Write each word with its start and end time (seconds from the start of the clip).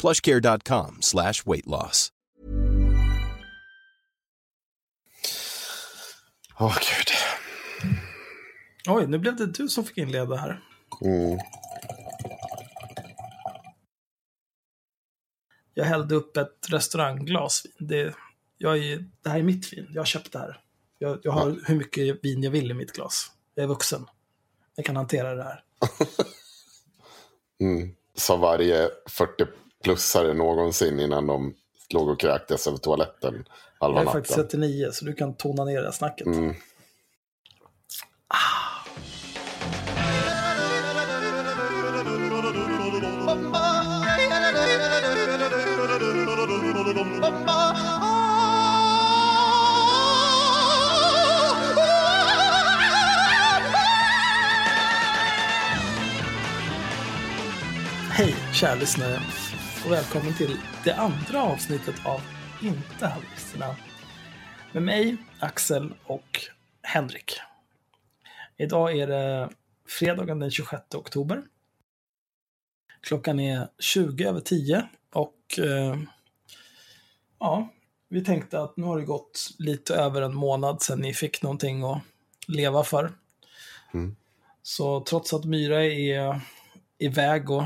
plushcare.com 0.00 0.96
slash 1.00 1.46
weight 1.46 1.66
loss. 1.66 2.12
Åh 6.60 6.74
gud. 6.74 7.08
Oj, 8.88 9.06
nu 9.06 9.18
blev 9.18 9.36
det 9.36 9.46
du 9.46 9.68
som 9.68 9.84
fick 9.84 9.98
inleda 9.98 10.36
här. 10.36 10.62
Mm. 11.00 11.38
Jag 15.74 15.84
hällde 15.84 16.14
upp 16.14 16.36
ett 16.36 16.66
restaurangglas 16.68 17.64
vin. 17.64 17.88
Det, 17.88 18.14
jag 18.58 18.78
är, 18.78 19.04
det 19.22 19.30
här 19.30 19.38
är 19.38 19.42
mitt 19.42 19.72
vin. 19.72 19.86
Jag 19.94 20.00
har 20.00 20.06
köpt 20.06 20.32
det 20.32 20.38
här. 20.38 20.60
Jag, 20.98 21.18
jag 21.22 21.32
har 21.32 21.58
hur 21.66 21.76
mycket 21.76 22.24
vin 22.24 22.42
jag 22.42 22.50
vill 22.50 22.70
i 22.70 22.74
mitt 22.74 22.92
glas. 22.92 23.32
Jag 23.54 23.62
är 23.62 23.68
vuxen. 23.68 24.06
Jag 24.76 24.84
kan 24.84 24.96
hantera 24.96 25.34
det 25.34 25.42
här. 25.42 25.64
Mm. 27.60 27.94
Sa 28.14 28.36
varje 28.36 28.88
40-plussare 29.84 30.34
någonsin 30.34 31.00
innan 31.00 31.26
de 31.26 31.54
låg 31.90 32.08
och 32.08 32.20
kräktes 32.20 32.66
över 32.66 32.78
toaletten 32.78 33.44
halva 33.80 33.96
Jag 33.96 34.00
är 34.00 34.04
natten. 34.04 34.20
faktiskt 34.20 34.36
39, 34.36 34.88
så 34.92 35.04
du 35.04 35.14
kan 35.14 35.34
tona 35.34 35.64
ner 35.64 35.78
det 35.80 35.84
här 35.84 35.92
snacket. 35.92 36.26
Mm. 36.26 36.54
Hej, 58.10 58.34
kära 58.52 58.74
lyssnare. 58.74 59.20
Och 59.88 59.94
välkommen 59.94 60.34
till 60.34 60.56
det 60.84 60.92
andra 60.92 61.42
avsnittet 61.42 62.06
av 62.06 62.20
Inte 62.62 63.06
haveristerna. 63.06 63.76
Med 64.72 64.82
mig, 64.82 65.16
Axel 65.40 65.94
och 66.06 66.40
Henrik. 66.82 67.32
Idag 68.56 68.98
är 68.98 69.06
det 69.06 69.50
fredagen 69.86 70.38
den 70.38 70.50
26 70.50 70.94
oktober. 70.94 71.42
Klockan 73.00 73.40
är 73.40 73.68
20 73.78 74.24
över 74.24 74.40
10 74.40 74.88
och 75.12 75.58
eh, 75.58 75.98
ja, 77.38 77.68
vi 78.08 78.24
tänkte 78.24 78.60
att 78.60 78.76
nu 78.76 78.86
har 78.86 78.98
det 78.98 79.04
gått 79.04 79.50
lite 79.58 79.94
över 79.94 80.22
en 80.22 80.34
månad 80.34 80.82
sedan 80.82 81.00
ni 81.00 81.14
fick 81.14 81.42
någonting 81.42 81.82
att 81.82 82.02
leva 82.46 82.84
för. 82.84 83.12
Så 84.62 85.00
trots 85.00 85.34
att 85.34 85.44
Myra 85.44 85.84
är 85.84 86.40
iväg 86.98 87.50
och 87.50 87.62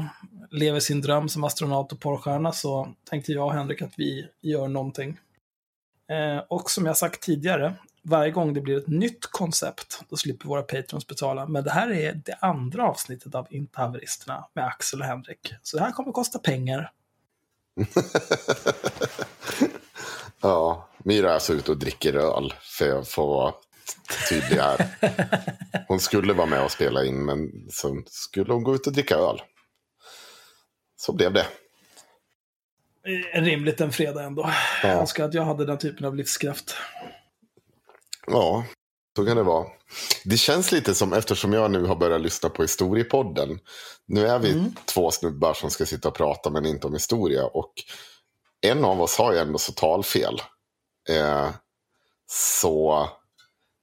lever 0.52 0.80
sin 0.80 1.00
dröm 1.00 1.28
som 1.28 1.44
astronaut 1.44 1.92
och 1.92 2.00
porrstjärna 2.00 2.52
så 2.52 2.94
tänkte 3.10 3.32
jag 3.32 3.46
och 3.46 3.52
Henrik 3.52 3.82
att 3.82 3.92
vi 3.96 4.28
gör 4.40 4.68
någonting. 4.68 5.18
Eh, 6.10 6.44
och 6.48 6.70
som 6.70 6.86
jag 6.86 6.96
sagt 6.96 7.22
tidigare, 7.22 7.74
varje 8.02 8.30
gång 8.30 8.54
det 8.54 8.60
blir 8.60 8.78
ett 8.78 8.88
nytt 8.88 9.26
koncept, 9.26 10.02
då 10.08 10.16
slipper 10.16 10.48
våra 10.48 10.62
patrons 10.62 11.06
betala. 11.06 11.46
Men 11.46 11.64
det 11.64 11.70
här 11.70 11.90
är 11.92 12.20
det 12.24 12.34
andra 12.40 12.88
avsnittet 12.88 13.34
av 13.34 13.46
Inte 13.50 13.80
haveristerna 13.80 14.44
med 14.54 14.66
Axel 14.66 15.00
och 15.00 15.06
Henrik. 15.06 15.54
Så 15.62 15.76
det 15.76 15.82
här 15.82 15.92
kommer 15.92 16.12
kosta 16.12 16.38
pengar. 16.38 16.92
Ja, 20.44 20.88
Myra 21.04 21.30
är 21.30 21.34
alltså 21.34 21.52
ute 21.52 21.70
och 21.70 21.78
dricker 21.78 22.14
öl 22.14 22.54
för 22.60 22.98
att 22.98 23.08
få 23.08 23.26
vara 23.26 23.54
tydlig 24.28 24.56
här. 24.56 24.86
Hon 25.88 26.00
skulle 26.00 26.32
vara 26.32 26.46
med 26.46 26.64
och 26.64 26.70
spela 26.70 27.04
in 27.04 27.24
men 27.24 27.68
sen 27.70 28.04
skulle 28.06 28.52
hon 28.52 28.62
gå 28.62 28.74
ut 28.74 28.86
och 28.86 28.92
dricka 28.92 29.16
öl. 29.16 29.42
Så 31.04 31.12
blev 31.12 31.32
det. 31.32 31.46
Rimligt 33.34 33.80
en 33.80 33.92
fredag 33.92 34.22
ändå. 34.22 34.42
Ja. 34.82 34.88
Jag 34.88 35.00
önskar 35.00 35.24
att 35.24 35.34
jag 35.34 35.44
hade 35.44 35.66
den 35.66 35.78
typen 35.78 36.06
av 36.06 36.16
livskraft. 36.16 36.74
Ja, 38.26 38.64
så 39.16 39.26
kan 39.26 39.36
det 39.36 39.42
vara. 39.42 39.66
Det 40.24 40.36
känns 40.36 40.72
lite 40.72 40.94
som, 40.94 41.12
eftersom 41.12 41.52
jag 41.52 41.70
nu 41.70 41.84
har 41.84 41.96
börjat 41.96 42.20
lyssna 42.20 42.48
på 42.48 42.62
historiepodden. 42.62 43.58
Nu 44.06 44.26
är 44.26 44.38
vi 44.38 44.72
två 44.84 45.10
snubbar 45.10 45.54
som 45.54 45.70
ska 45.70 45.86
sitta 45.86 46.08
och 46.08 46.14
prata 46.14 46.50
men 46.50 46.66
inte 46.66 46.86
om 46.86 46.92
historia. 46.92 47.46
Och 47.46 47.72
en 48.60 48.84
av 48.84 49.02
oss 49.02 49.18
har 49.18 49.32
ju 49.32 49.38
ändå 49.38 49.58
så 49.58 49.72
talfel. 49.72 50.42
Eh, 51.08 51.50
så 52.30 53.08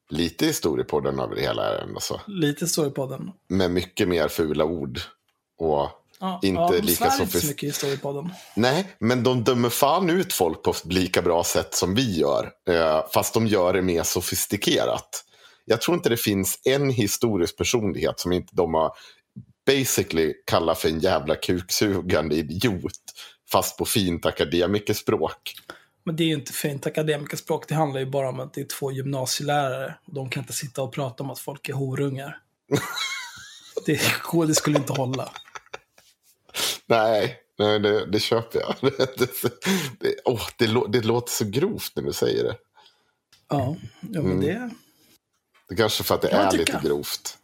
lite 0.09 0.45
historiepodden 0.45 1.19
över 1.19 1.35
det 1.35 1.41
hela 1.41 1.65
är 1.65 1.71
det 1.71 1.81
ändå 1.81 1.99
så. 1.99 2.21
Lite 2.27 2.67
står 2.67 2.85
det 2.85 2.91
på 2.91 3.05
den. 3.05 3.31
Med 3.47 3.71
mycket 3.71 4.07
mer 4.07 4.27
fula 4.27 4.65
ord. 4.65 4.99
Och 5.57 5.98
Ja, 6.19 6.39
Inte 6.43 6.61
ja, 6.61 6.71
lika 6.81 7.09
svär 7.11 7.21
inte 7.23 7.39
sofist- 7.39 7.51
så. 8.01 8.29
Nej, 8.55 8.95
men 8.99 9.23
de 9.23 9.43
dömer 9.43 9.69
fan 9.69 10.09
ut 10.09 10.33
folk 10.33 10.63
på 10.63 10.73
lika 10.83 11.21
bra 11.21 11.43
sätt 11.43 11.75
som 11.75 11.95
vi 11.95 12.17
gör. 12.19 12.51
Eh, 12.69 13.01
fast 13.13 13.33
de 13.33 13.47
gör 13.47 13.73
det 13.73 13.81
mer 13.81 14.03
sofistikerat. 14.03 15.23
Jag 15.65 15.81
tror 15.81 15.97
inte 15.97 16.09
det 16.09 16.17
finns 16.17 16.61
en 16.63 16.89
historisk 16.89 17.57
personlighet 17.57 18.19
som 18.19 18.31
inte 18.31 18.55
de 18.55 18.73
har 18.73 18.91
basically 19.65 20.33
kallat 20.45 20.79
för 20.79 20.89
en 20.89 20.99
jävla 20.99 21.35
kuksugande 21.35 22.35
idiot. 22.35 22.91
Fast 23.51 23.77
på 23.77 23.85
fint 23.85 24.25
akademikerspråk. 24.25 25.53
Men 26.05 26.15
det 26.15 26.23
är 26.23 26.27
ju 26.27 26.33
inte 26.33 26.53
fint 26.53 26.87
akademikerspråk. 26.87 27.67
Det 27.67 27.75
handlar 27.75 27.99
ju 27.99 28.05
bara 28.05 28.29
om 28.29 28.39
att 28.39 28.53
det 28.53 28.61
är 28.61 28.65
två 28.65 28.91
gymnasielärare. 28.91 29.95
Och 30.05 30.13
de 30.13 30.29
kan 30.29 30.43
inte 30.43 30.53
sitta 30.53 30.81
och 30.81 30.93
prata 30.93 31.23
om 31.23 31.29
att 31.29 31.39
folk 31.39 31.69
är 31.69 31.73
horungar. 31.73 32.37
det, 33.85 34.01
det 34.47 34.55
skulle 34.55 34.77
inte 34.77 34.93
hålla. 34.93 35.29
Nej, 36.85 37.37
nej 37.57 37.79
det, 37.79 38.05
det 38.05 38.19
köper 38.19 38.59
jag. 38.59 38.75
Det, 38.81 39.17
det, 39.17 39.43
det, 39.99 40.67
det, 40.67 40.87
det 40.89 41.05
låter 41.05 41.31
så 41.31 41.45
grovt 41.45 41.91
när 41.95 42.03
du 42.03 42.13
säger 42.13 42.43
det. 42.43 42.55
Ja, 43.49 43.75
ja 44.01 44.21
men 44.21 44.39
det... 44.41 44.71
Det 45.67 45.73
är 45.73 45.77
kanske 45.77 46.03
för 46.03 46.15
att 46.15 46.21
det 46.21 46.29
är 46.29 46.51
tycka. 46.51 46.73
lite 46.77 46.87
grovt. 46.87 47.37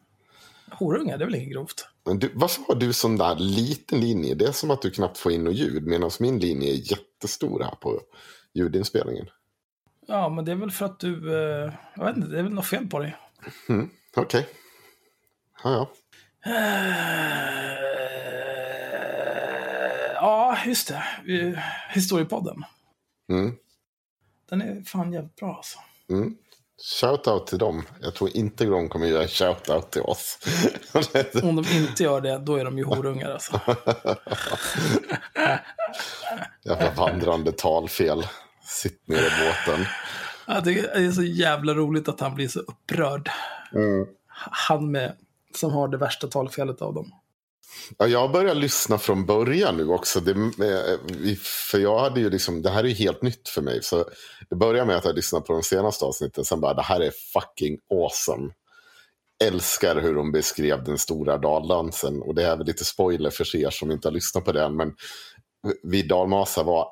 Horungar, 0.71 1.17
det 1.17 1.23
är 1.23 1.25
väl 1.25 1.35
inget 1.35 1.51
grovt? 1.51 1.87
Men 2.05 2.19
du, 2.19 2.31
varför 2.33 2.63
har 2.67 2.75
du 2.75 2.93
sån 2.93 3.17
där 3.17 3.35
liten 3.35 3.99
linje? 3.99 4.35
Det 4.35 4.45
är 4.45 4.51
som 4.51 4.71
att 4.71 4.81
du 4.81 4.91
knappt 4.91 5.17
får 5.17 5.31
in 5.31 5.43
något 5.43 5.55
ljud. 5.55 5.83
Medan 5.87 6.11
min 6.19 6.39
linje 6.39 6.71
är 6.71 6.91
jättestor 6.91 7.63
här 7.63 7.75
på 7.75 8.01
ljudinspelningen. 8.53 9.29
Ja, 10.07 10.29
men 10.29 10.45
det 10.45 10.51
är 10.51 10.55
väl 10.55 10.71
för 10.71 10.85
att 10.85 10.99
du... 10.99 11.33
Eh, 11.33 11.73
jag 11.95 12.05
vet 12.05 12.17
inte, 12.17 12.29
det 12.29 12.39
är 12.39 12.43
väl 12.43 12.53
något 12.53 12.67
fel 12.67 12.87
på 12.87 12.99
dig. 12.99 13.15
Mm, 13.69 13.89
Okej. 14.15 14.47
Ja, 15.63 15.71
ja. 15.71 15.89
Ja, 20.25 20.57
just 20.65 20.87
det. 20.87 21.03
Historiepodden. 21.89 22.63
Mm, 23.29 23.55
Den 24.49 24.61
är 24.61 24.83
fan 24.83 25.13
jävligt 25.13 25.35
bra 25.35 25.55
alltså. 25.55 25.79
mm. 26.09 26.35
Shoutout 27.01 27.47
till 27.47 27.57
dem. 27.57 27.83
Jag 28.01 28.15
tror 28.15 28.29
inte 28.37 28.65
de 28.65 28.89
kommer 28.89 29.07
göra 29.07 29.27
shoutout 29.27 29.91
till 29.91 30.01
oss. 30.01 30.39
Om 31.43 31.55
de 31.55 31.65
inte 31.71 32.03
gör 32.03 32.21
det, 32.21 32.37
då 32.37 32.55
är 32.55 32.65
de 32.65 32.77
ju 32.77 32.83
horungar 32.83 33.31
alltså. 33.31 33.59
Jävla 36.63 36.91
vandrande 36.91 37.51
talfel. 37.51 38.27
Sitt 38.63 39.07
ner 39.07 39.17
i 39.17 39.21
båten. 39.45 39.85
Ja, 40.47 40.61
det 40.61 40.79
är 40.79 41.11
så 41.11 41.23
jävla 41.23 41.73
roligt 41.73 42.09
att 42.09 42.19
han 42.19 42.35
blir 42.35 42.47
så 42.47 42.59
upprörd. 42.59 43.29
Mm. 43.73 44.07
Han 44.27 44.91
med, 44.91 45.15
som 45.55 45.71
har 45.71 45.87
det 45.87 45.97
värsta 45.97 46.27
talfelet 46.27 46.81
av 46.81 46.93
dem. 46.93 47.11
Ja, 47.97 48.07
jag 48.07 48.31
börjar 48.31 48.55
lyssna 48.55 48.97
från 48.97 49.25
början 49.25 49.77
nu 49.77 49.87
också. 49.87 50.19
Det, 50.19 50.31
eh, 50.31 51.35
för 51.71 51.79
jag 51.79 51.99
hade 51.99 52.19
ju 52.19 52.29
liksom, 52.29 52.61
det 52.61 52.69
här 52.69 52.83
är 52.83 52.87
ju 52.87 52.93
helt 52.93 53.21
nytt 53.21 53.49
för 53.49 53.61
mig. 53.61 53.83
Så 53.83 54.05
det 54.49 54.55
börjar 54.55 54.85
med 54.85 54.95
att 54.95 55.05
jag 55.05 55.15
lyssnar 55.15 55.39
på 55.39 55.53
de 55.53 55.63
senaste 55.63 56.05
avsnitten. 56.05 56.45
Sen 56.45 56.61
bara, 56.61 56.73
det 56.73 56.81
här 56.81 56.99
är 56.99 57.11
fucking 57.33 57.77
awesome. 57.93 58.53
Älskar 59.43 60.01
hur 60.01 60.15
de 60.15 60.31
beskrev 60.31 60.83
den 60.83 60.97
stora 60.97 61.37
daldansen. 61.37 62.21
Och 62.21 62.35
det 62.35 62.43
är 62.43 62.57
väl 62.57 62.67
lite 62.67 62.85
spoiler 62.85 63.29
för 63.29 63.55
er 63.55 63.69
som 63.69 63.91
inte 63.91 64.07
har 64.07 64.13
lyssnat 64.13 64.45
på 64.45 64.51
den. 64.51 64.75
Men 64.75 64.93
vi 65.83 66.01
dalmasar 66.01 66.63
var 66.63 66.87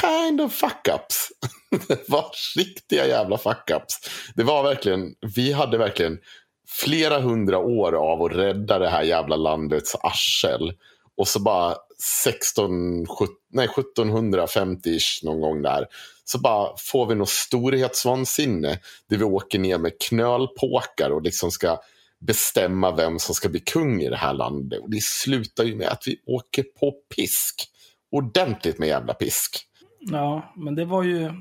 kind 0.00 0.40
of 0.40 0.62
fuck-ups. 0.62 1.28
det 1.88 2.08
var 2.08 2.26
riktiga 2.56 3.06
jävla 3.06 3.36
fuck-ups. 3.36 4.08
Det 4.34 4.42
var 4.42 4.62
verkligen, 4.62 5.14
vi 5.34 5.52
hade 5.52 5.78
verkligen 5.78 6.18
flera 6.66 7.20
hundra 7.20 7.58
år 7.58 7.92
av 7.92 8.22
att 8.22 8.32
rädda 8.32 8.78
det 8.78 8.88
här 8.88 9.02
jävla 9.02 9.36
landets 9.36 9.94
arsel. 9.94 10.72
Och 11.16 11.28
så 11.28 11.40
bara 11.40 11.76
16, 11.98 13.06
17, 13.06 13.34
nej, 13.52 13.66
1750-ish 13.66 15.24
någon 15.24 15.40
gång 15.40 15.62
där. 15.62 15.86
Så 16.24 16.38
bara 16.38 16.76
får 16.78 17.06
vi 17.06 17.14
något 17.14 17.28
storhetsvansinne. 17.28 18.78
Där 19.08 19.16
vi 19.16 19.24
åker 19.24 19.58
ner 19.58 19.78
med 19.78 19.92
knölpåkar 20.00 21.10
och 21.10 21.22
liksom 21.22 21.50
ska 21.50 21.80
bestämma 22.20 22.96
vem 22.96 23.18
som 23.18 23.34
ska 23.34 23.48
bli 23.48 23.60
kung 23.60 24.02
i 24.02 24.10
det 24.10 24.16
här 24.16 24.32
landet. 24.32 24.80
Och 24.82 24.90
det 24.90 25.02
slutar 25.02 25.64
ju 25.64 25.76
med 25.76 25.88
att 25.88 26.02
vi 26.06 26.16
åker 26.26 26.62
på 26.62 26.92
pisk. 27.16 27.68
Ordentligt 28.10 28.78
med 28.78 28.88
jävla 28.88 29.14
pisk. 29.14 29.66
Ja, 30.00 30.52
men 30.56 30.74
det 30.74 30.84
var 30.84 31.02
ju... 31.02 31.32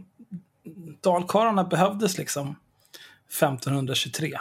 Dalkarlarna 1.02 1.64
behövdes 1.64 2.18
liksom 2.18 2.56
1523. 3.28 4.38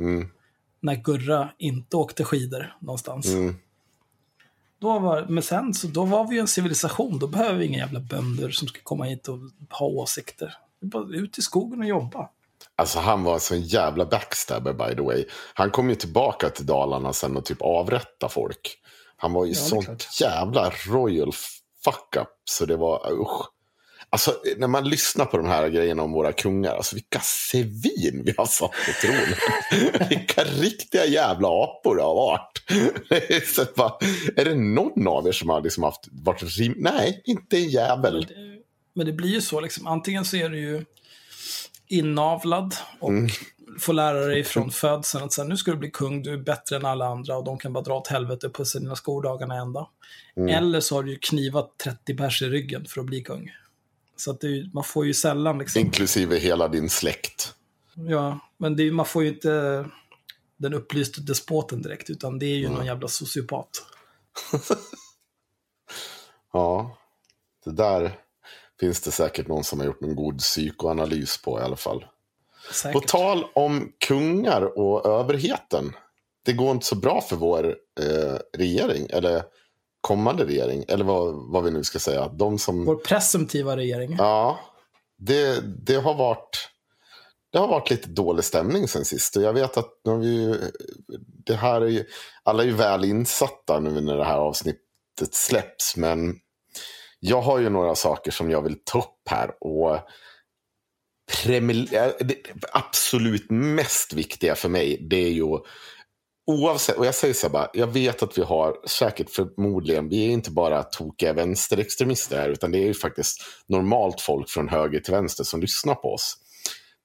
Mm. 0.00 0.28
När 0.80 0.94
Gurra 0.94 1.50
inte 1.58 1.96
åkte 1.96 2.24
skidor 2.24 2.76
någonstans. 2.80 3.26
Mm. 3.26 3.56
Då 4.80 4.98
var, 4.98 5.26
men 5.28 5.42
sen 5.42 5.74
så 5.74 5.86
då 5.86 6.04
var 6.04 6.28
vi 6.28 6.34
ju 6.34 6.40
en 6.40 6.48
civilisation. 6.48 7.18
Då 7.18 7.26
behöver 7.26 7.58
vi 7.58 7.66
inga 7.66 7.78
jävla 7.78 8.00
bönder 8.00 8.50
som 8.50 8.68
ska 8.68 8.80
komma 8.82 9.04
hit 9.04 9.28
och 9.28 9.38
ha 9.70 9.86
åsikter. 9.86 10.54
Bara 10.80 11.16
ut 11.16 11.38
i 11.38 11.42
skogen 11.42 11.80
och 11.80 11.86
jobba. 11.86 12.28
Alltså 12.76 12.98
han 12.98 13.24
var 13.24 13.34
en 13.34 13.40
sån 13.40 13.60
jävla 13.60 14.06
backstabber 14.06 14.72
by 14.72 14.94
the 14.96 15.02
way. 15.02 15.24
Han 15.54 15.70
kom 15.70 15.88
ju 15.88 15.94
tillbaka 15.94 16.48
till 16.48 16.66
Dalarna 16.66 17.12
sen 17.12 17.36
och 17.36 17.44
typ 17.44 17.62
avrätta 17.62 18.28
folk. 18.28 18.78
Han 19.16 19.32
var 19.32 19.44
ju 19.44 19.52
Ja, 19.52 19.56
sånt 19.56 20.08
jävla 20.20 20.72
royal 20.86 21.32
fuck 21.84 22.16
up. 22.16 22.28
Så 22.44 22.66
det 22.66 22.76
var 22.76 23.12
usch. 23.12 23.46
Alltså 24.12 24.34
när 24.56 24.68
man 24.68 24.88
lyssnar 24.88 25.24
på 25.24 25.36
de 25.36 25.46
här 25.46 25.68
grejerna 25.68 26.02
om 26.02 26.12
våra 26.12 26.32
kungar. 26.32 26.74
Alltså 26.74 26.96
vilka 26.96 27.20
svin 27.20 28.22
vi 28.24 28.34
har 28.36 28.46
satt 28.46 28.70
på 28.70 28.92
tronen. 29.00 30.08
vilka 30.08 30.44
riktiga 30.44 31.06
jävla 31.06 31.48
apor 31.48 31.96
det 31.96 32.02
har 32.02 32.14
varit. 32.14 32.62
Så 33.46 33.64
bara, 33.76 33.92
är 34.36 34.44
det 34.44 34.54
någon 34.54 35.08
av 35.08 35.28
er 35.28 35.32
som 35.32 35.48
har 35.48 35.60
liksom 35.60 35.82
haft, 35.82 36.08
varit 36.10 36.58
rim? 36.58 36.74
Nej, 36.76 37.22
inte 37.24 37.56
en 37.56 37.68
jävel. 37.68 38.12
Men 38.12 38.20
det, 38.20 38.62
men 38.94 39.06
det 39.06 39.12
blir 39.12 39.30
ju 39.30 39.40
så 39.40 39.60
liksom. 39.60 39.86
Antingen 39.86 40.24
så 40.24 40.36
är 40.36 40.48
du 40.48 40.58
ju 40.58 40.84
inavlad 41.88 42.74
och 43.00 43.08
Mm. 43.10 43.30
får 43.80 43.92
lära 43.92 44.26
dig 44.26 44.44
från 44.44 44.70
födseln 44.70 45.24
att 45.24 45.32
sen, 45.32 45.48
nu 45.48 45.56
ska 45.56 45.70
du 45.70 45.76
bli 45.76 45.90
kung, 45.90 46.22
du 46.22 46.32
är 46.32 46.36
bättre 46.38 46.76
än 46.76 46.84
alla 46.86 47.06
andra 47.06 47.36
och 47.36 47.44
de 47.44 47.58
kan 47.58 47.72
bara 47.72 47.84
dra 47.84 47.94
åt 47.98 48.06
helvete 48.08 48.48
på 48.48 48.64
sina 48.64 48.96
skoldagarna 48.96 49.54
ända. 49.54 49.86
Mm. 50.36 50.48
Eller 50.48 50.80
så 50.80 50.94
har 50.94 51.02
du 51.02 51.10
ju 51.10 51.18
knivat 51.18 51.74
30 51.84 52.14
pers 52.16 52.42
i 52.42 52.46
ryggen 52.48 52.84
för 52.88 53.00
att 53.00 53.06
bli 53.06 53.22
kung. 53.22 53.50
Så 54.20 54.30
att 54.30 54.40
det, 54.40 54.70
man 54.74 54.84
får 54.84 55.06
ju 55.06 55.14
sällan 55.14 55.58
liksom, 55.58 55.80
Inklusive 55.80 56.38
hela 56.38 56.68
din 56.68 56.90
släkt. 56.90 57.54
ja, 57.94 58.38
men 58.58 58.76
det, 58.76 58.90
man 58.90 59.06
får 59.06 59.22
ju 59.22 59.28
inte 59.28 59.84
den 60.56 60.74
upplyste 60.74 61.20
despoten 61.20 61.82
direkt, 61.82 62.10
utan 62.10 62.38
det 62.38 62.46
är 62.46 62.56
ju 62.56 62.68
någon 62.68 62.86
jävla 62.86 63.08
sociopat. 63.08 63.68
Ja, 66.52 66.98
det 67.64 67.70
där 67.72 68.12
finns 68.80 69.00
det 69.00 69.10
säkert 69.10 69.48
någon 69.48 69.64
som 69.64 69.78
har 69.78 69.86
gjort 69.86 70.02
en 70.02 70.16
god 70.16 70.38
psykoanalys 70.38 71.42
på 71.42 71.60
i 71.60 71.62
alla 71.62 71.76
fall. 71.76 72.00
På 72.68 72.74
Säkert. 72.74 73.06
tal 73.06 73.44
om 73.54 73.92
kungar 74.06 74.78
och 74.78 75.06
överheten. 75.06 75.92
Det 76.44 76.52
går 76.52 76.70
inte 76.70 76.86
så 76.86 76.96
bra 76.96 77.20
för 77.20 77.36
vår 77.36 77.76
eh, 78.00 78.38
regering, 78.58 79.06
eller 79.10 79.42
kommande 80.00 80.44
regering, 80.44 80.84
eller 80.88 81.04
vad, 81.04 81.34
vad 81.52 81.64
vi 81.64 81.70
nu 81.70 81.84
ska 81.84 81.98
säga. 81.98 82.28
De 82.28 82.58
som... 82.58 82.84
Vår 82.84 82.96
presumtiva 82.96 83.76
regering. 83.76 84.14
Ja, 84.18 84.60
det, 85.18 85.60
det, 85.86 85.94
har 85.94 86.14
varit, 86.14 86.68
det 87.52 87.58
har 87.58 87.68
varit 87.68 87.90
lite 87.90 88.08
dålig 88.08 88.44
stämning 88.44 88.88
sen 88.88 89.04
sist. 89.04 89.36
Och 89.36 89.42
jag 89.42 89.52
vet 89.52 89.76
att 89.76 89.90
vi, 90.20 90.42
ju- 90.42 90.70
det 91.46 91.54
här 91.54 91.80
är 91.80 91.86
ju, 91.88 92.04
alla 92.42 92.62
är 92.62 92.66
ju 92.66 92.74
väl 92.74 93.04
insatta 93.04 93.80
nu 93.80 94.00
när 94.00 94.16
det 94.16 94.24
här 94.24 94.38
avsnittet 94.38 94.80
släpps. 95.34 95.96
Men 95.96 96.34
jag 97.20 97.40
har 97.42 97.58
ju 97.58 97.68
några 97.68 97.94
saker 97.94 98.30
som 98.30 98.50
jag 98.50 98.62
vill 98.62 98.76
ta 98.84 98.98
upp 98.98 99.28
här. 99.30 99.50
Och 99.60 99.94
eh, 101.94 102.12
det 102.20 102.36
absolut 102.72 103.50
mest 103.50 104.12
viktiga 104.12 104.54
för 104.54 104.68
mig 104.68 105.06
det 105.10 105.16
är 105.16 105.30
ju 105.30 105.58
Oavsett, 106.46 106.96
och 106.96 107.06
jag 107.06 107.14
säger 107.14 107.34
så 107.34 107.46
här 107.46 107.52
bara, 107.52 107.70
jag 107.72 107.86
vet 107.86 108.22
att 108.22 108.38
vi 108.38 108.42
har 108.42 108.76
säkert 108.86 109.30
förmodligen, 109.30 110.08
vi 110.08 110.26
är 110.26 110.30
inte 110.30 110.50
bara 110.50 110.82
tokiga 110.82 111.32
vänsterextremister 111.32 112.38
här, 112.40 112.48
utan 112.48 112.72
det 112.72 112.78
är 112.78 112.86
ju 112.86 112.94
faktiskt 112.94 113.42
normalt 113.66 114.20
folk 114.20 114.48
från 114.50 114.68
höger 114.68 115.00
till 115.00 115.14
vänster 115.14 115.44
som 115.44 115.60
lyssnar 115.60 115.94
på 115.94 116.12
oss. 116.14 116.36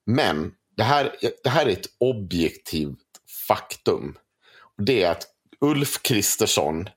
Men 0.06 0.52
det 0.76 0.82
här, 0.82 1.16
det 1.44 1.48
här 1.50 1.66
är 1.66 1.70
ett 1.70 1.86
objektivt 2.00 2.98
faktum. 3.48 4.16
Det 4.78 5.02
är 5.02 5.10
att 5.10 5.26
Ulf 5.60 6.02
Kristersson, 6.02 6.88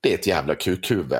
det 0.00 0.10
är 0.10 0.14
ett 0.18 0.26
jävla 0.26 0.54
kukhuvud. 0.54 1.16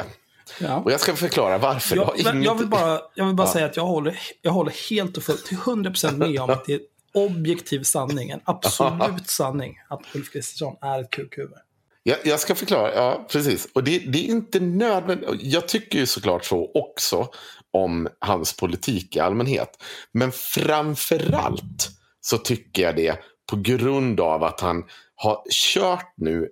Ja. 0.61 0.76
Och 0.76 0.93
jag 0.93 1.00
ska 1.00 1.17
förklara 1.17 1.58
varför. 1.58 1.96
Jag, 1.96 2.12
men 2.25 2.34
inget- 2.37 2.44
jag 2.46 2.55
vill 2.55 2.67
bara, 2.67 3.00
jag 3.14 3.26
vill 3.26 3.34
bara 3.34 3.46
Ja. 3.46 3.52
säga 3.52 3.67
att 3.67 3.76
jag 3.76 3.87
håller, 3.87 4.19
jag 4.43 4.52
håller 4.52 4.90
helt 4.90 5.17
och 5.17 5.23
fullt 5.23 5.46
till 5.46 5.56
100% 5.56 6.17
med 6.17 6.40
om 6.40 6.50
att 6.50 6.64
det 6.64 6.81
objektiv 7.17 7.83
sanning, 7.83 8.31
en 8.31 8.41
absolut 8.45 9.29
sanning, 9.29 9.79
att 9.89 10.03
Ulf 10.15 10.33
Kristersson 10.33 10.77
är 10.81 11.01
ett 11.01 11.11
kukhuvud. 11.11 11.59
Jag, 12.03 12.19
jag 12.25 12.41
ska 12.41 12.55
förklara, 12.55 12.95
ja 12.95 13.27
precis. 13.31 13.69
Och 13.73 13.85
det, 13.85 13.99
det 13.99 14.19
är 14.19 14.31
inte 14.31 14.61
nödvändigt. 14.61 15.31
Jag 15.43 15.69
tycker 15.69 15.99
ju 15.99 16.07
såklart 16.07 16.45
så 16.45 16.71
också 16.75 17.29
om 17.73 18.09
hans 18.19 18.57
politik 18.57 19.17
i 19.17 19.21
allmänhet. 19.21 19.83
Men 20.13 20.33
framförallt 20.33 21.90
så 22.21 22.38
tycker 22.38 22.83
jag 22.83 22.97
det 22.97 23.19
på 23.50 23.57
grund 23.57 24.21
av 24.21 24.45
att 24.45 24.61
han 24.61 24.85
har 25.14 25.43
kört 25.50 26.14
nu 26.17 26.49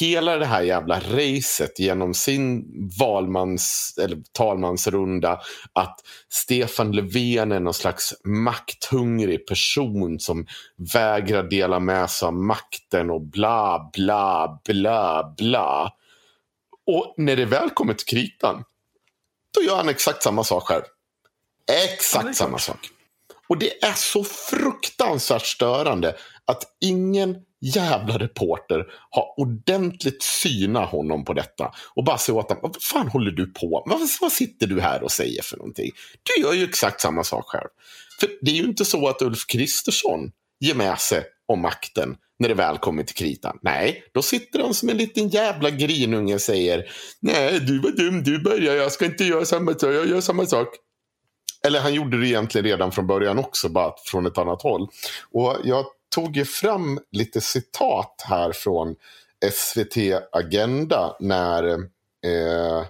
hela 0.00 0.36
det 0.36 0.46
här 0.46 0.62
jävla 0.62 1.00
racet 1.00 1.78
genom 1.78 2.14
sin 2.14 2.64
valmans, 2.98 3.94
eller 4.02 4.18
talmansrunda 4.32 5.40
att 5.72 6.00
Stefan 6.28 6.92
Löfven 6.92 7.52
är 7.52 7.60
någon 7.60 7.74
slags 7.74 8.14
makthungrig 8.24 9.46
person 9.46 10.20
som 10.20 10.46
vägrar 10.94 11.42
dela 11.42 11.80
med 11.80 12.10
sig 12.10 12.26
av 12.26 12.34
makten 12.34 13.10
och 13.10 13.22
bla, 13.22 13.90
bla, 13.92 14.60
bla, 14.64 15.34
bla. 15.38 15.92
Och 16.86 17.14
när 17.16 17.36
det 17.36 17.44
väl 17.44 17.70
kommer 17.70 17.94
till 17.94 18.06
kritan, 18.06 18.64
då 19.54 19.62
gör 19.62 19.76
han 19.76 19.88
exakt 19.88 20.22
samma 20.22 20.44
sak 20.44 20.62
själv. 20.62 20.84
Ja, 21.66 21.74
Exakt 21.74 22.36
samma 22.36 22.58
sak. 22.58 22.90
Och 23.48 23.58
det 23.58 23.84
är 23.84 23.92
så 23.92 24.24
fruktansvärt 24.24 25.46
störande 25.46 26.16
att 26.44 26.64
ingen 26.80 27.36
jävla 27.60 28.18
reporter 28.18 28.84
ha 29.10 29.34
ordentligt 29.36 30.22
syna 30.22 30.84
honom 30.84 31.24
på 31.24 31.32
detta. 31.32 31.72
Och 31.94 32.04
bara 32.04 32.18
säga 32.18 32.38
åt 32.38 32.48
honom, 32.48 32.62
vad 32.62 32.82
fan 32.82 33.08
håller 33.08 33.30
du 33.30 33.46
på 33.46 33.84
med? 33.86 33.98
Vad, 33.98 34.08
vad 34.20 34.32
sitter 34.32 34.66
du 34.66 34.80
här 34.80 35.02
och 35.02 35.12
säger 35.12 35.42
för 35.42 35.56
någonting? 35.56 35.90
Du 36.22 36.42
gör 36.42 36.52
ju 36.52 36.64
exakt 36.64 37.00
samma 37.00 37.24
sak 37.24 37.44
själv. 37.46 37.68
För 38.20 38.28
det 38.40 38.50
är 38.50 38.54
ju 38.54 38.64
inte 38.64 38.84
så 38.84 39.08
att 39.08 39.22
Ulf 39.22 39.46
Kristersson 39.46 40.30
ger 40.60 40.74
med 40.74 40.98
sig 40.98 41.24
om 41.46 41.60
makten 41.60 42.16
när 42.38 42.48
det 42.48 42.54
väl 42.54 42.78
kommer 42.78 43.02
till 43.02 43.14
kritan. 43.14 43.58
Nej, 43.62 44.04
då 44.14 44.22
sitter 44.22 44.60
han 44.60 44.74
som 44.74 44.88
en 44.88 44.96
liten 44.96 45.28
jävla 45.28 45.70
grinunge 45.70 46.34
och 46.34 46.40
säger 46.40 46.90
Nej, 47.20 47.60
du 47.60 47.78
var 47.78 47.90
dum, 47.90 48.22
du 48.22 48.38
börjar, 48.42 48.74
jag 48.74 48.92
ska 48.92 49.04
inte 49.04 49.24
göra 49.24 49.44
samma 49.44 49.72
sak, 49.72 49.94
jag 49.94 50.08
gör 50.08 50.20
samma 50.20 50.46
sak. 50.46 50.68
Eller 51.66 51.80
han 51.80 51.94
gjorde 51.94 52.20
det 52.20 52.28
egentligen 52.28 52.64
redan 52.64 52.92
från 52.92 53.06
början 53.06 53.38
också, 53.38 53.68
bara 53.68 53.92
från 54.04 54.26
ett 54.26 54.38
annat 54.38 54.62
håll. 54.62 54.88
Och 55.32 55.56
jag 55.64 55.84
tog 56.10 56.36
ju 56.36 56.44
fram 56.44 57.00
lite 57.12 57.40
citat 57.40 58.24
här 58.28 58.52
från 58.52 58.96
SVT 59.52 59.96
Agenda 60.32 61.16
när, 61.20 61.68
eh, 62.26 62.84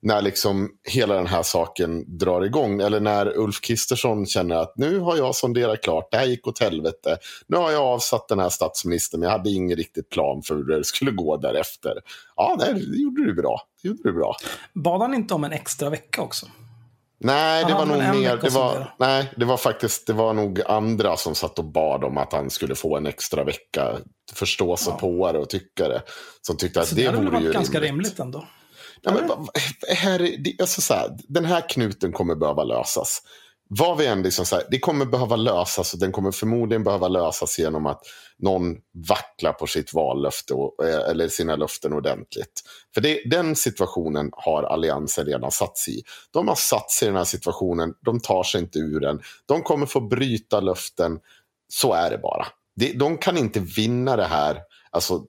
när 0.00 0.22
liksom 0.22 0.70
hela 0.88 1.14
den 1.14 1.26
här 1.26 1.42
saken 1.42 2.18
drar 2.18 2.42
igång. 2.42 2.80
Eller 2.80 3.00
när 3.00 3.38
Ulf 3.38 3.60
Kristersson 3.60 4.26
känner 4.26 4.56
att 4.56 4.76
nu 4.76 4.98
har 4.98 5.16
jag 5.16 5.34
sonderat 5.34 5.82
klart, 5.82 6.10
det 6.10 6.16
här 6.16 6.26
gick 6.26 6.46
åt 6.46 6.58
helvete. 6.58 7.18
Nu 7.46 7.56
har 7.56 7.72
jag 7.72 7.82
avsatt 7.82 8.28
den 8.28 8.38
här 8.38 8.48
statsministern, 8.48 9.20
men 9.20 9.28
jag 9.28 9.38
hade 9.38 9.50
ingen 9.50 9.76
riktigt 9.76 10.10
plan 10.10 10.42
för 10.42 10.54
hur 10.54 10.64
det 10.64 10.84
skulle 10.84 11.10
gå 11.10 11.36
därefter. 11.36 12.00
Ja, 12.36 12.56
det 12.58 12.80
gjorde 12.80 13.24
du 13.24 13.34
bra. 13.34 13.62
Det 13.82 13.88
gjorde 13.88 14.02
du 14.02 14.12
bra. 14.12 14.36
Bad 14.72 15.00
han 15.00 15.14
inte 15.14 15.34
om 15.34 15.44
en 15.44 15.52
extra 15.52 15.90
vecka 15.90 16.22
också? 16.22 16.46
Nej, 17.24 17.64
det 17.64 17.74
var 17.74 17.86
nog 17.86 17.98
mer. 17.98 18.36
Det 18.36 18.50
var, 18.50 18.94
nej, 18.98 19.32
det 19.36 19.44
var 19.44 19.56
faktiskt 19.56 20.06
det 20.06 20.12
var 20.12 20.32
nog 20.32 20.62
andra 20.66 21.16
som 21.16 21.34
satt 21.34 21.58
och 21.58 21.64
bad 21.64 22.04
om 22.04 22.18
att 22.18 22.32
han 22.32 22.50
skulle 22.50 22.74
få 22.74 22.96
en 22.96 23.06
extra 23.06 23.44
vecka. 23.44 23.96
Förstå 24.32 24.76
sig 24.76 24.92
på 24.92 25.32
det 25.32 25.38
och 25.38 25.48
tycka 25.48 25.88
det. 25.88 26.02
Som 26.42 26.56
tyckte 26.56 26.80
att 26.80 26.88
Så 26.88 26.94
det, 26.94 27.02
det 27.02 27.16
vore 27.16 27.24
ju 27.24 27.30
varit 27.30 27.52
ganska 27.52 27.80
rimligt. 27.80 27.90
rimligt 27.90 28.18
ändå. 28.18 28.44
Ja, 29.02 29.12
men, 29.12 29.30
här, 29.96 30.30
alltså, 30.60 30.80
så 30.80 30.94
här, 30.94 31.10
den 31.28 31.44
här 31.44 31.68
knuten 31.68 32.12
kommer 32.12 32.34
behöva 32.34 32.64
lösas. 32.64 33.22
Vad 33.68 33.98
vi 33.98 34.06
än 34.06 34.22
liksom, 34.22 34.46
så 34.46 34.56
här, 34.56 34.64
det 34.70 34.78
kommer 34.78 35.04
behöva 35.04 35.36
lösas 35.36 35.94
och 35.94 36.00
den 36.00 36.12
kommer 36.12 36.30
förmodligen 36.30 36.84
behöva 36.84 37.08
lösas 37.08 37.58
genom 37.58 37.86
att 37.86 38.00
någon 38.38 38.76
vacklar 39.08 39.52
på 39.52 39.66
sitt 39.66 39.94
vallöfte 39.94 40.54
och, 40.54 40.84
eh, 40.84 41.10
eller 41.10 41.28
sina 41.28 41.56
löften 41.56 41.92
ordentligt. 41.92 42.62
För 42.94 43.00
det, 43.00 43.22
den 43.30 43.56
situationen 43.56 44.30
har 44.32 44.62
Alliansen 44.62 45.26
redan 45.26 45.50
satt 45.50 45.78
sig 45.78 45.98
i. 45.98 46.02
De 46.30 46.48
har 46.48 46.54
satt 46.54 46.90
sig 46.90 47.06
i 47.06 47.08
den 47.08 47.16
här 47.16 47.24
situationen, 47.24 47.94
de 48.04 48.20
tar 48.20 48.42
sig 48.42 48.60
inte 48.60 48.78
ur 48.78 49.00
den. 49.00 49.20
De 49.46 49.62
kommer 49.62 49.86
få 49.86 50.00
bryta 50.00 50.60
löften, 50.60 51.18
så 51.68 51.92
är 51.92 52.10
det 52.10 52.18
bara. 52.18 52.46
De, 52.76 52.92
de 52.92 53.18
kan 53.18 53.36
inte 53.36 53.60
vinna 53.60 54.16
det 54.16 54.26
här, 54.26 54.60
alltså 54.90 55.22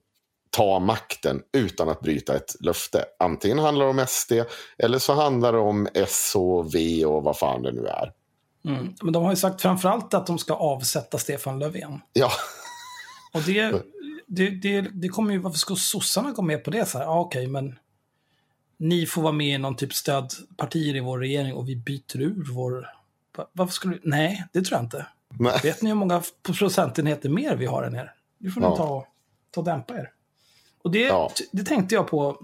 ta 0.56 0.80
makten 0.80 1.42
utan 1.58 1.90
att 1.90 2.02
bryta 2.02 2.36
ett 2.36 2.56
löfte. 2.60 3.06
Antingen 3.20 3.60
handlar 3.60 3.86
det 3.86 3.92
om 3.92 4.06
SD 4.08 4.32
eller 4.78 5.00
så 5.00 5.14
handlar 5.14 5.54
det 5.54 5.60
om 5.60 5.88
S 5.94 6.34
och 6.36 6.76
V 6.76 7.06
och 7.06 7.24
vad 7.24 7.38
fan 7.38 7.64
det 7.64 7.72
nu 7.72 7.88
är. 7.88 8.12
Mm. 8.66 8.94
Men 9.02 9.14
de 9.14 9.24
har 9.24 9.30
ju 9.32 9.36
sagt 9.36 9.62
framförallt 9.62 10.14
att 10.14 10.28
de 10.28 10.38
ska 10.40 10.54
avsätta 10.54 11.18
Stefan 11.18 11.60
Löfven. 11.60 12.02
Ja, 12.14 12.32
Och 13.34 13.42
det, 13.42 13.82
det, 14.28 14.50
det, 14.50 14.82
det 14.82 15.10
kommer 15.10 15.34
ju, 15.34 15.40
varför 15.40 15.58
ska 15.60 15.76
sossarna 15.76 16.32
gå 16.32 16.42
med 16.42 16.64
på 16.64 16.72
det? 16.72 16.86
Så 16.86 16.98
här, 16.98 17.06
ja, 17.06 17.20
okej, 17.20 17.48
men 17.48 17.80
ni 18.78 19.06
får 19.06 19.22
vara 19.22 19.32
med 19.34 19.56
i 19.56 19.58
någon 19.58 19.76
typ 19.76 19.94
stödpartier 19.94 20.96
i 20.96 21.00
vår 21.00 21.20
regering 21.20 21.54
och 21.54 21.70
vi 21.70 21.76
byter 21.76 22.22
ur 22.22 22.46
vår... 22.54 22.88
Va- 23.38 23.48
Varför 23.52 23.74
skulle 23.74 24.00
Nej, 24.04 24.46
det 24.54 24.62
tror 24.62 24.78
jag 24.78 24.86
inte. 24.86 25.06
nej. 25.40 25.60
Vet 25.64 25.82
ni 25.82 25.90
hur 25.90 25.96
många 25.96 26.22
procentenheter 26.44 27.30
mer 27.30 27.56
vi 27.56 27.66
har 27.66 27.84
än 27.84 27.96
er? 27.96 28.14
Nu 28.38 28.52
får 28.52 28.62
ni 28.62 28.68
Ja. 28.68 28.76
ta, 28.78 29.08
ta 29.52 29.62
och 29.62 29.66
dämpa 29.66 29.94
er. 29.96 30.12
Och 30.84 30.92
det, 30.92 31.00
Ja. 31.02 31.32
det 31.52 31.64
tänkte 31.64 31.96
jag 31.96 32.08
på 32.08 32.38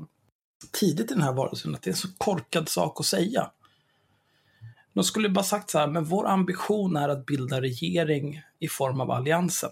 tidigt 0.72 1.12
i 1.12 1.13
den 1.13 1.24
här 1.24 1.34
varelsen, 1.34 1.75
att 1.75 1.82
det 1.82 1.90
är 1.90 1.92
en 1.92 1.98
så 1.98 2.08
korkad 2.18 2.70
sak 2.70 3.00
att 3.00 3.06
säga. 3.06 3.51
De 4.93 5.03
skulle 5.03 5.29
bara 5.29 5.45
sagt 5.45 5.69
så 5.69 5.79
här, 5.79 5.88
men 5.88 6.03
vår 6.03 6.27
ambition 6.27 6.95
är 6.95 7.10
att 7.10 7.25
bilda 7.25 7.62
regering 7.62 8.41
i 8.60 8.67
form 8.67 9.01
av 9.01 9.12
alliansen. 9.12 9.71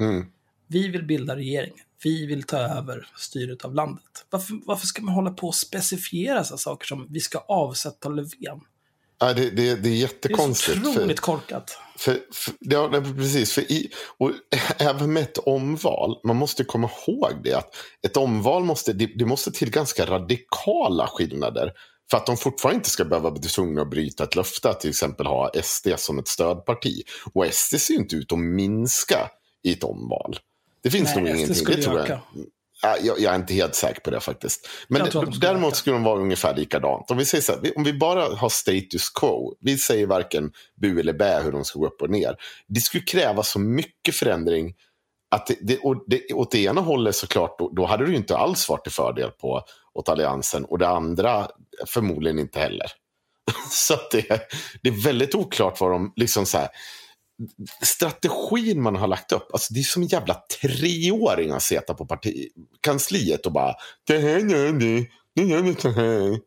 Mm. 0.00 0.26
Vi 0.66 0.88
vill 0.88 1.04
bilda 1.04 1.36
regering. 1.36 1.72
Vi 2.04 2.26
vill 2.26 2.42
ta 2.42 2.58
över 2.58 3.08
styret 3.16 3.64
av 3.64 3.74
landet. 3.74 4.26
Varför, 4.30 4.60
varför 4.66 4.86
ska 4.86 5.02
man 5.02 5.14
hålla 5.14 5.30
på 5.30 5.46
och 5.46 5.54
specifiera 5.54 6.44
så 6.44 6.58
saker 6.58 6.86
som 6.86 7.06
vi 7.10 7.20
ska 7.20 7.38
avsätta 7.38 8.08
Löfven? 8.08 8.60
Ja, 9.20 9.32
det, 9.32 9.50
det, 9.50 9.50
det 9.50 9.70
är 9.70 9.76
Det 9.76 9.88
är 9.88 9.94
jättekonstigt. 9.94 10.84
så 10.84 10.90
otroligt 10.90 11.20
korkat. 11.20 11.78
För, 11.96 12.12
för, 12.32 12.54
ja, 12.60 12.88
nej, 12.92 13.14
precis. 13.14 13.52
För 13.52 13.72
i, 13.72 13.90
och 14.18 14.32
även 14.78 15.12
med 15.12 15.22
ett 15.22 15.38
omval, 15.38 16.20
man 16.24 16.36
måste 16.36 16.64
komma 16.64 16.90
ihåg 17.06 17.32
det. 17.44 17.54
att 17.54 17.74
Ett 18.02 18.16
omval 18.16 18.64
måste, 18.64 18.92
det, 18.92 19.06
det 19.06 19.24
måste 19.24 19.52
till 19.52 19.70
ganska 19.70 20.06
radikala 20.06 21.06
skillnader. 21.06 21.72
För 22.10 22.16
att 22.16 22.26
de 22.26 22.36
fortfarande 22.36 22.76
inte 22.76 22.90
ska 22.90 23.04
behöva 23.04 23.30
bli 23.30 23.48
tvungna 23.48 23.82
att 23.82 23.90
bryta 23.90 24.24
ett 24.24 24.36
löfte 24.36 24.70
att 24.70 24.80
till 24.80 24.90
exempel 24.90 25.26
ha 25.26 25.50
SD 25.62 25.88
som 25.96 26.18
ett 26.18 26.28
stödparti. 26.28 27.02
Och 27.32 27.46
SD 27.46 27.80
ser 27.80 27.94
ju 27.94 28.00
inte 28.00 28.16
ut 28.16 28.32
att 28.32 28.38
minska 28.38 29.30
i 29.62 29.72
ett 29.72 29.84
omval. 29.84 30.38
Det 30.82 30.90
finns 30.90 31.14
Nej, 31.14 31.24
nog 31.24 31.36
ingenting. 31.36 31.64
Det 31.64 31.82
tror 31.82 31.98
jag. 31.98 32.20
Ja, 32.82 32.96
jag, 33.02 33.20
jag 33.20 33.32
är 33.32 33.36
inte 33.36 33.54
helt 33.54 33.74
säker 33.74 34.00
på 34.00 34.10
det 34.10 34.20
faktiskt. 34.20 34.68
Men 34.88 35.00
de 35.04 35.10
skulle 35.10 35.38
däremot 35.40 35.76
skulle 35.76 35.96
de 35.96 36.02
vara 36.02 36.20
ungefär 36.20 36.56
likadant. 36.56 37.10
Om 37.10 37.18
vi, 37.18 37.24
säger 37.24 37.42
så 37.42 37.52
här, 37.52 37.72
om 37.76 37.84
vi 37.84 37.92
bara 37.92 38.34
har 38.34 38.48
status 38.48 39.10
quo, 39.10 39.54
vi 39.60 39.78
säger 39.78 40.06
varken 40.06 40.52
bu 40.80 41.00
eller 41.00 41.12
bä 41.12 41.40
hur 41.40 41.52
de 41.52 41.64
ska 41.64 41.78
gå 41.78 41.86
upp 41.86 42.02
och 42.02 42.10
ner. 42.10 42.36
Det 42.66 42.80
skulle 42.80 43.02
kräva 43.02 43.42
så 43.42 43.58
mycket 43.58 44.14
förändring 44.14 44.74
att 45.30 45.46
det, 45.46 45.56
det, 45.60 45.78
och 45.78 46.04
det, 46.06 46.32
åt 46.32 46.50
det 46.50 46.58
ena 46.58 46.80
hållet 46.80 47.16
såklart, 47.16 47.58
då, 47.58 47.68
då 47.68 47.86
hade 47.86 48.06
det 48.06 48.14
inte 48.14 48.36
alls 48.36 48.68
varit 48.68 48.82
till 48.82 48.92
fördel 48.92 49.30
på, 49.30 49.62
åt 49.94 50.08
Alliansen 50.08 50.64
och 50.64 50.78
det 50.78 50.88
andra 50.88 51.48
förmodligen 51.86 52.38
inte 52.38 52.58
heller. 52.58 52.86
så 53.70 53.94
det, 54.10 54.50
det 54.82 54.88
är 54.88 55.04
väldigt 55.04 55.34
oklart 55.34 55.80
vad 55.80 55.90
de 55.90 56.12
liksom 56.16 56.46
så 56.46 56.58
här, 56.58 56.68
strategin 57.82 58.82
man 58.82 58.96
har 58.96 59.06
lagt 59.06 59.32
upp. 59.32 59.52
Alltså 59.52 59.74
det 59.74 59.80
är 59.80 59.84
som 59.84 60.02
en 60.02 60.08
jävla 60.08 60.34
treåring 60.34 61.50
att 61.50 61.62
sitta 61.62 61.94
på 61.94 62.06
parti, 62.06 62.48
kansliet 62.80 63.46
och 63.46 63.52
bara 63.52 63.74
det 64.06 64.18
här 64.18 64.38
gör 64.38 64.72
ni, 64.72 65.10
nu 65.34 65.44
gör 65.44 65.62
vi 65.62 65.74
så 65.74 65.90
här. 65.90 66.40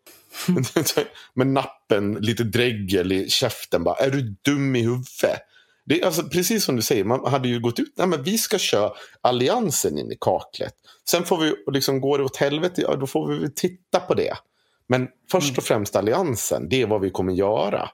Med 1.34 1.48
nappen, 1.48 2.14
lite 2.14 2.44
dregel 2.44 3.12
i 3.12 3.30
käften. 3.30 3.84
Bara, 3.84 3.96
är 3.96 4.10
du 4.10 4.36
dum 4.42 4.76
i 4.76 4.82
huvudet? 4.82 5.40
Det 5.92 6.04
alltså, 6.04 6.24
precis 6.24 6.64
som 6.64 6.76
du 6.76 6.82
säger, 6.82 7.04
man 7.04 7.26
hade 7.32 7.48
ju 7.48 7.60
gått 7.60 7.80
ut. 7.80 7.94
Nej, 7.98 8.08
men 8.08 8.24
vi 8.24 8.38
ska 8.38 8.58
köra 8.58 8.92
alliansen 9.22 9.98
in 9.98 10.12
i 10.12 10.18
kaklet. 10.22 10.74
Sen 11.10 11.24
får 11.24 11.38
vi, 11.38 11.54
liksom, 11.72 12.02
går 12.02 12.18
det 12.18 12.24
åt 12.24 12.38
helvete, 12.38 12.82
ja, 12.82 12.96
då 12.96 13.08
får 13.08 13.34
vi 13.34 13.54
titta 13.54 14.00
på 14.00 14.14
det. 14.14 14.34
Men 14.88 15.08
först 15.32 15.58
och 15.58 15.64
främst 15.64 15.96
alliansen, 15.96 16.70
det 16.70 16.82
är 16.82 16.88
vad 16.88 17.02
vi 17.02 17.10
kommer 17.10 17.34
göra. 17.34 17.90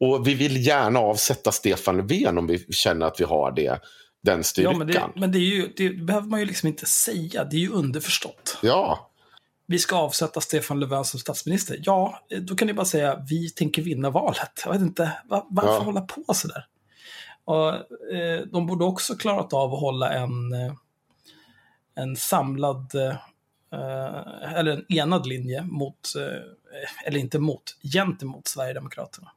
Och 0.00 0.26
vi 0.28 0.34
vill 0.34 0.66
gärna 0.66 0.98
avsätta 1.00 1.52
Stefan 1.52 1.96
Löfven 1.96 2.38
om 2.38 2.46
vi 2.46 2.58
känner 2.58 3.06
att 3.06 3.20
vi 3.20 3.24
har 3.24 3.52
det, 3.52 3.80
den 4.22 4.38
Ja, 4.38 4.42
styrkan. 4.42 4.78
men, 4.78 4.86
det, 4.86 5.02
men 5.14 5.32
det, 5.32 5.38
ju, 5.38 5.72
det 5.76 5.88
behöver 5.90 6.26
man 6.28 6.40
ju 6.40 6.46
liksom 6.46 6.66
inte 6.68 6.86
säga. 6.86 7.44
Det 7.44 7.56
är 7.56 7.60
ju 7.60 7.70
underförstått. 7.70 8.58
Ja, 8.62 9.10
Vi 9.68 9.78
ska 9.78 9.96
avsätta 9.96 10.40
Stefan 10.40 10.80
Löfven 10.80 11.04
som 11.04 11.20
statsminister. 11.20 11.80
Ja, 11.82 12.20
då 12.40 12.54
kan 12.56 12.66
ni 12.68 12.74
bara 12.74 12.86
säga 12.86 13.24
vi 13.30 13.50
tänker 13.50 13.82
vinna 13.82 14.10
valet. 14.10 14.50
Jag 14.64 14.72
vet 14.72 14.80
inte, 14.82 15.12
va- 15.28 15.46
varför 15.50 15.72
Ja. 15.72 15.78
hålla 15.78 16.00
på 16.00 16.34
sådär? 16.34 16.64
Och, 17.46 17.74
eh, 18.12 18.40
de 18.52 18.66
borde 18.66 18.84
också 18.84 19.16
klarat 19.16 19.52
av 19.52 19.74
att 19.74 19.80
hålla 19.80 20.12
en, 20.12 20.52
eh, 20.52 20.72
en 21.94 22.16
samlad, 22.16 22.94
eh, 22.94 23.16
eh, 23.72 24.52
eller 24.54 24.72
en 24.72 24.92
enad 24.92 25.26
linje 25.26 25.62
mot, 25.62 26.14
eh, 26.16 27.06
eller 27.06 27.20
inte 27.20 27.38
mot, 27.38 27.62
gentemot 27.94 28.48
Sverigedemokraterna. 28.48 29.32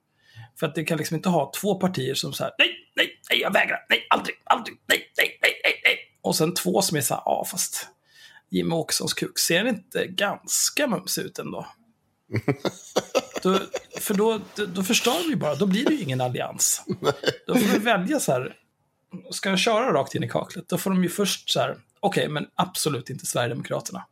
För 0.59 0.67
att 0.67 0.75
det 0.75 0.83
kan 0.83 0.97
liksom 0.97 1.15
inte 1.15 1.29
ha 1.29 1.51
två 1.61 1.75
partier 1.75 2.15
som 2.15 2.33
så 2.33 2.43
här, 2.43 2.53
nej, 2.57 2.69
nej, 2.95 3.19
nej, 3.29 3.41
jag 3.41 3.53
vägrar, 3.53 3.85
nej, 3.89 4.07
aldrig, 4.09 4.35
aldrig, 4.43 4.77
nej, 4.87 5.11
nej, 5.17 5.39
nej, 5.41 5.61
nej, 5.63 5.81
nej. 5.83 5.97
Och 6.21 6.35
sen 6.35 6.53
två 6.53 6.81
som 6.81 6.97
är 6.97 7.01
så 7.01 7.13
här, 7.13 7.23
ja, 7.25 7.45
fast 7.51 7.87
Jimmie 8.49 8.77
Åkessons 8.77 9.13
kuk, 9.13 9.39
ser 9.39 9.65
inte 9.65 10.07
ganska 10.07 10.87
mums 10.87 11.17
ut 11.17 11.39
ändå? 11.39 11.67
då, 13.43 13.59
för 13.99 14.13
då, 14.13 14.39
då, 14.67 14.83
förstör 14.83 15.29
vi 15.29 15.35
bara, 15.35 15.55
då 15.55 15.65
blir 15.65 15.85
det 15.85 15.93
ju 15.93 16.01
ingen 16.01 16.21
allians. 16.21 16.83
Då 17.47 17.55
får 17.55 17.67
vi 17.73 17.79
välja 17.79 18.19
så 18.19 18.31
här, 18.31 18.55
ska 19.31 19.49
jag 19.49 19.59
köra 19.59 19.93
rakt 19.93 20.15
in 20.15 20.23
i 20.23 20.29
kaklet, 20.29 20.69
då 20.69 20.77
får 20.77 20.89
de 20.89 21.03
ju 21.03 21.09
först 21.09 21.49
så 21.49 21.59
här, 21.59 21.77
okej, 21.99 22.29
men 22.29 22.47
absolut 22.55 23.09
inte 23.09 23.25
Sverigedemokraterna. 23.25 24.05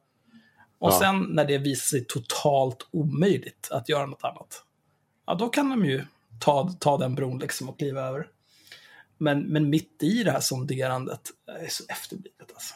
Och 0.80 0.92
Ja. 0.92 1.00
sen 1.00 1.22
när 1.30 1.46
det 1.46 1.58
visar 1.58 1.86
sig 1.88 2.06
totalt 2.06 2.88
omöjligt 2.92 3.68
att 3.72 3.90
göra 3.90 4.06
något 4.06 4.24
annat, 4.24 4.64
ja 5.26 5.36
då 5.36 5.50
kan 5.50 5.70
de 5.70 5.86
ju 5.86 6.06
ta, 6.40 6.76
ta 6.80 6.98
den 6.98 7.16
bron 7.16 7.40
liksom 7.40 7.70
och 7.70 7.78
kliva 7.80 8.02
över. 8.02 8.28
Men, 9.18 9.40
men 9.40 9.70
mitt 9.70 10.04
i 10.04 10.24
det 10.24 10.32
här 10.32 10.40
sonderandet, 10.40 11.22
det 11.46 11.52
är 11.66 11.70
så 11.70 11.84
efterblivet 11.90 12.52
alltså. 12.54 12.74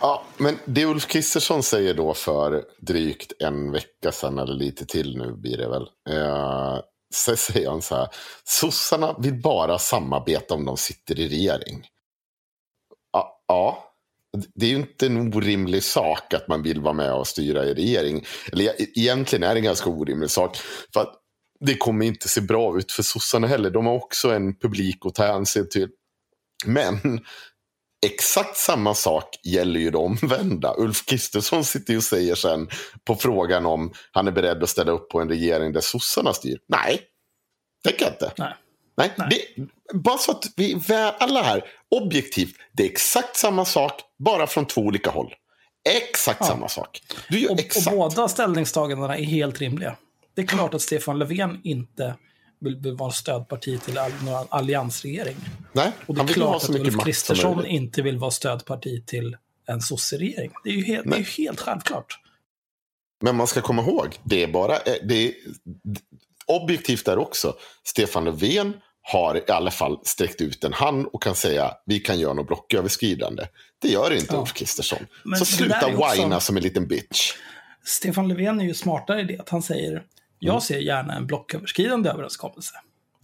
Ja, 0.00 0.24
men 0.36 0.58
det 0.64 0.84
Ulf 0.84 1.06
Kristersson 1.06 1.62
säger 1.62 1.94
då 1.94 2.14
för 2.14 2.64
drygt 2.78 3.32
en 3.38 3.72
vecka 3.72 4.12
sedan, 4.12 4.38
eller 4.38 4.54
lite 4.54 4.86
till 4.86 5.18
nu 5.18 5.32
blir 5.32 5.56
det 5.56 5.68
väl. 5.68 5.88
Eh, 6.10 6.78
så 7.14 7.36
säger 7.36 7.70
han 7.70 7.82
så 7.82 7.96
här, 7.96 8.08
sossarna 8.44 9.16
vill 9.18 9.42
bara 9.42 9.78
samarbeta 9.78 10.54
om 10.54 10.64
de 10.64 10.76
sitter 10.76 11.20
i 11.20 11.28
regering. 11.28 11.86
Ja, 13.12 13.42
ja, 13.48 13.90
det 14.54 14.66
är 14.66 14.70
ju 14.70 14.76
inte 14.76 15.06
en 15.06 15.34
orimlig 15.34 15.84
sak 15.84 16.34
att 16.34 16.48
man 16.48 16.62
vill 16.62 16.80
vara 16.80 16.94
med 16.94 17.12
och 17.12 17.26
styra 17.26 17.64
i 17.64 17.74
regering. 17.74 18.24
Eller 18.52 18.98
egentligen 18.98 19.42
är 19.42 19.54
det 19.54 19.60
en 19.60 19.64
ganska 19.64 19.90
orimlig 19.90 20.30
sak. 20.30 20.56
För 20.92 21.00
att 21.00 21.14
det 21.60 21.76
kommer 21.76 22.06
inte 22.06 22.28
se 22.28 22.40
bra 22.40 22.78
ut 22.78 22.92
för 22.92 23.02
sossarna 23.02 23.46
heller. 23.46 23.70
De 23.70 23.86
har 23.86 23.94
också 23.94 24.30
en 24.30 24.58
publik 24.58 24.98
att 25.06 25.14
ta 25.14 25.26
hänsyn 25.26 25.68
till. 25.68 25.88
Men 26.66 27.20
Exakt 28.06 28.56
samma 28.56 28.94
sak 28.94 29.40
gäller 29.44 29.80
ju 29.80 29.90
det 29.90 29.98
omvända. 29.98 30.74
Ulf 30.78 31.04
Kristersson 31.06 31.64
sitter 31.64 31.92
ju 31.92 31.96
och 31.96 32.04
säger 32.04 32.34
sen 32.34 32.68
på 33.04 33.14
frågan 33.16 33.66
om 33.66 33.92
han 34.12 34.26
är 34.28 34.32
beredd 34.32 34.62
att 34.62 34.68
ställa 34.70 34.92
upp 34.92 35.08
på 35.08 35.20
en 35.20 35.28
regering 35.28 35.72
där 35.72 35.80
sossarna 35.80 36.32
styr. 36.32 36.58
Nej, 36.68 37.00
tänker 37.84 38.04
jag 38.04 38.14
inte. 38.14 38.32
Nej. 38.38 38.54
Nej, 38.96 39.12
Nej. 39.18 39.28
Det, 39.56 39.94
bara 39.98 40.18
så 40.18 40.30
att 40.32 40.44
vi 40.56 40.80
alla 41.18 41.42
här 41.42 41.64
objektivt. 41.90 42.54
Det 42.72 42.82
är 42.82 42.90
exakt 42.90 43.36
samma 43.36 43.64
sak, 43.64 44.00
bara 44.18 44.46
från 44.46 44.66
två 44.66 44.80
olika 44.80 45.10
håll. 45.10 45.34
Exakt 45.88 46.40
Ja. 46.40 46.46
samma 46.46 46.68
sak. 46.68 47.00
Du 47.28 47.38
gör 47.40 47.48
Och, 47.48 47.54
och 47.54 47.60
exakt. 47.60 47.96
båda 47.96 48.28
ställningstagandena 48.28 49.16
är 49.16 49.24
helt 49.24 49.58
rimliga. 49.60 49.96
Det 50.34 50.42
är 50.42 50.46
klart 50.46 50.74
att 50.74 50.82
Stefan 50.82 51.18
Löfven 51.18 51.60
inte 51.64 52.14
vill, 52.60 52.76
vill 52.76 52.94
vara 52.96 53.10
stödparti 53.10 53.80
till 53.80 53.98
all, 53.98 54.12
någon 54.24 54.46
alliansregering. 54.48 55.36
Nej, 55.72 55.92
Och 56.06 56.14
det 56.14 56.20
är 56.20 56.26
klart 56.26 56.62
att 56.62 56.70
Ulf 56.70 57.04
Kristersson 57.04 57.66
inte 57.66 58.02
vill 58.02 58.18
vara 58.18 58.30
stödparti 58.30 59.06
till 59.06 59.36
en 59.66 59.80
sosseregering. 59.80 60.52
Det 60.64 60.70
är 60.70 60.74
ju 60.74 60.84
helt, 60.84 61.10
det 61.10 61.16
är 61.16 61.18
ju 61.18 61.44
helt 61.44 61.60
självklart. 61.60 62.18
Men 63.22 63.36
man 63.36 63.46
ska 63.46 63.60
komma 63.60 63.82
ihåg, 63.82 64.18
det 64.22 64.42
är 64.42 64.48
bara, 64.48 64.76
eh, 64.76 64.94
det 65.04 65.28
är, 65.28 65.34
objektivt 66.46 67.04
där 67.04 67.18
också. 67.18 67.54
Stefan 67.84 68.24
Löfven 68.24 68.74
har 69.02 69.36
i 69.48 69.52
alla 69.52 69.70
fall 69.70 69.98
sträckt 70.04 70.40
ut 70.40 70.64
en 70.64 70.72
hand 70.72 71.06
och 71.12 71.22
kan 71.22 71.34
säga 71.34 71.74
vi 71.86 72.00
kan 72.00 72.20
göra 72.20 72.32
något 72.32 72.46
blocköverskridande. 72.46 73.46
Det 73.78 73.88
gör 73.88 74.12
inte 74.12 74.34
Ja. 74.34 74.40
Ulf 74.40 74.52
Kristersson. 74.52 75.06
Men 75.24 75.38
Så 75.38 75.44
sluta 75.44 75.88
whina 75.88 76.40
som 76.40 76.56
en 76.56 76.62
liten 76.62 76.86
bitch. 76.86 77.32
Stefan 77.84 78.28
Löfven 78.28 78.60
är 78.60 78.64
ju 78.64 78.74
smartare 78.74 79.20
i 79.20 79.24
det 79.24 79.38
att 79.38 79.48
han 79.48 79.62
säger 79.62 80.02
jag 80.42 80.52
Mm. 80.52 80.60
ser 80.60 80.78
gärna 80.78 81.14
en 81.16 81.26
blocköverskridande 81.26 82.10
överenskommelse. 82.10 82.74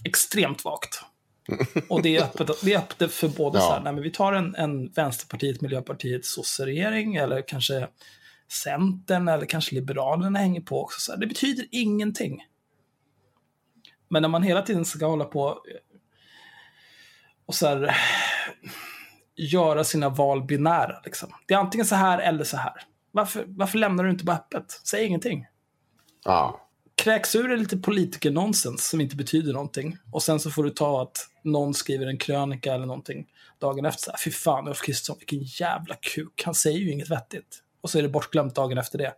Extremt 0.05 0.65
vagt. 0.65 1.01
Och 1.89 2.03
det 2.03 2.17
är 2.17 2.23
öppet, 2.23 2.51
det 2.63 2.73
är 2.73 2.79
öppet 2.79 3.13
för 3.13 3.29
både 3.29 3.59
Ja. 3.59 3.63
så 3.63 3.73
här, 3.73 3.81
nej, 3.81 3.93
men 3.93 4.03
vi 4.03 4.11
tar 4.11 4.33
en, 4.33 4.55
en 4.55 4.89
Vänsterpartiet, 4.93 5.61
Miljöpartiet, 5.61 6.25
sosseregering 6.25 7.17
eller 7.17 7.43
kanske 7.49 7.89
Centern 8.53 9.29
eller 9.29 9.47
kanske 9.47 9.75
Liberalerna 9.75 10.39
hänger 10.39 10.61
på 10.61 10.83
också. 10.83 11.01
Så 11.01 11.13
här, 11.13 11.19
det 11.19 11.27
betyder 11.27 11.67
ingenting. 11.71 12.45
Men 14.09 14.23
när 14.23 14.29
man 14.29 14.43
hela 14.43 14.63
tiden 14.63 14.85
ska 14.85 15.07
hålla 15.07 15.25
på 15.25 15.59
och 17.47 17.55
så 17.55 17.67
här, 17.67 17.97
göra 19.37 19.85
sina 19.85 20.09
val 20.09 20.43
binära. 20.45 21.01
Liksom. 21.05 21.29
Det 21.47 21.55
är 21.55 21.59
antingen 21.59 21.87
så 21.87 21.95
här 21.95 22.19
eller 22.19 22.45
så 22.45 22.57
här. 22.57 22.73
Varför, 23.11 23.45
varför 23.49 23.79
lämnar 23.79 24.05
du 24.05 24.11
inte 24.11 24.25
bara 24.25 24.37
öppet? 24.37 24.81
Säg 24.85 25.05
ingenting. 25.05 25.47
Ja. 26.25 26.66
Kräks 27.03 27.35
ur 27.35 27.49
dig 27.49 27.59
lite 27.59 27.77
politikernonsens 27.77 28.89
som 28.89 29.01
inte 29.01 29.17
betyder 29.17 29.53
någonting. 29.53 29.99
Och 30.13 30.23
sen 30.23 30.41
så 30.41 30.51
får 30.51 30.65
du 30.65 30.71
ta 30.71 31.03
att 31.03 31.29
någon 31.43 31.75
skriver 31.75 32.07
en 32.07 32.19
krönika 32.19 32.75
eller 32.75 32.87
någonting 32.87 33.27
dagen 33.59 33.85
efter. 33.85 34.03
Så 34.03 34.11
här, 34.11 34.19
Fy 34.19 34.31
fan, 34.31 34.69
Ulf 34.69 34.81
Kristersson, 34.81 35.17
vilken 35.19 35.43
jävla 35.43 35.95
kuk. 35.95 36.43
Han 36.45 36.55
säger 36.55 36.79
ju 36.79 36.91
inget 36.91 37.11
vettigt. 37.11 37.63
Och 37.81 37.91
så 37.91 37.99
är 37.99 38.03
det 38.03 38.09
bortglömt 38.09 38.55
dagen 38.55 38.79
efter 38.79 38.99
det. 38.99 39.15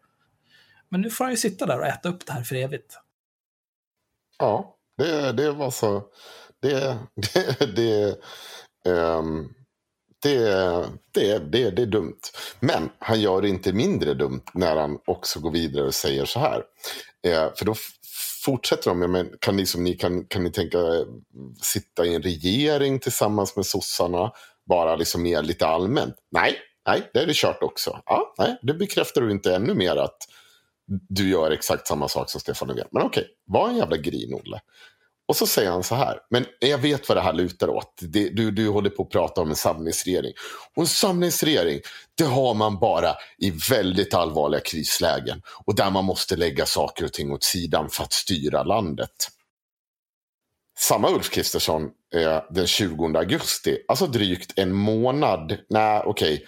Men 0.88 1.00
nu 1.00 1.10
får 1.10 1.24
han 1.24 1.32
ju 1.32 1.36
sitta 1.36 1.66
där 1.66 1.78
och 1.78 1.86
äta 1.86 2.08
upp 2.08 2.26
det 2.26 2.32
här 2.32 2.42
för 2.42 2.56
evigt. 2.56 2.98
Ja, 4.38 4.76
det, 4.96 5.32
det 5.32 5.52
var 5.52 5.70
så. 5.70 6.02
Det, 6.60 6.98
det, 7.34 7.76
det, 7.76 8.90
um, 8.90 9.54
det, 10.22 10.38
det, 11.14 11.38
det, 11.38 11.70
det 11.70 11.82
är 11.82 11.86
dumt. 11.86 12.20
Men 12.60 12.90
han 12.98 13.20
gör 13.20 13.42
det 13.42 13.48
inte 13.48 13.72
mindre 13.72 14.14
dumt 14.14 14.42
när 14.54 14.76
han 14.76 14.98
också 15.06 15.40
går 15.40 15.50
vidare 15.50 15.86
och 15.86 15.94
säger 15.94 16.24
så 16.24 16.38
här. 16.40 16.62
Eh, 17.26 17.54
för 17.56 17.64
då 17.64 17.74
fortsätter 18.44 18.90
de 18.90 18.98
med, 18.98 19.10
men 19.10 19.30
kan 19.40 19.56
ni, 19.56 19.66
som 19.66 19.84
ni, 19.84 19.94
kan, 19.94 20.24
kan 20.24 20.44
ni 20.44 20.50
tänka 20.50 20.78
er 20.78 21.06
sitta 21.62 22.06
i 22.06 22.14
en 22.14 22.22
regering 22.22 22.98
tillsammans 22.98 23.56
med 23.56 23.66
sossarna? 23.66 24.32
Bara 24.68 24.96
liksom 24.96 25.22
mer 25.22 25.42
lite 25.42 25.66
allmänt. 25.66 26.14
Nej, 26.30 26.56
nej, 26.86 27.10
det 27.12 27.20
är 27.20 27.26
det 27.26 27.36
kört 27.36 27.62
också. 27.62 28.02
Ja, 28.06 28.34
nej, 28.38 28.58
det 28.62 28.74
bekräftar 28.74 29.20
du 29.20 29.30
inte 29.30 29.54
ännu 29.54 29.74
mer 29.74 29.96
att 29.96 30.18
du 31.08 31.30
gör 31.30 31.50
exakt 31.50 31.86
samma 31.86 32.08
sak 32.08 32.30
som 32.30 32.40
Stefan 32.40 32.68
Löfven. 32.68 32.88
Men 32.90 33.02
okej, 33.02 33.26
var 33.46 33.68
en 33.68 33.76
jävla 33.76 33.96
grin, 33.96 34.34
Olle. 34.34 34.60
Och 35.28 35.36
så 35.36 35.46
säger 35.46 35.70
han 35.70 35.82
så 35.82 35.94
här, 35.94 36.18
men 36.30 36.46
jag 36.58 36.78
vet 36.78 37.08
vad 37.08 37.18
det 37.18 37.22
här 37.22 37.32
lutar 37.32 37.68
åt. 37.68 37.94
Det, 38.00 38.28
du, 38.28 38.50
du 38.50 38.68
håller 38.68 38.90
på 38.90 39.02
att 39.02 39.10
prata 39.10 39.40
om 39.40 39.50
en 39.50 39.56
samlingsregering. 39.56 40.32
Och 40.74 40.82
en 40.82 40.86
samlingsregering, 40.86 41.80
det 42.14 42.24
har 42.24 42.54
man 42.54 42.78
bara 42.78 43.14
i 43.38 43.50
väldigt 43.50 44.14
allvarliga 44.14 44.60
krislägen. 44.60 45.42
Och 45.64 45.74
där 45.74 45.90
man 45.90 46.04
måste 46.04 46.36
lägga 46.36 46.66
saker 46.66 47.04
och 47.04 47.12
ting 47.12 47.32
åt 47.32 47.44
sidan 47.44 47.88
för 47.90 48.04
att 48.04 48.12
styra 48.12 48.62
landet. 48.62 49.28
Samma 50.78 51.10
Ulf 51.10 51.30
Kristersson 51.30 51.90
eh, 52.14 52.42
den 52.50 52.66
20 52.66 53.18
augusti, 53.18 53.78
alltså 53.88 54.06
drygt 54.06 54.58
en 54.58 54.72
månad, 54.72 55.58
nej 55.68 56.02
okej, 56.06 56.46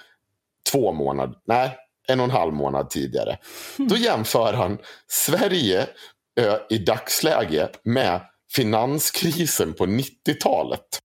två 0.73 0.93
månader, 0.93 1.37
nej, 1.47 1.77
en 2.09 2.21
och 2.21 2.25
en 2.25 2.31
halv 2.31 2.53
månad 2.53 2.91
tidigare. 2.91 3.39
Då 3.77 3.97
jämför 3.97 4.53
han 4.53 4.79
Sverige 5.09 5.87
eh, 6.41 6.57
i 6.71 6.79
dagsläge 6.79 7.69
med 7.83 8.21
finanskrisen 8.53 9.75
på 9.75 9.87
90-talet. 9.87 10.99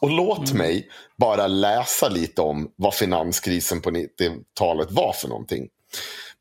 Och 0.00 0.10
låt 0.10 0.52
mig 0.52 0.88
bara 1.16 1.46
läsa 1.46 2.08
lite 2.08 2.42
om 2.42 2.72
vad 2.76 2.94
finanskrisen 2.94 3.80
på 3.80 3.90
90-talet 3.90 4.90
var 4.90 5.12
för 5.12 5.28
någonting. 5.28 5.68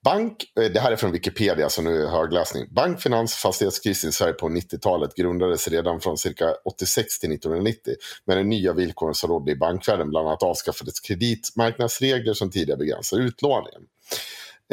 Bank, 0.03 0.43
eh, 0.60 0.71
det 0.71 0.79
här 0.79 0.91
är 0.91 0.95
från 0.95 1.12
Wikipedia, 1.12 1.69
så 1.69 1.81
nu 1.81 1.97
är 1.97 2.01
det 2.01 2.10
högläsning. 2.10 2.67
Bank, 2.73 3.01
finans 3.01 3.34
och 3.34 3.39
fastighetskrisen 3.39 4.10
i 4.10 4.13
Sverige 4.13 4.34
på 4.34 4.49
90-talet 4.49 5.15
grundades 5.15 5.67
redan 5.67 6.01
från 6.01 6.17
cirka 6.17 6.55
86 6.65 7.19
till 7.19 7.31
1990 7.34 7.93
med 8.25 8.38
de 8.38 8.43
nya 8.43 8.73
villkoren 8.73 9.15
som 9.15 9.29
rådde 9.29 9.51
i 9.51 9.55
bankvärlden. 9.55 10.10
Bland 10.10 10.27
annat 10.27 10.43
avskaffades 10.43 10.99
kreditmarknadsregler 10.99 12.34
som 12.34 12.51
tidigare 12.51 12.77
begränsade 12.77 13.23
utlåningen. 13.23 13.81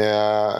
Eh, 0.00 0.54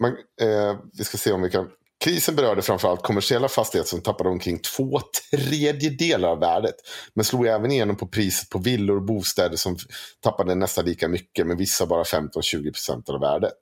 man, 0.00 0.16
eh, 0.40 0.76
vi 0.92 1.04
ska 1.04 1.18
se 1.18 1.32
om 1.32 1.42
vi 1.42 1.50
kan... 1.50 1.68
Krisen 2.02 2.36
berörde 2.36 2.62
framförallt 2.62 3.02
kommersiella 3.02 3.48
fastigheter 3.48 3.90
som 3.90 4.00
tappade 4.00 4.30
omkring 4.30 4.58
två 4.58 5.00
tredjedelar 5.30 6.28
av 6.28 6.40
värdet. 6.40 6.74
Men 7.14 7.24
slog 7.24 7.46
även 7.46 7.72
igenom 7.72 7.96
på 7.96 8.06
priset 8.06 8.48
på 8.48 8.58
villor 8.58 8.96
och 8.96 9.02
bostäder 9.02 9.56
som 9.56 9.76
tappade 10.20 10.54
nästan 10.54 10.84
lika 10.84 11.08
mycket, 11.08 11.46
men 11.46 11.56
vissa 11.56 11.86
bara 11.86 12.02
15-20% 12.02 13.10
av 13.10 13.20
värdet. 13.20 13.52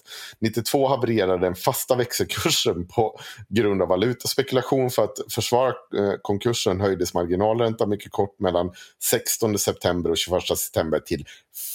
92 0.40 0.88
havererade 0.88 1.46
den 1.46 1.55
fasta 1.55 1.96
växelkursen 1.96 2.87
på 2.87 3.20
grund 3.48 3.83
av 3.83 3.88
valutaspekulation. 3.88 4.90
För 4.90 5.05
att 5.05 5.18
försvara 5.33 5.68
eh, 5.68 6.12
konkursen 6.22 6.81
höjdes 6.81 7.14
marginalräntan 7.14 7.88
mycket 7.88 8.12
kort 8.12 8.40
mellan 8.40 8.72
16 9.03 9.59
september 9.59 10.11
och 10.11 10.18
21 10.18 10.42
september 10.59 11.00
till 11.00 11.24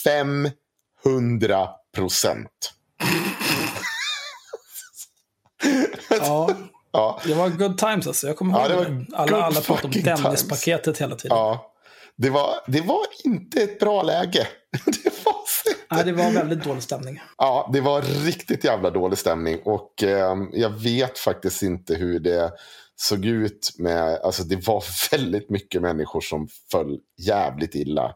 500 0.04 1.67
procent. 1.95 2.71
Ja, 6.26 6.50
Ja, 6.92 7.20
det 7.26 7.34
var 7.34 7.50
good 7.50 7.78
times 7.78 8.08
alltså. 8.08 8.28
Jag 8.28 8.38
kommer 8.38 8.60
Ja, 8.60 8.74
ihåg 8.74 8.86
det 8.86 8.90
det. 9.10 9.18
Alla, 9.18 9.44
alla 9.44 9.62
pratade 9.62 9.98
om 9.98 10.24
Dennispaketet 10.24 10.98
hela 11.02 11.16
tiden. 11.16 11.38
ja. 11.38 11.72
Det, 12.18 12.30
var, 12.30 12.56
det 12.68 12.82
var 12.82 13.02
inte 13.24 13.62
ett 13.62 13.80
bra 13.80 14.04
läge. 14.04 14.48
Det 14.86 15.26
var 15.26 15.36
Nej, 15.92 16.04
det 16.06 16.12
var 16.12 16.32
väldigt 16.32 16.64
dålig 16.64 16.84
stämning. 16.84 17.22
Ja, 17.38 17.70
det 17.74 17.82
var 17.82 18.02
riktigt 18.02 18.64
jävla 18.64 18.90
dålig 18.90 19.18
stämning. 19.18 19.60
Och 19.66 20.04
eh, 20.04 20.36
jag 20.54 20.70
vet 20.70 21.20
faktiskt 21.20 21.64
inte 21.64 21.96
hur 21.96 22.20
det 22.20 22.52
såg 22.96 23.26
ut 23.26 23.72
med... 23.78 24.20
Alltså 24.24 24.44
det 24.44 24.68
var 24.68 24.84
väldigt 25.12 25.50
mycket 25.50 25.82
människor 25.82 26.22
som 26.22 26.48
föll 26.72 27.00
jävligt 27.18 27.76
illa. 27.76 28.16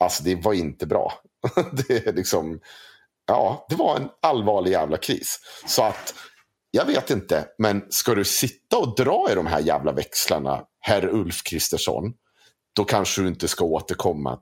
Alltså 0.00 0.22
det 0.22 0.34
var 0.34 0.52
inte 0.52 0.86
bra. 0.86 1.12
det 1.72 2.06
är 2.06 2.12
liksom... 2.12 2.60
Ja, 3.26 3.66
det 3.68 3.76
var 3.76 3.96
en 3.96 4.08
allvarlig 4.22 4.70
jävla 4.70 4.96
kris. 4.96 5.38
Så 5.66 5.82
att, 5.82 6.14
jag 6.74 6.84
vet 6.84 7.10
inte, 7.10 7.48
men 7.58 7.82
ska 7.90 8.14
du 8.14 8.24
sitta 8.24 8.78
och 8.78 8.96
dra 8.96 9.26
i 9.30 9.34
de 9.34 9.46
här 9.46 9.60
jävla 9.60 9.92
växlarna, 9.92 10.62
herr 10.80 11.04
Ulf 11.04 11.42
Kristersson, 11.42 12.12
då 12.76 12.84
kanske 12.84 13.22
du 13.22 13.28
inte 13.28 13.48
ska 13.48 13.64
återkomma 13.64 14.38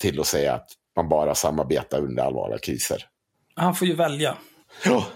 till 0.00 0.20
att 0.20 0.26
säga 0.26 0.54
att 0.54 0.68
man 0.96 1.08
bara 1.08 1.34
samarbetar 1.34 1.98
under 1.98 2.22
allvarliga 2.22 2.58
kriser. 2.58 3.06
Han 3.54 3.74
får 3.74 3.88
ju 3.88 3.94
välja. 3.94 4.36
Ja. 4.84 5.06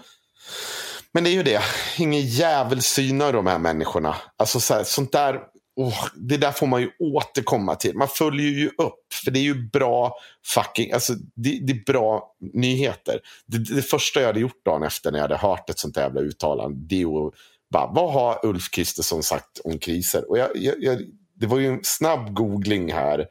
Men 1.11 1.23
det 1.23 1.29
är 1.29 1.33
ju 1.33 1.43
det. 1.43 1.61
Ingen 1.97 2.21
jävel 2.21 2.81
synar 2.81 3.33
de 3.33 3.47
här 3.47 3.59
människorna. 3.59 4.15
Alltså 4.37 4.59
så 4.59 4.73
här, 4.73 4.83
sånt 4.83 5.11
där 5.11 5.39
oh, 5.75 6.07
det 6.15 6.37
där 6.37 6.51
får 6.51 6.67
man 6.67 6.81
ju 6.81 6.91
återkomma 6.99 7.75
till. 7.75 7.95
Man 7.95 8.07
följer 8.07 8.49
ju 8.49 8.67
upp. 8.67 9.13
För 9.23 9.31
det 9.31 9.39
är 9.39 9.43
ju 9.43 9.69
bra 9.69 10.15
fucking. 10.45 10.91
Alltså, 10.91 11.13
det, 11.35 11.59
det 11.61 11.73
är 11.73 11.83
bra 11.85 12.35
nyheter. 12.53 13.19
Det, 13.45 13.75
det 13.75 13.81
första 13.81 14.19
jag 14.19 14.27
hade 14.27 14.39
gjort 14.39 14.65
dagen 14.65 14.83
efter 14.83 15.11
när 15.11 15.19
jag 15.19 15.23
hade 15.23 15.37
hört 15.37 15.69
ett 15.69 15.79
sånt 15.79 15.97
jävla 15.97 16.21
uttalande. 16.21 16.77
Det 16.87 17.01
är 17.01 17.27
att 17.27 17.33
bara, 17.71 17.91
vad 17.91 18.13
har 18.13 18.45
Ulf 18.45 18.69
Kristersson 18.71 19.23
sagt 19.23 19.59
om 19.63 19.79
kriser? 19.79 20.29
Och 20.29 20.37
jag, 20.37 20.49
jag, 20.55 20.75
jag, 20.79 21.01
det 21.35 21.47
var 21.47 21.59
ju 21.59 21.67
en 21.67 21.79
snabb 21.83 22.33
googling 22.33 22.93
här. 22.93 23.27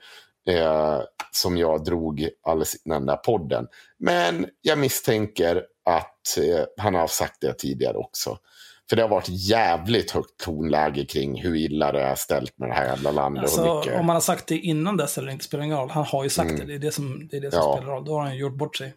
Eh, 0.48 1.00
som 1.30 1.56
jag 1.56 1.84
drog 1.84 2.28
alldeles 2.42 2.86
innan 2.86 3.00
den 3.00 3.06
där 3.06 3.16
podden. 3.16 3.66
Men 3.98 4.46
jag 4.62 4.78
misstänker 4.78 5.62
att 5.84 6.38
eh, 6.38 6.64
han 6.76 6.94
har 6.94 7.06
sagt 7.06 7.40
det 7.40 7.52
tidigare 7.52 7.96
också. 7.96 8.38
För 8.88 8.96
det 8.96 9.02
har 9.02 9.08
varit 9.08 9.28
jävligt 9.28 10.10
högt 10.10 10.36
tonläge 10.44 11.04
kring 11.04 11.42
hur 11.42 11.56
illa 11.56 11.92
det 11.92 12.02
är 12.02 12.14
ställt 12.14 12.58
med 12.58 12.68
det 12.68 12.74
här 12.74 12.86
jävla 12.86 13.10
landet. 13.10 13.42
Alltså, 13.42 13.76
mycket... 13.76 14.00
om 14.00 14.06
man 14.06 14.16
har 14.16 14.20
sagt 14.20 14.46
det 14.46 14.58
innan 14.58 14.96
dess 14.96 15.18
eller 15.18 15.32
inte 15.32 15.44
spelar 15.44 15.64
ingen 15.64 15.78
roll. 15.78 15.90
Han 15.90 16.04
har 16.04 16.24
ju 16.24 16.30
sagt 16.30 16.56
det. 16.58 16.64
Det 16.64 16.74
är 16.74 16.78
det 16.78 16.92
som, 16.92 17.28
det 17.30 17.36
är 17.36 17.40
det 17.40 17.50
som 17.50 17.60
Ja. 17.60 17.76
spelar 17.76 17.92
roll. 17.92 18.04
Då 18.04 18.12
har 18.12 18.20
han 18.20 18.36
gjort 18.36 18.54
bort 18.56 18.76
sig. 18.76 18.94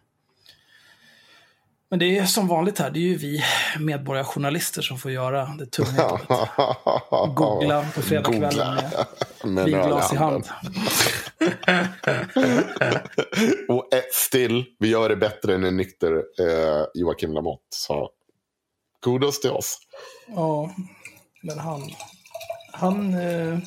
Men 1.89 1.99
det 1.99 2.17
är 2.17 2.25
som 2.25 2.47
vanligt 2.47 2.79
här. 2.79 2.89
Det 2.89 2.99
är 2.99 3.01
ju 3.01 3.15
vi 3.17 3.43
medborgarjournalister 3.79 4.81
som 4.81 4.97
får 4.97 5.11
göra 5.11 5.45
det 5.45 5.65
tunga 5.65 6.09
jobbet. 6.09 6.27
Googla 7.35 7.85
på 7.95 8.01
fredagskvällen 8.01 8.77
med 9.43 9.65
vinglas 9.65 10.13
i 10.13 10.15
hand. 10.15 10.47
Och 13.69 13.93
eh, 13.93 14.01
still, 14.13 14.65
vi 14.79 14.87
gör 14.89 15.09
det 15.09 15.15
bättre 15.15 15.55
än 15.55 15.63
en 15.63 15.77
nykter 15.77 16.13
eh, 16.13 16.85
Joakim 16.93 17.33
Lamotte 17.33 17.61
sa 17.69 18.09
kudos 19.01 19.41
till 19.41 19.51
oss. 19.51 19.79
Ja, 20.27 20.75
men 21.41 21.59
han... 21.59 21.81
Han... 22.73 23.13
Eh, 23.13 23.59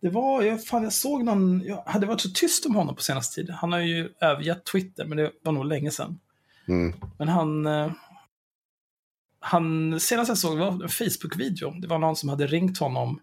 det 0.00 0.10
var... 0.10 0.42
Jag, 0.42 0.64
fan, 0.64 0.82
jag 0.82 0.92
såg 0.92 1.24
någon... 1.24 1.62
Jag 1.64 1.82
hade 1.86 2.06
varit 2.06 2.20
så 2.20 2.30
tyst 2.30 2.66
om 2.66 2.74
honom 2.74 2.96
på 2.96 3.02
senaste 3.02 3.34
tiden. 3.34 3.54
Han 3.54 3.72
har 3.72 3.80
ju 3.80 4.12
övergett 4.20 4.64
Twitter, 4.64 5.04
men 5.04 5.18
det 5.18 5.32
var 5.42 5.52
nog 5.52 5.64
länge 5.64 5.90
sedan. 5.90 6.20
Mm. 6.68 6.94
Men 7.18 7.28
han... 7.28 7.66
Eh, 7.66 7.90
han 9.40 10.00
senast 10.00 10.28
jag 10.28 10.38
såg 10.38 10.58
var 10.58 10.66
en 10.68 10.88
Facebook-video. 10.88 11.70
Det 11.80 11.88
var 11.88 11.98
någon 11.98 12.16
som 12.16 12.28
hade 12.28 12.46
ringt 12.46 12.78
honom. 12.78 13.20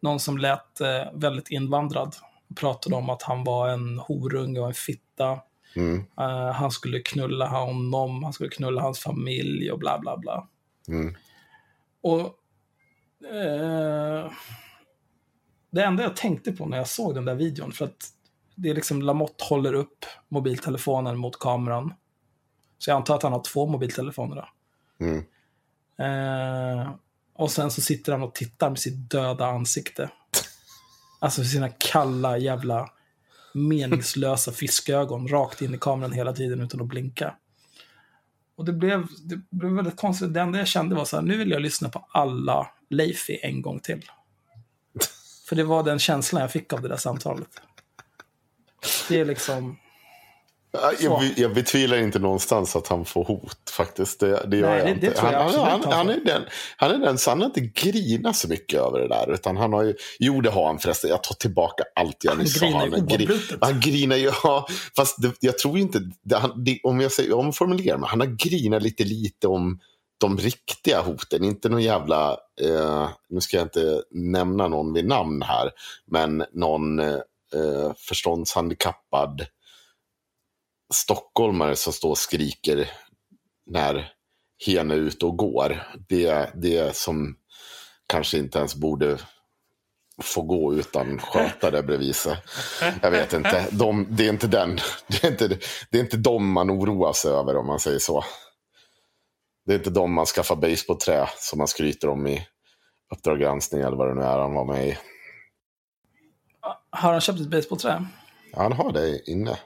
Någon 0.00 0.20
som 0.20 0.38
lät 0.38 0.80
eh, 0.80 1.12
väldigt 1.14 1.50
invandrad. 1.50 2.16
Pratade 2.54 2.96
om 2.96 3.10
att 3.10 3.22
han 3.22 3.44
var 3.44 3.68
en 3.68 3.98
horunge 3.98 4.60
och 4.60 4.66
en 4.66 4.74
fitta. 4.74 5.40
Mm. 5.76 6.04
Eh, 6.20 6.52
han 6.52 6.70
skulle 6.70 7.00
knulla 7.00 7.48
honom, 7.48 8.24
han 8.24 8.32
skulle 8.32 8.50
knulla 8.50 8.82
hans 8.82 8.98
familj 8.98 9.72
och 9.72 9.78
bla 9.78 9.98
bla 9.98 10.16
bla. 10.16 10.48
Mm. 10.88 11.14
Och 12.00 12.24
eh, 13.34 14.32
det 15.70 15.84
enda 15.84 16.02
jag 16.02 16.16
tänkte 16.16 16.52
på 16.52 16.66
när 16.66 16.76
jag 16.76 16.88
såg 16.88 17.14
den 17.14 17.24
där 17.24 17.34
videon, 17.34 17.72
för 17.72 17.84
att 17.84 18.12
det 18.54 18.70
är 18.70 18.74
liksom 18.74 19.02
Lamotte 19.02 19.44
håller 19.44 19.72
upp 19.74 20.04
mobiltelefonen 20.28 21.18
mot 21.18 21.38
kameran. 21.38 21.94
Så 22.78 22.90
jag 22.90 22.96
antar 22.96 23.14
att 23.14 23.22
han 23.22 23.32
har 23.32 23.42
två 23.42 23.66
mobiltelefoner 23.66 24.36
då. 24.36 24.48
Mm. 25.04 25.24
Eh, 25.98 26.90
och 27.34 27.50
sen 27.50 27.70
så 27.70 27.80
sitter 27.80 28.12
han 28.12 28.22
och 28.22 28.34
tittar 28.34 28.70
med 28.70 28.78
sitt 28.78 29.10
döda 29.10 29.46
ansikte. 29.46 30.10
Alltså 31.20 31.44
sina 31.44 31.68
kalla 31.68 32.38
jävla 32.38 32.90
meningslösa 33.56 34.52
fiskögon 34.52 35.28
rakt 35.28 35.62
in 35.62 35.74
i 35.74 35.78
kameran 35.78 36.12
hela 36.12 36.32
tiden 36.32 36.60
utan 36.60 36.80
att 36.80 36.86
blinka. 36.86 37.34
Och 38.56 38.64
det 38.64 38.72
blev, 38.72 39.06
det 39.24 39.40
blev 39.50 39.72
väldigt 39.72 39.96
konstigt. 39.96 40.34
Det 40.34 40.40
enda 40.40 40.58
jag 40.58 40.68
kände 40.68 40.94
var 40.94 41.04
så 41.04 41.16
här, 41.16 41.22
nu 41.22 41.36
vill 41.36 41.50
jag 41.50 41.62
lyssna 41.62 41.88
på 41.88 42.06
alla 42.12 42.70
Leifi 42.90 43.40
en 43.42 43.62
gång 43.62 43.80
till. 43.80 44.04
För 45.48 45.56
det 45.56 45.64
var 45.64 45.82
den 45.82 45.98
känslan 45.98 46.42
jag 46.42 46.52
fick 46.52 46.72
av 46.72 46.82
det 46.82 46.88
där 46.88 46.96
samtalet. 46.96 47.48
Det 49.08 49.20
är 49.20 49.24
liksom... 49.24 49.76
Ja, 50.82 50.92
Jag, 51.00 51.24
jag 51.36 51.54
betvivlar 51.54 51.96
inte 51.96 52.18
någonstans 52.18 52.76
att 52.76 52.88
han 52.88 53.04
får 53.04 53.24
hot 53.24 53.70
faktiskt. 53.70 54.20
Det, 54.20 54.46
det 54.46 54.56
gör 54.56 54.68
Nej, 54.68 54.78
jag 54.78 54.86
det- 54.86 54.90
inte. 55.06 55.10
tror 55.20 55.32
jag 55.32 55.40
han, 55.42 55.54
han, 55.54 55.82
han 55.84 55.92
han, 55.92 56.08
är 56.08 56.20
den, 56.24 56.42
han 56.76 56.90
är 56.90 56.98
den, 56.98 57.18
så 57.18 57.30
han 57.30 57.38
har 57.40 57.46
inte 57.46 57.60
grinat 57.60 58.36
så 58.36 58.48
mycket 58.48 58.80
över 58.80 59.00
det 59.00 59.08
där. 59.08 59.32
Utan 59.34 59.56
han 59.56 59.72
har 59.72 59.82
ju, 59.82 59.94
jo, 60.18 60.40
det 60.40 60.50
har 60.50 60.66
han 60.66 60.78
förresten. 60.78 61.10
Jag 61.10 61.22
tar 61.22 61.34
tillbaka 61.34 61.84
allt 61.94 62.16
jag 62.24 62.30
Han 62.30 62.38
nyss 62.38 62.58
sa. 62.58 62.66
Han, 62.66 62.90
gri- 62.90 63.00
oavbrutet. 63.28 63.58
han 63.60 63.80
grinar 63.80 64.16
ju, 64.16 64.30
ja, 64.42 64.66
fast 64.96 65.22
det, 65.22 65.32
jag 65.40 65.58
tror 65.58 65.78
inte, 65.78 66.00
det, 66.24 66.36
han, 66.36 66.64
det, 66.64 66.80
om 66.82 67.00
jag 67.00 67.12
säger, 67.12 67.32
omformulerar 67.36 67.98
mig, 67.98 68.08
han 68.10 68.20
har 68.20 68.26
grinat 68.26 68.82
lite 68.82 69.04
lite 69.04 69.48
om 69.48 69.78
de 70.20 70.38
riktiga 70.38 71.00
hoten, 71.00 71.44
inte 71.44 71.68
någon 71.68 71.82
jävla, 71.82 72.30
eh, 72.62 73.08
nu 73.28 73.40
ska 73.40 73.56
jag 73.56 73.64
inte 73.66 74.02
nämna 74.10 74.68
någon 74.68 74.92
vid 74.92 75.06
namn 75.06 75.42
här, 75.42 75.70
men 76.10 76.44
någon 76.52 76.98
eh, 76.98 77.92
förståndshandikappad 77.98 79.46
stockholmare 80.94 81.76
som 81.76 81.92
står 81.92 82.10
och 82.10 82.18
skriker 82.18 82.90
när 83.66 84.12
hen 84.66 84.90
är 84.90 84.96
ute 84.96 85.26
och 85.26 85.36
går. 85.36 85.82
Det, 86.08 86.50
det 86.54 86.96
som 86.96 87.36
kanske 88.06 88.38
inte 88.38 88.58
ens 88.58 88.74
borde 88.74 89.18
få 90.22 90.42
gå 90.42 90.74
utan 90.74 91.18
sköta 91.18 91.70
det 91.70 91.82
bredvid 91.82 92.16
sig. 92.16 92.36
Jag 93.02 93.10
vet 93.10 93.32
inte. 93.32 93.66
De, 93.70 94.06
det, 94.10 94.26
är 94.26 94.28
inte 94.28 94.46
den, 94.46 94.78
det, 95.06 95.24
är 95.24 95.30
inte, 95.30 95.48
det 95.90 95.98
är 95.98 96.02
inte 96.02 96.16
de 96.16 96.52
man 96.52 96.70
oroar 96.70 97.12
sig 97.12 97.30
över 97.30 97.56
om 97.56 97.66
man 97.66 97.80
säger 97.80 97.98
så. 97.98 98.24
Det 99.66 99.72
är 99.72 99.78
inte 99.78 99.90
de 99.90 100.12
man 100.12 100.26
skaffar 100.26 100.56
basebollträ 100.56 101.28
som 101.36 101.58
man 101.58 101.68
skryter 101.68 102.08
om 102.08 102.26
i 102.26 102.46
Uppdrag 103.12 103.40
granskning 103.40 103.80
eller 103.80 103.96
vad 103.96 104.08
det 104.08 104.14
nu 104.14 104.22
är 104.22 104.38
han 104.38 104.54
var 104.54 104.64
med 104.64 104.88
i. 104.88 104.98
Har 106.90 107.12
han 107.12 107.20
köpt 107.20 107.40
ett 107.40 107.50
basebollträ? 107.50 108.06
Ja, 108.52 108.62
Han 108.62 108.72
har 108.72 108.92
det 108.92 109.30
inne. 109.30 109.58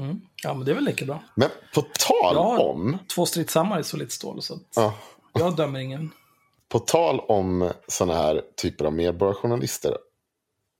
Mm. 0.00 0.20
Ja, 0.42 0.54
men 0.54 0.64
det 0.64 0.70
är 0.70 0.74
väl 0.74 0.84
lika 0.84 1.04
bra. 1.04 1.22
Men 1.34 1.48
på 1.74 1.80
tal 1.82 2.34
Jag 2.34 2.42
har 2.42 2.68
om... 2.68 2.98
två 3.14 3.26
stridshammare 3.26 3.80
i 3.80 3.84
solitt 3.84 4.12
stål, 4.12 4.42
så 4.42 4.58
Ja, 4.76 4.94
jag 5.32 5.56
dömer 5.56 5.80
ingen. 5.80 6.10
På 6.68 6.78
tal 6.78 7.20
om 7.20 7.72
sådana 7.88 8.18
här 8.18 8.42
typer 8.56 8.84
av 8.84 8.92
medborgarjournalister. 8.92 9.96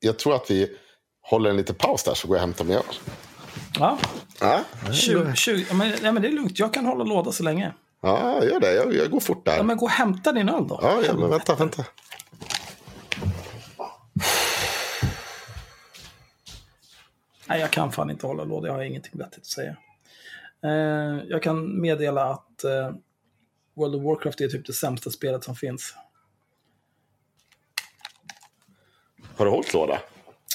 Jag 0.00 0.18
tror 0.18 0.34
att 0.34 0.50
vi 0.50 0.76
håller 1.22 1.50
en 1.50 1.56
liten 1.56 1.74
paus 1.74 2.02
där 2.02 2.14
så 2.14 2.28
går 2.28 2.36
jag 2.36 2.42
och 2.42 2.46
hämtar 2.48 2.64
mer 2.64 2.76
öl. 2.76 2.82
Ja, 3.78 3.98
Ja, 4.40 4.60
20, 4.92 5.34
20, 5.34 5.66
ja, 5.68 5.74
men, 5.74 5.92
ja, 6.02 6.12
men 6.12 6.22
det 6.22 6.28
är 6.28 6.32
lugnt. 6.32 6.58
Jag 6.58 6.74
kan 6.74 6.86
hålla 6.86 7.04
låda 7.04 7.32
så 7.32 7.42
länge. 7.42 7.72
ja 8.02 8.44
gör 8.44 8.60
det. 8.60 8.72
Jag, 8.74 8.94
jag 8.94 9.10
går 9.10 9.20
fort 9.20 9.44
där. 9.44 9.56
Ja, 9.56 9.62
men 9.62 9.76
gå 9.76 9.84
och 9.84 9.90
hämta 9.90 10.32
din 10.32 10.48
öl 10.48 10.68
då. 10.68 10.78
Ja, 10.82 11.02
ja, 11.06 11.12
men 11.14 11.30
vänta, 11.30 11.54
vänta. 11.54 11.84
Nej, 17.50 17.60
jag 17.60 17.70
kan 17.70 17.92
fan 17.92 18.10
inte 18.10 18.26
hålla 18.26 18.44
låda. 18.44 18.68
Jag 18.68 18.74
har 18.74 18.82
ingenting 18.82 19.12
vettigt 19.14 19.38
att 19.38 19.46
säga. 19.46 19.76
Eh, 20.64 21.24
jag 21.28 21.42
kan 21.42 21.80
meddela 21.80 22.24
att 22.24 22.64
eh, 22.64 22.90
World 23.76 23.94
of 23.94 24.02
Warcraft 24.02 24.40
är 24.40 24.48
typ 24.48 24.66
det 24.66 24.72
sämsta 24.72 25.10
spelet 25.10 25.44
som 25.44 25.56
finns. 25.56 25.94
Har 29.36 29.44
du 29.44 29.50
hållit 29.50 29.74
låda? 29.74 29.98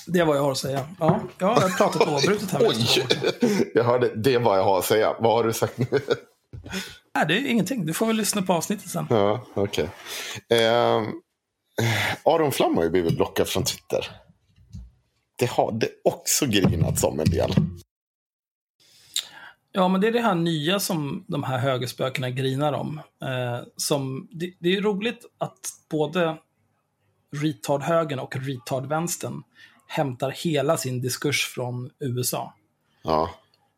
Det 0.08 0.19
är 0.19 0.25
vad 0.25 0.38
jag 0.38 0.41
har 0.41 0.51
att 0.51 0.58
säga. 0.58 0.88
Ja, 0.99 1.21
jag 1.38 1.47
har 1.47 1.77
pratat 1.77 2.08
oavbrutet 2.08 2.51
här. 2.51 2.62
Oj! 2.67 3.05
Jag 3.73 3.84
hörde, 3.84 4.15
det 4.15 4.34
är 4.34 4.39
vad 4.39 4.58
jag 4.58 4.63
har 4.63 4.79
att 4.79 4.86
säga. 4.86 5.15
Vad 5.19 5.34
har 5.34 5.43
du 5.43 5.53
sagt 5.53 5.77
nu? 5.77 5.88
Nej, 7.15 7.25
det 7.27 7.34
är 7.34 7.47
ingenting. 7.47 7.86
Du 7.86 7.93
får 7.93 8.05
väl 8.05 8.15
lyssna 8.15 8.41
på 8.41 8.53
avsnittet 8.53 8.89
sen. 8.89 9.08
Ja, 9.10 9.45
okej. 9.53 9.89
Eh, 10.49 11.03
Aron 12.23 12.51
Flam 12.51 12.77
har 12.77 12.84
ju 12.84 12.89
blivit 12.89 13.17
blockad 13.17 13.47
från 13.47 13.63
Twitter. 13.63 14.24
Det 15.35 15.49
har 15.49 15.71
det 15.71 15.89
också 16.03 16.45
grinats 16.45 17.03
om 17.03 17.19
en 17.19 17.29
del. 17.29 17.51
Ja, 19.71 19.87
men 19.87 20.01
det 20.01 20.07
är 20.07 20.11
det 20.11 20.21
här 20.21 20.35
nya 20.35 20.79
som 20.79 21.25
de 21.27 21.43
här 21.43 21.57
högerspökena 21.57 22.29
grinar 22.29 22.73
om. 22.73 23.01
Eh, 23.21 23.67
som, 23.75 24.27
det, 24.31 24.53
det 24.59 24.75
är 24.75 24.81
roligt 24.81 25.25
att 25.37 25.59
både 25.89 26.37
retard-högern 27.31 28.19
och 28.19 28.35
retard-vänstern 28.35 29.43
hämtar 29.87 30.31
hela 30.31 30.77
sin 30.77 31.01
diskurs 31.01 31.45
från 31.45 31.89
USA. 31.99 32.53
Ja, 33.03 33.29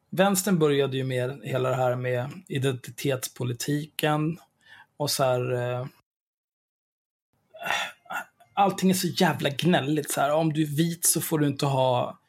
Vänstern 0.09 0.59
började 0.59 0.97
ju 0.97 1.03
med 1.03 1.41
hela 1.43 1.69
det 1.69 1.75
här 1.75 1.95
med 1.95 2.31
identitetspolitiken 2.47 4.39
och 4.97 5.11
så 5.11 5.23
här... 5.23 5.53
Eh, 5.53 5.85
allting 8.57 8.89
är 8.89 8.93
så 8.93 9.07
jävla 9.07 9.49
gnälligt. 9.49 10.11
Så 10.11 10.21
här. 10.21 10.33
Om 10.33 10.53
du 10.53 10.61
är 10.61 10.67
vit 10.67 11.05
så 11.05 11.21
får 11.21 11.39
du 11.39 11.47
inte 11.47 11.65
ha 11.65 12.19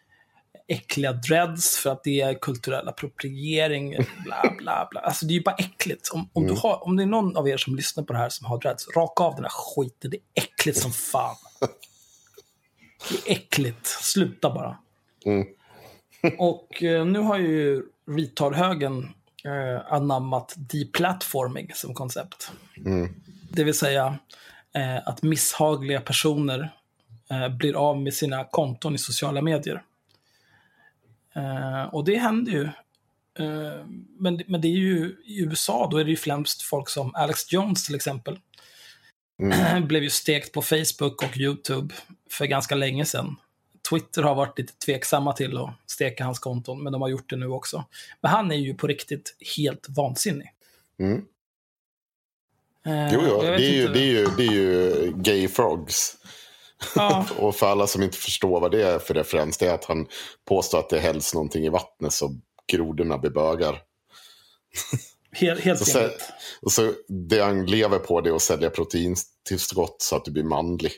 äckliga 0.68 1.12
dreads 1.12 1.78
för 1.78 1.90
att 1.90 2.04
det 2.04 2.20
är 2.20 2.34
kulturell 2.34 2.88
appropriering. 2.88 3.96
Bla, 4.24 4.54
bla, 4.58 4.88
bla. 4.90 5.00
Alltså 5.00 5.26
det 5.26 5.32
är 5.32 5.34
ju 5.34 5.42
bara 5.42 5.54
äckligt. 5.54 6.08
Om, 6.08 6.30
om, 6.32 6.46
du 6.46 6.52
har, 6.52 6.84
om 6.84 6.96
det 6.96 7.02
är 7.02 7.06
någon 7.06 7.36
av 7.36 7.48
er 7.48 7.56
som 7.56 7.76
lyssnar 7.76 8.04
på 8.04 8.12
det 8.12 8.18
här 8.18 8.28
som 8.28 8.46
har 8.46 8.58
dreads, 8.58 8.88
raka 8.96 9.24
av 9.24 9.34
den 9.34 9.44
här 9.44 9.50
skiten. 9.50 10.10
Det 10.10 10.16
är 10.16 10.42
äckligt 10.42 10.78
som 10.78 10.92
fan. 10.92 11.36
Det 13.08 13.30
är 13.30 13.36
äckligt. 13.36 13.86
Sluta 13.86 14.50
bara. 14.50 14.78
Mm. 15.24 15.46
Och 16.38 16.82
eh, 16.82 17.06
nu 17.06 17.18
har 17.18 17.38
ju 17.38 17.82
retardhögen 18.10 19.08
eh, 19.44 19.92
anammat 19.92 20.54
deplatforming 20.56 21.70
som 21.74 21.94
koncept. 21.94 22.52
Mm. 22.86 23.14
Det 23.50 23.64
vill 23.64 23.78
säga 23.78 24.18
eh, 24.74 25.08
att 25.08 25.22
misshagliga 25.22 26.00
personer 26.00 26.70
eh, 27.30 27.48
blir 27.48 27.74
av 27.74 28.02
med 28.02 28.14
sina 28.14 28.44
konton 28.44 28.94
i 28.94 28.98
sociala 28.98 29.42
medier. 29.42 29.82
Eh, 31.34 31.82
och 31.82 32.04
det 32.04 32.16
händer 32.16 32.52
ju. 32.52 32.64
Eh, 33.38 33.86
men, 34.18 34.42
men 34.46 34.60
det 34.60 34.68
är 34.68 34.78
ju 34.78 35.16
i 35.24 35.40
USA, 35.40 35.88
då 35.90 35.96
är 35.96 36.04
det 36.04 36.10
ju 36.10 36.16
främst 36.16 36.62
folk 36.62 36.88
som 36.88 37.14
Alex 37.14 37.52
Jones 37.52 37.86
till 37.86 37.94
exempel. 37.94 38.38
blev 39.82 40.02
ju 40.02 40.10
stekt 40.10 40.52
på 40.52 40.62
Facebook 40.62 41.22
och 41.22 41.36
YouTube 41.36 41.94
för 42.30 42.46
ganska 42.46 42.74
länge 42.74 43.04
sedan. 43.04 43.36
Twitter 43.90 44.22
har 44.22 44.34
varit 44.34 44.58
lite 44.58 44.72
tveksamma 44.72 45.32
till 45.32 45.58
att 45.58 45.70
steka 45.86 46.24
hans 46.24 46.38
konton, 46.38 46.82
men 46.82 46.92
de 46.92 47.02
har 47.02 47.08
gjort 47.08 47.30
det 47.30 47.36
nu 47.36 47.46
också. 47.46 47.84
Men 48.20 48.30
han 48.30 48.52
är 48.52 48.56
ju 48.56 48.74
på 48.74 48.86
riktigt 48.86 49.36
helt 49.56 49.86
vansinnig. 49.88 50.52
Mm. 50.98 51.24
Eh, 52.88 53.14
Jo, 53.14 53.20
jo. 53.28 53.42
Det, 53.42 53.48
är 53.48 53.72
ju, 53.72 53.88
det, 53.88 54.00
är 54.00 54.04
ju, 54.04 54.26
det 54.36 54.46
är 54.46 54.52
ju 54.52 55.12
gay 55.16 55.48
frogs. 55.48 56.16
Ja, 56.94 57.26
Och 57.38 57.56
för 57.56 57.66
alla 57.66 57.86
som 57.86 58.02
inte 58.02 58.18
förstår 58.18 58.60
vad 58.60 58.70
det 58.70 58.82
är 58.82 58.98
för 58.98 59.14
referens, 59.14 59.58
det 59.58 59.66
är 59.66 59.74
att 59.74 59.84
han 59.84 60.06
påstår 60.48 60.78
att 60.78 60.90
det 60.90 60.98
hälls 60.98 61.34
någonting 61.34 61.64
i 61.64 61.68
vattnet 61.68 62.12
så 62.12 62.40
grodorna 62.72 63.18
blir 63.18 63.30
bögar. 63.30 63.82
helt, 65.32 65.60
helt 65.60 65.86
Så, 65.86 66.08
och 66.62 66.72
så 66.72 66.92
det 67.28 67.40
han 67.40 67.66
lever 67.66 67.98
på 67.98 68.20
det 68.20 68.30
är 68.30 68.34
att 68.34 68.42
sälja 68.42 68.70
proteintillskott 68.70 70.02
så 70.02 70.16
att 70.16 70.24
du 70.24 70.30
blir 70.30 70.44
manlig. 70.44 70.92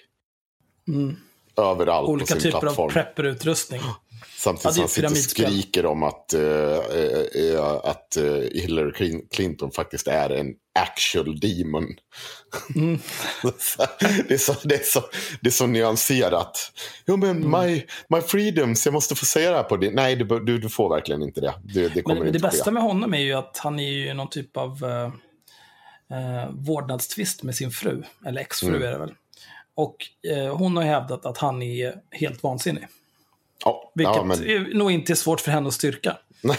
Mm. 0.88 1.16
Överallt 1.57 2.09
Olika 2.09 2.35
på 2.35 2.40
sin 2.40 2.50
typer 2.50 2.61
plattform. 2.61 2.87
av 2.87 2.90
prepperutrustning. 2.90 3.81
Samtidigt 4.37 4.64
det 4.64 4.88
som 4.88 5.04
han 5.04 5.14
sitter 5.16 5.44
och 5.44 5.50
skriker 5.50 5.87
om 5.87 6.02
att, 6.02 6.35
eh, 6.35 6.40
eh, 6.42 7.52
eh, 7.54 7.64
att 7.85 8.16
Hillary 8.52 8.92
Clin- 8.92 9.28
Clinton 9.30 9.70
faktiskt 9.70 10.06
är 10.09 10.30
en 10.30 10.54
actual 10.78 11.40
demon. 11.40 11.85
Mm. 12.76 12.98
det, 14.28 14.35
är 14.35 14.38
så, 14.38 14.54
det, 14.64 14.74
är 14.74 14.85
så, 14.85 15.02
det 15.40 15.48
är 15.48 15.52
så 15.52 15.66
nyanserat. 15.66 16.72
Jo 17.06 17.16
men 17.16 17.30
Mm. 17.44 17.61
my, 17.66 17.83
my 18.09 18.20
freedoms, 18.20 18.87
jag 18.87 18.92
måste 18.92 19.14
få 19.14 19.24
säga 19.26 19.50
det 19.50 19.56
här 19.56 19.62
på 19.64 19.76
din... 19.76 19.94
Nej, 19.94 20.16
du, 20.16 20.24
du, 20.40 20.59
du 20.59 20.68
får 20.68 20.88
verkligen 20.88 21.22
inte 21.22 21.40
det. 21.40 21.54
Det, 21.64 21.88
det 21.88 22.02
kommer 22.02 22.14
Men, 22.14 22.24
men 22.24 22.33
det 22.33 22.37
inte 22.37 22.48
bästa 22.48 22.64
ske. 22.64 22.70
med 22.70 22.83
honom 22.83 23.14
är 23.14 23.18
ju 23.18 23.33
att 23.33 23.59
han 23.59 23.78
är 23.80 23.88
ju 23.90 24.14
någon 24.14 24.30
typ 24.30 24.56
av 24.56 24.85
eh, 26.11 26.50
vårdnadstvist 26.50 27.42
med 27.42 27.54
sin 27.54 27.70
fru, 27.70 28.02
eller 28.26 28.40
exfru 28.40 28.68
Mm. 28.68 28.83
är 28.83 28.92
det 28.92 28.98
väl. 28.98 29.14
Och 29.74 29.96
eh, 30.30 30.56
hon 30.56 30.76
har 30.76 30.85
hävdat 30.85 31.26
att 31.26 31.38
han 31.38 31.62
är 31.62 31.94
helt 32.11 32.42
vansinnig. 32.42 32.87
Ja, 33.64 33.92
Vilket 33.94 34.16
ja, 34.16 34.25
men, 34.25 34.44
är 34.44 34.75
nog 34.75 34.90
inte 34.90 35.12
är 35.12 35.14
svårt 35.14 35.40
för 35.40 35.51
henne 35.51 35.68
att 35.68 35.75
styrka. 35.75 36.16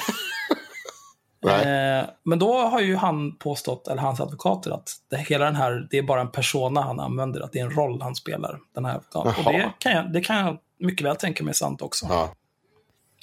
Eh, 1.45 2.05
men 2.23 2.39
då 2.39 2.57
har 2.57 2.81
ju 2.81 2.95
han 2.95 3.37
påstått, 3.37 3.87
eller 3.87 4.01
hans 4.01 4.19
advokater, 4.19 4.71
att 4.71 4.89
det, 5.09 5.17
hela 5.17 5.45
den 5.45 5.55
här, 5.55 5.87
det 5.91 5.97
är 5.97 6.03
bara 6.03 6.21
en 6.21 6.31
persona 6.31 6.81
han 6.81 6.99
använder, 6.99 7.41
att 7.41 7.51
det 7.51 7.59
är 7.59 7.63
en 7.63 7.71
roll 7.71 8.01
han 8.01 8.15
spelar, 8.15 8.59
den 8.75 8.85
här 8.85 8.95
advokaten. 8.95 9.45
Och 9.45 9.53
det 9.53 9.71
kan, 9.79 9.91
jag, 9.91 10.13
det 10.13 10.21
kan 10.21 10.37
jag 10.37 10.57
mycket 10.79 11.07
väl 11.07 11.15
tänka 11.15 11.43
mig 11.43 11.51
är 11.51 11.53
sant 11.53 11.81
också. 11.81 12.05
Ja. 12.09 12.33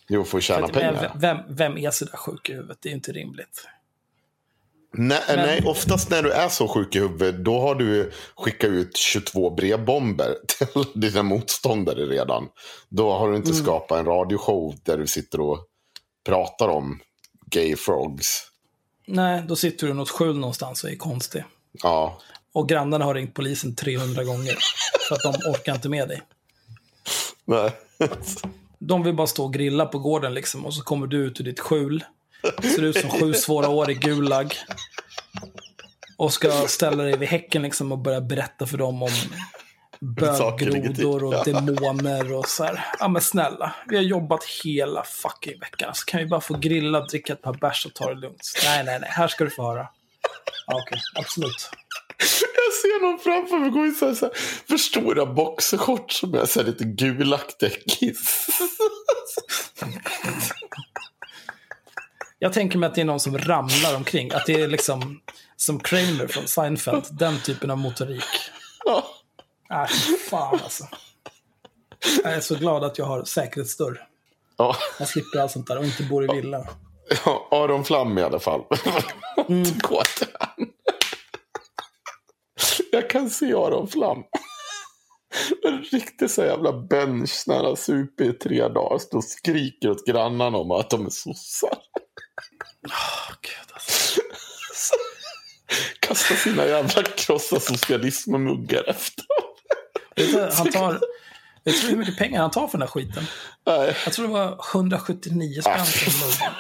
Jo, 0.08 0.24
för 0.24 0.38
att 0.38 0.44
tjäna 0.44 0.68
pengar. 0.68 1.12
vem, 1.14 1.38
vem 1.48 1.78
är 1.78 1.90
så 1.90 2.04
där 2.04 2.16
sjuk 2.16 2.50
i 2.50 2.52
huvudet? 2.52 2.78
Det 2.80 2.88
är 2.88 2.90
ju 2.90 2.96
inte 2.96 3.12
rimligt. 3.12 3.68
Nej, 4.92 5.20
Men- 5.28 5.36
nej, 5.38 5.62
oftast 5.66 6.10
när 6.10 6.22
du 6.22 6.30
är 6.32 6.48
så 6.48 6.68
sjuk 6.68 6.96
i 6.96 6.98
huvudet, 6.98 7.44
då 7.44 7.60
har 7.60 7.74
du 7.74 8.12
skickat 8.36 8.70
ut 8.70 8.96
22 8.96 9.50
brevbomber 9.50 10.34
till 10.46 11.00
dina 11.00 11.22
motståndare 11.22 12.06
redan. 12.06 12.48
Då 12.88 13.12
har 13.12 13.30
du 13.30 13.36
inte 13.36 13.50
Mm. 13.50 13.62
skapat 13.62 13.98
en 13.98 14.04
radioshow 14.06 14.74
där 14.82 14.98
du 14.98 15.06
sitter 15.06 15.40
och 15.40 15.58
pratar 16.26 16.68
om 16.68 17.00
gay 17.46 17.76
frogs. 17.76 18.44
Nej, 19.06 19.42
då 19.48 19.56
sitter 19.56 19.86
du 19.86 19.92
i 19.92 19.96
något 19.96 20.10
skjul 20.10 20.38
någonstans 20.38 20.84
och 20.84 20.90
är 20.90 20.96
konstig. 20.96 21.44
Ja, 21.72 22.18
Och 22.52 22.68
grannarna 22.68 23.04
har 23.04 23.14
ringt 23.14 23.34
polisen 23.34 23.74
300 23.74 24.24
gånger. 24.24 24.56
För 25.08 25.14
att 25.14 25.22
de 25.22 25.50
orkar 25.50 25.74
inte 25.74 25.88
med 25.88 26.08
dig. 26.08 26.22
nej. 27.44 27.70
De 28.80 29.02
vill 29.02 29.14
bara 29.14 29.26
stå 29.26 29.44
och 29.44 29.52
grilla 29.52 29.86
på 29.86 29.98
gården 29.98 30.34
liksom. 30.34 30.66
Och 30.66 30.74
så 30.74 30.82
kommer 30.82 31.06
du 31.06 31.16
ut 31.26 31.40
ur 31.40 31.44
ditt 31.44 31.60
skjul. 31.60 32.04
Ser 32.62 32.82
ut 32.82 32.96
som 32.96 33.10
sju 33.10 33.34
svåra 33.34 33.68
år 33.68 33.90
i 33.90 33.94
Gulag. 33.94 34.54
Och 36.16 36.32
ska 36.32 36.50
ställa 36.66 37.02
dig 37.02 37.16
vid 37.16 37.28
häcken 37.28 37.62
liksom 37.62 37.92
och 37.92 37.98
börja 37.98 38.20
berätta 38.20 38.66
för 38.66 38.78
dem 38.78 39.02
om 39.02 39.10
böggrodor 40.00 41.24
och 41.24 41.44
demoner 41.44 42.32
och 42.32 42.48
så 42.48 42.64
här. 42.64 42.84
Ja 42.98 43.08
men 43.08 43.22
snälla, 43.22 43.74
vi 43.88 43.96
har 43.96 44.02
jobbat 44.02 44.44
hela 44.64 45.04
fucking 45.04 45.60
veckan. 45.60 45.94
Så 45.94 46.04
kan 46.04 46.20
vi 46.20 46.26
bara 46.26 46.40
få 46.40 46.54
grilla, 46.54 47.00
dricka 47.00 47.32
ett 47.32 47.42
par 47.42 47.54
bärs 47.54 47.86
och 47.86 47.94
ta 47.94 48.08
det 48.14 48.20
lugnt. 48.20 48.52
Nej, 48.64 48.84
nej, 48.84 48.98
nej, 49.00 49.10
här 49.12 49.28
ska 49.28 49.44
du 49.44 49.50
få 49.50 49.62
höra. 49.62 49.88
Ja, 50.66 50.82
Okej, 50.82 51.00
absolut. 51.14 51.70
Jag 52.18 52.74
ser 52.74 53.02
någon 53.02 53.18
framför 53.18 53.58
mig 53.58 53.70
gå 53.70 53.86
i 53.86 53.90
så 53.90 54.06
här, 54.06 54.14
så 54.14 54.26
här 54.26 54.34
för 54.68 54.76
stora 54.76 55.26
boxershorts 55.26 56.20
som 56.20 56.34
är 56.34 56.46
så 56.46 56.60
här 56.60 56.66
lite 56.66 56.84
gulaktiga 56.84 57.70
kiss. 57.88 58.46
Jag 62.38 62.52
tänker 62.52 62.78
mig 62.78 62.86
att 62.86 62.94
det 62.94 63.00
är 63.00 63.04
någon 63.04 63.20
som 63.20 63.38
ramlar 63.38 63.96
omkring. 63.96 64.32
Att 64.32 64.46
det 64.46 64.60
är 64.60 64.68
liksom 64.68 65.20
som 65.56 65.80
Kramer 65.80 66.26
från 66.26 66.46
Seinfeld. 66.46 67.04
Den 67.10 67.40
typen 67.40 67.70
av 67.70 67.78
motorik. 67.78 68.24
Fy 70.06 70.16
fan 70.16 70.58
alltså. 70.62 70.84
Jag 72.24 72.32
är 72.32 72.40
så 72.40 72.54
glad 72.54 72.84
att 72.84 72.98
jag 72.98 73.04
har 73.04 73.24
säkerhetsdörr. 73.24 74.08
Ja. 74.56 74.76
Jag 74.98 75.08
slipper 75.08 75.38
allt 75.38 75.50
sånt 75.50 75.66
där 75.66 75.78
och 75.78 75.84
inte 75.84 76.02
bor 76.02 76.24
i 76.24 76.40
villa. 76.40 76.66
Ja, 77.24 77.48
Aron 77.50 77.84
Flam 77.84 78.18
i 78.18 78.22
alla 78.22 78.40
fall. 78.40 78.60
Mm. 79.48 79.64
Jag 82.92 83.10
kan 83.10 83.30
se 83.30 83.52
Aron 83.52 83.88
Flam. 83.88 84.22
En 85.64 85.82
riktigt 85.82 86.30
så 86.30 86.42
jävla 86.42 86.72
bench 86.72 87.44
när 87.46 87.56
han 87.56 87.64
har 87.64 87.76
supit 87.76 88.34
i 88.34 88.38
tre 88.38 88.68
dagar. 88.68 88.98
Står 88.98 89.18
och 89.18 89.24
skriker 89.24 89.90
åt 89.90 90.06
grannarna 90.06 90.58
om 90.58 90.70
att 90.70 90.90
de 90.90 91.06
är 91.06 91.10
sossar. 91.10 91.78
Åh, 92.90 93.34
Gud, 93.42 93.72
alltså. 93.72 94.20
Kastar 96.00 96.34
sina 96.34 96.66
jävla 96.66 97.02
krossa 97.02 97.60
socialism-muggar 97.60 98.84
efter. 98.90 99.24
Vet 100.16 100.32
du, 100.32 100.50
han 100.56 100.70
tar... 100.72 101.00
Vet 101.64 101.82
du 101.82 101.88
hur 101.88 101.96
mycket 101.96 102.18
pengar 102.18 102.40
han 102.40 102.50
tar 102.50 102.68
för 102.68 102.78
den 102.78 102.88
här 102.88 102.92
skiten? 102.92 103.26
Nej. 103.66 103.96
Jag 104.04 104.12
tror 104.12 104.26
det 104.26 104.32
var 104.32 104.60
179 104.74 105.60
spänn 105.60 105.86
för 105.86 106.10
en 106.10 106.52
mugg. 106.52 106.58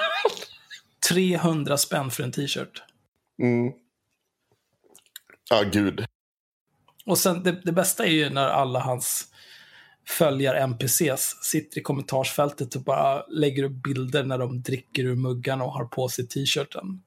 300 1.08 1.78
spänn 1.78 2.10
för 2.10 2.22
en 2.22 2.32
t-shirt. 2.32 2.82
Mm. 3.42 3.72
Ja, 5.50 5.62
gud. 5.62 6.06
Och 7.06 7.18
sen 7.18 7.42
det, 7.42 7.52
det 7.64 7.72
bästa 7.72 8.06
är 8.06 8.10
ju 8.10 8.30
när 8.30 8.48
alla 8.48 8.80
hans 8.80 9.28
följare 10.08 10.60
NPCs 10.60 11.36
sitter 11.42 11.78
i 11.78 11.82
kommentarsfältet 11.82 12.74
och 12.74 12.82
bara 12.82 13.26
lägger 13.26 13.62
upp 13.62 13.82
bilder 13.82 14.24
när 14.24 14.38
de 14.38 14.62
dricker 14.62 15.04
ur 15.04 15.14
muggarna 15.14 15.64
och 15.64 15.72
har 15.72 15.84
på 15.84 16.08
sig 16.08 16.28
t-shirten. 16.28 17.02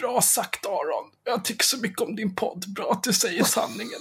Bra 0.00 0.20
sagt 0.20 0.66
Aron, 0.66 1.10
jag 1.24 1.44
tycker 1.44 1.64
så 1.64 1.80
mycket 1.80 2.00
om 2.00 2.16
din 2.16 2.34
podd, 2.34 2.64
bra 2.76 2.92
att 2.92 3.02
du 3.02 3.12
säger 3.12 3.44
sanningen. 3.44 4.00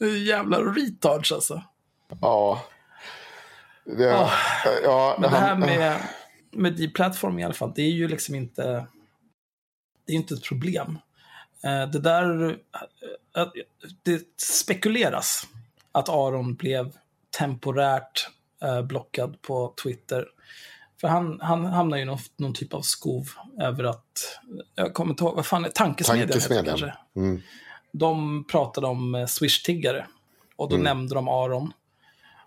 Jävla 0.26 0.58
retards 0.58 1.32
alltså. 1.32 1.62
Ja. 2.20 2.64
Det, 3.84 4.04
ja, 4.04 4.30
Ah. 4.86 5.16
Men 5.20 5.30
det 5.30 5.36
här 5.36 5.56
med, 5.56 6.02
med 6.50 6.72
D-platform 6.76 7.38
i 7.38 7.44
alla 7.44 7.54
fall, 7.54 7.72
det 7.74 7.82
är 7.82 7.90
ju 7.90 8.08
liksom 8.08 8.34
inte... 8.34 8.86
Det 10.06 10.12
är 10.12 10.16
inte 10.16 10.34
ett 10.34 10.44
problem. 10.44 10.98
Eh, 11.64 11.88
Det 11.90 11.98
där... 11.98 12.50
eh, 13.36 13.46
Det 14.02 14.40
spekuleras 14.42 15.46
att 15.92 16.08
Aron 16.08 16.54
blev 16.54 16.92
temporärt 17.38 18.28
eh, 18.62 18.82
blockad 18.82 19.42
på 19.42 19.74
Twitter. 19.82 20.26
För 21.00 21.08
han, 21.08 21.38
han 21.42 21.64
hamnar 21.64 21.96
ju 21.96 22.02
i 22.02 22.06
någon, 22.06 22.18
någon 22.36 22.54
typ 22.54 22.74
av 22.74 22.80
skov 22.80 23.28
över 23.60 23.84
att... 23.84 24.40
Jag 24.74 24.94
kommer 24.94 25.10
inte 25.12 25.24
ihåg, 25.24 25.36
vad 25.36 25.46
fan 25.46 25.64
är 25.64 25.68
tankesmedjan? 25.68 26.28
Tankesmedjan. 26.28 26.64
kanske? 26.64 26.94
Mm. 27.16 27.42
De 27.92 28.44
pratade 28.44 28.86
om 28.86 29.14
eh, 29.14 29.26
Swish-tiggare. 29.26 30.06
Och 30.56 30.68
då 30.68 30.76
nämnde 30.76 31.14
de 31.14 31.28
Aron. 31.28 31.72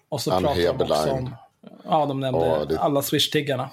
Och 0.09 0.21
så 0.21 0.31
Ann 0.31 0.43
pratade 0.43 0.61
de 0.63 0.69
också 0.69 0.83
Heberlein. 0.85 1.25
om... 1.27 1.35
Ja, 1.83 2.05
de 2.05 2.19
nämnde 2.19 2.45
Ja, 2.45 2.65
det- 2.65 2.79
alla 2.79 3.01
Swish-tiggarna. 3.01 3.69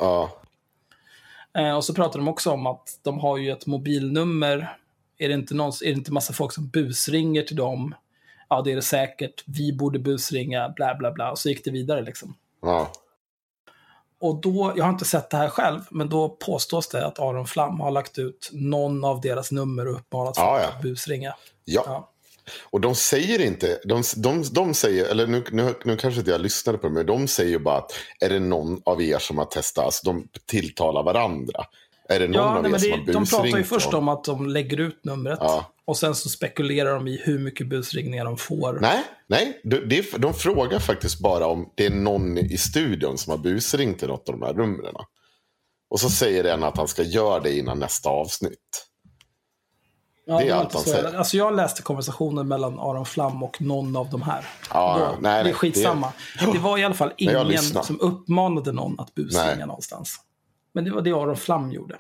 Eh, 1.59 1.77
och 1.77 1.85
så 1.85 1.95
pratade 1.95 2.19
de 2.19 2.29
också 2.29 2.51
om 2.51 2.67
att 2.67 2.99
de 3.03 3.21
har 3.21 3.37
ju 3.39 3.51
ett 3.53 3.67
mobilnummer. 3.67 4.77
Är 5.23 5.29
det 5.29 5.35
inte, 5.35 5.55
någon, 5.55 5.73
är 5.83 5.87
det 5.87 5.91
inte 5.91 6.13
massa 6.13 6.33
folk 6.33 6.53
som 6.53 6.69
busringer 6.69 7.43
till 7.43 7.57
dem? 7.57 7.95
Ja, 8.49 8.63
det 8.63 8.73
är 8.73 8.77
det 8.77 8.83
säkert. 8.83 9.45
Vi 9.47 9.73
borde 9.73 9.99
busringa, 9.99 10.73
bla 10.77 10.95
bla 10.95 11.13
bla. 11.13 11.31
Och 11.31 11.39
så 11.39 11.49
gick 11.49 11.65
det 11.65 11.71
vidare 11.71 12.03
liksom. 12.03 12.35
ja. 12.63 12.93
Och 14.21 14.41
då, 14.41 14.73
jag 14.77 14.85
har 14.85 14.91
inte 14.91 15.05
sett 15.05 15.31
det 15.31 15.37
här 15.37 15.49
själv, 15.49 15.81
men 15.91 16.09
då 16.09 16.29
påstås 16.29 16.89
det 16.89 17.07
att 17.07 17.19
Aron 17.19 17.47
Flam 17.47 17.81
har 17.81 17.91
lagt 17.91 18.19
ut 18.19 18.51
någon 18.53 19.05
av 19.05 19.21
deras 19.21 19.53
nummer 19.53 19.89
och 19.89 19.95
uppmanat 19.95 20.37
folk 20.37 20.49
Ja, 20.49 20.61
ja. 20.61 20.69
att 20.69 20.83
busringa. 20.83 21.35
Ja. 21.65 21.83
Ja. 21.87 22.13
Och 22.71 22.81
de 22.81 22.95
säger 22.95 23.41
inte, 23.41 23.81
de, 23.85 24.03
de, 24.17 24.45
de 24.53 24.75
säger, 24.75 25.05
eller 25.05 25.27
nu, 25.27 25.45
nu, 25.51 25.75
nu 25.85 25.97
kanske 25.97 26.21
inte 26.21 26.31
jag 26.31 26.41
lyssnade 26.41 26.79
på 26.79 26.87
det, 26.87 26.93
men 26.95 27.07
de 27.07 27.29
säger 27.29 27.59
bara 27.59 27.79
att 27.79 27.93
är 28.21 28.29
det 28.29 28.41
någon 28.41 28.83
av 28.85 29.03
er 29.03 29.19
som 29.19 29.39
har 29.39 29.45
testat, 29.45 29.85
alltså 29.85 30.07
de 30.07 30.29
tilltalar 30.47 31.03
varandra. 31.03 31.65
Är 32.09 32.19
det 32.19 32.27
någon 32.27 32.35
Ja, 32.35 32.57
av 32.57 32.63
nej, 32.63 32.69
er 32.69 32.71
men 32.71 32.81
som 32.81 32.91
det, 32.91 32.97
har 32.97 33.21
de 33.21 33.27
pratar 33.27 33.45
ju 33.45 33.51
busringt 33.51 33.69
först 33.69 33.95
om 33.95 34.09
att 34.09 34.25
de 34.25 34.47
lägger 34.47 34.81
ut 34.81 35.05
numret. 35.05 35.39
Ja. 35.43 35.73
Och 35.85 35.97
sen 35.97 36.15
så 36.15 36.29
spekulerar 36.29 36.95
de 36.95 37.09
i 37.09 37.21
hur 37.25 37.39
mycket 37.39 37.69
busringningar 37.69 38.25
de 38.25 38.37
får. 38.37 38.79
Nej, 38.81 39.03
nej 39.27 39.61
de, 39.65 39.77
de, 39.77 40.03
de 40.19 40.35
frågar 40.35 40.79
faktiskt 40.79 41.21
bara 41.21 41.47
om 41.47 41.73
det 41.75 41.87
är 41.87 41.91
någon 41.91 42.39
i 42.39 42.59
studion 42.59 43.19
som 43.19 43.31
har 43.31 43.39
busringt 43.39 43.99
till 43.99 44.09
något 44.09 44.29
av 44.29 44.39
de 44.39 44.47
här 44.47 44.55
numren. 44.55 44.95
Och 45.91 46.01
så 46.01 46.11
säger 46.11 46.43
den 46.43 46.65
att 46.65 46.77
han 46.77 46.89
ska 46.89 47.03
göra 47.03 47.41
det 47.41 47.57
innan 47.59 47.79
nästa 47.79 48.09
avsnitt. 48.09 48.89
Ja, 50.27 50.39
det 50.39 50.49
är 50.49 50.55
allt 50.55 50.75
han 50.75 50.83
säger. 50.83 51.17
Alltså 51.17 51.37
jag 51.37 51.57
läste 51.57 51.83
konversationen 51.83 52.49
mellan 52.49 52.79
Aron 52.79 53.07
Flam 53.07 53.43
och 53.43 53.63
någon 53.63 53.97
av 53.97 54.11
de 54.11 54.23
här. 54.23 54.47
Ja, 54.71 54.99
Då, 54.99 55.21
nej, 55.21 55.45
det 55.45 55.51
är 55.51 55.55
skitsamma. 55.55 56.13
Det... 56.53 56.59
var 56.59 56.79
i 56.79 56.85
alla 56.85 56.95
fall 56.95 57.13
ingen 57.17 57.59
som 57.59 58.01
uppmanade 58.01 58.73
någon 58.73 59.01
att 59.01 59.15
busringa 59.15 59.55
Nej. 59.55 59.67
någonstans. 59.67 60.21
Men 60.73 60.85
det 60.85 60.91
var 60.91 61.03
det 61.03 61.13
Aron 61.13 61.37
Flam 61.37 61.73
gjorde. 61.73 61.99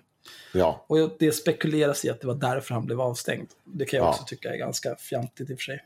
Ja, 0.54 0.85
Och 0.88 1.16
det 1.18 1.32
spekuleras 1.32 2.04
i 2.04 2.11
att 2.11 2.20
det 2.20 2.26
var 2.26 2.35
därför 2.35 2.74
han 2.74 2.87
blev 2.87 3.00
avstängd. 3.00 3.48
Det 3.64 3.85
kan 3.85 3.96
jag 3.98 4.06
Ja. 4.06 4.11
också 4.11 4.24
tycka 4.24 4.52
är 4.52 4.56
ganska 4.56 4.96
fjantigt 4.96 5.50
i 5.50 5.54
och 5.54 5.58
för 5.58 5.64
sig. 5.64 5.85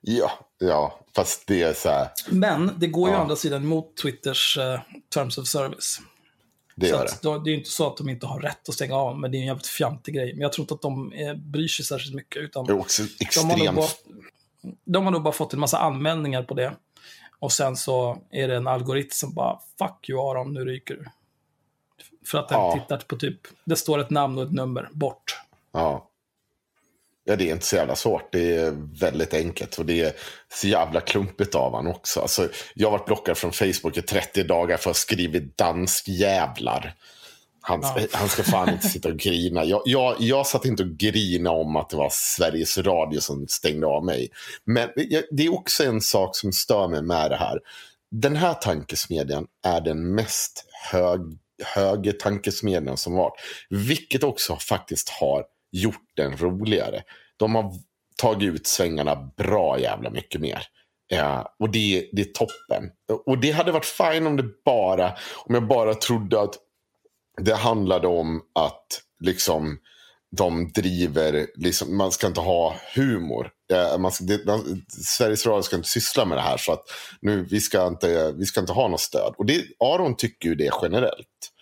ja, 0.00 0.30
ja, 0.58 1.00
fast 1.14 1.46
det 1.46 1.62
är 1.62 1.72
så 1.72 1.88
här, 1.88 2.08
Men 2.30 2.70
det 2.78 2.86
går 2.86 3.08
ju 3.08 3.14
Ja. 3.14 3.18
å 3.18 3.22
andra 3.22 3.36
sidan 3.36 3.66
mot 3.66 3.96
Twitters 3.96 4.58
eh, 4.58 4.80
Terms 5.14 5.38
of 5.38 5.46
Service. 5.48 6.00
det 6.74 6.86
så 6.86 6.92
gör 6.94 7.04
det. 7.04 7.18
då, 7.22 7.38
det 7.38 7.50
är 7.50 7.52
ju 7.52 7.58
inte 7.58 7.70
så 7.70 7.86
att 7.86 7.96
de 7.96 8.08
inte 8.08 8.26
har 8.26 8.40
rätt 8.40 8.68
att 8.68 8.74
stänga 8.74 8.94
av, 8.96 9.18
men 9.18 9.30
det 9.30 9.36
är 9.36 9.40
en 9.40 9.46
jävligt 9.46 9.66
fjantig 9.66 10.14
grej. 10.14 10.32
Men 10.32 10.40
jag 10.40 10.52
tror 10.52 10.62
inte 10.62 10.74
att 10.74 10.82
de 10.82 11.12
eh, 11.12 11.34
bryr 11.34 11.68
sig 11.68 11.84
särskilt 11.84 12.14
mycket. 12.14 12.42
Utan 12.42 12.66
Det 12.66 12.72
är 12.72 12.78
också 12.78 13.02
de, 13.02 13.08
har 13.08 13.26
extremt. 13.26 13.76
bara, 13.76 13.86
de 14.84 15.04
har 15.04 15.10
nog 15.10 15.22
bara 15.22 15.32
fått 15.32 15.52
en 15.52 15.60
massa 15.60 15.78
anmälningar 15.78 16.42
på 16.42 16.54
det. 16.54 16.76
Och 17.38 17.52
sen 17.52 17.76
så 17.76 18.18
är 18.30 18.48
det 18.48 18.56
en 18.56 18.66
algoritm 18.66 19.10
som 19.10 19.34
bara, 19.34 19.60
fuck 19.78 20.08
you 20.08 20.30
Aron, 20.30 20.52
nu 20.54 20.64
ryker 20.64 20.94
du. 20.94 21.04
För 22.26 22.38
att 22.38 22.48
den 22.48 22.58
Ja. 22.58 22.72
tittar 22.80 22.98
på 23.06 23.16
typ, 23.16 23.40
det 23.64 23.76
står 23.76 23.98
ett 23.98 24.10
namn 24.10 24.38
och 24.38 24.44
ett 24.44 24.52
nummer, 24.52 24.88
bort. 24.92 25.36
Ja. 25.72 26.08
Ja, 27.28 27.36
det 27.36 27.48
är 27.48 27.52
inte 27.52 27.66
så 27.66 27.76
jävla 27.76 27.96
svårt. 27.96 28.28
Det 28.32 28.56
är 28.56 28.70
väldigt 29.00 29.34
enkelt. 29.34 29.78
Och 29.78 29.86
det 29.86 30.00
är 30.02 30.12
så 30.52 30.68
jävla 30.68 31.00
klumpigt 31.00 31.54
av 31.54 31.74
han 31.74 31.86
också. 31.86 32.20
Alltså, 32.20 32.48
jag 32.74 32.90
har 32.90 32.98
varit 32.98 33.06
blockad 33.06 33.36
från 33.38 33.52
Facebook 33.52 33.96
i 33.96 34.02
30 34.02 34.42
dagar 34.42 34.76
för 34.76 34.90
att 34.90 34.96
ha 34.96 35.00
skrivit 35.00 35.56
danskjävlar. 35.58 36.94
Han, 37.60 37.80
Ja. 37.82 37.98
han 38.12 38.28
ska 38.28 38.42
fan 38.42 38.68
inte 38.72 38.88
sitta 38.88 39.08
och 39.08 39.16
grina. 39.16 39.64
Jag, 39.64 39.82
jag, 39.84 40.16
jag 40.18 40.46
satt 40.46 40.64
inte 40.64 40.82
och 40.82 40.88
grina 40.96 41.50
om 41.50 41.76
att 41.76 41.90
det 41.90 41.96
var 41.96 42.08
Sveriges 42.12 42.78
Radio 42.78 43.20
som 43.20 43.48
stängde 43.48 43.86
av 43.86 44.04
mig. 44.04 44.28
Men 44.64 44.88
det 45.30 45.46
är 45.46 45.54
också 45.54 45.84
en 45.84 46.00
sak 46.00 46.36
som 46.36 46.52
stör 46.52 46.88
mig 46.88 47.02
med 47.02 47.30
det 47.30 47.36
här. 47.36 47.60
Den 48.10 48.36
här 48.36 48.54
tankesmedjan 48.54 49.46
är 49.64 49.80
den 49.80 50.14
mest 50.14 50.64
hög, 50.92 51.20
högertankesmedjan 51.64 52.96
som 52.96 53.14
varit. 53.14 53.40
Vilket 53.70 54.24
också 54.24 54.56
faktiskt 54.56 55.08
har 55.08 55.44
gjort 55.72 56.10
den 56.16 56.36
roligare. 56.36 57.02
De 57.36 57.54
har 57.54 57.72
tagit 58.16 58.54
ut 58.54 58.66
svängarna 58.66 59.32
bra 59.36 59.78
jävla 59.78 60.10
mycket 60.10 60.40
mer. 60.40 60.62
Ja, 61.08 61.54
och 61.58 61.70
det, 61.70 62.10
det 62.12 62.22
är 62.22 62.32
toppen. 62.32 62.90
Och 63.26 63.38
det 63.38 63.50
hade 63.50 63.72
varit 63.72 63.84
fine 63.84 64.26
om 64.26 64.36
det 64.36 64.64
bara, 64.64 65.16
om 65.44 65.54
jag 65.54 65.66
bara 65.68 65.94
trodde 65.94 66.40
att 66.40 66.54
det 67.40 67.54
handlade 67.54 68.08
om 68.08 68.42
att 68.54 68.86
liksom 69.20 69.78
de 70.36 70.72
driver, 70.72 71.46
liksom, 71.56 71.96
man 71.96 72.12
ska 72.12 72.26
inte 72.26 72.40
ha 72.40 72.76
humor. 72.94 73.50
Man 73.98 74.12
ska, 74.12 74.24
det, 74.24 74.46
man, 74.46 74.84
Sveriges 74.88 75.46
Radio 75.46 75.62
ska 75.62 75.76
inte 75.76 75.88
syssla 75.88 76.24
med 76.24 76.38
det 76.38 76.42
här 76.42 76.56
så 76.56 76.72
att 76.72 76.82
nu, 77.20 77.46
vi, 77.50 77.60
ska 77.60 77.86
inte, 77.86 78.32
vi 78.32 78.46
ska 78.46 78.60
inte 78.60 78.72
ha 78.72 78.88
något 78.88 79.00
stöd. 79.00 79.34
Och 79.38 79.46
det, 79.46 79.64
Aron 79.80 80.16
tycker 80.16 80.48
ju 80.48 80.54
det 80.54 80.70
generellt. 80.82 81.52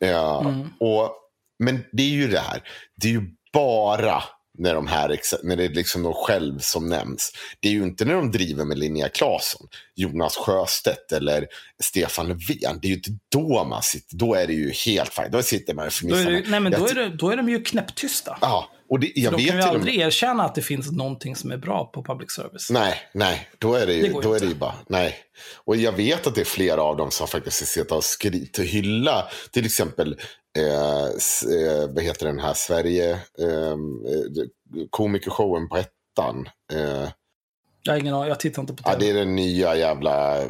Eh, 0.00 0.40
Mm. 0.40 0.68
och, 0.80 1.10
men 1.58 1.84
det 1.92 2.02
är 2.02 2.10
ju 2.14 2.28
det 2.28 2.38
här, 2.38 2.62
det 3.02 3.08
är 3.08 3.12
ju 3.12 3.22
bara 3.52 4.22
när, 4.58 4.74
de 4.74 4.86
här, 4.86 5.20
när 5.42 5.56
det 5.56 5.64
är 5.64 5.68
liksom 5.68 6.02
de 6.02 6.12
själv 6.14 6.58
som 6.58 6.88
nämns. 6.88 7.32
Det 7.60 7.68
är 7.68 7.72
ju 7.72 7.82
inte 7.82 8.04
när 8.04 8.14
de 8.14 8.30
driver 8.30 8.64
med 8.64 8.78
Linnea 8.78 9.08
Claesson, 9.08 9.68
Jonas 9.94 10.36
Sjöstedt 10.36 11.12
eller 11.12 11.46
Stefan 11.82 12.28
Löfven. 12.28 12.78
Det 12.82 12.86
är 12.86 12.90
ju 12.90 12.94
inte 12.94 13.10
då 13.32 13.64
man 13.64 13.82
sitter, 13.82 14.16
då 14.16 14.34
är 14.34 14.46
det 14.46 14.52
ju 14.52 14.70
helt 14.70 15.14
fint. 15.14 15.32
Då 15.32 15.42
sitter 15.42 15.74
man 15.74 15.86
och 15.86 15.92
Då 16.02 16.08
är, 16.16 16.24
fnissar. 16.24 16.30
det, 16.30 16.50
nej, 16.50 16.60
men 16.60 16.72
Jag 16.72 16.80
då, 16.80 16.84
är 16.86 16.88
ty- 16.88 16.94
det, 16.94 17.08
då 17.16 17.30
är 17.30 17.36
de 17.36 17.48
ju 17.48 17.62
knäpptysta. 17.62 18.38
Ja, 18.40 18.70
och 18.88 19.00
det, 19.00 19.12
jag 19.14 19.32
de 19.32 19.36
vet 19.36 19.48
kan 19.48 19.56
ju 19.56 19.62
och 19.62 19.68
aldrig 19.68 19.98
med... 19.98 20.06
erkänna 20.06 20.44
att 20.44 20.54
det 20.54 20.62
finns 20.62 20.92
någonting 20.92 21.36
som 21.36 21.50
är 21.50 21.56
bra 21.56 21.84
på 21.94 22.02
public 22.04 22.30
service. 22.32 22.70
Nej, 22.70 22.94
nej, 23.14 23.48
då 23.58 23.74
är 23.74 23.86
det 23.86 23.92
ju, 23.94 24.02
Det 24.02 24.20
då 24.22 24.34
är 24.34 24.40
det 24.40 24.54
bara, 24.54 24.74
nej. 24.88 25.16
Och 25.64 25.76
jag 25.76 25.92
vet 25.92 26.26
att 26.26 26.34
det 26.34 26.40
är 26.40 26.44
flera 26.44 26.82
av 26.82 26.96
dem 26.96 27.10
som 27.10 27.28
faktiskt 27.28 27.66
sitter 27.66 27.96
och 27.96 28.04
skrivit 28.04 28.58
hylla, 28.58 29.28
till 29.50 29.66
exempel, 29.66 30.16
eh, 30.56 31.04
eh, 31.04 31.88
vad 31.94 32.04
heter 32.04 32.26
den 32.26 32.38
här, 32.38 32.54
Sverige, 32.54 33.10
eh, 33.12 33.76
komikershowen 34.90 35.68
på 35.68 35.76
ettan. 35.76 36.48
Eh, 36.72 37.08
Jag 37.82 37.92
har 37.92 37.98
ingen 38.00 38.14
aning, 38.14 38.28
jag 38.28 38.40
tittar 38.40 38.62
inte 38.62 38.74
på 38.74 38.82
ja, 38.86 38.92
TV. 38.92 39.04
det 39.04 39.10
är 39.10 39.14
den 39.24 39.34
nya 39.36 39.76
jävla, 39.76 40.44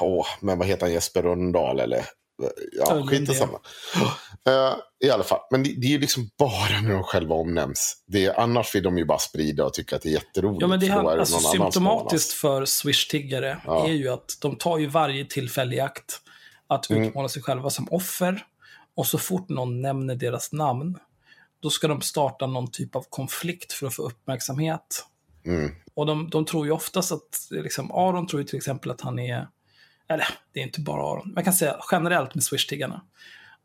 åh, 0.00 0.26
men 0.40 0.58
vad 0.58 0.66
heter 0.68 0.86
han, 0.86 0.92
Jesper 0.92 1.22
Rönndahl 1.22 1.80
eller? 1.80 2.04
Ja, 2.72 3.06
skit 3.06 3.30
i 3.30 3.34
samma. 3.34 3.60
Eh, 4.48 4.74
I 5.04 5.10
alla 5.10 5.24
fall, 5.24 5.40
men 5.50 5.62
det, 5.62 5.74
det 5.76 5.86
är 5.86 5.90
ju 5.90 5.98
liksom 5.98 6.30
bara 6.38 6.80
när 6.82 6.90
de 6.94 7.02
själva 7.02 7.34
omnämns. 7.34 8.04
Det 8.06 8.24
är, 8.24 8.40
annars 8.40 8.74
vill 8.74 8.82
de 8.82 8.98
ju 8.98 9.04
bara 9.04 9.18
sprida 9.18 9.64
och 9.64 9.74
tycka 9.74 9.96
att 9.96 10.02
det 10.02 10.08
är 10.08 10.12
jätteroligt. 10.12 10.60
Ja, 10.62 10.66
men 10.66 10.80
det 10.80 10.86
då 10.88 11.08
är 11.10 11.18
alltså, 11.18 11.38
symptomatiskt 11.38 12.32
för 12.32 12.64
Swish-tiggare 12.64 13.60
Ja. 13.66 13.86
är 13.88 13.92
ju 13.92 14.08
att 14.08 14.38
de 14.40 14.56
tar 14.56 14.78
ju 14.78 14.86
varje 14.86 15.24
tillfälle 15.24 15.76
i 15.76 15.80
akt 15.80 16.20
att 16.68 16.90
Mm. 16.90 17.02
utmåla 17.04 17.28
sig 17.28 17.42
själva 17.42 17.70
som 17.70 17.88
offer. 17.90 18.46
Och 18.96 19.06
så 19.06 19.18
fort 19.18 19.48
någon 19.48 19.80
nämner 19.80 20.14
deras 20.14 20.52
namn, 20.52 20.98
då 21.60 21.70
ska 21.70 21.88
de 21.88 22.00
starta 22.00 22.46
någon 22.46 22.70
typ 22.70 22.96
av 22.96 23.06
konflikt 23.10 23.72
för 23.72 23.86
att 23.86 23.94
få 23.94 24.02
uppmärksamhet. 24.02 25.06
Mm. 25.46 25.70
Och 25.94 26.06
de, 26.06 26.30
de 26.30 26.44
tror 26.44 26.66
ju 26.66 26.72
oftast 26.72 27.12
att, 27.12 27.48
liksom, 27.50 27.92
Aron 27.92 28.26
tror 28.26 28.42
ju 28.42 28.48
till 28.48 28.56
exempel 28.56 28.90
att 28.90 29.00
han 29.00 29.18
är, 29.18 29.48
eller 30.08 30.26
det 30.52 30.60
är 30.60 30.64
inte 30.64 30.80
bara 30.80 31.12
Aron, 31.12 31.32
man 31.34 31.44
kan 31.44 31.52
säga 31.52 31.76
generellt 31.92 32.34
med 32.34 32.44
Swish-tiggarna. 32.44 33.00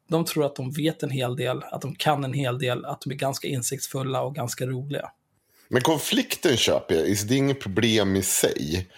De 0.08 0.26
tror 0.26 0.46
att 0.46 0.56
de 0.56 0.72
vet 0.72 1.04
en 1.04 1.10
hel 1.10 1.36
del, 1.36 1.64
att 1.64 1.82
de 1.82 1.96
kan 1.96 2.24
en 2.24 2.34
hel 2.34 2.60
del, 2.60 2.86
att 2.86 3.02
de 3.02 3.12
är 3.12 3.16
ganska 3.16 3.48
insiktsfulla 3.48 4.22
och 4.22 4.36
ganska 4.36 4.66
roliga. 4.66 5.12
Men 5.68 5.82
konflikten 5.82 6.58
köper 6.58 6.96
jag, 6.96 7.06
det 7.28 7.34
är 7.34 7.38
inget 7.38 7.60
problem 7.60 8.16
i 8.16 8.22
sig. 8.22 8.90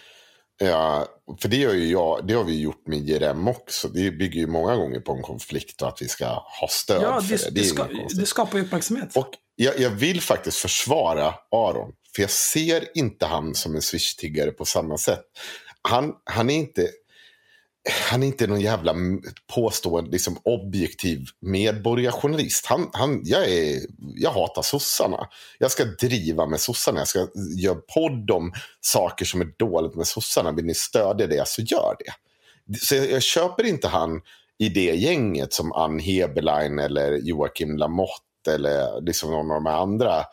Ja, 0.57 1.07
för 1.41 1.49
det, 1.49 1.57
gör 1.57 1.73
ju 1.73 1.91
jag, 1.91 2.27
det 2.27 2.33
har 2.33 2.43
vi 2.43 2.61
gjort 2.61 2.87
med 2.87 3.09
JRM 3.09 3.47
också. 3.47 3.87
Det 3.87 4.11
bygger 4.11 4.39
ju 4.39 4.47
många 4.47 4.75
gånger 4.75 4.99
på 4.99 5.11
en 5.11 5.21
konflikt 5.21 5.81
och 5.81 5.87
att 5.87 6.01
vi 6.01 6.07
ska 6.07 6.25
ha 6.61 6.67
stöd 6.69 7.01
Ja, 7.01 7.21
för 7.21 7.29
det, 7.29 7.43
det. 7.45 7.51
det, 7.51 7.63
ska, 7.63 7.87
det 8.15 8.25
skapar 8.25 8.57
ju 8.57 8.63
uppmärksamhet. 8.63 9.17
Och 9.17 9.29
jag, 9.55 9.79
jag 9.79 9.89
vill 9.89 10.21
faktiskt 10.21 10.57
försvara 10.57 11.33
Aron. 11.51 11.91
För 12.15 12.23
jag 12.23 12.29
ser 12.29 12.97
inte 12.97 13.25
han 13.25 13.55
som 13.55 13.75
en 13.75 13.81
swish-tiggare 13.81 14.51
på 14.51 14.65
samma 14.65 14.97
sätt. 14.97 15.23
Han, 15.81 16.13
han 16.23 16.49
är 16.49 16.55
inte... 16.55 16.89
Han 18.11 18.23
är 18.23 18.27
inte 18.27 18.47
någon 18.47 18.61
jävla 18.61 18.95
påstående 19.55 20.11
liksom, 20.11 20.37
objektiv 20.43 21.25
medborgarjournalist. 21.39 22.65
Han, 22.65 22.89
han, 22.93 23.21
jag, 23.23 23.49
är, 23.49 23.79
jag 24.15 24.31
hatar 24.31 24.61
sossarna. 24.61 25.27
Jag 25.57 25.71
ska 25.71 25.85
driva 25.85 26.45
med 26.45 26.59
sossarna. 26.59 26.99
Jag 26.99 27.07
ska 27.07 27.27
göra 27.57 27.75
podd 27.75 28.31
om 28.31 28.53
saker 28.81 29.25
som 29.25 29.41
är 29.41 29.53
dåligt 29.57 29.95
med 29.95 30.07
sossarna. 30.07 30.51
Vill 30.51 30.65
ni 30.65 30.73
stödja 30.73 31.27
det 31.27 31.47
så 31.47 31.61
gör 31.61 31.95
det. 31.99 32.13
Så 32.79 32.95
jag, 32.95 33.11
jag 33.11 33.23
köper 33.23 33.63
inte 33.63 33.87
han 33.87 34.21
i 34.57 34.69
det 34.69 34.95
gänget 34.95 35.53
som 35.53 35.73
Ann 35.73 35.99
Heberlein 35.99 36.79
eller 36.79 37.11
Joakim 37.11 37.77
Lamotte 37.77 38.53
eller 38.53 39.01
liksom 39.01 39.31
någon 39.31 39.51
av 39.51 39.55
de 39.55 39.65
här 39.65 39.77
andra. 39.77 40.23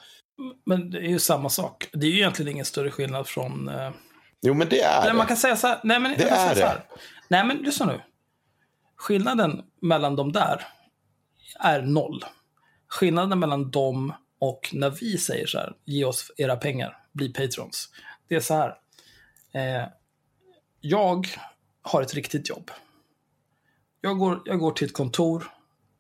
Men 0.67 0.91
det 0.91 0.99
är 0.99 1.09
ju 1.09 1.19
samma 1.19 1.49
sak. 1.49 1.89
Det 1.93 2.07
är 2.07 2.11
ju 2.11 2.17
egentligen 2.17 2.53
ingen 2.53 2.65
större 2.65 2.91
skillnad 2.91 3.27
från... 3.27 3.69
Eh... 3.69 3.91
Jo, 4.43 4.55
men 4.55 4.69
det 4.69 4.81
är 4.81 5.13
man 5.13 5.25
det. 5.25 5.29
kan 5.29 5.37
säga 5.37 5.57
så 5.57 5.67
här. 5.67 5.81
Nej, 5.85 6.01
men 6.01 6.15
Det 6.19 6.25
är 6.25 6.55
så 6.55 6.61
det. 6.61 6.83
Nej, 7.31 7.47
men 7.47 7.57
lyssna 7.57 7.87
nu. 7.87 8.01
Skillnaden 8.97 9.63
mellan 9.81 10.17
de 10.17 10.33
där 10.33 10.67
är 11.61 11.83
noll. 11.83 12.25
Skillnaden 12.89 13.39
mellan 13.39 13.71
dem 13.71 14.13
och 14.39 14.71
när 14.73 14.91
vi 14.91 15.19
säger 15.19 15.47
så 15.47 15.59
här, 15.59 15.77
ge 15.85 16.05
oss 16.05 16.33
era 16.37 16.57
pengar, 16.57 16.97
bli 17.13 17.33
patrons. 17.33 17.89
Det 18.29 18.35
är 18.35 18.41
så 18.41 18.55
här. 18.55 18.79
Eh, 19.53 19.89
jag 20.81 21.27
har 21.83 22.03
ett 22.03 22.15
riktigt 22.15 22.49
jobb. 22.49 22.71
Jag 24.01 24.19
går, 24.19 24.43
jag 24.45 24.59
går 24.59 24.73
till 24.73 24.87
ett 24.87 24.95
kontor 24.95 25.51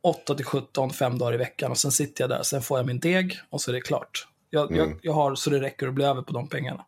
8 0.02 0.34
till 0.34 0.44
17, 0.44 0.90
fem 0.90 1.18
dagar 1.18 1.34
i 1.34 1.36
veckan 1.36 1.70
och 1.70 1.78
sen 1.78 1.92
sitter 1.92 2.22
jag 2.22 2.30
där, 2.30 2.42
sen 2.42 2.62
får 2.62 2.78
jag 2.78 2.86
min 2.86 3.00
deg 3.00 3.40
och 3.50 3.60
så 3.60 3.70
är 3.70 3.72
det 3.72 3.80
klart. 3.80 4.28
Jag, 4.50 4.76
jag, 4.76 4.98
jag 5.02 5.12
har 5.12 5.34
så 5.34 5.50
det 5.50 5.60
räcker 5.60 5.88
att 5.88 5.94
bli 5.94 6.04
över 6.04 6.22
på 6.22 6.32
de 6.32 6.48
pengarna. 6.48 6.84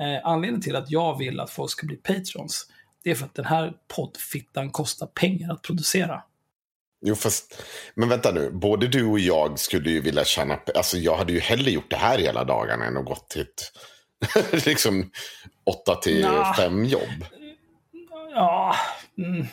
Eh, 0.00 0.26
anledningen 0.26 0.62
till 0.62 0.76
att 0.76 0.90
jag 0.90 1.18
vill 1.18 1.40
att 1.40 1.50
folk 1.50 1.70
ska 1.70 1.86
bli 1.86 1.96
patrons, 1.96 2.70
det 3.04 3.10
är 3.10 3.14
för 3.14 3.24
att 3.24 3.34
den 3.34 3.44
här 3.44 3.72
poddfittan 3.88 4.70
kostar 4.70 5.06
pengar 5.06 5.52
att 5.52 5.62
producera. 5.62 6.22
Jo, 7.00 7.14
fast, 7.14 7.62
men 7.94 8.08
vänta 8.08 8.32
nu. 8.32 8.50
Både 8.50 8.88
du 8.88 9.04
och 9.04 9.18
jag 9.18 9.58
skulle 9.58 9.90
ju 9.90 10.00
vilja 10.00 10.24
tjäna... 10.24 10.58
Alltså, 10.74 10.96
jag 10.96 11.16
hade 11.16 11.32
ju 11.32 11.40
hellre 11.40 11.70
gjort 11.70 11.90
det 11.90 11.96
här 11.96 12.18
hela 12.18 12.44
dagarna 12.44 12.84
än 12.84 12.96
att 12.96 13.04
gått 13.04 13.30
till 13.30 13.42
ett 13.42 13.72
liksom 14.66 15.10
åtta 15.64 15.94
till 15.94 16.26
fem 16.56 16.84
jobb. 16.84 17.24
Ja, 18.34 18.76
mm. 19.18 19.46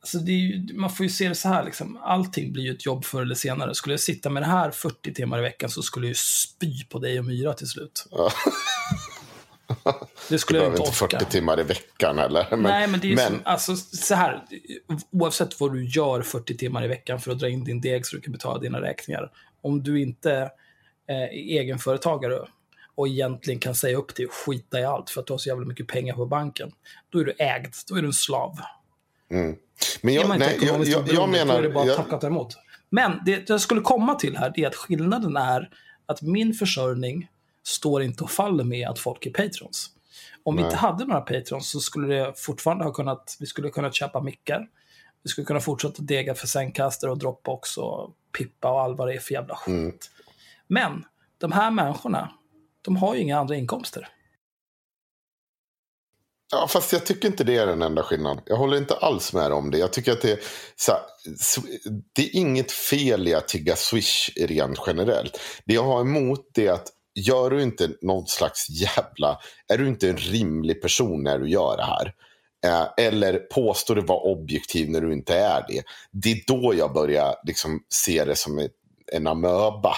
alltså 0.00 0.18
ju, 0.18 0.74
man 0.74 0.90
får 0.90 1.06
ju 1.06 1.10
se 1.10 1.28
det 1.28 1.34
så 1.34 1.48
här, 1.48 1.64
liksom. 1.64 1.98
allting 2.02 2.52
blir 2.52 2.64
ju 2.64 2.72
ett 2.72 2.86
jobb 2.86 3.04
förr 3.04 3.22
eller 3.22 3.34
senare. 3.34 3.74
Skulle 3.74 3.92
jag 3.92 4.00
sitta 4.00 4.30
med 4.30 4.42
det 4.42 4.46
här 4.46 4.70
40 4.70 5.14
timmar 5.14 5.38
i 5.38 5.42
veckan 5.42 5.70
så 5.70 5.82
skulle 5.82 6.06
jag 6.06 6.10
ju 6.10 6.14
spy 6.14 6.84
på 6.84 6.98
dig 6.98 7.18
och 7.18 7.24
Myra 7.24 7.54
till 7.54 7.68
slut. 7.68 8.06
Ja. 8.10 8.32
Det 10.28 10.38
skulle 10.38 10.58
Du 10.58 10.64
jag 10.64 10.72
inte 10.72 10.82
orka. 10.82 11.18
40 11.18 11.24
timmar 11.24 11.60
i 11.60 11.62
veckan 11.62 12.18
heller. 12.18 12.46
Men, 12.50 12.62
Nej, 12.62 12.86
men 12.86 13.00
det 13.00 13.06
är 13.06 13.08
ju 13.08 13.16
men, 13.16 13.26
som, 13.26 13.40
alltså, 13.44 13.76
så 13.76 14.14
här, 14.14 14.44
oavsett 15.10 15.60
vad 15.60 15.72
du 15.72 15.84
gör 15.84 16.22
40 16.22 16.56
timmar 16.56 16.84
i 16.84 16.88
veckan 16.88 17.20
för 17.20 17.32
att 17.32 17.38
dra 17.38 17.48
in 17.48 17.64
din 17.64 17.80
deg 17.80 18.06
så 18.06 18.16
du 18.16 18.22
kan 18.22 18.32
betala 18.32 18.58
dina 18.58 18.80
räkningar. 18.80 19.30
Om 19.62 19.82
du 19.82 20.02
inte 20.02 20.32
eh, 21.08 21.16
är 21.16 21.28
egenföretagare 21.28 22.38
och 22.94 23.08
egentligen 23.08 23.60
kan 23.60 23.74
säga 23.74 23.96
upp 23.96 24.14
dig 24.14 24.26
och 24.26 24.32
skita 24.32 24.80
i 24.80 24.84
allt 24.84 25.10
för 25.10 25.20
att 25.20 25.26
du 25.26 25.32
har 25.32 25.38
så 25.38 25.48
jävla 25.48 25.66
mycket 25.66 25.86
pengar 25.86 26.14
på 26.14 26.26
banken, 26.26 26.72
då 27.10 27.18
är 27.18 27.24
du 27.24 27.32
ägd, 27.38 27.74
då 27.88 27.96
är 27.96 28.00
du 28.02 28.06
en 28.06 28.12
slav. 28.12 28.58
mm. 29.30 29.56
men 30.02 30.14
jag, 30.14 30.28
nej, 30.28 30.38
jag, 30.40 30.52
ekonomiskt 30.52 30.92
jag, 30.92 31.00
jag 31.00 31.08
oberoende, 31.08 31.38
då 31.38 31.44
menar... 31.44 31.58
är 31.58 31.62
det 31.62 31.74
bara 31.74 31.86
Jag, 31.86 31.96
tacka 31.96 32.14
och 32.14 32.20
ta 32.20 32.26
emot. 32.26 32.56
Men 32.90 33.20
det 33.26 33.48
jag 33.48 33.60
skulle 33.60 33.80
komma 33.80 34.14
till 34.14 34.36
här, 34.36 34.52
är 34.54 34.66
att 34.66 34.74
skillnaden 34.74 35.36
är 35.36 35.70
att 36.06 36.22
min 36.22 36.54
försörjning 36.54 37.28
står 37.64 38.02
inte 38.02 38.24
och 38.24 38.30
faller 38.30 38.64
med 38.64 38.88
att 38.88 38.98
folk 38.98 39.26
är 39.26 39.30
patrons. 39.30 39.90
Om 40.42 40.56
vi 40.56 40.62
Nej. 40.62 40.70
inte 40.70 40.76
hade 40.76 41.04
några 41.04 41.20
patrons 41.20 41.70
så 41.70 41.80
skulle 41.80 42.14
det 42.14 42.32
fortfarande 42.36 42.84
ha 42.84 42.92
kunnat, 42.92 43.36
vi 43.40 43.46
skulle 43.46 43.70
kunna 43.70 43.92
köpa 43.92 44.20
mickar. 44.20 44.68
Vi 45.22 45.30
skulle 45.30 45.44
kunna 45.44 45.60
fortsätta 45.60 46.02
dega 46.02 46.34
för 46.34 46.46
Zencaster 46.46 47.10
och 47.10 47.18
Dropbox 47.18 47.76
och 47.76 48.10
Pippa 48.38 48.70
och 48.70 48.80
allt 48.80 48.98
vad 48.98 49.08
det 49.08 49.14
är 49.14 49.18
för 49.18 49.34
jävla 49.34 49.56
skit. 49.56 49.74
Mm. 49.74 49.94
Men 50.66 51.04
de 51.38 51.52
här 51.52 51.70
människorna, 51.70 52.32
de 52.82 52.96
har 52.96 53.14
ju 53.14 53.20
inga 53.20 53.38
andra 53.38 53.56
inkomster. 53.56 54.08
Ja, 56.52 56.68
fast 56.68 56.92
jag 56.92 57.06
tycker 57.06 57.28
inte 57.28 57.44
det 57.44 57.56
är 57.56 57.66
den 57.66 57.82
enda 57.82 58.02
skillnaden. 58.02 58.42
Jag 58.46 58.56
håller 58.56 58.76
inte 58.76 58.94
alls 58.94 59.32
med 59.32 59.52
om 59.52 59.70
det. 59.70 59.78
Jag 59.78 59.92
tycker 59.92 60.12
att 60.12 60.22
det 60.22 60.32
är, 60.32 60.38
så 60.76 60.92
här, 60.92 61.00
det 62.12 62.22
är 62.22 62.36
inget 62.36 62.72
fel 62.72 63.28
i 63.28 63.34
att 63.34 63.48
tigga 63.48 63.76
Swish 63.76 64.30
rent 64.36 64.78
generellt. 64.86 65.40
Det 65.64 65.74
jag 65.74 65.84
har 65.84 66.00
emot 66.00 66.50
det 66.54 66.66
är 66.66 66.72
att 66.72 66.88
gör 67.14 67.50
du 67.50 67.62
inte 67.62 67.90
någon 68.00 68.26
slags 68.26 68.70
jävla... 68.70 69.38
Är 69.68 69.78
du 69.78 69.88
inte 69.88 70.08
en 70.08 70.16
rimlig 70.16 70.82
person 70.82 71.22
när 71.22 71.38
du 71.38 71.48
gör 71.48 71.76
det 71.76 71.84
här? 71.84 72.14
Eh, 72.64 73.06
eller 73.06 73.38
påstår 73.38 73.94
du 73.94 74.00
vara 74.00 74.20
objektiv 74.20 74.90
när 74.90 75.00
du 75.00 75.12
inte 75.12 75.34
är 75.34 75.64
det. 75.68 75.82
Det 76.12 76.32
är 76.32 76.40
då 76.46 76.74
jag 76.74 76.92
börjar 76.92 77.34
liksom 77.44 77.80
se 77.88 78.24
det 78.24 78.36
som 78.36 78.68
en 79.12 79.26
amöba. 79.26 79.94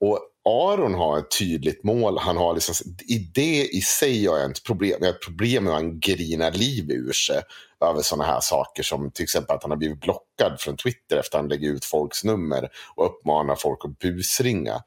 Och 0.00 0.18
Aron 0.48 0.94
har 0.94 1.18
ett 1.18 1.38
tydligt 1.38 1.84
mål. 1.84 2.18
Han 2.18 2.36
har 2.36 2.54
liksom, 2.54 2.74
i 3.08 3.18
det 3.18 3.68
i 3.68 3.80
sig 3.80 4.26
har 4.26 4.38
jag 4.38 4.50
ett 4.50 4.64
problem. 4.64 4.96
Jag 5.00 5.06
har 5.06 5.14
ett 5.14 5.24
problem 5.24 5.64
med 5.64 5.72
att 5.72 5.80
han 5.80 6.00
grinar 6.00 6.50
liv 6.50 6.90
ur 6.90 7.12
sig 7.12 7.42
över 7.84 8.02
sådana 8.02 8.24
här 8.24 8.40
saker 8.40 8.82
som 8.82 9.10
till 9.10 9.22
exempel 9.22 9.56
att 9.56 9.62
han 9.62 9.70
har 9.70 9.78
blivit 9.78 10.00
blockad 10.00 10.60
från 10.60 10.76
Twitter 10.76 11.16
efter 11.16 11.38
att 11.38 11.42
han 11.42 11.48
lägger 11.48 11.70
ut 11.70 11.84
folks 11.84 12.24
nummer 12.24 12.68
och 12.94 13.06
uppmanar 13.06 13.56
folk 13.56 13.84
att 13.84 13.98
busringa 13.98 14.82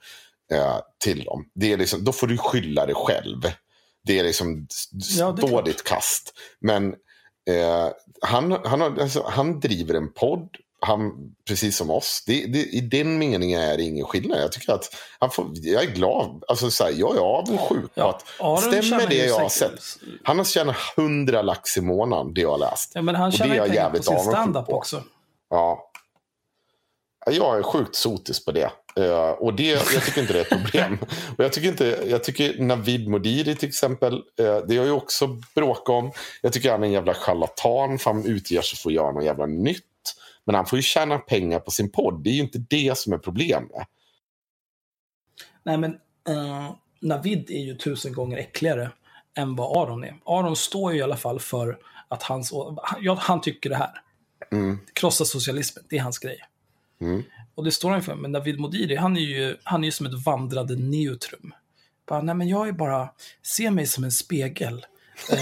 eh, 0.51 0.79
till 1.03 1.23
dem. 1.23 1.45
Det 1.55 1.73
är 1.73 1.77
liksom, 1.77 2.03
då 2.03 2.11
får 2.11 2.27
du 2.27 2.37
skylla 2.37 2.85
dig 2.85 2.95
själv. 2.95 3.41
Det 4.03 4.19
är 4.19 4.23
liksom, 4.23 4.67
ja, 5.17 5.31
det 5.31 5.61
ditt 5.61 5.83
kast. 5.83 6.33
Men 6.59 6.87
eh, 7.49 7.89
han, 8.21 8.51
han, 8.51 8.81
har, 8.81 9.01
alltså, 9.01 9.25
han 9.29 9.59
driver 9.59 9.93
en 9.93 10.13
podd 10.13 10.49
han, 10.85 11.11
precis 11.47 11.77
som 11.77 11.89
oss. 11.89 12.23
Det, 12.27 12.45
det, 12.45 12.59
I 12.59 12.81
den 12.81 13.17
meningen 13.17 13.61
är 13.61 13.77
det 13.77 13.83
ingen 13.83 14.05
skillnad. 14.05 14.41
Jag 14.41 14.51
tycker 14.51 14.73
att 14.73 14.95
han 15.19 15.31
får, 15.31 15.51
jag 15.53 15.83
är 15.83 15.87
glad. 15.87 16.43
Alltså, 16.47 16.71
så 16.71 16.83
här, 16.83 16.91
jag 16.91 17.15
är 17.15 17.19
avundsjuk 17.19 17.91
ja, 17.93 18.19
på 18.39 18.53
att 18.53 18.61
stämmer 18.61 19.07
det 19.07 19.15
jag 19.15 19.39
har 19.39 19.49
sett. 19.49 19.79
Han 20.23 20.37
har 20.37 20.45
tjänat 20.45 20.75
100 20.97 21.41
lax 21.41 21.77
i 21.77 21.81
månaden, 21.81 22.33
det 22.33 22.41
jag 22.41 22.51
har 22.51 22.57
läst. 22.57 22.91
Ja, 22.93 23.01
men 23.01 23.15
han 23.15 23.31
tjänar 23.31 23.55
ju 23.55 23.61
pengar 23.61 23.89
på 23.89 24.03
sin 24.03 24.19
standup 24.19 24.69
också. 24.69 25.03
Ja. 25.49 25.89
Jag 27.25 27.57
är 27.57 27.63
sjukt 27.63 27.95
sotis 27.95 28.45
på 28.45 28.51
det. 28.51 28.71
Uh, 28.99 29.29
och 29.29 29.53
det, 29.53 29.67
jag 29.67 30.03
tycker 30.05 30.21
inte 30.21 30.33
det 30.33 30.39
är 30.39 30.55
ett 30.55 30.63
problem. 30.63 30.97
och 31.37 31.43
jag 31.43 31.53
tycker, 31.53 31.67
inte, 31.67 32.03
jag 32.07 32.23
tycker 32.23 32.63
Navid 32.63 33.07
Modiri 33.07 33.55
till 33.55 33.69
exempel, 33.69 34.13
uh, 34.13 34.57
det 34.67 34.77
har 34.77 34.85
ju 34.85 34.91
också 34.91 35.27
bråk 35.55 35.89
om. 35.89 36.11
Jag 36.41 36.53
tycker 36.53 36.71
han 36.71 36.83
är 36.83 36.87
en 36.87 36.93
jävla 36.93 37.13
charlatan 37.13 37.99
för 37.99 38.13
han 38.13 38.25
utger 38.25 38.61
sig 38.61 38.79
för 38.79 38.89
att 38.89 38.95
göra 38.95 39.11
något 39.11 39.25
jävla 39.25 39.45
nytt. 39.45 39.83
Men 40.45 40.55
han 40.55 40.65
får 40.65 40.77
ju 40.77 40.83
tjäna 40.83 41.17
pengar 41.17 41.59
på 41.59 41.71
sin 41.71 41.91
podd. 41.91 42.23
Det 42.23 42.29
är 42.29 42.33
ju 42.33 42.41
inte 42.41 42.59
det 42.69 42.97
som 42.97 43.13
är 43.13 43.17
problemet. 43.17 43.87
Nej, 45.63 45.77
men 45.77 45.91
uh, 46.29 46.71
Navid 47.01 47.51
är 47.51 47.63
ju 47.63 47.75
tusen 47.75 48.13
gånger 48.13 48.37
äckligare 48.37 48.91
än 49.37 49.55
vad 49.55 49.77
Aron 49.77 50.03
är. 50.03 50.15
Aron 50.25 50.55
står 50.55 50.93
ju 50.93 50.99
i 50.99 51.01
alla 51.01 51.17
fall 51.17 51.39
för 51.39 51.77
att 52.07 52.23
hans, 52.23 52.53
ja, 53.01 53.17
han 53.19 53.41
tycker 53.41 53.69
det 53.69 53.75
här. 53.75 54.01
Mm. 54.51 54.79
Krossa 54.93 55.25
socialismen, 55.25 55.85
det 55.89 55.97
är 55.97 56.01
hans 56.01 56.19
grej. 56.19 56.37
Mm. 57.01 57.23
Och 57.55 57.63
det 57.63 57.71
står 57.71 57.91
han 57.91 58.03
för. 58.03 58.15
Men 58.15 58.31
Navid 58.31 58.59
Modiri, 58.59 58.95
han 58.95 59.17
är 59.17 59.21
ju, 59.21 59.57
han 59.63 59.83
är 59.83 59.85
ju 59.85 59.91
som 59.91 60.05
ett 60.05 60.25
vandrande 60.25 60.75
neutrum. 60.75 61.53
Bara, 62.07 62.21
nej 62.21 62.35
men 62.35 62.47
jag 62.47 62.67
är 62.67 62.71
bara, 62.71 63.09
se 63.41 63.71
mig 63.71 63.87
som 63.87 64.03
en 64.03 64.11
spegel. 64.11 64.85
Eh, 65.31 65.37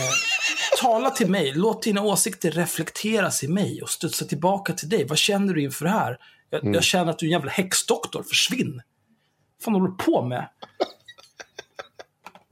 tala 0.82 1.10
till 1.10 1.30
mig, 1.30 1.54
låt 1.56 1.84
dina 1.84 2.02
åsikter 2.02 2.52
reflekteras 2.52 3.44
i 3.44 3.48
mig 3.48 3.82
och 3.82 3.90
studsa 3.90 4.26
tillbaka 4.26 4.74
till 4.74 4.90
dig. 4.90 5.06
Vad 5.06 5.18
känner 5.18 5.54
du 5.54 5.64
inför 5.64 5.86
det 5.86 5.92
här? 5.92 6.18
Jag, 6.50 6.62
mm. 6.62 6.74
jag 6.74 6.84
känner 6.84 7.12
att 7.12 7.20
du 7.20 7.26
är 7.26 7.28
en 7.28 7.32
jävla 7.32 7.52
häxdoktor, 7.52 8.24
försvinn! 8.24 8.82
Vad 9.58 9.64
fan 9.64 9.74
håller 9.74 9.88
du 9.88 9.96
på 9.98 10.22
med? 10.22 10.50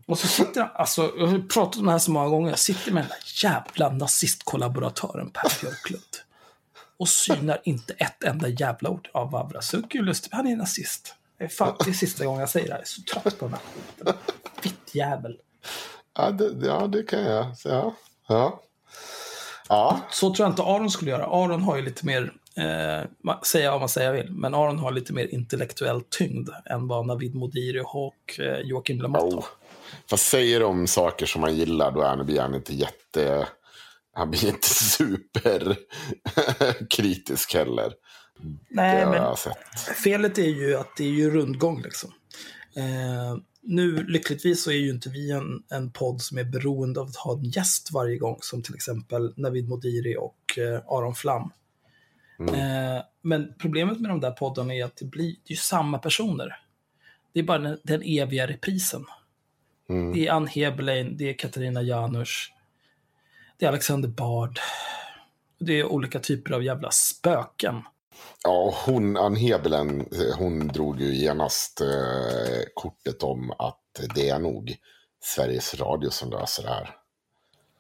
Och 0.08 0.20
så 0.20 0.28
sitter 0.28 0.62
han, 0.62 0.70
alltså, 0.74 1.14
jag 1.18 1.28
har 1.28 1.40
pratat 1.40 1.80
om 1.80 1.86
det 1.86 1.92
här 1.92 2.00
så 2.00 2.12
många 2.12 2.28
gånger, 2.28 2.50
jag 2.50 2.60
sitter 2.60 2.92
med 2.92 3.04
den 3.04 3.10
där 3.10 3.50
jävla 3.50 3.90
nazistkollaboratören 3.90 5.30
Per 5.30 5.62
Björklund. 5.62 6.29
Och 7.00 7.10
synar 7.10 7.62
inte 7.64 7.94
ett 7.94 8.24
enda 8.24 8.48
jävla 8.48 8.90
ord 8.90 9.10
av 9.14 9.32
Vavra. 9.32 9.60
Han 10.32 10.48
är 10.48 10.56
nazist. 10.56 11.16
Det 11.38 11.44
är, 11.44 11.48
fan, 11.48 11.76
det 11.86 11.90
är 11.90 11.94
sista 11.94 12.26
gången 12.26 12.40
jag 12.40 12.50
säger 12.50 12.68
det 12.68 12.74
här. 12.74 12.80
Jag 12.80 12.84
är 12.84 12.88
så 12.88 13.02
trött 13.02 13.40
på 13.40 13.46
den 13.46 13.54
här 13.54 13.62
skiten. 13.62 14.14
Fitt 14.62 14.96
jävel. 14.96 15.38
Ja 16.18 16.32
det, 16.32 16.68
ja, 16.68 16.88
det 16.88 17.04
kan 17.04 17.24
jag 17.24 17.58
säga. 17.58 17.92
Ja. 18.28 18.62
ja. 19.70 20.00
Så 20.12 20.34
tror 20.36 20.46
jag 20.46 20.52
inte 20.52 20.64
Aron 20.64 20.92
skulle 20.92 21.12
göra. 21.12 21.26
Aron 21.26 21.62
har 21.62 21.76
ju 21.76 21.82
lite 21.82 22.06
mer, 22.06 22.34
eh, 22.56 23.34
säga 23.44 23.72
vad 23.72 23.80
man 23.80 23.90
säger 23.90 24.14
vill, 24.14 24.32
men 24.32 24.54
Aron 24.54 24.80
har 24.80 24.92
lite 24.92 25.14
mer 25.14 25.34
intellektuell 25.34 26.02
tyngd 26.10 26.50
än 26.66 26.88
vad 26.88 27.06
Navid 27.06 27.36
Modiri 27.36 27.82
och 27.86 28.40
eh, 28.40 28.60
Joakim 28.60 29.02
Lamotte 29.02 29.36
har. 29.36 29.46
Fast 30.10 30.30
säger 30.30 30.60
de 30.60 30.88
saker 30.88 31.26
som 31.26 31.42
man 31.42 31.56
gillar, 31.56 32.18
då 32.18 32.24
blir 32.24 32.42
han 32.42 32.56
inte 32.56 32.74
jätte... 32.74 33.48
Han 34.20 34.32
blir 34.32 34.50
inte 34.50 34.70
superkritisk 34.70 37.54
heller. 37.54 37.94
Nej, 38.70 39.06
men 39.06 39.36
felet 40.04 40.38
är 40.38 40.50
ju 40.50 40.76
att 40.76 40.96
det 40.98 41.04
är 41.04 41.12
ju 41.12 41.30
rundgång 41.30 41.82
liksom. 41.82 42.14
Eh, 42.76 43.38
nu, 43.62 44.04
lyckligtvis, 44.04 44.64
så 44.64 44.72
är 44.72 44.76
ju 44.76 44.90
inte 44.90 45.10
vi 45.10 45.32
en, 45.32 45.64
en 45.70 45.92
podd 45.92 46.22
som 46.22 46.38
är 46.38 46.44
beroende 46.44 47.00
av 47.00 47.08
att 47.08 47.16
ha 47.16 47.34
en 47.34 47.44
gäst 47.44 47.92
varje 47.92 48.18
gång, 48.18 48.38
som 48.42 48.64
till 48.64 48.76
exempel 48.76 49.34
Navid 49.38 49.70
Modiri 49.70 50.18
och 50.18 50.58
eh, 50.58 50.82
Aron 50.88 51.16
Flam. 51.16 51.52
Mm. 52.40 52.56
Eh, 52.56 53.02
men 53.22 53.54
problemet 53.60 54.00
med 54.00 54.12
de 54.12 54.20
där 54.20 54.32
poddarna 54.32 54.76
är 54.76 54.86
att 54.86 54.98
det 54.98 55.06
blir 55.06 55.36
det 55.44 55.54
är 55.54 55.58
samma 55.58 55.98
personer. 55.98 56.56
Det 57.34 57.40
är 57.40 57.44
bara 57.44 57.60
den, 57.60 57.80
den 57.84 58.02
eviga 58.06 58.48
reprisen. 58.48 59.06
Mm. 59.90 60.14
Det 60.14 60.28
är 60.28 60.32
Ann 60.32 60.48
Heberlein, 60.48 61.18
det 61.18 61.30
är 61.30 61.34
Katarina 61.34 61.82
Janouch, 61.82 62.54
det 63.60 63.66
är 63.66 63.70
Alexander 63.70 64.10
Bard. 64.10 64.60
Det 65.60 65.80
är 65.80 65.86
olika 65.86 66.20
typer 66.20 66.54
av 66.54 66.64
jävla 66.64 66.92
spöken. 66.92 67.84
Ja, 68.44 68.76
hon, 68.86 69.18
Ann 69.18 69.36
Hebelen, 69.36 70.06
hon 70.38 70.68
drog 70.68 71.02
ju 71.02 71.16
genast 71.16 71.82
eh, 71.82 71.88
kortet 72.74 73.24
om 73.24 73.52
att 73.52 74.02
det 74.16 74.30
är 74.30 74.40
nog 74.40 74.76
Sveriges 75.22 75.76
Radio 75.76 76.10
som 76.10 76.30
löser 76.30 76.64
det 76.64 76.70
här. 76.70 76.96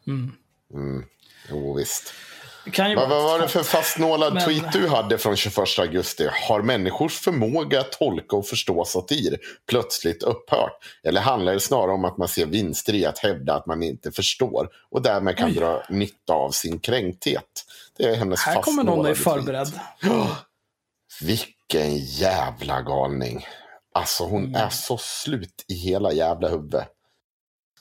Mm. 0.08 0.32
Mm. 0.74 1.06
Jo, 1.50 1.74
visst. 1.74 2.14
Vad, 2.78 3.09
vad 3.09 3.24
var 3.24 3.39
det 3.39 3.47
för 3.47 3.63
fastnålad 3.63 4.34
men... 4.34 4.43
tweet 4.43 4.72
du 4.72 4.88
hade 4.88 5.17
från 5.17 5.36
21 5.36 5.57
augusti? 5.80 6.30
Har 6.47 6.61
människors 6.61 7.20
förmåga 7.20 7.80
att 7.80 7.91
tolka 7.91 8.36
och 8.36 8.47
förstå 8.47 8.86
satir 8.86 9.38
plötsligt 9.70 10.24
upphört? 10.24 10.72
Eller 11.03 11.22
handlar 11.22 11.53
det 11.53 11.59
snarare 11.59 11.91
om 11.91 12.05
att 12.05 12.17
man 12.17 12.28
ser 12.28 12.45
vinster 12.45 12.95
i 12.95 13.05
att 13.05 13.20
hävda 13.20 13.53
att 13.53 13.65
man 13.65 13.84
inte 13.84 14.11
förstår 14.11 14.70
och 14.91 15.01
därmed 15.01 15.38
kan 15.38 15.49
Oj. 15.49 15.55
dra 15.55 15.84
nytta 15.89 16.34
av 16.34 16.51
sin 16.51 16.80
kränkthet? 16.80 17.65
Det 17.97 18.03
är 18.03 18.15
hennes 18.15 18.39
Här 18.39 18.61
kommer 18.61 18.84
någon 18.84 19.05
är 19.05 19.13
förberedd. 19.13 19.80
Vilken 21.22 21.97
jävla 21.97 22.82
galning. 22.82 23.45
Alltså 23.93 24.24
hon 24.24 24.45
mm. 24.45 24.55
är 24.55 24.70
så 24.70 24.97
slut 24.97 25.65
i 25.67 25.74
hela 25.74 26.13
jävla 26.13 26.49
huvudet. 26.49 26.88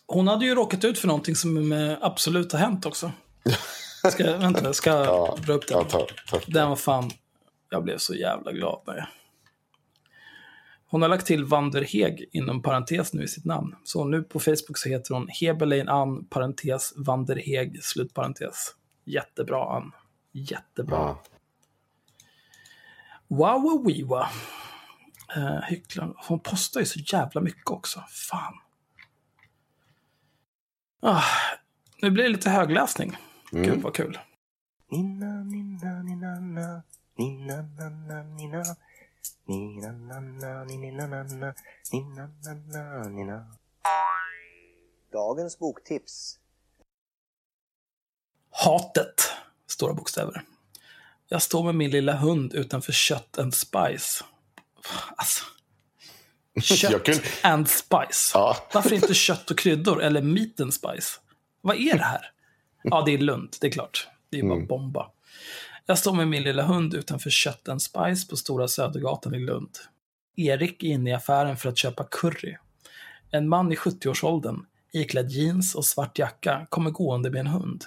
Hon 0.06 0.28
hade 0.28 0.44
ju 0.44 0.54
råkat 0.54 0.84
ut 0.84 0.98
för 0.98 1.06
någonting 1.06 1.36
som 1.36 1.98
absolut 2.00 2.52
har 2.52 2.58
hänt 2.58 2.86
också. 2.86 3.12
Ska, 4.10 4.38
vänta, 4.38 4.72
ska 4.72 4.90
jag 4.90 5.06
ja, 5.06 5.36
dra 5.46 5.52
upp 5.52 5.68
den? 5.68 5.78
Ja, 5.78 5.84
ta, 5.84 6.06
ta. 6.30 6.40
Den 6.46 6.68
var 6.68 6.76
fan... 6.76 7.10
Jag 7.70 7.84
blev 7.84 7.98
så 7.98 8.14
jävla 8.14 8.52
glad 8.52 8.82
när 8.86 8.96
jag... 8.96 9.06
Hon 10.90 11.02
har 11.02 11.08
lagt 11.08 11.26
till 11.26 11.44
Vanderheg 11.44 12.28
inom 12.32 12.62
parentes 12.62 13.12
nu 13.12 13.22
i 13.22 13.28
sitt 13.28 13.44
namn. 13.44 13.76
Så 13.84 14.04
nu 14.04 14.22
på 14.22 14.40
Facebook 14.40 14.78
så 14.78 14.88
heter 14.88 15.14
hon 15.14 15.28
Heberlein 15.28 15.88
Ann, 15.88 16.24
parentes, 16.24 16.92
Vanderheg, 16.96 17.84
slutparentes. 17.84 18.74
Jättebra 19.04 19.76
Ann. 19.76 19.92
Jättebra. 20.32 20.96
Ja. 20.96 21.22
Wow, 23.28 23.86
wiwa. 23.86 24.28
Uh, 25.36 25.60
hycklaren. 25.68 26.14
Hon 26.16 26.40
postar 26.40 26.80
ju 26.80 26.86
så 26.86 26.98
jävla 26.98 27.40
mycket 27.40 27.70
också. 27.70 28.04
Fan. 28.30 28.54
Ah, 31.02 31.22
nu 32.02 32.10
blir 32.10 32.24
det 32.24 32.30
lite 32.30 32.50
högläsning. 32.50 33.16
Mm. 33.52 33.64
Gud 33.64 33.82
vad 33.82 33.94
kul. 33.94 34.18
Nina, 34.90 35.44
nina, 35.44 36.02
nina, 36.02 36.40
nina, 36.40 36.82
nina, 37.16 37.62
nina, 37.62 38.22
nina. 38.22 38.76
Nina. 43.08 43.46
Dagens 45.12 45.58
boktips. 45.58 46.38
Hatet. 48.50 49.32
Stora 49.66 49.94
bokstäver. 49.94 50.42
Jag 51.28 51.42
står 51.42 51.62
med 51.64 51.74
min 51.74 51.90
lilla 51.90 52.16
hund 52.16 52.54
utanför 52.54 52.92
Kött 52.92 53.38
and 53.38 53.54
Spice. 53.54 54.24
Alltså. 55.16 55.44
Kött 56.76 57.04
kan... 57.04 57.14
and 57.42 57.68
Spice. 57.68 58.30
Ja. 58.34 58.56
Varför 58.72 58.92
inte 58.92 59.14
kött 59.14 59.50
och 59.50 59.58
kryddor 59.58 60.02
eller 60.02 60.22
meat 60.22 60.60
and 60.60 60.74
spice? 60.74 61.20
Vad 61.60 61.76
är 61.76 61.98
det 61.98 62.04
här? 62.04 62.32
Ja, 62.90 63.02
det 63.06 63.14
är 63.14 63.18
Lund, 63.18 63.56
det 63.60 63.66
är 63.66 63.70
klart. 63.70 64.08
Det 64.30 64.38
är 64.38 64.42
bara 64.42 64.54
mm. 64.54 64.66
bomba. 64.66 65.10
Jag 65.86 65.98
står 65.98 66.12
med 66.12 66.28
min 66.28 66.42
lilla 66.42 66.62
hund 66.62 66.94
utanför 66.94 67.30
Kött 67.30 67.68
and 67.68 67.82
Spice 67.82 68.28
på 68.30 68.36
Stora 68.36 68.68
Södergatan 68.68 69.34
i 69.34 69.38
Lund. 69.38 69.78
Erik 70.36 70.82
är 70.82 70.88
inne 70.88 71.10
i 71.10 71.12
affären 71.12 71.56
för 71.56 71.68
att 71.68 71.78
köpa 71.78 72.04
curry. 72.04 72.56
En 73.30 73.48
man 73.48 73.72
i 73.72 73.76
70-årsåldern, 73.76 74.66
iklädd 74.92 75.30
jeans 75.30 75.74
och 75.74 75.84
svart 75.84 76.18
jacka, 76.18 76.66
kommer 76.68 76.90
gående 76.90 77.30
med 77.30 77.40
en 77.40 77.46
hund. 77.46 77.84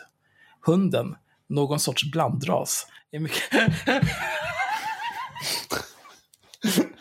Hunden, 0.62 1.16
någon 1.48 1.80
sorts 1.80 2.12
blandras, 2.12 2.88
är 3.12 3.20
mycket... 3.20 3.44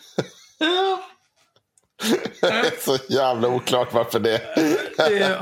Det 2.41 2.47
är 2.49 2.85
så 2.85 2.99
jävla 3.09 3.49
oklart 3.49 3.93
varför 3.93 4.21
det 4.21 4.41
Det 4.97 5.19
är, 5.23 5.39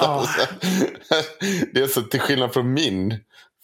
Det 1.74 1.80
är 1.80 1.86
så 1.86 2.02
till 2.02 2.20
skillnad 2.20 2.52
från 2.52 2.72
min 2.72 3.20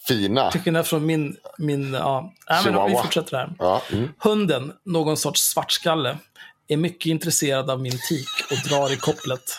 fina. 0.08 0.50
till 0.50 0.60
skillnad 0.60 0.86
från 0.86 1.06
min... 1.06 1.36
min 1.58 1.92
ja. 1.92 2.32
Nej, 2.50 2.62
men 2.64 2.90
vi 2.90 2.96
fortsätter 2.96 3.36
här. 3.36 3.54
Ja, 3.58 3.82
mm. 3.92 4.08
Hunden, 4.18 4.72
någon 4.84 5.16
sorts 5.16 5.40
svartskalle, 5.40 6.18
är 6.68 6.76
mycket 6.76 7.06
intresserad 7.06 7.70
av 7.70 7.80
min 7.80 7.98
tik 8.08 8.28
och 8.50 8.68
drar 8.68 8.92
i 8.92 8.96
kopplet. 8.96 9.58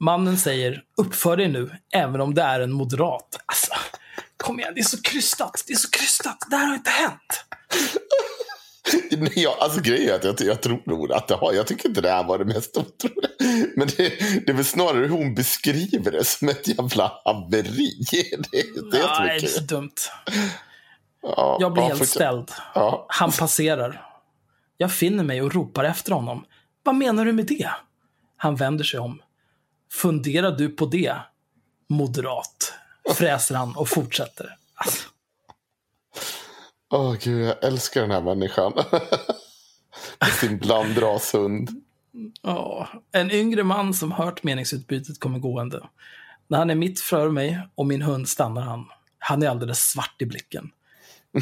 Mannen 0.00 0.36
säger, 0.36 0.82
uppför 0.96 1.36
dig 1.36 1.48
nu, 1.48 1.70
även 1.94 2.20
om 2.20 2.34
det 2.34 2.42
är 2.42 2.60
en 2.60 2.72
moderat. 2.72 3.40
Alltså, 3.46 3.72
kom 4.36 4.60
igen, 4.60 4.72
det 4.74 4.80
är 4.80 4.84
så 4.84 5.02
krystat. 5.02 5.64
Det 5.66 5.72
är 5.72 5.76
så 5.76 5.90
krystat. 5.90 6.38
Det 6.50 6.56
här 6.56 6.66
har 6.66 6.74
inte 6.74 6.90
hänt. 6.90 7.44
Nej, 9.10 9.32
jag, 9.34 9.54
alltså 9.60 9.80
grejen 9.80 10.10
är 10.10 10.14
att 10.14 10.24
jag, 10.24 10.48
jag 10.48 10.60
tror 10.60 10.82
nog 10.86 11.12
att 11.12 11.28
det 11.28 11.34
har. 11.34 11.52
Jag 11.52 11.66
tycker 11.66 11.88
inte 11.88 12.00
det 12.00 12.10
här 12.10 12.24
var 12.24 12.38
det 12.38 12.44
mest 12.44 12.76
otroliga. 12.76 13.28
Men 13.76 13.88
det, 13.88 14.08
det 14.46 14.48
är 14.48 14.52
väl 14.52 14.64
snarare 14.64 14.98
hur 14.98 15.08
hon 15.08 15.34
beskriver 15.34 16.10
det 16.10 16.24
som 16.24 16.48
ett 16.48 16.68
jävla 16.68 17.12
haveri. 17.24 18.04
Det, 18.10 18.50
det 18.90 18.98
är 18.98 19.20
Nej, 19.20 19.40
det 19.40 19.46
är 19.46 19.50
så 19.50 19.60
dumt. 19.60 19.94
Ja, 21.22 21.58
Jag 21.60 21.72
blir 21.72 21.82
ja, 21.82 21.88
helt 21.88 22.08
ställd. 22.08 22.50
Ja. 22.74 23.06
Han 23.08 23.32
passerar. 23.32 24.06
Jag 24.76 24.92
finner 24.92 25.24
mig 25.24 25.42
och 25.42 25.54
ropar 25.54 25.84
efter 25.84 26.12
honom. 26.12 26.44
Vad 26.82 26.94
menar 26.94 27.24
du 27.24 27.32
med 27.32 27.46
det? 27.46 27.70
Han 28.36 28.56
vänder 28.56 28.84
sig 28.84 29.00
om. 29.00 29.22
Funderar 29.92 30.50
du 30.50 30.68
på 30.68 30.86
det? 30.86 31.16
Moderat. 31.88 32.72
Fräser 33.14 33.54
han 33.54 33.76
och 33.76 33.88
fortsätter. 33.88 34.56
Alltså, 34.74 35.08
Åh 36.90 37.14
gud, 37.20 37.44
jag 37.46 37.64
älskar 37.64 38.00
den 38.00 38.10
här 38.10 38.20
människan. 38.20 38.72
Med 40.20 40.28
Sin 40.40 40.58
blandrashund. 40.58 41.70
ja. 42.42 42.88
En 43.12 43.30
yngre 43.30 43.62
man 43.62 43.94
som 43.94 44.12
hört 44.12 44.42
meningsutbytet 44.42 45.20
kommer 45.20 45.38
gående. 45.38 45.88
När 46.48 46.58
han 46.58 46.70
är 46.70 46.74
mitt 46.74 47.00
för 47.00 47.30
mig 47.30 47.60
och 47.74 47.86
min 47.86 48.02
hund 48.02 48.28
stannar 48.28 48.62
han. 48.62 48.84
Han 49.18 49.42
är 49.42 49.48
alldeles 49.48 49.90
svart 49.90 50.22
i 50.22 50.26
blicken. 50.26 50.70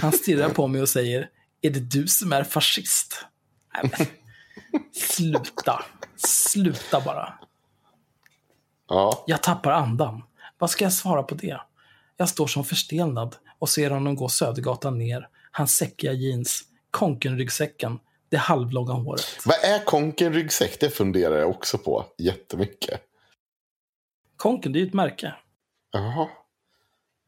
Han 0.00 0.12
stirrar 0.12 0.48
på 0.48 0.66
mig 0.66 0.82
och 0.82 0.88
säger, 0.88 1.28
är 1.62 1.70
det 1.70 1.80
du 1.80 2.06
som 2.06 2.32
är 2.32 2.44
fascist? 2.44 3.24
Nej, 3.82 4.08
sluta. 4.92 5.84
Sluta 6.16 7.00
bara. 7.00 7.34
Ja. 8.88 9.24
Jag 9.26 9.42
tappar 9.42 9.70
andan. 9.72 10.22
Vad 10.58 10.70
ska 10.70 10.84
jag 10.84 10.92
svara 10.92 11.22
på 11.22 11.34
det? 11.34 11.60
Jag 12.16 12.28
står 12.28 12.46
som 12.46 12.64
förstelnad 12.64 13.36
och 13.58 13.68
ser 13.68 13.90
honom 13.90 14.16
gå 14.16 14.28
Södergatan 14.28 14.98
ner. 14.98 15.28
Hans 15.52 15.76
säckiga 15.76 16.12
jeans, 16.12 16.62
konkenryggsäcken, 16.90 17.98
det 18.28 18.36
halvlånga 18.36 18.92
håret. 18.92 19.38
Vad 19.46 19.56
är 19.64 19.84
konken-ryggsäck? 19.84 20.80
Det 20.80 20.90
funderar 20.90 21.36
jag 21.38 21.50
också 21.50 21.78
på 21.78 22.04
jättemycket. 22.18 23.00
Konken, 24.36 24.72
det 24.72 24.78
är 24.78 24.80
ju 24.80 24.86
ett 24.86 24.94
märke. 24.94 25.34
Jaha. 25.92 26.28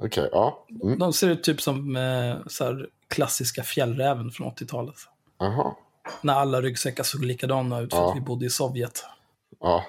Okej, 0.02 0.28
ja. 0.32 0.66
Mm. 0.82 0.98
De 0.98 1.12
ser 1.12 1.28
ut 1.28 1.44
typ 1.44 1.60
som 1.62 1.96
eh, 1.96 2.36
så 2.46 2.86
klassiska 3.08 3.62
fjällräven 3.62 4.30
från 4.30 4.50
80-talet. 4.52 4.94
Jaha. 5.38 5.74
När 6.22 6.34
alla 6.34 6.60
ryggsäckar 6.60 7.04
såg 7.04 7.24
likadana 7.24 7.80
ut 7.80 7.90
för 7.94 8.00
Ja. 8.00 8.10
att 8.10 8.16
vi 8.16 8.20
bodde 8.20 8.46
i 8.46 8.50
Sovjet. 8.50 9.04
Ja. 9.60 9.84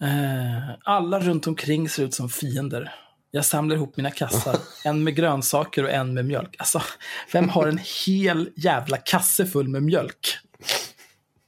Eh, 0.00 0.70
alla 0.84 1.20
runt 1.20 1.46
omkring 1.46 1.88
ser 1.88 2.02
ut 2.04 2.14
som 2.14 2.28
fiender. 2.28 2.94
Jag 3.30 3.44
samlar 3.44 3.76
ihop 3.76 3.96
mina 3.96 4.10
kassar. 4.10 4.56
En 4.84 5.04
med 5.04 5.14
grönsaker 5.16 5.84
och 5.84 5.90
en 5.90 6.14
med 6.14 6.24
mjölk. 6.24 6.56
Alltså, 6.58 6.82
vem 7.32 7.48
har 7.48 7.66
en 7.66 7.80
hel 8.06 8.50
jävla 8.56 8.96
kasse 8.96 9.46
full 9.46 9.68
med 9.68 9.82
mjölk? 9.82 10.38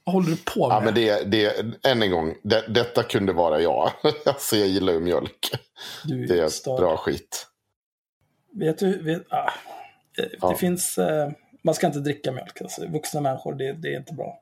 Vad 0.03 0.13
håller 0.13 0.29
du 0.29 0.37
på 0.37 0.67
med? 0.67 0.75
Ja, 0.75 0.81
men 0.81 0.93
det, 0.93 1.23
det, 1.31 1.65
än 1.87 2.01
en 2.03 2.11
gång, 2.11 2.35
det, 2.43 2.65
detta 2.67 3.03
kunde 3.03 3.33
vara 3.33 3.61
jag. 3.61 3.91
alltså, 4.25 4.55
jag 4.55 4.67
gillar 4.67 4.93
ju 4.93 4.99
mjölk. 4.99 5.51
du 6.05 6.25
Det 6.25 6.39
är 6.39 6.47
stör. 6.49 6.77
bra 6.77 6.97
skit. 6.97 7.47
Vet 8.53 8.77
du, 8.79 9.03
vet, 9.03 9.33
ah, 9.33 9.51
det, 10.15 10.21
det 10.21 10.37
Ja. 10.41 10.55
finns... 10.55 10.97
Eh, 10.97 11.31
man 11.63 11.75
ska 11.75 11.87
inte 11.87 11.99
dricka 11.99 12.31
mjölk. 12.31 12.61
Alltså, 12.61 12.87
vuxna 12.87 13.21
människor, 13.21 13.53
det, 13.53 13.73
det 13.73 13.93
är 13.93 13.97
inte 13.97 14.13
bra. 14.13 14.41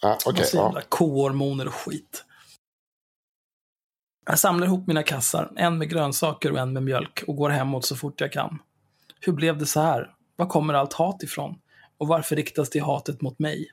Ja, 0.00 0.18
Okej, 0.26 0.40
Massa 0.40 0.56
jävla 0.56 0.82
kohormoner 0.82 1.66
och 1.66 1.74
skit. 1.74 2.24
Jag 4.28 4.38
samlar 4.38 4.66
ihop 4.66 4.86
mina 4.86 5.02
kassar, 5.02 5.52
en 5.56 5.78
med 5.78 5.90
grönsaker 5.90 6.52
och 6.52 6.58
en 6.58 6.72
med 6.72 6.82
mjölk 6.82 7.24
och 7.26 7.36
går 7.36 7.50
hemåt 7.50 7.84
så 7.84 7.96
fort 7.96 8.20
jag 8.20 8.32
kan. 8.32 8.58
Hur 9.20 9.32
blev 9.32 9.58
det 9.58 9.66
så 9.66 9.80
här? 9.80 10.14
Var 10.36 10.46
kommer 10.46 10.74
allt 10.74 10.92
hat 10.92 11.22
ifrån? 11.22 11.58
Och 11.98 12.08
varför 12.08 12.36
riktas 12.36 12.70
det 12.70 12.78
hatet 12.78 13.22
mot 13.22 13.38
mig? 13.38 13.68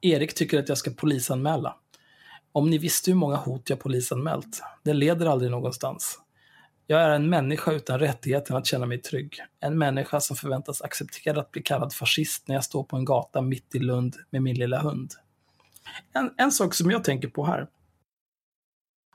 Erik 0.00 0.34
tycker 0.34 0.58
att 0.58 0.68
jag 0.68 0.78
ska 0.78 0.90
polisanmäla. 0.90 1.76
Om 2.52 2.70
ni 2.70 2.78
visste 2.78 3.10
hur 3.10 3.18
många 3.18 3.36
hot 3.36 3.70
jag 3.70 3.80
polisanmält. 3.80 4.62
Det 4.84 4.92
leder 4.92 5.26
aldrig 5.26 5.50
någonstans. 5.50 6.18
Jag 6.86 7.02
är 7.02 7.10
en 7.10 7.30
människa 7.30 7.72
utan 7.72 7.98
rättigheten 7.98 8.56
att 8.56 8.66
känna 8.66 8.86
mig 8.86 8.98
trygg. 8.98 9.36
En 9.60 9.78
människa 9.78 10.20
som 10.20 10.36
förväntas 10.36 10.82
acceptera 10.82 11.40
att 11.40 11.50
bli 11.50 11.62
kallad 11.62 11.92
fascist 11.92 12.48
när 12.48 12.54
jag 12.54 12.64
står 12.64 12.84
på 12.84 12.96
en 12.96 13.04
gata 13.04 13.40
mitt 13.40 13.74
i 13.74 13.78
Lund 13.78 14.16
med 14.30 14.42
min 14.42 14.56
lilla 14.56 14.80
hund. 14.80 15.12
En, 16.12 16.34
en 16.36 16.52
sak 16.52 16.74
som 16.74 16.90
jag 16.90 17.04
tänker 17.04 17.28
på 17.28 17.46
här. 17.46 17.68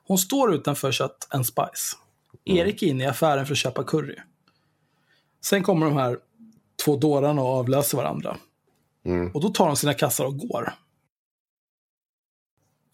Hon 0.08 0.18
står 0.18 0.54
utanför 0.54 0.92
kött 0.92 1.28
and 1.30 1.46
spice. 1.46 1.98
Erik 2.46 2.84
är 2.84 2.88
inne 2.88 3.04
i 3.04 3.08
affären 3.08 3.46
för 3.46 3.54
att 3.54 3.58
köpa 3.58 3.84
curry. 3.84 4.16
Sen 5.42 5.64
kommer 5.64 5.86
de 5.86 5.98
här 5.98 6.18
två 6.86 6.96
dårarna 6.96 7.42
och 7.42 7.48
avlöser 7.48 7.98
varandra. 7.98 8.38
Mm. 9.06 9.32
Och 9.32 9.42
då 9.42 9.50
tar 9.50 9.68
de 9.68 9.76
sina 9.76 9.94
kassar 9.94 10.26
och 10.26 10.38
går. 10.38 10.74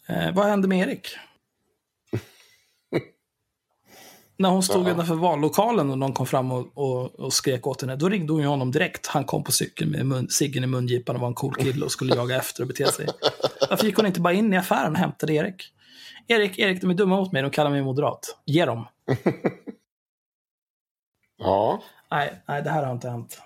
Eh, 0.08 0.34
vad 0.34 0.46
hände 0.46 0.68
med 0.68 0.88
Erik? 0.88 1.08
När 4.36 4.48
hon 4.48 4.62
stod 4.62 4.86
Ja. 4.86 4.90
utanför 4.90 5.14
vallokalen 5.14 5.90
och 5.90 5.98
någon 5.98 6.12
kom 6.12 6.26
fram 6.26 6.52
och, 6.52 6.66
och, 6.74 7.20
och 7.20 7.32
skrek 7.32 7.66
åt 7.66 7.80
henne, 7.80 7.96
då 7.96 8.08
ringde 8.08 8.32
hon 8.32 8.42
ju 8.42 8.48
honom 8.48 8.70
direkt. 8.70 9.06
Han 9.06 9.24
kom 9.24 9.44
på 9.44 9.52
cykeln 9.52 9.90
med 9.90 10.06
mun, 10.06 10.28
ciggen 10.28 10.64
i 10.64 10.66
mungipan 10.66 11.16
och 11.16 11.20
var 11.20 11.28
en 11.28 11.34
cool 11.34 11.54
kille 11.54 11.84
och 11.84 11.92
skulle 11.92 12.14
jaga 12.14 12.36
efter 12.36 12.62
och 12.62 12.68
bete 12.68 12.92
sig. 12.92 13.06
Varför 13.70 13.86
gick 13.86 13.96
hon 13.96 14.06
inte 14.06 14.20
bara 14.20 14.32
in 14.34 14.52
i 14.52 14.56
affären 14.56 14.92
och 14.92 14.98
hämtade 14.98 15.32
Erik? 15.32 15.73
Erik, 16.28 16.58
Erik, 16.58 16.80
de 16.80 16.90
är 16.90 16.94
dumma 16.94 17.16
mot 17.16 17.32
mig, 17.32 17.42
de 17.42 17.50
kallar 17.50 17.70
mig 17.70 17.82
moderat. 17.82 18.36
Ge 18.44 18.64
dem. 18.64 18.86
Ja, 21.36 21.82
Nej, 22.10 22.42
nej, 22.46 22.62
det 22.62 22.70
här 22.70 22.84
har 22.84 22.92
inte 22.92 23.08
hänt. 23.08 23.40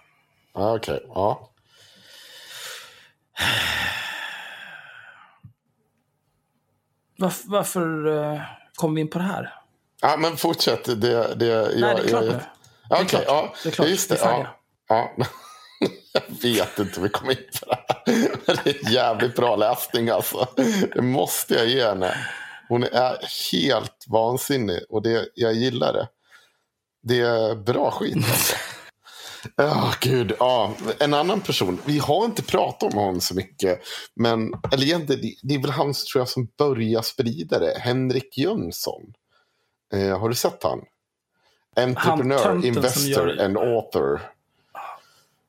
okej. 0.52 1.02
Ja. 1.08 1.50
Varför, 7.18 7.48
varför 7.48 8.06
eh, 8.34 8.40
kom 8.74 8.94
vi 8.94 9.00
in 9.00 9.08
på 9.10 9.18
det 9.18 9.24
här? 9.24 9.54
ja, 10.00 10.16
men 10.16 10.36
fortsätt. 10.36 10.84
Det, 10.84 10.94
det, 11.34 11.70
Nej, 11.76 11.94
det 11.94 12.02
är 12.04 12.08
klart 12.08 12.24
nu. 12.24 12.40
Ja, 12.90 12.96
är 12.96 13.04
Okej, 13.04 13.06
klart. 13.08 13.24
ja. 13.26 13.54
Det 13.62 13.68
är 13.68 13.72
klart. 13.72 13.88
Just 13.88 14.08
det. 14.10 14.16
Färdiga. 14.16 14.48
Ja. 14.88 15.12
ja. 15.18 15.26
Jag 16.12 16.22
vet 16.42 16.78
inte 16.78 16.96
om 16.96 17.02
vi 17.02 17.08
kommer 17.08 17.30
in 17.32 17.38
på 17.60 17.66
det 17.66 17.76
här. 17.88 18.60
Det 18.64 18.70
är 18.70 18.90
jävligt 18.90 19.36
bra 19.36 19.56
läsning 19.56 20.08
alltså. 20.10 20.48
Det 20.94 21.02
måste 21.02 21.54
jag 21.54 21.66
ge 21.66 21.84
henne. 21.86 22.14
Hon 22.68 22.82
är 22.82 23.50
helt 23.52 24.04
vansinnig 24.08 24.80
och 24.88 25.02
det, 25.02 25.28
jag 25.34 25.54
gillar 25.54 25.92
det. 25.92 26.08
Det 27.02 27.18
är 27.20 27.54
bra 27.54 27.90
skit 27.90 28.16
alltså. 28.16 28.56
Ja, 29.56 29.92
gud. 30.00 30.32
Ja, 30.38 30.74
en 31.00 31.14
annan 31.14 31.40
person. 31.40 31.78
Vi 31.84 31.98
har 31.98 32.24
inte 32.24 32.42
pratat 32.42 32.92
om 32.94 32.98
honom 32.98 33.20
så 33.20 33.34
mycket. 33.34 33.80
Men, 34.14 34.54
eller 34.72 34.84
egentligen, 34.84 35.22
det- 35.22 35.36
det 35.42 35.54
är 35.54 35.58
väl 35.58 35.70
han 35.70 35.92
tror 35.92 36.20
jag, 36.20 36.28
som 36.28 36.48
börjar 36.58 37.02
sprida 37.02 37.58
det. 37.58 37.78
Henrik 37.78 38.38
Jönsson. 38.38 39.12
Eh, 39.94 40.18
har 40.20 40.28
du 40.28 40.34
sett 40.34 40.62
han? 40.62 40.80
Entreprenör, 41.76 42.66
investor 42.66 43.02
gör 43.30 43.44
and 43.44 43.58
author. 43.58 44.20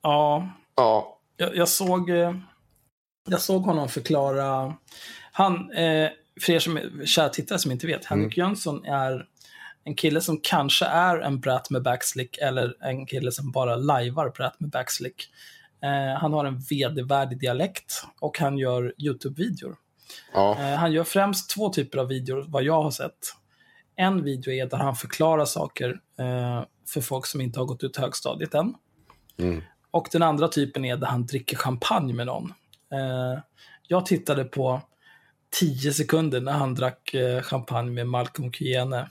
Ja, 0.03 0.47
Ja, 0.75 1.17
jag, 1.37 1.55
jag, 1.55 1.67
såg, 1.69 2.09
eh, 2.09 2.33
jag 3.29 3.41
såg 3.41 3.61
honom 3.61 3.89
förklara. 3.89 4.73
Han, 5.31 5.71
eh, 5.71 6.09
för 6.41 6.53
er 6.53 6.59
som 6.59 6.77
är 6.77 7.05
kära 7.05 7.29
tittare 7.29 7.59
som 7.59 7.71
inte 7.71 7.87
vet, 7.87 8.05
Henrik 8.05 8.37
Jönsson 8.37 8.85
är 8.85 9.25
en 9.83 9.95
kille 9.95 10.21
som 10.21 10.39
kanske 10.43 10.85
är 10.85 11.19
en 11.19 11.39
brat 11.39 11.69
med 11.69 11.83
backslick 11.83 12.37
eller 12.37 12.75
en 12.83 13.05
kille 13.05 13.31
som 13.31 13.51
bara 13.51 13.75
lajvar 13.75 14.29
brat 14.29 14.59
med 14.59 14.69
backslick. 14.69 15.29
Eh, 15.83 16.19
han 16.19 16.33
har 16.33 16.45
en 16.45 16.59
vedervärdig 16.59 17.39
dialekt 17.39 18.03
och 18.19 18.39
han 18.39 18.57
gör 18.57 18.93
YouTube-videor. 18.97 19.75
ja, 20.33 20.57
Eh, 20.59 20.75
han 20.75 20.91
gör 20.91 21.03
främst 21.03 21.49
två 21.49 21.69
typer 21.69 21.97
av 21.97 22.07
videor, 22.07 22.45
vad 22.47 22.63
jag 22.63 22.83
har 22.83 22.91
sett. 22.91 23.35
En 23.95 24.23
video 24.23 24.53
är 24.53 24.65
där 24.65 24.77
han 24.77 24.95
förklarar 24.95 25.45
saker 25.45 25.89
eh, 26.19 26.63
för 26.87 27.01
folk 27.01 27.25
som 27.25 27.41
inte 27.41 27.59
har 27.59 27.65
gått 27.65 27.83
ut 27.83 27.97
högstadiet 27.97 28.53
än. 28.53 28.73
Mm. 29.37 29.61
Och 29.91 30.07
den 30.11 30.23
andra 30.23 30.47
typen 30.47 30.85
är 30.85 30.97
där 30.97 31.07
han 31.07 31.25
dricker 31.25 31.57
champagne 31.57 32.13
med 32.13 32.25
någon. 32.25 32.53
Eh, 32.93 33.41
jag 33.87 34.05
tittade 34.05 34.43
på 34.43 34.81
tio 35.49 35.93
sekunder 35.93 36.41
när 36.41 36.51
han 36.51 36.75
drack 36.75 37.13
eh, 37.13 37.41
champagne 37.41 37.91
med 37.91 38.07
Malcolm 38.07 38.51
Kyene. 38.51 39.09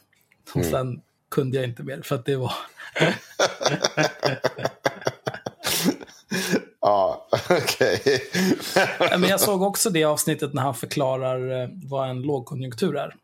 Och 0.50 0.56
Mm. 0.56 0.70
sen 0.70 1.00
kunde 1.30 1.56
jag 1.56 1.64
inte 1.66 1.82
mer 1.82 2.02
för 2.02 2.14
att 2.14 2.24
det 2.24 2.36
var... 2.36 2.52
Ja, 6.80 7.28
okej. 7.50 8.00
Men 9.10 9.22
jag 9.22 9.40
såg 9.40 9.62
också 9.62 9.90
det 9.90 10.04
avsnittet 10.04 10.54
när 10.54 10.62
han 10.62 10.74
förklarar 10.74 11.62
eh, 11.62 11.68
vad 11.84 12.10
en 12.10 12.22
lågkonjunktur 12.22 12.96
är. 12.96 13.14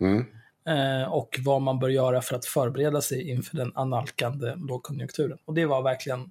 Mm. 0.00 0.24
Eh, 0.68 1.12
och 1.12 1.38
vad 1.44 1.62
man 1.62 1.78
bör 1.78 1.88
göra 1.88 2.22
för 2.22 2.36
att 2.36 2.46
förbereda 2.46 3.00
sig 3.00 3.30
inför 3.30 3.56
den 3.56 3.72
analkande 3.74 4.54
lågkonjunkturen. 4.56 5.38
Och 5.44 5.54
det 5.54 5.66
var 5.66 5.82
verkligen, 5.82 6.30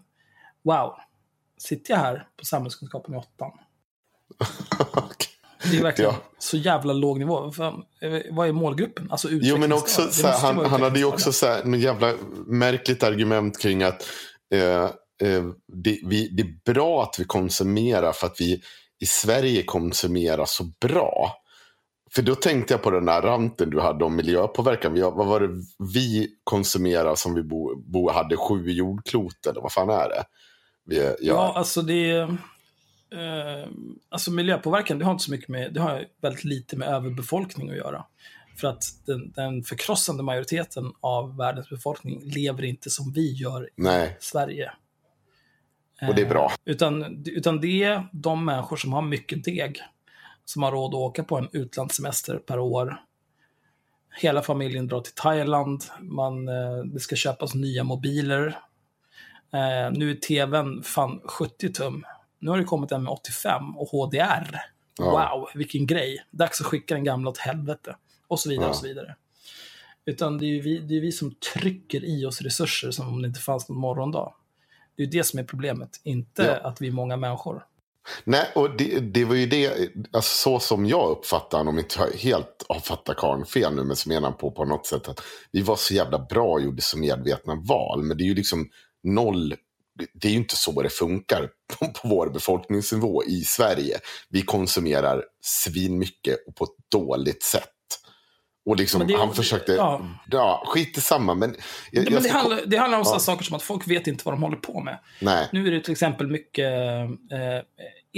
wow, 0.63 0.95
sitter 1.57 1.93
jag 1.93 1.99
här 1.99 2.27
på 2.39 2.45
samhällskunskapen 2.45 3.13
i 3.13 3.17
åttan? 3.17 3.51
Okej. 4.93 5.27
Det 5.71 5.77
är 5.77 5.83
verkligen 5.83 6.11
Ja. 6.11 6.17
så 6.39 6.57
jävla 6.57 6.93
låg 6.93 7.19
nivå. 7.19 7.39
Vad 7.41 7.55
fan, 7.55 7.83
eh, 8.01 8.21
vad 8.31 8.47
är 8.47 8.51
målgruppen? 8.51 9.07
Alltså 9.11 9.27
Jo, 9.31 9.57
men 9.57 9.73
också, 9.73 10.01
här, 10.23 10.37
han, 10.41 10.65
han 10.65 10.81
hade 10.81 10.99
ju 10.99 11.05
också 11.05 11.31
så 11.31 11.45
här, 11.45 11.75
jävla 11.75 12.13
märkligt 12.47 13.03
argument 13.03 13.59
kring 13.61 13.83
att 13.83 14.07
eh, 14.53 14.83
eh, 14.83 15.43
det, 15.73 15.99
vi, 16.05 16.27
det 16.27 16.43
är 16.43 16.73
bra 16.73 17.03
att 17.03 17.15
vi 17.19 17.23
konsumerar 17.25 18.11
för 18.11 18.27
att 18.27 18.35
vi 18.41 18.61
i 18.99 19.05
Sverige 19.05 19.63
konsumerar 19.63 20.45
så 20.45 20.63
bra. 20.81 21.33
För 22.15 22.21
då 22.21 22.35
tänkte 22.35 22.73
jag 22.73 22.81
på 22.81 22.91
den 22.91 23.05
där 23.05 23.21
ranten 23.21 23.69
du 23.69 23.79
hade 23.79 24.05
om 24.05 24.15
miljöpåverkan. 24.15 25.01
Har- 25.01 25.11
vad 25.11 25.27
var 25.27 25.39
det 25.39 25.49
vi 25.93 26.29
konsumerar 26.43 27.15
som 27.15 27.33
vi 27.35 27.43
bo, 27.43 27.75
bo, 27.91 28.09
hade 28.11 28.37
sju 28.37 28.71
jordklot 28.71 29.45
eller 29.49 29.61
vad 29.61 29.71
fan 29.71 29.89
är 29.89 30.09
det? 30.09 30.23
Vi, 30.85 30.95
gör? 30.95 31.15
Ja, 31.21 31.53
alltså 31.55 31.81
det 31.81 32.11
är... 32.11 32.37
Eh, 33.13 33.67
alltså 34.09 34.31
miljöpåverkan, 34.31 34.99
det 34.99 35.05
har 35.05 35.11
inte 35.11 35.23
så 35.23 35.31
mycket 35.31 35.49
med... 35.49 35.73
Det 35.73 35.81
har 35.81 36.05
väldigt 36.21 36.43
lite 36.43 36.77
med 36.77 36.87
överbefolkning 36.87 37.69
att 37.69 37.77
göra. 37.77 38.05
För 38.55 38.67
att 38.67 38.83
den, 39.05 39.31
den 39.31 39.63
förkrossande 39.63 40.23
majoriteten 40.23 40.93
av 40.99 41.37
världens 41.37 41.69
befolkning 41.69 42.21
lever 42.23 42.63
inte 42.63 42.89
som 42.89 43.11
vi 43.11 43.33
gör 43.33 43.63
i 43.65 43.69
Nej, 43.75 44.17
Sverige. 44.19 44.71
och 46.07 46.15
det 46.15 46.21
är 46.21 46.29
bra. 46.29 46.51
Utan, 46.65 47.23
utan 47.25 47.61
det 47.61 47.83
är 47.83 48.07
de 48.11 48.45
människor 48.45 48.77
som 48.77 48.93
har 48.93 49.01
mycket 49.01 49.43
deg. 49.43 49.81
Som 50.45 50.63
har 50.63 50.71
råd 50.71 50.93
att 50.93 50.99
åka 50.99 51.23
på 51.23 51.37
en 51.37 51.49
utlandssemester 51.51 52.37
per 52.37 52.59
år. 52.59 53.01
Hela 54.21 54.41
familjen 54.41 54.87
drar 54.87 55.01
till 55.01 55.13
Thailand. 55.13 55.83
Man, 56.01 56.47
eh, 56.47 56.83
det 56.85 56.99
ska 56.99 57.15
köpas 57.15 57.55
nya 57.55 57.83
mobiler. 57.83 58.47
Eh, 59.53 59.91
nu 59.91 60.11
är 60.11 60.15
tvn 60.15 60.83
fan 60.83 61.21
70 61.25 61.73
tum. 61.73 62.05
Nu 62.43 62.49
har 62.49 62.57
det 62.57 62.63
kommit 62.63 62.91
en 62.91 63.03
med 63.03 63.11
85 63.13 63.77
och 63.77 63.87
HDR. 63.89 64.57
Ja. 64.99 65.05
Wow, 65.35 65.47
vilken 65.55 65.87
grej. 65.87 66.25
Dags 66.31 66.61
att 66.61 66.67
skicka 66.67 66.93
den 66.93 67.03
gamla 67.03 67.29
åt 67.29 67.37
helvete. 67.37 67.95
Och 68.27 68.39
så 68.39 68.49
vidare 68.49 68.65
Ja. 68.65 68.69
och 68.69 68.75
så 68.75 68.87
vidare. 68.87 69.15
Utan 70.05 70.37
det 70.37 70.45
är 70.45 70.47
ju 70.47 70.61
vi, 70.61 70.79
det 70.79 70.97
är 70.97 71.01
vi 71.01 71.11
som 71.11 71.35
trycker 71.53 72.05
i 72.05 72.25
oss 72.25 72.41
resurser 72.41 72.91
som 72.91 73.07
om 73.07 73.21
det 73.21 73.27
inte 73.27 73.39
fanns 73.39 73.69
någon 73.69 73.77
morgondag. 73.77 74.33
Det 74.95 75.03
är 75.03 75.05
ju 75.05 75.11
det 75.11 75.23
som 75.23 75.39
är 75.39 75.43
problemet, 75.43 75.89
inte 76.03 76.59
Ja. 76.63 76.69
att 76.69 76.81
vi 76.81 76.87
är 76.87 76.91
många 76.91 77.17
människor. 77.17 77.63
Nej, 78.23 78.51
och 78.55 78.77
det, 78.77 78.99
det 78.99 79.25
var 79.25 79.35
ju 79.35 79.45
det, 79.45 79.89
alltså 80.11 80.49
så 80.49 80.59
som 80.59 80.85
jag 80.85 81.09
uppfattar 81.09 81.57
honom, 81.57 81.73
om 81.73 81.79
inte 81.79 81.95
jag 81.99 82.11
helt 82.19 82.65
har 82.69 82.79
fattat 82.79 83.17
karln 83.17 83.45
fel 83.45 83.75
nu, 83.75 83.83
men 83.83 83.95
så 83.95 84.09
menar 84.09 84.31
på 84.31 84.51
på 84.51 84.65
något 84.65 84.85
sätt 84.85 85.07
att 85.07 85.21
vi 85.51 85.61
var 85.61 85.75
så 85.75 85.93
jävla 85.93 86.19
bra 86.19 86.45
och 86.47 86.61
gjorde 86.61 86.81
så 86.81 86.97
medvetna 86.97 87.55
val. 87.55 88.03
Men 88.03 88.17
det 88.17 88.23
är 88.23 88.25
ju 88.25 88.35
liksom 88.35 88.69
noll, 89.03 89.55
det 90.13 90.27
är 90.27 90.31
ju 90.31 90.37
inte 90.37 90.55
så 90.55 90.81
det 90.81 90.89
funkar 90.89 91.49
på, 91.79 91.85
på 91.87 92.07
vår 92.07 92.29
befolkningsnivå 92.29 93.23
i 93.23 93.41
Sverige. 93.43 93.99
Vi 94.29 94.41
konsumerar 94.41 95.23
svinmycket 95.41 96.37
och 96.47 96.55
på 96.55 96.63
ett 96.63 96.91
dåligt 96.91 97.43
sätt. 97.43 97.69
Och 98.65 98.75
liksom, 98.75 99.07
det 99.07 99.13
han 99.17 99.33
försökte, 99.33 99.71
ja. 99.73 100.01
ja. 100.31 100.63
skit 100.67 100.97
i 100.97 101.01
samma, 101.01 101.33
men... 101.33 101.55
Jag, 101.91 102.03
Men 102.03 102.13
det, 102.13 102.21
ska- 102.29 102.37
handlar, 102.37 102.61
det 102.65 102.77
handlar 102.77 102.97
om 102.97 103.05
sådana 103.05 103.15
Ja. 103.15 103.19
saker 103.19 103.43
som 103.43 103.55
att 103.55 103.63
folk 103.63 103.87
vet 103.87 104.07
inte 104.07 104.21
vad 104.25 104.33
de 104.33 104.43
håller 104.43 104.57
på 104.57 104.79
med. 104.79 104.99
Nej, 105.21 105.49
Nu 105.51 105.67
är 105.67 105.71
det 105.71 105.79
till 105.81 105.91
exempel 105.91 106.27
mycket... 106.27 106.65
Eh, 107.31 107.61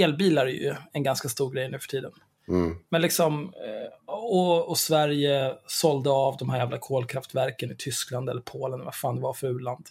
elbilar 0.03 0.45
är 0.45 0.49
ju 0.51 0.75
en 0.93 1.03
ganska 1.03 1.29
stor 1.29 1.51
grej 1.51 1.69
nu 1.71 1.79
för 1.79 1.87
tiden. 1.87 2.11
mm, 2.47 2.75
Men 2.91 3.01
liksom, 3.01 3.43
eh, 3.43 4.13
och, 4.13 4.69
och 4.69 4.77
Sverige 4.77 5.53
sålde 5.67 6.09
av 6.09 6.37
de 6.37 6.49
här 6.49 6.57
jävla 6.59 6.77
kolkraftverken 6.77 7.71
i 7.71 7.75
Tyskland 7.75 8.29
eller 8.29 8.41
Polen, 8.41 8.85
vad 8.85 8.95
fan 8.95 9.15
det 9.15 9.21
var 9.21 9.33
för 9.33 9.47
u-land. 9.47 9.85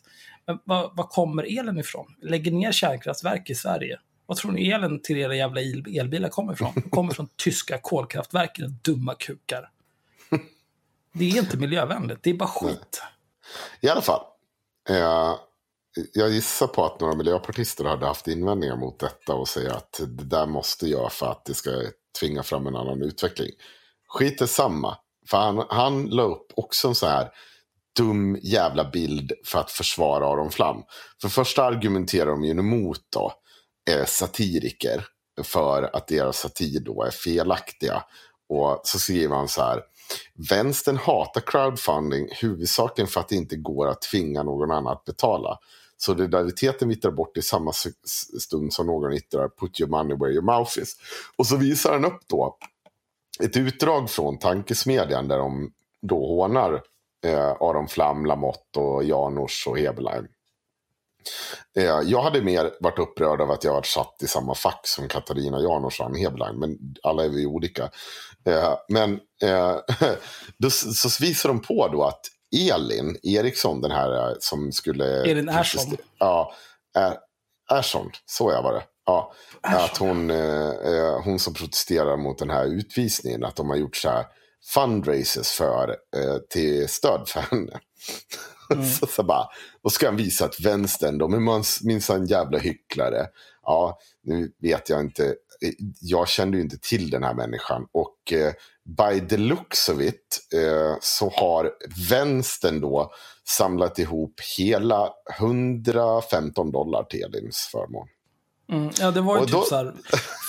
Men 0.47 0.59
var, 0.65 0.93
var 0.95 1.05
kommer 1.05 1.59
elen 1.59 1.79
ifrån? 1.79 2.15
Lägger 2.23 2.53
ner 2.53 2.73
kärnkraftverk 2.73 3.51
i 3.51 3.55
Sverige. 3.55 3.99
Vad 4.27 4.37
tror 4.37 4.53
ni 4.53 4.69
elen 4.71 5.03
till 5.03 5.17
era 5.17 5.37
jävla 5.37 5.61
el- 5.61 5.99
elbilar 5.99 6.29
kommer 6.29 6.53
ifrån? 6.53 6.73
De 6.75 6.91
kommer 6.91 7.13
från 7.13 7.29
tyska 7.37 7.79
kolkraftverk, 7.79 8.59
era 8.59 8.69
dumma 8.69 9.15
kukar. 9.15 9.71
Det 11.13 11.25
är 11.25 11.39
inte 11.39 11.57
miljövänligt, 11.57 12.19
det 12.23 12.31
är 12.31 12.35
bara 12.35 12.49
skit. 12.49 13.03
I 13.81 13.89
alla 13.89 14.01
fall. 14.03 14.23
Eh, 14.89 15.35
jag 16.13 16.31
gissar 16.31 16.67
på 16.67 16.85
att 16.85 17.01
några 17.01 17.15
miljöpartister 17.15 17.85
hade 17.85 18.07
haft 18.07 18.29
invändningar 18.29 18.77
mot 18.77 18.99
detta 18.99 19.35
och 19.35 19.49
säger 19.49 19.71
att 19.71 20.01
det 20.09 20.25
där 20.25 20.47
måste 20.47 20.87
jag 20.87 21.13
för 21.13 21.27
att 21.31 21.45
det 21.45 21.55
ska 21.55 21.71
tvinga 22.21 22.43
fram 22.43 22.67
en 22.67 22.77
annan 22.77 23.03
utveckling. 23.03 23.51
Skit 24.09 24.41
är 24.41 24.47
samma. 24.47 24.99
För 25.31 25.37
han, 25.37 25.67
han 25.69 26.07
la 26.07 26.23
upp 26.23 26.47
också 26.57 26.89
en 26.89 26.95
så 26.95 27.07
här 27.07 27.31
dum 27.97 28.39
jävla 28.43 28.91
bild 28.91 29.33
för 29.45 29.59
att 29.59 29.71
försvara 29.71 30.27
Aron 30.27 30.51
Flam. 30.51 30.83
För 31.23 31.29
första 31.29 31.65
argumenterar 31.65 32.27
de 32.27 32.45
ju 32.45 32.51
emot 32.51 33.01
då, 33.13 33.33
eh, 33.91 34.05
satiriker 34.05 35.07
för 35.43 35.97
att 35.97 36.09
deras 36.09 36.39
satir 36.39 36.81
då 36.81 37.03
är 37.03 37.11
felaktiga. 37.11 38.03
Och 38.49 38.81
så 38.85 38.99
skriver 38.99 39.37
han 39.37 39.49
så 39.49 39.63
här. 39.63 39.83
Vänstern 40.51 40.97
hatar 40.97 41.41
crowdfunding 41.41 42.29
huvudsakligen 42.41 43.09
för 43.09 43.21
att 43.21 43.29
det 43.29 43.37
inte 43.37 43.57
går 43.57 43.89
att 43.89 44.03
tvinga 44.03 44.43
någon 44.43 44.71
annan 44.71 44.93
att 44.93 45.05
betala. 45.05 45.59
Solidariteten 45.97 46.89
vittrar 46.89 47.11
bort 47.11 47.37
i 47.37 47.43
samma 47.43 47.73
stund 48.41 48.73
som 48.73 48.87
någon 48.87 49.13
yttrar 49.13 49.49
put 49.49 49.81
your 49.81 49.91
money 49.91 50.17
where 50.17 50.33
your 50.33 50.43
mouth 50.43 50.79
is. 50.79 50.97
Och 51.37 51.47
så 51.47 51.57
visar 51.57 51.93
han 51.93 52.05
upp 52.05 52.21
då 52.27 52.57
ett 53.41 53.57
utdrag 53.57 54.11
från 54.11 54.39
tankesmedjan 54.39 55.29
där 55.29 55.39
de 55.39 55.73
då 56.03 56.27
hånar 56.27 56.83
Aron 57.61 57.89
Flam, 57.89 58.27
Lamotte 58.27 58.81
och 58.81 59.05
Janors 59.05 59.67
och 59.67 59.79
Heberlein. 59.79 60.29
Eh, 61.77 62.01
jag 62.05 62.23
hade 62.23 62.43
mer 62.43 62.73
varit 62.81 62.99
upprörd 62.99 63.41
av 63.41 63.51
att 63.51 63.65
jag 63.65 63.73
varit 63.73 63.87
satt 63.87 64.23
i 64.23 64.27
samma 64.27 64.55
fack 64.55 64.81
som 64.87 65.09
Katarina 65.09 65.61
Janors 65.61 66.01
och 66.01 66.07
Ann 66.07 66.15
Heberlein, 66.15 66.59
men 66.59 66.79
alla 67.03 67.25
är 67.25 67.29
vi 67.29 67.47
olika. 67.47 67.91
Eh, 68.47 68.75
men 68.89 69.21
eh, 69.43 69.77
då, 70.59 70.71
så 70.71 71.25
visar 71.25 71.49
de 71.49 71.61
på 71.61 71.89
då 71.89 72.05
att 72.05 72.21
Elin 72.73 73.19
Eriksson, 73.23 73.81
den 73.81 73.91
här 73.91 74.31
eh, 74.31 74.37
som 74.41 74.73
skulle... 74.73 75.31
Elin 75.31 75.49
Ersson. 75.49 75.97
Ja, 76.19 76.55
Ersson, 77.71 78.11
så 78.27 78.53
jag 78.53 78.63
var 78.63 78.73
det. 78.73 78.83
Ja, 79.07 79.33
att 79.63 79.97
hon, 79.97 80.31
eh, 80.31 80.71
eh, 80.71 81.23
hon 81.25 81.39
som 81.39 81.55
protesterar 81.55 82.17
mot 82.17 82.39
den 82.39 82.51
här 82.51 82.65
utvisningen, 82.65 83.45
att 83.45 83.57
de 83.57 83.71
har 83.71 83.77
gjort 83.77 83.97
så 83.97 84.09
här 84.09 84.27
fundraisers 84.65 85.51
för, 85.51 85.97
eh, 86.17 86.39
till 86.51 86.89
stöd 86.89 87.29
för 87.29 87.41
henne. 87.41 87.81
så, 89.01 89.07
så 89.07 89.23
bara, 89.23 89.49
och 89.83 89.93
ska 89.93 90.07
han 90.07 90.17
visa 90.17 90.45
att 90.45 90.61
vänstern, 90.61 91.19
de 91.19 91.35
är 91.35 91.85
minsann 91.87 92.27
jävla 92.27 92.59
hycklare. 92.59 93.27
Ja, 93.63 93.99
nu 94.23 94.53
vet 94.63 94.89
jag 94.89 95.01
inte, 95.01 95.27
eh, 95.27 95.73
jag 96.01 96.29
kände 96.29 96.57
ju 96.57 96.63
inte 96.63 96.79
till 96.79 97.11
den 97.11 97.25
här 97.25 97.35
människan. 97.35 97.87
Och 97.93 98.33
eh, 98.33 98.53
by 98.85 99.29
the 99.29 99.37
looks 99.37 99.89
of 99.89 100.01
it 100.01 100.41
eh, 100.55 100.97
så 101.01 101.33
har 101.37 101.73
vänstern 102.11 102.81
då 102.81 103.13
samlat 103.49 103.99
ihop 103.99 104.41
hela 104.59 105.13
115 105.39 106.71
dollar 106.71 107.05
till 107.05 107.23
Elins 107.23 107.69
förmån. 107.73 108.09
Mm, 108.73 108.91
ja, 109.01 109.11
det 109.11 109.21
var 109.21 109.35
ju 109.37 109.41
Och 109.41 109.47
typ 109.47 109.55
då- 109.55 109.65
så 109.65 109.77
här 109.77 109.93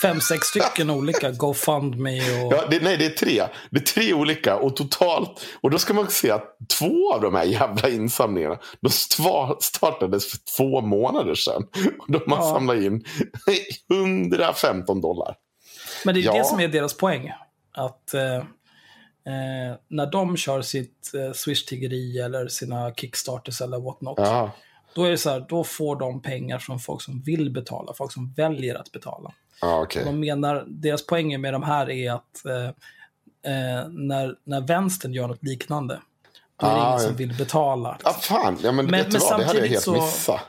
fem, 0.01 0.21
sex 0.21 0.47
stycken 0.47 0.89
olika 0.89 1.31
GoFundMe 1.31 2.43
och... 2.45 2.53
Ja, 2.53 2.65
det, 2.69 2.79
nej, 2.83 2.97
det 2.97 3.05
är 3.05 3.09
tre. 3.09 3.43
Det 3.69 3.77
är 3.79 3.83
tre 3.83 4.13
olika 4.13 4.55
och 4.55 4.75
totalt. 4.75 5.45
Och 5.61 5.71
då 5.71 5.77
ska 5.77 5.93
man 5.93 6.09
se 6.09 6.31
att 6.31 6.57
två 6.79 7.13
av 7.13 7.21
de 7.21 7.35
här 7.35 7.43
jävla 7.43 7.89
insamlingarna 7.89 8.57
de 8.81 8.89
startades 9.61 10.31
för 10.31 10.39
två 10.57 10.81
månader 10.81 11.35
sedan. 11.35 11.63
Och 11.99 12.11
de 12.11 12.31
har 12.31 12.37
Ja. 12.37 12.53
samlat 12.53 12.77
in 12.77 13.03
115 13.89 15.01
dollar. 15.01 15.35
Men 16.05 16.15
det 16.15 16.21
är 16.21 16.23
Ja. 16.23 16.33
det 16.33 16.43
som 16.45 16.59
är 16.59 16.67
deras 16.67 16.93
poäng. 16.97 17.31
Att 17.73 18.13
eh, 18.13 18.35
eh, 18.35 19.75
när 19.87 20.11
de 20.11 20.37
kör 20.37 20.61
sitt 20.61 21.11
eh, 21.13 21.31
Swish-tiggeri 21.33 22.19
eller 22.19 22.47
sina 22.47 22.93
Kickstarters 22.93 23.61
eller 23.61 23.79
what 23.79 24.01
not. 24.01 24.13
Ja, 24.17 24.51
Då 24.95 25.03
är 25.03 25.11
det 25.11 25.17
så 25.17 25.29
här, 25.29 25.45
då 25.49 25.63
får 25.63 25.95
de 25.99 26.21
pengar 26.21 26.59
från 26.59 26.79
folk 26.79 27.01
som 27.01 27.21
vill 27.21 27.51
betala, 27.51 27.93
folk 27.93 28.11
som 28.11 28.33
väljer 28.33 28.75
att 28.75 28.91
betala. 28.91 29.33
ja 29.61 29.81
okej. 29.81 30.03
De 30.05 30.19
menar, 30.19 30.65
deras 30.67 31.05
poäng 31.05 31.41
med 31.41 31.53
de 31.53 31.63
här 31.63 31.89
är 31.89 32.11
att 32.11 32.45
eh, 32.45 32.65
eh, 33.53 33.87
när, 33.89 34.35
när 34.43 34.61
vänstern 34.67 35.13
gör 35.13 35.27
något 35.27 35.43
liknande, 35.43 35.99
då 36.61 36.67
är 36.67 36.71
det 36.75 36.81
Ah, 36.81 36.87
ingen 36.89 36.99
som 37.07 37.15
vill 37.15 37.33
betala. 37.37 37.97
Ja, 38.03 38.13
fan. 38.13 38.57
Ja, 38.63 38.71
men, 38.71 38.85
Men- 38.85 38.91
men 39.11 39.21
vad? 39.21 39.39
Det 39.39 39.45
hade 39.45 39.59
jag 39.59 39.67
helt 39.67 39.83
så- 39.83 39.91
missat. 39.93 40.41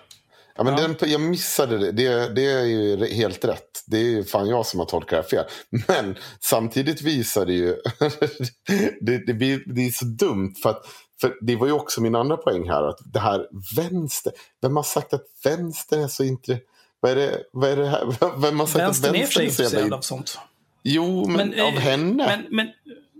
Ja, 0.59 0.64
men 0.64 0.78
Ja. 0.78 0.88
Den, 1.01 1.11
jag 1.11 1.20
missade 1.20 1.78
det. 1.78 1.92
det. 1.92 2.34
Det 2.34 2.51
är 2.53 2.64
ju 2.64 3.07
helt 3.07 3.44
rätt. 3.44 3.70
Det 3.86 3.97
är 3.97 4.03
ju 4.05 4.24
fan 4.24 4.49
jag 4.49 4.66
som 4.66 4.80
har 4.80 4.86
tolkat 4.86 5.11
det 5.30 5.36
här 5.36 5.44
fel. 5.44 5.51
Men 5.88 6.16
samtidigt 6.40 7.03
visar 7.03 7.47
det 7.47 7.53
ju... 7.53 7.76
det, 9.01 9.26
det, 9.26 9.34
blir, 9.34 9.62
det 9.74 9.86
är 9.86 9.90
så 9.90 10.05
dumt. 10.05 10.55
För, 10.62 10.70
att, 10.70 10.82
för 11.20 11.34
det 11.40 11.56
var 11.56 11.66
ju 11.66 11.72
också 11.72 12.00
min 12.00 12.14
andra 12.14 12.36
poäng 12.36 12.68
här. 12.68 12.82
Att 12.82 12.98
det 13.04 13.20
här 13.20 13.46
vänster. 13.76 14.32
Vem 14.62 14.76
har 14.76 14.82
sagt 14.82 15.14
att 15.14 15.24
vänster 15.44 15.98
är 15.98 16.08
så 16.08 16.24
intressant? 16.24 16.62
Vad 17.00 17.12
är 17.12 17.16
det, 17.16 17.42
vad 17.52 17.70
är 17.70 17.76
det 17.76 17.88
här? 17.88 18.06
Vem 18.40 18.60
har 18.60 18.66
sagt 18.66 18.78
Vänstern 18.78 19.10
att 19.10 19.20
vänster 19.20 19.40
är 19.42 19.50
så 19.50 19.62
jävla... 19.62 19.78
intresserad 19.78 19.92
av 19.92 20.00
sånt. 20.00 20.38
Jo, 20.82 21.28
men, 21.28 21.52
eh, 21.52 21.64
av 21.64 21.72
henne. 21.72 22.26
Men, 22.26 22.56
men, 22.56 22.72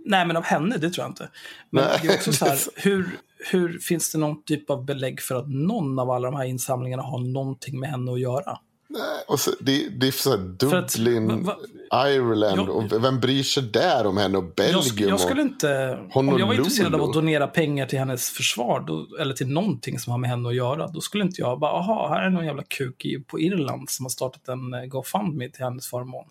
nej, 0.05 0.25
men 0.25 0.37
av 0.37 0.43
henne, 0.43 0.77
det 0.77 0.89
tror 0.89 1.03
jag 1.03 1.11
inte. 1.11 1.29
Men 1.69 1.83
Nej, 1.83 1.99
det 2.01 2.07
är 2.07 2.15
också 2.15 2.33
så 2.33 2.45
här, 2.45 2.51
är- 2.51 2.59
hur, 2.83 3.09
hur 3.51 3.79
finns 3.79 4.11
det 4.11 4.17
någon 4.17 4.43
typ 4.43 4.69
av 4.69 4.85
belägg 4.85 5.21
för 5.21 5.35
att 5.35 5.49
någon 5.49 5.99
av 5.99 6.11
alla 6.11 6.31
de 6.31 6.37
här 6.37 6.45
insamlingarna 6.45 7.03
har 7.03 7.19
någonting 7.19 7.79
med 7.79 7.89
henne 7.89 8.11
att 8.11 8.19
göra? 8.19 8.59
Nej, 8.97 9.23
och 9.27 9.39
så, 9.39 9.51
det, 9.59 9.89
det 9.89 10.07
är 10.07 10.11
så 10.11 10.29
här 10.29 10.69
För 10.69 10.77
att- 10.77 10.93
Dublin, 10.95 11.43
va- 11.43 11.55
va- 11.91 12.07
Ireland. 12.09 12.57
Jag- 12.59 12.69
och 12.69 13.03
vem 13.03 13.19
bryr 13.19 13.43
sig 13.43 13.63
där 13.63 14.05
om 14.07 14.17
henne? 14.17 14.37
Och 14.37 14.43
Belgium. 14.55 14.83
Jag, 14.97 15.09
jag 15.09 15.19
skulle 15.19 15.41
inte... 15.41 15.99
Om 16.13 16.39
jag 16.39 16.47
var 16.47 16.53
intresserad 16.53 16.95
av 16.95 17.03
att 17.03 17.13
donera 17.13 17.47
pengar 17.47 17.85
till 17.85 17.99
hennes 17.99 18.29
försvar, 18.29 18.83
då, 18.87 19.07
eller 19.19 19.33
till 19.33 19.47
någonting 19.47 19.99
som 19.99 20.11
har 20.11 20.17
med 20.17 20.29
henne 20.29 20.49
att 20.49 20.55
göra, 20.55 20.87
då 20.87 21.01
skulle 21.01 21.23
inte 21.23 21.41
jag 21.41 21.59
bara, 21.59 21.71
aha, 21.71 22.09
här 22.09 22.25
är 22.25 22.29
någon 22.29 22.45
jävla 22.45 22.63
kuk 22.63 23.05
på 23.27 23.39
Irland 23.39 23.89
som 23.89 24.05
har 24.05 24.09
startat 24.09 24.47
en 24.47 24.73
eh, 24.73 24.83
GoFundMe 24.85 25.49
till 25.49 25.63
hennes 25.63 25.87
förmån. 25.89 26.25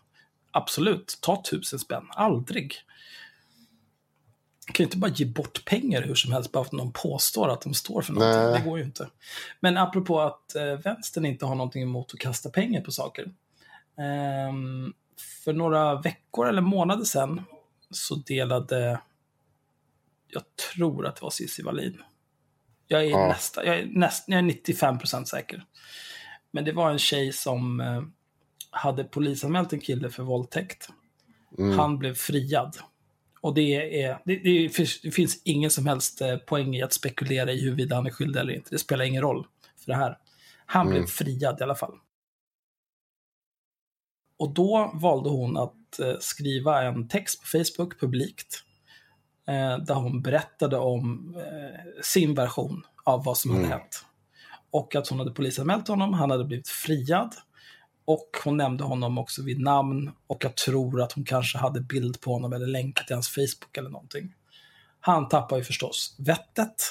Absolut, 0.50 1.18
ta 1.20 1.42
tusen 1.50 1.78
spänn. 1.78 2.04
Aldrig. 2.10 2.74
Jag 4.66 4.74
kan 4.74 4.84
ju 4.84 4.86
inte 4.86 4.96
bara 4.96 5.10
ge 5.10 5.26
bort 5.26 5.64
pengar 5.64 6.02
hur 6.02 6.14
som 6.14 6.32
helst 6.32 6.52
bara 6.52 6.64
för 6.64 6.68
att 6.68 6.72
någon 6.72 6.92
påstår 6.92 7.48
att 7.48 7.60
de 7.60 7.74
står 7.74 8.02
för 8.02 8.12
någonting. 8.12 8.42
Nej. 8.42 8.58
Det 8.60 8.68
går 8.70 8.78
ju 8.78 8.84
inte. 8.84 9.08
Men 9.60 9.76
apropå 9.76 10.20
att 10.20 10.54
eh, 10.54 10.64
vänstern 10.64 11.26
inte 11.26 11.46
har 11.46 11.54
någonting 11.54 11.82
emot 11.82 12.14
att 12.14 12.20
kasta 12.20 12.50
pengar 12.50 12.80
på 12.80 12.90
saker. 12.90 13.32
Ehm, 13.98 14.92
för 15.44 15.52
några 15.52 16.00
veckor 16.00 16.48
eller 16.48 16.62
månader 16.62 17.04
sedan 17.04 17.42
så 17.90 18.14
delade, 18.14 19.00
jag 20.28 20.42
tror 20.72 21.06
att 21.06 21.16
det 21.16 21.22
var 21.22 21.30
Cissi 21.30 21.62
Wallin. 21.62 22.02
Jag 22.86 23.04
är, 23.04 23.10
Ja. 23.10 23.28
nästa, 23.28 23.64
jag 23.64 23.78
är, 23.78 23.86
näst, 23.86 24.24
jag 24.26 24.38
är 24.38 24.42
95% 24.42 25.24
säker. 25.24 25.64
Men 26.50 26.64
det 26.64 26.72
var 26.72 26.90
en 26.90 26.98
tjej 26.98 27.32
som 27.32 27.80
eh, 27.80 28.02
hade 28.70 29.04
polisanmält 29.04 29.72
en 29.72 29.80
kille 29.80 30.10
för 30.10 30.22
våldtäkt. 30.22 30.88
Mm. 31.58 31.78
Han 31.78 31.98
blev 31.98 32.14
friad. 32.14 32.76
Och 33.46 33.54
det, 33.54 34.02
är, 34.02 34.18
det, 34.24 34.36
det, 34.36 34.68
finns, 35.14 35.42
ingen 35.44 35.70
som 35.70 35.86
helst 35.86 36.20
eh, 36.20 36.36
poäng 36.36 36.76
i 36.76 36.82
att 36.82 36.92
spekulera 36.92 37.52
i 37.52 37.60
huruvida 37.60 37.96
han 37.96 38.06
är 38.06 38.10
skyldig 38.10 38.40
eller 38.40 38.52
inte. 38.52 38.70
Det 38.70 38.78
spelar 38.78 39.04
ingen 39.04 39.22
roll 39.22 39.46
för 39.84 39.92
det 39.92 39.96
här. 39.96 40.18
Han 40.66 40.88
blev 40.88 41.06
friad 41.06 41.60
i 41.60 41.62
alla 41.62 41.74
fall. 41.74 41.94
Och 44.38 44.54
då 44.54 44.90
valde 44.94 45.30
hon 45.30 45.56
att 45.56 45.98
eh, 46.00 46.14
skriva 46.20 46.82
en 46.82 47.08
text 47.08 47.40
på 47.40 47.46
Facebook 47.46 48.00
publikt. 48.00 48.62
Eh, 49.48 49.78
där 49.78 49.94
hon 49.94 50.22
berättade 50.22 50.78
om 50.78 51.36
sin 52.02 52.34
version 52.34 52.82
av 53.04 53.24
vad 53.24 53.38
som 53.38 53.50
hade 53.50 53.66
hänt. 53.66 54.04
Och 54.70 54.94
att 54.94 55.08
hon 55.08 55.18
hade 55.18 55.30
polisanmält 55.30 55.88
honom, 55.88 56.12
han 56.12 56.30
hade 56.30 56.44
blivit 56.44 56.68
friad. 56.68 57.34
Och 58.06 58.30
hon 58.44 58.56
nämnde 58.56 58.84
honom 58.84 59.18
också 59.18 59.42
vid 59.42 59.60
namn 59.60 60.10
och 60.26 60.44
jag 60.44 60.54
tror 60.54 61.02
att 61.02 61.12
hon 61.12 61.24
kanske 61.24 61.58
hade 61.58 61.80
bild 61.80 62.20
på 62.20 62.32
honom 62.32 62.52
eller 62.52 62.66
länkat 62.66 63.06
till 63.06 63.16
hans 63.16 63.28
Facebook 63.28 63.76
eller 63.76 63.90
någonting. 63.90 64.34
Han 65.00 65.28
tappade 65.28 65.60
ju 65.60 65.64
förstås 65.64 66.16
vettet 66.18 66.82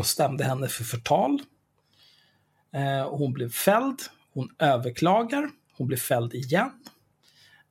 och 0.00 0.06
stämde 0.06 0.44
henne 0.44 0.68
för 0.68 0.84
förtal. 0.84 1.42
Eh, 2.74 3.02
och 3.02 3.18
hon 3.18 3.32
blev 3.32 3.50
fälld, 3.50 3.98
hon 4.34 4.48
överklagar, 4.58 5.50
hon 5.76 5.86
blev 5.86 5.96
fälld 5.96 6.34
igen. 6.34 6.70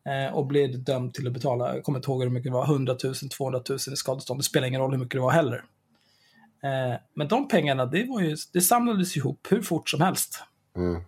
Eh, 0.06 0.34
och 0.34 0.46
blev 0.46 0.84
dömd 0.84 1.14
till 1.14 1.28
att 1.28 1.34
betala, 1.34 1.76
jag 1.76 1.84
kommer 1.84 2.00
inte 2.00 2.12
ihåg 2.12 2.24
hur 2.24 2.30
mycket 2.30 2.52
det 2.52 2.54
var, 2.54 2.66
100 2.66 2.98
000, 3.04 3.16
200 3.16 3.62
000 3.70 3.78
i 3.78 3.96
skadestånd. 3.96 4.40
Det 4.40 4.44
spelar 4.44 4.68
ingen 4.68 4.82
roll 4.82 4.92
hur 4.92 5.00
mycket 5.00 5.18
det 5.18 5.22
var 5.22 5.32
heller. 5.32 5.64
Eh, 6.64 7.00
men 7.14 7.28
de 7.28 7.48
pengarna, 7.48 7.86
det, 7.86 8.04
var 8.04 8.22
ju, 8.22 8.38
det 8.54 8.62
samlades 8.62 9.18
ihop 9.18 9.48
hur 9.50 9.62
fort 9.62 9.90
som 9.90 10.02
helst. 10.02 10.44
Mm. 10.76 11.02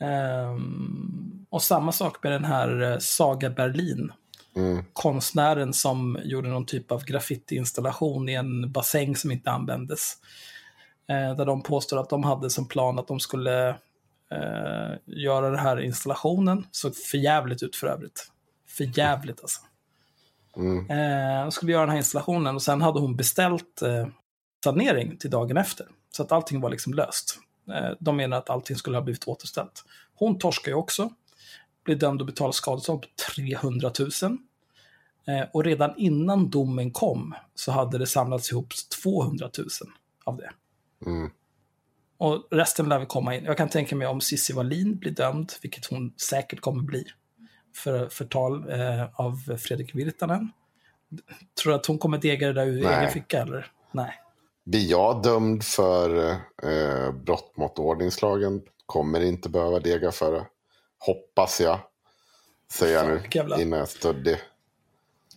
Ehm, 0.00 1.46
och 1.50 1.62
samma 1.62 1.92
sak 1.92 2.22
med 2.22 2.32
den 2.32 2.44
här 2.44 2.82
eh, 2.82 2.98
Saga 2.98 3.50
Berlin. 3.50 4.12
Mm. 4.56 4.84
Konstnären 4.92 5.72
som 5.72 6.18
gjorde 6.24 6.48
någon 6.48 6.66
typ 6.66 6.92
av 6.92 7.04
graffitiinstallation 7.04 8.28
i 8.28 8.34
en 8.34 8.72
bassäng 8.72 9.16
som 9.16 9.30
inte 9.30 9.50
användes. 9.50 10.16
Eh, 11.08 11.36
där 11.36 11.46
de 11.46 11.62
påstår 11.62 11.98
att 11.98 12.10
de 12.10 12.24
hade 12.24 12.50
som 12.50 12.68
plan 12.68 12.98
att 12.98 13.08
de 13.08 13.20
skulle 13.20 13.68
eh, 14.30 14.96
göra 15.06 15.50
den 15.50 15.58
här 15.58 15.80
installationen. 15.80 16.66
Såg 16.70 16.96
för 16.96 17.18
jävligt 17.18 17.62
ut 17.62 17.76
för 17.76 17.86
övrigt. 17.86 18.30
För 18.68 18.98
jävligt 18.98 19.40
alltså. 19.40 19.60
Mm. 20.56 20.90
Eh, 20.90 21.42
de 21.42 21.52
skulle 21.52 21.72
göra 21.72 21.82
den 21.82 21.90
här 21.90 21.96
installationen 21.96 22.54
och 22.54 22.62
sen 22.62 22.82
hade 22.82 23.00
hon 23.00 23.16
beställt 23.16 23.82
sanering 24.64 25.16
till 25.16 25.30
dagen 25.30 25.56
efter. 25.56 25.86
Så 26.10 26.22
att 26.22 26.32
allting 26.32 26.60
var 26.60 26.70
liksom 26.70 26.94
löst. 26.94 27.38
Eh, 27.70 27.90
de 28.00 28.16
menar 28.16 28.36
att 28.36 28.50
allting 28.50 28.76
skulle 28.76 28.96
ha 28.96 29.02
blivit 29.02 29.28
återställt. 29.28 29.84
Hon 30.14 30.38
torskar 30.38 30.72
ju 30.72 30.76
också. 30.76 31.10
Blir 31.84 31.96
dömd 31.96 32.20
att 32.20 32.26
betala 32.26 32.52
skadestånd 32.52 33.02
på 33.02 33.08
300 33.34 33.92
000. 33.98 34.38
Eh, 35.26 35.48
och 35.52 35.64
redan 35.64 35.94
innan 35.96 36.50
domen 36.50 36.90
kom 36.90 37.34
så 37.54 37.72
hade 37.72 37.98
det 37.98 38.06
samlats 38.06 38.52
ihop 38.52 38.72
200 39.02 39.50
000 39.58 39.68
av 40.24 40.36
det. 40.36 40.50
Mm. 41.06 41.30
Och 42.18 42.48
resten 42.50 42.88
lär 42.88 42.98
väl 42.98 43.06
komma 43.06 43.34
in. 43.34 43.44
Jag 43.44 43.56
kan 43.56 43.68
tänka 43.68 43.96
mig 43.96 44.06
om 44.06 44.20
Cissi 44.20 44.52
Wallin 44.52 44.98
blir 44.98 45.12
dömd, 45.12 45.52
vilket 45.62 45.86
hon 45.86 46.12
säkert 46.16 46.60
kommer 46.60 46.82
bli, 46.82 47.04
för 47.76 48.08
förtal 48.08 48.70
eh, 48.70 49.20
av 49.20 49.56
Fredrik 49.58 49.94
Virtanen. 49.94 50.52
Tror 51.62 51.72
du 51.72 51.78
att 51.78 51.86
hon 51.86 51.98
kommer 51.98 52.18
dega 52.18 52.46
det 52.46 52.52
där 52.52 52.66
ur 52.66 52.82
Nej. 52.82 52.98
egen 52.98 53.10
ficka 53.10 53.42
eller? 53.42 53.66
Nej. 53.92 54.20
Blir 54.70 54.90
jag 54.90 55.22
dömd 55.22 55.64
för 55.64 56.30
eh, 56.62 57.12
brott 57.12 57.56
mot 57.56 57.78
ordningslagen 57.78 58.62
kommer 58.86 59.20
inte 59.20 59.48
behöva 59.48 59.78
dega 59.80 60.12
för 60.12 60.32
det. 60.32 60.46
Hoppas 60.98 61.60
jag. 61.60 61.78
Säger 62.72 62.96
jag 62.96 63.06
nu 63.08 63.22
Jävla- 63.32 63.60
innan 63.60 63.78
jag 63.78 63.88
stödde. 63.88 64.40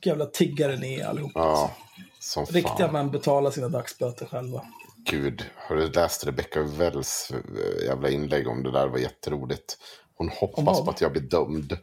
Jävla 0.05 0.25
tiggare 0.25 0.77
ni 0.77 0.95
är 0.99 1.07
allihop. 1.07 1.31
Ja, 1.35 1.71
som 2.19 2.45
Riktiga 2.45 2.77
fan. 2.77 2.93
män 2.93 3.11
betalar 3.11 3.51
sina 3.51 3.69
dagsböter 3.69 4.25
själva. 4.25 4.61
Gud, 5.09 5.45
har 5.55 5.75
du 5.75 5.87
läst 5.91 6.25
Rebecca 6.27 6.61
Wells 6.61 7.31
eh, 7.31 7.85
jävla 7.85 8.09
inlägg 8.09 8.47
om 8.47 8.63
det 8.63 8.71
där? 8.71 8.85
Det 8.85 8.91
var 8.91 8.97
jätteroligt. 8.99 9.77
Hon 10.15 10.29
hoppas 10.29 10.81
på 10.85 10.89
att 10.89 11.01
jag 11.01 11.11
blir 11.11 11.21
dömd. 11.21 11.77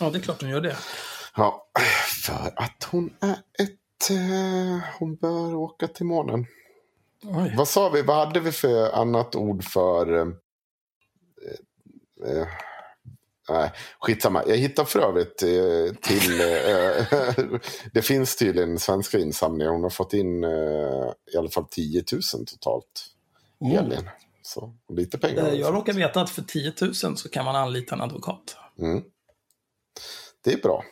Ja, 0.00 0.10
det 0.10 0.18
är 0.18 0.22
klart 0.22 0.40
hon 0.42 0.50
gör 0.50 0.60
det. 0.60 0.76
Ja, 1.36 1.66
för 2.24 2.52
att 2.56 2.84
hon 2.90 3.10
är 3.20 3.36
ett... 3.64 4.10
Eh, 4.10 4.84
hon 4.98 5.16
bör 5.16 5.54
åka 5.54 5.88
till 5.88 6.06
månen. 6.06 6.46
Oj. 7.24 7.54
Vad 7.56 7.68
sa 7.68 7.88
vi? 7.88 8.02
Vad 8.02 8.26
hade 8.26 8.40
vi 8.40 8.52
för 8.52 8.92
annat 8.92 9.34
ord 9.34 9.64
för... 9.64 10.18
Eh, 10.18 10.26
eh, 12.26 12.46
nej, 13.48 13.72
skitsamma. 14.00 14.42
Jag 14.46 14.56
hittade 14.56 14.88
för 14.88 15.00
övrigt 15.00 15.42
eh, 15.42 15.94
till... 16.02 16.40
Eh, 16.40 17.60
det 17.92 18.02
finns 18.02 18.36
tydligen 18.36 18.78
svenska 18.78 19.18
insamlingar. 19.18 19.72
Hon 19.72 19.82
har 19.82 19.90
fått 19.90 20.12
in 20.12 20.44
eh, 20.44 21.12
i 21.34 21.36
alla 21.38 21.50
fall 21.50 21.66
10 21.70 22.04
000 22.12 22.22
totalt. 22.46 23.06
Elin. 23.60 24.10
Så 24.42 24.74
lite 24.92 25.18
pengar. 25.18 25.46
Eh, 25.46 25.54
Jag 25.54 25.74
råkar 25.74 25.92
veta 25.92 26.20
att 26.20 26.30
för 26.30 26.42
10 26.42 26.72
000 26.80 26.94
så 26.94 27.28
kan 27.28 27.44
man 27.44 27.56
anlita 27.56 27.94
en 27.94 28.00
advokat. 28.00 28.56
Mm. 28.78 29.02
Det 30.44 30.52
är 30.52 30.58
bra. 30.58 30.84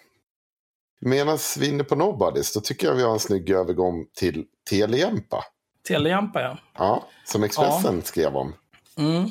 Medan 1.01 1.39
vi 1.59 1.67
är 1.67 1.73
inne 1.73 1.85
på 1.85 1.97
Nobodies, 1.97 2.53
då 2.53 2.61
tycker 2.61 2.87
jag 2.87 2.95
vi 2.95 3.03
har 3.03 3.13
en 3.13 3.19
snygg 3.19 3.51
övergång 3.51 4.07
till 4.15 4.45
Telejämpa. 4.71 5.45
Telejampa, 5.89 6.41
ja. 6.43 6.59
Ja, 6.79 7.09
som 7.25 7.45
Expressen 7.45 8.03
skrev 8.03 8.37
om. 8.37 8.55
Mm. 8.99 9.31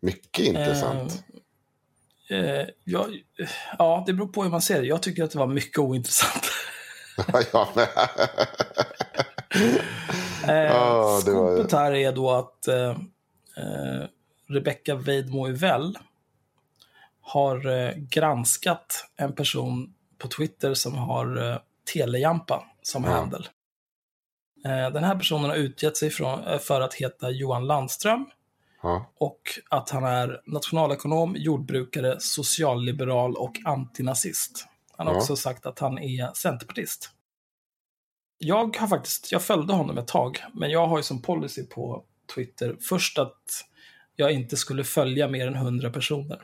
Mycket 0.00 0.44
intressant. 0.46 1.24
Eh, 2.30 2.66
ja, 2.84 3.06
ja, 3.78 4.04
det 4.06 4.12
beror 4.12 4.28
på 4.28 4.42
hur 4.42 4.50
man 4.50 4.62
ser 4.62 4.80
det. 4.80 4.86
Jag 4.86 5.02
tycker 5.02 5.24
att 5.24 5.30
det 5.30 5.38
var 5.38 5.46
mycket 5.46 5.78
ointressant. 5.78 6.46
ja. 7.52 7.68
Eh, 10.48 10.54
Ja, 10.54 11.20
det 11.24 11.32
var- 11.32 11.54
Skopet 11.56 11.72
här 11.72 11.94
är 11.94 12.12
då 12.12 12.30
att 12.30 12.68
eh, 12.68 12.90
eh, 13.56 14.06
Rebecca 14.48 14.94
Weidmo 14.94 15.48
Uvell 15.48 15.98
har 17.20 17.66
eh, 17.66 17.92
granskat 17.96 19.04
en 19.16 19.32
person 19.32 19.94
på 20.18 20.28
Twitter 20.28 20.74
som 20.74 20.94
har 20.94 21.50
eh, 21.52 21.58
Telejampa 21.94 22.64
som 22.82 23.04
Ja. 23.04 23.10
handel. 23.10 23.48
Eh, 24.64 24.90
den 24.92 25.04
här 25.04 25.16
personen 25.16 25.50
har 25.50 25.56
utgett 25.56 25.96
sig 25.96 26.10
eh, 26.20 26.58
för 26.58 26.80
att 26.80 26.94
heta 26.94 27.30
Johan 27.30 27.66
Landström 27.66 28.26
ja, 28.82 29.12
och 29.18 29.40
att 29.70 29.90
han 29.90 30.04
är 30.04 30.40
nationalekonom, 30.46 31.34
jordbrukare, 31.38 32.16
socialliberal 32.20 33.36
och 33.36 33.56
antinazist. 33.64 34.66
Han 34.96 35.06
har 35.06 35.14
Ja. 35.14 35.20
också 35.20 35.36
sagt 35.36 35.66
att 35.66 35.78
han 35.78 35.98
är 35.98 36.30
centerpartist. 36.34 37.10
Jag 38.38 38.76
har 38.76 38.88
faktiskt, 38.88 39.32
jag 39.32 39.42
följde 39.42 39.72
honom 39.72 39.98
ett 39.98 40.06
tag, 40.08 40.42
men 40.54 40.70
jag 40.70 40.86
har 40.86 40.96
ju 40.96 41.02
som 41.02 41.22
policy 41.22 41.66
på 41.66 42.04
Twitter 42.34 42.76
först 42.88 43.18
att 43.18 43.64
jag 44.16 44.32
inte 44.32 44.56
skulle 44.56 44.84
följa 44.84 45.28
mer 45.28 45.46
än 45.46 45.54
100 45.54 45.90
personer. 45.90 46.42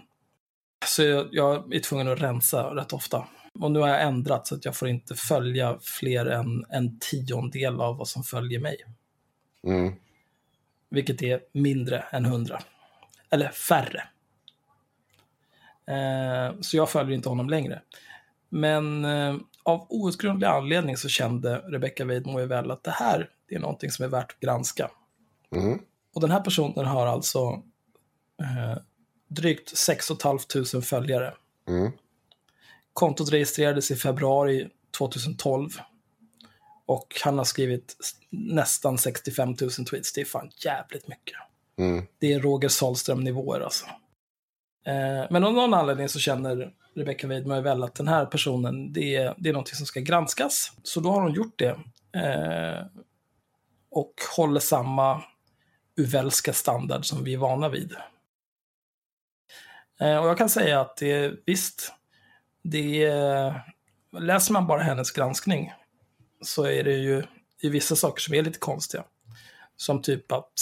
Så 0.86 1.02
jag, 1.02 1.28
jag 1.32 1.74
är 1.74 1.80
tvungen 1.80 2.08
att 2.08 2.20
rensa 2.20 2.74
rätt 2.74 2.92
ofta. 2.92 3.26
Och 3.61 3.70
nu 3.70 3.78
har 3.80 3.88
jag 3.88 4.03
ändrat 4.03 4.46
så 4.46 4.55
att 4.55 4.64
jag 4.64 4.76
får 4.76 4.88
inte 4.88 5.14
följa 5.14 5.78
fler 5.80 6.26
än 6.26 6.64
en 6.68 6.98
tiondel 6.98 7.80
av 7.80 7.96
vad 7.96 8.09
som 8.09 8.22
följer 8.22 8.61
mig. 8.61 8.76
Mm. 9.66 9.94
Vilket 10.88 11.22
är 11.22 11.40
mindre 11.53 11.98
än 11.98 12.24
100. 12.24 12.62
Eller 13.30 13.48
färre. 13.48 14.03
Eh, 15.86 16.61
så 16.61 16.76
jag 16.76 16.90
följer 16.90 17.16
inte 17.16 17.28
honom 17.28 17.50
längre. 17.50 17.82
Men 18.48 19.05
eh, 19.05 19.36
av 19.62 19.86
outgrundlig 19.88 20.46
anledning 20.46 20.96
så 20.96 21.09
kände 21.09 21.59
Rebecca 21.59 22.05
Weidmo 22.05 22.46
väl 22.46 22.70
att 22.70 22.84
det 22.84 22.90
här 22.90 23.30
är 23.48 23.59
någonting 23.59 23.90
som 23.90 24.05
är 24.05 24.09
värt 24.09 24.32
att 24.32 24.40
granska. 24.40 24.90
Mm. 25.57 25.78
Och 26.14 26.20
den 26.20 26.30
här 26.30 26.40
personen 26.40 26.86
har 26.86 27.07
alltså 27.07 27.62
eh, 28.42 28.78
drygt 29.28 29.76
6 29.76 30.09
500 30.22 30.82
följare. 30.82 31.34
Mm. 31.68 31.92
Kontot 32.93 33.32
registrerades 33.32 33.90
i 33.90 33.97
februari 33.97 34.68
2012. 34.99 35.70
Och 36.86 37.20
han 37.24 37.38
har 37.38 37.45
skrivit 37.45 37.97
nästan 38.30 38.99
65 38.99 39.49
000 39.49 39.70
tweets. 39.70 40.12
Det 40.12 40.20
är 40.20 40.24
fan 40.24 40.51
jävligt 40.64 41.09
mycket. 41.09 41.36
Mm. 41.78 42.07
Det 42.18 42.32
är 42.32 42.40
Roger 42.40 42.68
Sahlström-nivåer 42.68 43.61
alltså. 43.61 43.86
Eh, 44.86 45.26
men 45.30 45.45
av 45.45 45.53
någon 45.53 45.74
anledning 45.74 46.09
så 46.09 46.18
känner 46.18 46.72
Rebecca 46.95 47.26
Weidmo 47.26 47.61
väl 47.61 47.82
att 47.82 47.95
den 47.95 48.09
här 48.09 48.26
personen, 48.26 48.93
det 48.93 49.16
är, 49.16 49.34
det 49.38 49.49
är 49.49 49.53
någonting 49.53 49.74
som 49.74 49.86
ska 49.86 50.01
granskas. 50.01 50.72
Så 50.82 51.01
då 51.01 51.11
har 51.11 51.20
hon 51.20 51.34
gjort 51.34 51.59
det. 51.59 51.78
Eh, 52.20 52.86
och 53.90 54.14
håller 54.36 54.61
samma 54.61 55.22
uvelska 55.97 56.53
standard 56.53 57.05
som 57.05 57.24
vi 57.24 57.34
är 57.34 57.38
vana 57.38 57.68
vid. 57.68 57.93
Eh, 60.01 60.16
och 60.16 60.28
jag 60.28 60.38
kan 60.38 60.49
säga 60.49 60.80
att 60.80 60.97
det, 60.97 61.34
visst, 61.47 61.93
det 62.62 63.04
är, 63.04 63.62
läser 64.18 64.52
man 64.52 64.66
bara 64.66 64.82
hennes 64.82 65.10
granskning 65.10 65.72
så 66.40 66.64
är 66.64 66.84
det 66.84 66.96
ju 66.96 67.22
i 67.60 67.68
vissa 67.68 67.96
saker 67.96 68.20
som 68.20 68.34
är 68.34 68.42
lite 68.42 68.58
konstiga. 68.58 69.04
Som 69.76 70.02
typ 70.02 70.32
att 70.32 70.52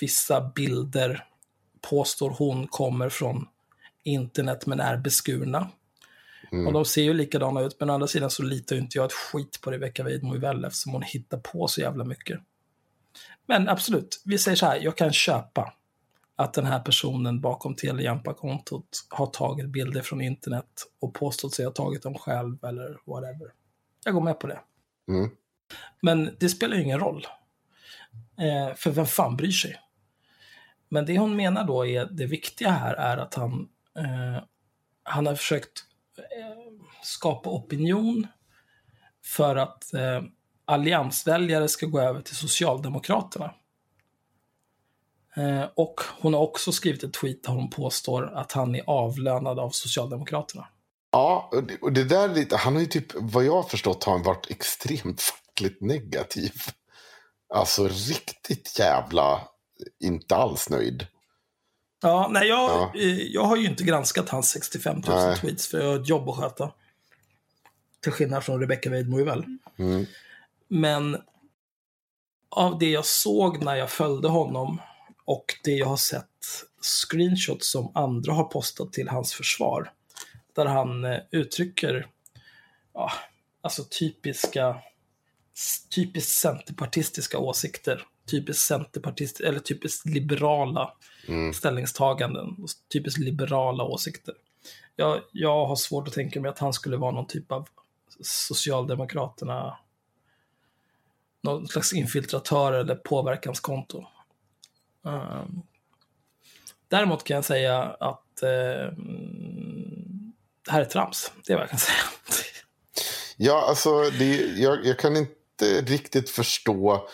vissa 0.00 0.52
bilder 0.54 1.24
påstår 1.90 2.30
hon 2.30 2.66
kommer 2.66 3.08
från 3.08 3.48
internet 4.02 4.66
men 4.66 4.80
är 4.80 4.96
beskurna. 4.96 5.70
Mm. 6.52 6.66
Och 6.66 6.72
de 6.72 6.84
ser 6.84 7.02
ju 7.02 7.14
likadana 7.14 7.60
ut, 7.60 7.76
men 7.80 7.90
å 7.90 7.94
andra 7.94 8.06
sidan 8.06 8.30
så 8.30 8.42
litar 8.42 8.76
ju 8.76 8.82
inte 8.82 8.98
jag 8.98 9.04
ett 9.04 9.12
skit 9.12 9.60
på 9.60 9.70
Rebecca 9.70 10.02
Weidmo 10.02 10.38
väl 10.38 10.64
eftersom 10.64 10.92
hon 10.92 11.02
hittar 11.02 11.38
på 11.38 11.68
så 11.68 11.80
jävla 11.80 12.04
mycket. 12.04 12.40
Men 13.46 13.68
absolut, 13.68 14.22
vi 14.24 14.38
säger 14.38 14.56
så 14.56 14.66
här, 14.66 14.80
jag 14.80 14.96
kan 14.96 15.12
köpa 15.12 15.72
att 16.42 16.54
den 16.54 16.66
här 16.66 16.80
personen 16.80 17.40
bakom 17.40 17.74
Telejampa-kontot 17.74 19.06
har 19.08 19.26
tagit 19.26 19.66
bilder 19.66 20.02
från 20.02 20.20
internet 20.20 20.86
och 21.00 21.14
påstått 21.14 21.54
sig 21.54 21.64
ha 21.64 21.72
tagit 21.72 22.02
dem 22.02 22.14
själv 22.14 22.64
eller 22.64 22.98
whatever. 23.06 23.52
Jag 24.04 24.14
går 24.14 24.20
med 24.20 24.40
på 24.40 24.46
det. 24.46 24.60
Mm. 25.08 25.30
Men 26.02 26.36
det 26.40 26.48
spelar 26.48 26.76
ju 26.76 26.82
ingen 26.82 27.00
roll. 27.00 27.26
Eh, 28.38 28.74
för 28.74 28.90
vem 28.90 29.06
fan 29.06 29.36
bryr 29.36 29.50
sig? 29.50 29.80
Men 30.88 31.06
det 31.06 31.18
hon 31.18 31.36
menar 31.36 31.64
då 31.64 31.86
är 31.86 32.04
det 32.04 32.26
viktiga 32.26 32.70
här 32.70 32.94
är 32.94 33.16
att 33.16 33.34
han, 33.34 33.68
eh, 33.98 34.42
han 35.02 35.26
har 35.26 35.34
försökt 35.34 35.84
eh, 36.18 36.56
skapa 37.02 37.50
opinion 37.50 38.26
för 39.24 39.56
att 39.56 39.94
eh, 39.94 40.22
alliansväljare 40.64 41.68
ska 41.68 41.86
gå 41.86 42.00
över 42.00 42.20
till 42.20 42.36
Socialdemokraterna. 42.36 43.54
Eh, 45.36 45.64
och 45.74 46.00
hon 46.20 46.34
har 46.34 46.40
också 46.40 46.72
skrivit 46.72 47.02
ett 47.02 47.12
tweet 47.12 47.42
där 47.42 47.52
hon 47.52 47.70
påstår 47.70 48.34
att 48.34 48.52
han 48.52 48.74
är 48.74 48.82
avlönad 48.86 49.58
av 49.58 49.70
Socialdemokraterna. 49.70 50.68
Ja, 51.10 51.50
och 51.80 51.92
det, 51.92 52.04
där 52.04 52.28
är 52.28 52.34
lite, 52.34 52.56
han 52.56 52.74
har 52.74 52.80
ju 52.80 52.86
typ, 52.86 53.06
vad 53.14 53.44
jag 53.44 53.52
har 53.54 53.62
förstått, 53.62 54.04
har 54.04 54.12
han 54.12 54.22
varit 54.22 54.50
extremt 54.50 55.22
fackligt 55.22 55.80
negativ. 55.80 56.52
Alltså 57.54 57.88
riktigt 57.88 58.78
jävla, 58.78 59.40
inte 60.00 60.36
alls 60.36 60.70
nöjd. 60.70 61.06
Ja, 62.02 62.28
nej, 62.30 62.48
jag, 62.48 62.70
Ja. 62.70 62.92
eh, 62.94 63.18
jag 63.22 63.44
har 63.44 63.56
ju 63.56 63.66
inte 63.68 63.84
granskat 63.84 64.28
hans 64.28 64.48
65 64.48 64.96
000 64.96 65.16
Nej. 65.16 65.36
tweets 65.36 65.66
för 65.66 65.78
jag 65.80 65.88
har 65.88 66.00
ett 66.00 66.08
jobb 66.08 66.28
att 66.28 66.36
sköta. 66.36 66.72
Till 68.02 68.12
skillnad 68.12 68.44
från 68.44 68.60
Rebecca 68.60 68.90
Weidmo 68.90 69.24
väl. 69.24 69.44
Mm. 69.78 70.06
Men 70.68 71.16
av 72.50 72.78
det 72.78 72.90
jag 72.90 73.04
såg 73.06 73.64
när 73.64 73.74
jag 73.74 73.90
följde 73.90 74.28
honom 74.28 74.80
och 75.24 75.44
det 75.64 75.70
jag 75.70 75.86
har 75.86 75.96
sett 75.96 76.26
screenshots 76.80 77.70
som 77.70 77.92
andra 77.94 78.32
har 78.32 78.44
postat 78.44 78.92
till 78.92 79.08
hans 79.08 79.34
försvar. 79.34 79.92
Där 80.54 80.66
han 80.66 81.04
eh, 81.04 81.18
uttrycker 81.30 82.06
ja, 82.94 83.12
alltså 83.60 83.84
typiska 83.84 84.76
typiskt 85.94 86.32
centerpartistiska 86.32 87.38
åsikter. 87.38 88.06
Typiskt 88.30 88.62
centerpartist 88.62 89.40
eller 89.40 89.58
typiskt 89.60 90.06
liberala 90.06 90.92
Mm. 91.28 91.52
ställningstaganden. 91.52 92.46
och 92.62 92.68
Typiskt 92.92 93.20
liberala 93.20 93.84
åsikter. 93.84 94.34
Jag, 94.96 95.20
jag 95.32 95.66
har 95.66 95.76
svårt 95.76 96.08
att 96.08 96.14
tänka 96.14 96.40
mig 96.40 96.48
att 96.48 96.58
han 96.58 96.72
skulle 96.72 96.96
vara 96.96 97.10
någon 97.10 97.26
typ 97.26 97.52
av 97.52 97.68
Socialdemokraterna 98.20 99.78
någon 101.42 101.68
slags 101.68 101.92
infiltratör 101.92 102.72
eller 102.72 102.94
påverkanskonto. 102.94 104.06
Um, 105.02 105.62
däremot 106.88 107.24
kan 107.24 107.34
jag 107.34 107.44
säga 107.44 107.82
att 107.82 108.42
eh, 108.42 108.92
det 110.64 110.70
här 110.70 110.80
är 110.80 110.84
trams. 110.84 111.32
Det 111.46 111.52
är 111.52 111.56
vad 111.56 111.62
jag 111.62 111.70
kan 111.70 111.78
säga. 111.78 111.98
Ja, 113.36 113.64
alltså 113.68 114.10
det, 114.18 114.36
jag, 114.36 114.86
jag 114.86 114.98
kan 114.98 115.16
inte 115.16 115.80
riktigt 115.80 116.30
förstå. 116.30 117.08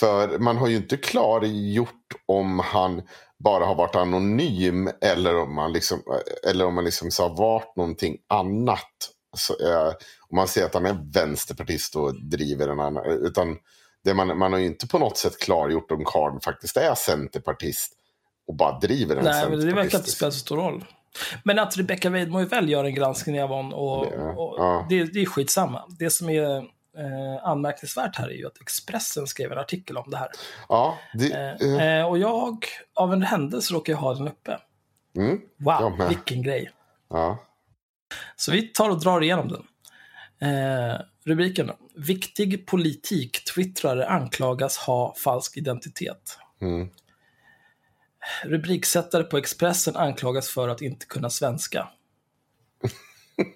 För 0.00 0.38
man 0.38 0.56
har 0.56 0.68
ju 0.68 0.76
inte 0.76 0.96
klargjort 0.96 2.12
om 2.26 2.58
han 2.58 3.02
bara 3.38 3.64
har 3.64 3.74
varit 3.74 3.96
anonym 3.96 4.90
eller 5.00 5.36
om 5.36 5.54
man 5.54 5.72
liksom, 5.72 6.02
eller 6.50 6.66
om 6.66 6.74
man 6.74 6.84
liksom 6.84 7.10
så 7.10 7.22
har 7.22 7.36
varit 7.36 7.76
någonting 7.76 8.16
annat. 8.28 9.10
Så, 9.36 9.52
eh, 9.52 9.92
om 10.28 10.36
man 10.36 10.48
säger 10.48 10.66
att 10.66 10.74
han 10.74 10.86
är 10.86 11.12
vänsterpartist 11.12 11.96
och 11.96 12.24
driver 12.24 12.68
en 12.68 12.80
annan. 12.80 13.06
Utan 13.06 13.58
det 14.04 14.14
man, 14.14 14.38
man 14.38 14.52
har 14.52 14.60
ju 14.60 14.66
inte 14.66 14.86
på 14.88 14.98
något 14.98 15.16
sätt 15.18 15.38
klargjort 15.38 15.90
om 15.90 16.04
Karl 16.04 16.40
faktiskt 16.40 16.76
är 16.76 16.94
centerpartist 16.94 17.92
och 18.46 18.54
bara 18.54 18.78
driver 18.78 19.16
en 19.16 19.24
Nej, 19.24 19.50
men 19.50 19.60
det 19.60 19.74
verkar 19.74 19.98
inte 19.98 20.10
spela 20.10 20.30
så 20.30 20.38
stor 20.38 20.56
roll. 20.56 20.84
Men 21.44 21.58
att 21.58 21.76
Rebecca 21.76 22.10
Weidmo 22.10 22.44
väl 22.44 22.68
gör 22.68 22.84
en 22.84 22.94
granskning 22.94 23.42
av 23.42 23.48
honom, 23.48 23.72
och, 23.74 24.06
Det- 24.06 24.16
och 24.18 24.54
ja. 24.58 24.86
det, 24.88 25.04
det 25.04 25.20
är 25.22 25.26
skitsamma. 25.26 25.84
Det 25.98 26.10
som 26.10 26.28
är 26.30 26.56
eh, 26.56 26.64
anmärkningsvärt 27.44 28.16
här 28.16 28.28
är 28.28 28.34
ju 28.34 28.46
att 28.46 28.60
Expressen 28.60 29.26
skrev 29.26 29.52
en 29.52 29.58
artikel 29.58 29.96
om 29.96 30.10
det 30.10 30.16
här. 30.16 30.28
Ja, 30.68 30.98
det, 31.14 31.32
Eh, 31.32 31.76
eh, 31.76 31.98
eh, 32.00 32.06
och 32.06 32.18
jag, 32.18 32.64
av 32.94 33.12
en 33.12 33.22
händelse, 33.22 33.74
råkar 33.74 33.92
jag 33.92 34.00
ha 34.00 34.14
den 34.14 34.28
uppe. 34.28 34.58
mm, 35.16 35.40
Wow, 35.58 36.08
vilken 36.08 36.42
grej. 36.42 36.70
ja. 37.10 37.38
Så 38.36 38.52
vi 38.52 38.62
tar 38.62 38.90
och 38.90 39.00
drar 39.00 39.20
igenom 39.22 39.48
den. 39.48 39.64
Rubriken 41.24 41.66
då. 41.66 41.78
Viktig 41.94 42.66
politik-twittrare 42.66 44.06
anklagas 44.08 44.76
ha 44.76 45.14
falsk 45.14 45.56
identitet. 45.56 46.38
Mm. 46.60 46.88
Rubriksättare 48.44 49.24
på 49.24 49.38
Expressen 49.38 49.96
anklagas 49.96 50.48
för 50.48 50.68
att 50.68 50.82
inte 50.82 51.06
kunna 51.06 51.30
svenska. 51.30 51.88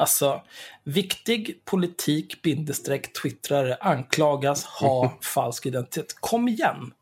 Alltså, 0.00 0.42
viktig 0.84 1.64
politik 1.64 2.42
bindestreck 2.42 3.12
twittrare 3.12 3.74
anklagas 3.74 4.64
ha 4.64 5.18
falsk 5.22 5.66
identitet. 5.66 6.14
Kom 6.20 6.48
igen! 6.48 6.94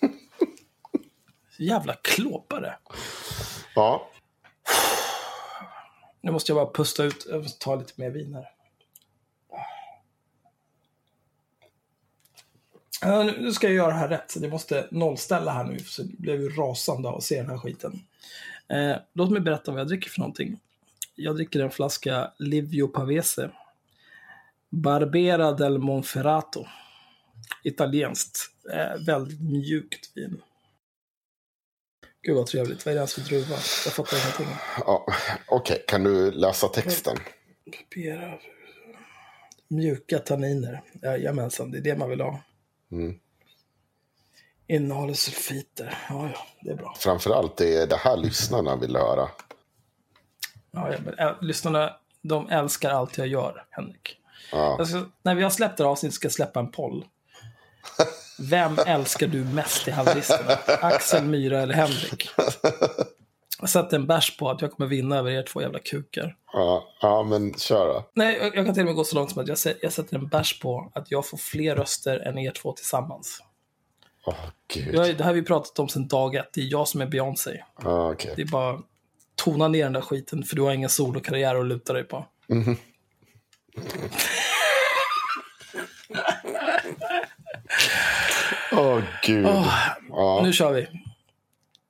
Jävla 1.58 1.94
klåpare. 1.94 2.78
ja. 3.74 4.10
Nu 6.26 6.32
måste 6.32 6.52
jag 6.52 6.66
bara 6.66 6.72
pusta 6.74 7.04
ut. 7.04 7.26
Jag 7.30 7.42
måste 7.42 7.64
ta 7.64 7.74
lite 7.74 7.92
mer 7.96 8.10
vin 8.10 8.34
här. 8.34 8.48
Nu 13.24 13.40
nu 13.40 13.52
ska 13.52 13.66
jag 13.66 13.76
göra 13.76 13.88
det 13.88 13.94
här 13.98 14.08
rätt. 14.08 14.30
Så 14.30 14.38
det 14.38 14.48
måste 14.48 14.88
nollställa 14.90 15.52
här 15.52 15.64
nu. 15.64 15.78
Så 15.78 16.02
det 16.02 16.16
blev 16.18 16.40
ju 16.40 16.48
rasande 16.48 17.08
av 17.08 17.16
att 17.16 17.22
se 17.22 17.36
den 17.36 17.50
här 17.50 17.58
skiten. 17.58 18.00
Eh, 18.68 18.96
låt 19.12 19.30
mig 19.30 19.40
berätta 19.40 19.70
vad 19.70 19.80
jag 19.80 19.88
dricker 19.88 20.10
för 20.10 20.18
någonting. 20.18 20.60
Jag 21.14 21.34
dricker 21.34 21.60
en 21.60 21.70
flaska 21.70 22.32
Livio 22.38 22.88
Pavese. 22.88 23.50
Barbera 24.68 25.52
del 25.52 25.78
Monferrato. 25.78 26.66
Italienskt. 27.62 28.38
Eh, 28.72 29.04
väldigt 29.06 29.40
mjukt 29.40 30.10
vin. 30.14 30.42
Gud 32.26 32.36
vad 32.36 32.46
trevligt. 32.46 32.86
Vad 32.86 32.92
är 32.92 32.96
det 32.96 32.98
ens 32.98 33.14
för 33.14 33.20
druva? 33.20 33.54
Jag 33.84 33.92
fattar 33.92 34.16
ingenting. 34.16 34.46
ja. 34.86 35.06
Okej, 35.48 35.84
kan 35.86 36.04
du 36.04 36.30
läsa 36.30 36.68
texten? 36.68 37.16
Barbera. 37.64 38.38
Mjuka 39.68 40.18
tanniner. 40.18 40.82
Jajamensan, 41.02 41.70
det 41.70 41.78
är 41.78 41.82
det 41.82 41.96
man 41.96 42.10
vill 42.10 42.20
ha. 42.20 42.40
Mm. 42.92 43.18
Innehåller 44.66 45.14
sulfiter. 45.14 45.98
Ja, 46.08 46.30
ja, 46.34 46.46
det 46.60 46.70
är 46.70 46.74
bra. 46.74 46.94
Framförallt 46.98 47.56
det 47.56 47.76
är 47.76 47.86
det 47.86 47.96
här 47.96 48.16
lyssnarna 48.16 48.76
vill 48.76 48.96
höra. 48.96 49.28
Ja, 50.70 50.92
ja, 50.92 50.98
men, 51.04 51.18
äh, 51.18 51.34
lyssnarna, 51.40 51.96
de 52.22 52.48
älskar 52.48 52.90
allt 52.90 53.18
jag 53.18 53.26
gör, 53.26 53.66
Henrik. 53.70 54.16
Ja. 54.52 54.84
Ska, 54.84 55.04
när 55.22 55.34
vi 55.34 55.42
har 55.42 55.50
släppt 55.50 55.76
det 55.76 55.84
här 55.84 55.90
avsnittet 55.90 56.14
ska 56.14 56.26
jag 56.26 56.32
släppa 56.32 56.60
en 56.60 56.70
poll. 56.70 57.04
Vem 58.38 58.78
älskar 58.86 59.26
du 59.26 59.44
mest 59.44 59.88
i 59.88 59.90
haveristerna? 59.90 60.58
Axel, 60.80 61.24
Myra 61.24 61.60
eller 61.60 61.74
Henrik? 61.74 62.28
Jag 63.60 63.68
sätter 63.68 63.96
en 63.96 64.06
bärs 64.06 64.36
på 64.36 64.50
att 64.50 64.62
jag 64.62 64.72
kommer 64.72 64.90
vinna 64.90 65.18
över 65.18 65.30
er 65.30 65.42
två 65.42 65.62
jävla 65.62 65.78
kukar. 65.78 66.36
Ja, 66.52 66.88
ja 67.00 67.22
men 67.22 67.54
kör 67.54 67.86
då. 67.86 68.10
Nej, 68.14 68.38
jag, 68.40 68.56
jag 68.56 68.66
kan 68.66 68.74
till 68.74 68.82
och 68.82 68.86
med 68.86 68.94
gå 68.94 69.04
så 69.04 69.16
långt 69.16 69.30
som 69.30 69.42
att 69.42 69.48
jag, 69.48 69.58
jag 69.82 69.92
sätter 69.92 70.16
en 70.16 70.28
bärs 70.28 70.60
på 70.60 70.92
att 70.94 71.10
jag 71.10 71.26
får 71.26 71.38
fler 71.38 71.76
röster 71.76 72.18
än 72.18 72.38
er 72.38 72.50
två 72.50 72.72
tillsammans. 72.72 73.42
Åh, 74.26 74.34
gud. 74.74 74.94
Jag, 74.94 75.06
det 75.06 75.24
här 75.24 75.24
har 75.24 75.32
vi 75.32 75.42
pratat 75.42 75.78
om 75.78 75.88
sedan 75.88 76.08
dag 76.08 76.34
ett. 76.34 76.50
Det 76.52 76.60
är 76.60 76.70
jag 76.70 76.88
som 76.88 77.00
är 77.00 77.06
Beyoncé. 77.06 77.62
Ja, 77.82 78.12
okej. 78.12 78.32
Det 78.36 78.42
är 78.42 78.46
bara 78.46 78.78
tona 79.34 79.68
ner 79.68 79.84
den 79.84 79.92
där 79.92 80.00
skiten 80.00 80.42
för 80.42 80.56
du 80.56 80.62
har 80.62 80.72
ingen 80.72 80.90
solokarriär 80.90 81.54
att 81.54 81.66
luta 81.66 81.92
dig 81.92 82.04
på. 82.04 82.26
Åh, 88.76 89.02
gud. 89.22 89.46
Ja. 90.08 90.40
Nu 90.44 90.52
kör 90.52 90.72
vi. 90.72 90.86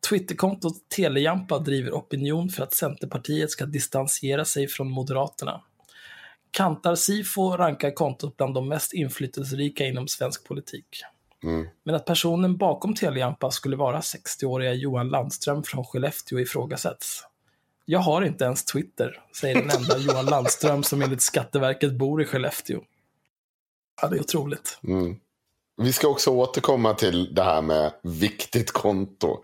Twitterkontot 0.08 0.88
Telejampa 0.96 1.58
driver 1.58 1.90
opinion 1.90 2.48
för 2.48 2.62
att 2.62 2.74
Centerpartiet 2.74 3.50
ska 3.50 3.66
distansiera 3.66 4.44
sig 4.44 4.68
från 4.68 4.90
Moderaterna. 4.90 5.62
Kantar 6.50 6.94
Sifo 6.94 7.56
rankar 7.56 7.90
kontot 7.90 8.36
bland 8.36 8.54
de 8.54 8.68
mest 8.68 8.92
inflytelserika 8.92 9.86
inom 9.86 10.08
svensk 10.08 10.44
politik. 10.44 11.02
Men 11.84 11.94
att 11.94 12.04
personen 12.04 12.56
bakom 12.56 12.94
Telejampa 12.94 13.50
skulle 13.50 13.76
vara 13.76 14.00
60-åriga 14.00 14.74
Johan 14.74 15.08
Landström 15.08 15.62
från 15.62 15.84
Skellefteå 15.84 16.40
ifrågasätts. 16.40 17.24
Jag 17.84 17.98
har 17.98 18.22
inte 18.22 18.44
ens 18.44 18.64
Twitter, 18.64 19.22
säger 19.40 19.54
den 19.54 19.70
enda 19.70 19.98
Johan 20.12 20.26
Landström 20.26 20.82
som 20.82 21.02
enligt 21.02 21.22
Skatteverket 21.22 21.92
bor 21.92 22.22
i 22.22 22.24
Skellefteå. 22.24 22.80
Ja, 24.02 24.08
det 24.08 24.16
är 24.16 24.20
otroligt. 24.20 24.78
Vi 25.76 25.92
ska 25.92 26.08
också 26.08 26.30
återkomma 26.30 26.94
till 26.94 27.34
det 27.34 27.42
här 27.42 27.62
med 27.62 27.92
viktigt 28.02 28.70
konto. 28.70 29.42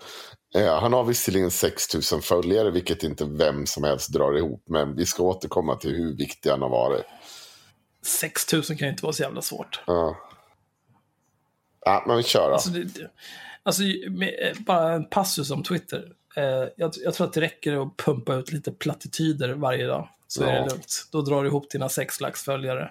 Eh, 0.54 0.74
han 0.80 0.92
har 0.92 1.04
visserligen 1.04 1.50
6 1.50 1.94
000 2.12 2.22
följare, 2.22 2.70
vilket 2.70 3.02
inte 3.02 3.24
vem 3.24 3.66
som 3.66 3.84
helst 3.84 4.12
drar 4.12 4.36
ihop. 4.38 4.64
Men 4.68 4.96
vi 4.96 5.06
ska 5.06 5.22
återkomma 5.22 5.76
till 5.76 5.90
hur 5.90 6.16
viktig 6.16 6.50
han 6.50 6.62
har 6.62 6.68
varit. 6.68 7.04
6 8.02 8.52
000 8.52 8.62
kan 8.62 8.76
ju 8.78 8.88
inte 8.88 9.02
vara 9.02 9.12
så 9.12 9.22
jävla 9.22 9.42
svårt. 9.42 9.80
Ja, 9.86 10.16
ja 11.84 12.04
men 12.06 12.16
vi 12.16 12.22
kör 12.22 12.48
då. 12.48 12.54
Alltså, 12.54 12.70
det, 12.70 13.10
alltså 13.62 13.82
eh, 13.82 14.56
bara 14.66 14.92
en 14.92 15.08
passus 15.08 15.50
om 15.50 15.62
Twitter. 15.62 16.12
Eh, 16.36 16.44
jag, 16.76 16.92
jag 17.04 17.14
tror 17.14 17.26
att 17.26 17.32
det 17.32 17.40
räcker 17.40 17.82
att 17.82 17.96
pumpa 17.96 18.34
ut 18.34 18.52
lite 18.52 18.72
plattityder 18.72 19.54
varje 19.54 19.86
dag. 19.86 20.08
Så 20.26 20.42
är 20.44 20.54
Ja. 20.54 20.62
det 20.62 20.70
lugnt. 20.70 21.08
Då 21.12 21.22
drar 21.22 21.42
du 21.42 21.48
ihop 21.48 21.70
dina 21.70 21.88
sex 21.88 22.20
lax 22.20 22.42
följare. 22.42 22.82
Eh, 22.82 22.88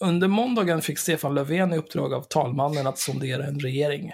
under 0.00 0.28
måndagen 0.28 0.82
fick 0.82 0.98
Stefan 0.98 1.34
Löfven 1.34 1.72
i 1.72 1.76
uppdrag 1.76 2.14
av 2.14 2.22
talmannen 2.22 2.86
att 2.86 2.98
sondera 2.98 3.46
en 3.46 3.60
regering. 3.60 4.12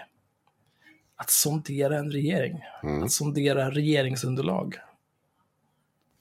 Att 1.17 1.31
sondera 1.31 1.99
en 1.99 2.13
regering. 2.13 2.61
Att 3.05 3.13
sondera 3.13 3.71
regeringsunderlag. 3.71 4.77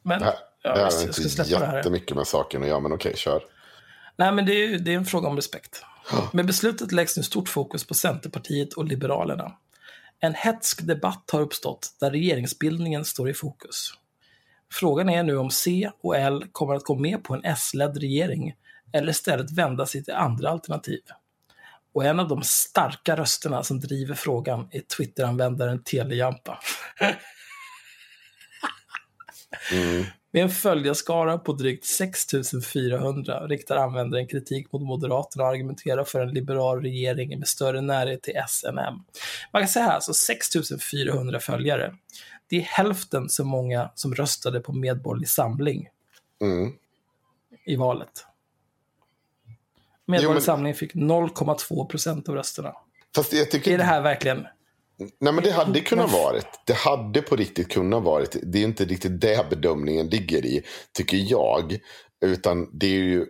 Men, 0.04 0.20
Det 0.20 0.26
här, 0.26 0.36
ja, 0.64 0.70
det 0.70 0.70
här 0.70 0.78
jag 0.78 0.84
har 0.84 0.92
ska 0.92 1.08
inte 1.08 1.30
släppa 1.30 1.60
det 1.60 1.66
här. 1.66 1.78
jättemycket 1.78 2.18
med 2.18 2.28
saken 2.28 2.62
att 2.64 2.70
göra, 2.70 2.80
men 2.80 2.94
okej, 2.94 3.14
kör. 3.16 3.44
Nej, 4.16 4.32
men 4.32 4.46
det 4.46 4.54
är, 4.54 4.80
det 4.80 4.94
är 4.94 4.98
en 4.98 5.06
fråga 5.06 5.28
om 5.28 5.36
respekt. 5.36 5.84
Med 6.34 6.46
beslutet 6.46 6.92
läggs 6.92 7.18
nu 7.18 7.24
stort 7.24 7.50
fokus 7.50 7.88
på 7.88 7.94
Centerpartiet 7.94 8.74
och 8.74 8.86
Liberalerna. 8.86 9.54
En 10.20 10.34
hetsk 10.34 10.88
debatt 10.88 11.30
har 11.32 11.42
uppstått 11.42 11.96
där 12.00 12.12
regeringsbildningen 12.12 13.06
står 13.06 13.30
i 13.30 13.34
fokus. 13.34 13.94
Frågan 14.72 15.10
är 15.10 15.24
nu 15.24 15.38
om 15.38 15.50
C 15.50 15.92
och 16.02 16.18
L 16.18 16.46
kommer 16.52 16.76
att 16.76 16.84
gå 16.84 16.96
med 16.96 17.24
på 17.24 17.34
en 17.34 17.42
S-ledd 17.44 17.98
regering 17.98 18.56
eller 18.94 19.10
istället 19.10 19.52
vända 19.52 19.86
sig 19.86 20.04
till 20.04 20.14
andra 20.14 20.50
alternativ. 20.50 21.02
Och 21.94 22.06
en 22.06 22.20
av 22.20 22.28
de 22.28 22.44
starka 22.44 23.18
rösterna 23.18 23.64
som 23.64 23.80
driver 23.80 24.16
frågan 24.16 24.68
är 24.72 24.82
Twitteranvändaren 24.82 25.84
Telejampa. 25.84 26.60
Med 30.32 30.44
en 30.44 30.50
följarskara 30.50 31.38
på 31.38 31.54
drygt 31.54 31.86
6400 31.86 33.48
riktar 33.48 33.76
användaren 33.76 34.28
kritik 34.28 34.72
mot 34.72 34.82
Moderaterna 34.82 35.44
och 35.44 35.50
argumenterar 35.50 36.04
för 36.04 36.22
en 36.22 36.34
liberal 36.34 36.82
regering 36.82 37.40
med 37.40 37.48
större 37.48 37.82
närhet 37.82 38.24
till 38.24 38.34
SNM. 38.48 39.04
Man 39.54 39.62
kan 39.62 39.68
säga 39.68 39.86
här, 39.86 39.94
alltså 39.94 40.14
6400 40.14 41.40
följare. 41.40 41.96
Det 42.50 42.58
är 42.58 42.62
hälften 42.62 43.30
så 43.30 43.44
många 43.46 43.92
som 43.96 44.16
röstade 44.16 44.60
på 44.60 44.74
Medborgerlig 44.74 45.30
Samling 45.30 45.90
Mm. 46.42 46.74
i 47.66 47.76
valet. 47.76 48.26
Medborgerlig 50.10 50.44
Samling 50.44 50.74
fick 50.74 50.94
0,2 50.94 51.86
procent 51.86 52.30
av 52.30 52.36
rösterna. 52.36 52.74
Fast 53.16 53.34
jag 53.34 53.52
tycker 53.52 53.74
Är 53.74 53.78
det 53.78 53.84
här 53.84 54.02
verkligen... 54.02 54.48
Nej 55.20 55.34
men 55.34 55.44
det 55.44 55.52
hade 55.52 55.80
kunnat 55.80 56.12
varit. 56.12 56.48
Det 56.66 56.74
hade 56.74 57.22
på 57.22 57.36
riktigt 57.36 57.72
kunnat 57.72 58.04
varit. 58.04 58.36
Det 58.44 58.60
är 58.60 58.64
inte 58.64 58.86
riktigt 58.86 59.22
det 59.22 59.50
bedömningen 59.50 60.08
ligger 60.08 60.46
i, 60.46 60.64
tycker 60.94 61.18
jag. 61.18 61.78
Utan 62.26 62.80
det 62.80 62.86
är 62.86 63.00
ju, 63.00 63.26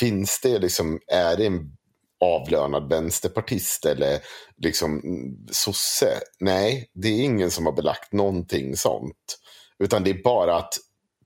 finns 0.00 0.40
det 0.40 0.58
liksom, 0.58 1.00
är 1.06 1.36
det 1.36 1.46
en 1.46 1.76
avlönad 2.20 2.88
vänsterpartist 2.88 3.86
eller 3.86 4.18
liksom 4.56 5.02
sosse? 5.50 6.20
Nej, 6.40 6.90
det 6.94 7.08
är 7.08 7.24
ingen 7.24 7.50
som 7.50 7.66
har 7.66 7.72
belagt 7.72 8.12
någonting 8.12 8.76
sånt. 8.76 9.38
Utan 9.78 10.04
det 10.04 10.10
är 10.10 10.22
bara 10.22 10.56
att 10.56 10.74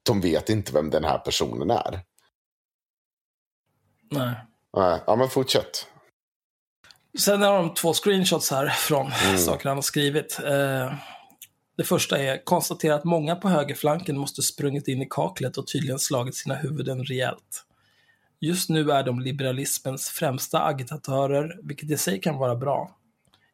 de 0.02 0.20
vet 0.20 0.50
inte 0.50 0.72
vem 0.72 0.90
den 0.90 1.04
här 1.04 1.18
personen 1.18 1.70
är. 1.70 2.00
Nej. 4.10 4.34
Nej, 4.76 5.00
Ja 5.06 5.16
men 5.16 5.28
fortsätt. 5.28 5.86
Sen 7.18 7.42
har 7.42 7.52
de 7.52 7.74
två 7.74 7.94
screenshots 7.94 8.50
här 8.50 8.68
från 8.68 9.10
saker 9.38 9.68
han 9.68 9.76
har 9.76 9.82
skrivit. 9.82 10.38
Eh, 10.44 10.94
det 11.76 11.84
första 11.84 12.18
är 12.18 12.44
konstatera 12.44 12.94
att 12.94 13.04
många 13.04 13.36
på 13.36 13.48
högerflanken 13.48 14.18
måste 14.18 14.42
sprungit 14.42 14.88
in 14.88 15.02
i 15.02 15.06
kaklet 15.10 15.56
och 15.56 15.66
tydligen 15.66 15.98
slagit 15.98 16.34
sina 16.34 16.54
huvuden 16.54 17.04
rejält. 17.04 17.64
Just 18.40 18.68
nu 18.68 18.90
är 18.90 19.02
de 19.02 19.20
liberalismens 19.20 20.08
främsta 20.08 20.64
agitatörer, 20.64 21.58
vilket 21.62 21.90
i 21.90 21.96
sig 21.96 22.20
kan 22.20 22.38
vara 22.38 22.56
bra. 22.56 22.96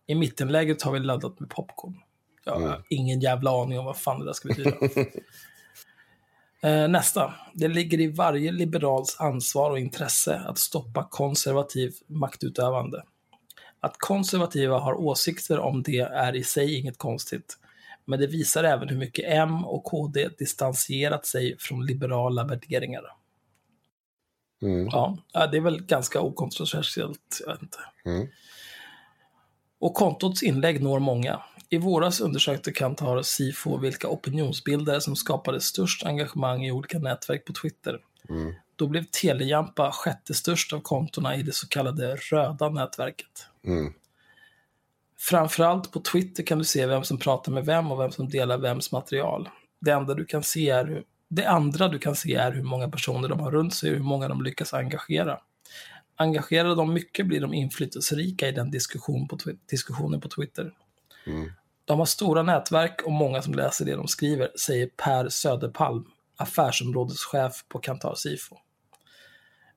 I 0.06 0.14
mittenläget 0.14 0.82
har 0.82 0.92
vi 0.92 1.00
laddat 1.00 1.40
med 1.40 1.50
popcorn. 1.50 2.00
Jag 2.44 2.60
har 2.60 2.84
ingen 2.88 3.20
jävla 3.20 3.62
aning 3.62 3.78
om 3.78 3.84
vad 3.84 3.96
fan 3.96 4.20
det 4.20 4.26
där 4.26 4.32
ska 4.32 4.48
betyda. 4.48 4.70
Eh, 6.64 6.88
Nästa. 6.88 7.34
Det 7.54 7.68
ligger 7.68 8.00
i 8.00 8.06
varje 8.06 8.52
liberals 8.52 9.16
ansvar 9.20 9.70
och 9.70 9.78
intresse 9.78 10.42
att 10.46 10.58
stoppa 10.58 11.08
konservativ 11.10 11.92
maktutövande. 12.06 13.02
Att 13.80 13.98
konservativa 13.98 14.78
har 14.78 14.94
åsikter 14.94 15.58
om 15.58 15.82
det 15.82 15.98
är 15.98 16.36
i 16.36 16.44
sig 16.44 16.78
inget 16.78 16.98
konstigt. 16.98 17.58
Men 18.04 18.20
det 18.20 18.26
visar 18.26 18.64
även 18.64 18.88
hur 18.88 18.96
mycket 18.96 19.24
M 19.28 19.64
och 19.64 19.84
KD 19.84 20.28
distanserat 20.38 21.26
sig 21.26 21.56
från 21.58 21.86
liberala 21.86 22.44
värderingar. 22.44 23.04
Mm. 24.62 24.86
Ja, 24.86 25.18
ja, 25.32 25.46
det 25.46 25.56
är 25.56 25.60
väl 25.60 25.82
ganska 25.82 26.20
okontroversiellt. 26.20 27.40
Jag 27.46 27.52
vet 27.52 27.62
inte. 27.62 27.78
Mm. 28.04 28.26
Och 29.78 29.94
kontots 29.94 30.42
inlägg 30.42 30.82
når 30.82 30.98
många. 30.98 31.40
I 31.68 31.78
våras 31.78 32.20
undersökte 32.20 32.72
Kantar 32.72 33.22
Sifo 33.22 33.76
vilka 33.76 34.08
opinionsbildare 34.08 35.00
som 35.00 35.16
skapade 35.16 35.60
störst 35.60 36.06
engagemang 36.06 36.64
i 36.64 36.72
olika 36.72 36.98
nätverk 36.98 37.44
på 37.44 37.52
Twitter. 37.52 37.98
Då 38.76 38.86
blev 38.86 39.04
Telejampa 39.04 39.92
sjätte 39.92 40.34
störst 40.34 40.72
av 40.72 40.80
kontona 40.80 41.36
i 41.36 41.42
det 41.42 41.52
så 41.52 41.68
kallade 41.68 42.16
röda 42.16 42.68
nätverket. 42.68 43.46
Mm. 43.64 43.92
Framförallt 45.18 45.92
på 45.92 46.00
Twitter 46.00 46.42
kan 46.42 46.58
du 46.58 46.64
se 46.64 46.86
vem 46.86 47.04
som 47.04 47.18
pratar 47.18 47.52
med 47.52 47.66
vem 47.66 47.92
och 47.92 48.00
vem 48.00 48.10
som 48.10 48.28
delar 48.28 48.58
vems 48.58 48.92
material. 48.92 49.48
Det, 49.80 49.90
enda 49.90 50.14
du 50.14 50.24
kan 50.24 50.42
se 50.42 50.70
är 50.70 51.04
det 51.28 51.46
andra 51.46 51.88
du 51.88 51.98
kan 51.98 52.16
se 52.16 52.34
är 52.34 52.52
hur 52.52 52.62
många 52.62 52.88
personer 52.88 53.28
de 53.28 53.40
har 53.40 53.50
runt 53.50 53.74
sig 53.74 53.90
och 53.90 53.96
hur 53.96 54.04
många 54.04 54.28
de 54.28 54.42
lyckas 54.42 54.74
engagera. 54.74 55.40
Engagerar 56.16 56.76
de 56.76 56.94
mycket 56.94 57.26
blir 57.26 57.40
de 57.40 57.54
inflytelserika 57.54 58.48
i 58.48 58.52
den 58.52 58.70
diskussion 58.70 59.28
på, 59.28 59.38
diskussionen 59.70 60.20
på 60.20 60.28
Twitter. 60.28 60.72
De 61.84 61.98
har 61.98 62.06
stora 62.06 62.42
nätverk 62.42 63.02
och 63.04 63.12
många 63.12 63.42
som 63.42 63.54
läser 63.54 63.84
det 63.84 63.96
de 63.96 64.08
skriver, 64.08 64.50
säger 64.58 64.86
Per 64.86 65.28
Söderpalm, 65.28 66.04
affärsområdeschef 66.36 67.64
på 67.68 67.78
Kantar 67.78 68.14
Sifo. 68.14 68.56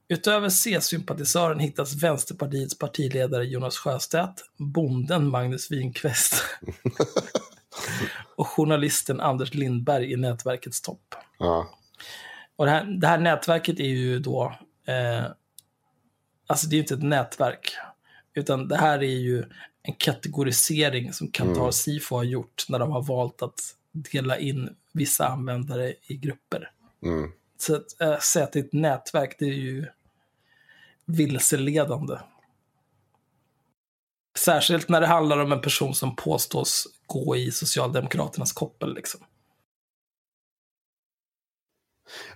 Utöver 0.07 0.49
C-sympatisören 0.49 1.59
hittas 1.59 2.03
Vänsterpartiets 2.03 2.77
partiledare 2.77 3.45
Jonas 3.45 3.77
Sjöstedt, 3.77 4.43
bonden 4.57 5.27
Magnus 5.27 5.71
Winqvist 5.71 6.43
och 8.35 8.47
journalisten 8.47 9.19
Anders 9.19 9.53
Lindberg 9.53 10.11
i 10.11 10.15
nätverkets 10.15 10.81
topp. 10.81 11.15
Ja. 11.39 11.69
Och 12.55 12.65
det, 12.65 12.71
här, 12.71 12.85
det 12.85 13.07
här 13.07 13.17
nätverket 13.17 13.79
är 13.79 13.83
ju 13.83 14.19
då 14.19 14.55
eh, 14.87 15.25
Alltså 16.47 16.67
det 16.67 16.73
är 16.73 16.77
ju 16.77 16.81
inte 16.81 16.93
ett 16.93 17.03
nätverk. 17.03 17.75
Utan 18.33 18.67
det 18.67 18.77
här 18.77 19.03
är 19.03 19.17
ju 19.17 19.45
en 19.87 19.93
kategorisering 19.93 21.13
som 21.13 21.31
Qatar 21.31 21.71
Sifo 21.71 22.15
har 22.15 22.23
gjort 22.23 22.65
när 22.69 22.79
de 22.79 22.91
har 22.91 23.01
valt 23.01 23.41
att 23.41 23.75
dela 23.91 24.37
in 24.37 24.75
vissa 24.93 25.27
användare 25.27 25.93
i 26.07 26.17
grupper. 26.17 26.71
Mm. 27.03 27.31
Så 27.57 27.75
att 27.75 28.01
äh, 28.01 28.19
säga 28.19 28.45
att 28.45 28.51
det 28.51 28.59
är 28.59 28.63
ett 28.63 28.73
nätverk, 28.73 29.35
det 29.39 29.45
är 29.45 29.53
ju 29.53 29.85
vilseledande. 31.05 32.17
Särskilt 34.37 34.89
när 34.89 35.01
det 35.01 35.07
handlar 35.07 35.37
om 35.37 35.51
en 35.51 35.61
person 35.61 35.95
som 35.95 36.15
påstås 36.15 36.87
gå 37.05 37.35
i 37.35 37.51
Socialdemokraternas 37.51 38.51
koppel. 38.51 38.93
Liksom. 38.93 39.21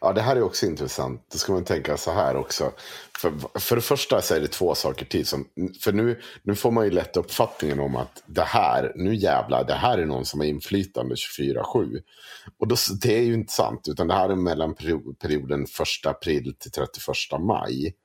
Ja, 0.01 0.13
det 0.13 0.21
här 0.21 0.35
är 0.35 0.41
också 0.41 0.65
intressant. 0.65 1.25
Då 1.31 1.37
ska 1.37 1.53
man 1.53 1.63
tänka 1.63 1.97
så 1.97 2.11
här 2.11 2.35
också. 2.35 2.71
För, 3.19 3.59
för 3.59 3.75
det 3.75 3.81
första 3.81 4.21
så 4.21 4.35
är 4.35 4.39
det 4.39 4.47
två 4.47 4.75
saker 4.75 5.05
till. 5.05 5.25
Som, 5.25 5.47
för 5.83 5.91
nu, 5.91 6.21
nu 6.43 6.55
får 6.55 6.71
man 6.71 6.85
ju 6.85 6.91
lätt 6.91 7.17
uppfattningen 7.17 7.79
om 7.79 7.95
att 7.95 8.23
det 8.25 8.43
här, 8.43 8.91
nu 8.95 9.15
jävlar, 9.15 9.63
det 9.63 9.73
här 9.73 9.97
är 9.97 10.05
någon 10.05 10.25
som 10.25 10.39
har 10.39 10.47
inflytande 10.47 11.15
24-7. 11.15 12.01
Och 12.59 12.67
då, 12.67 12.75
det 13.01 13.17
är 13.17 13.23
ju 13.23 13.33
inte 13.33 13.53
sant, 13.53 13.87
utan 13.87 14.07
det 14.07 14.13
här 14.13 14.29
är 14.29 14.35
mellan 14.35 14.75
perioden 15.21 15.63
1 15.63 16.05
april 16.05 16.55
till 16.59 16.71
31 16.71 17.41
maj. 17.41 17.95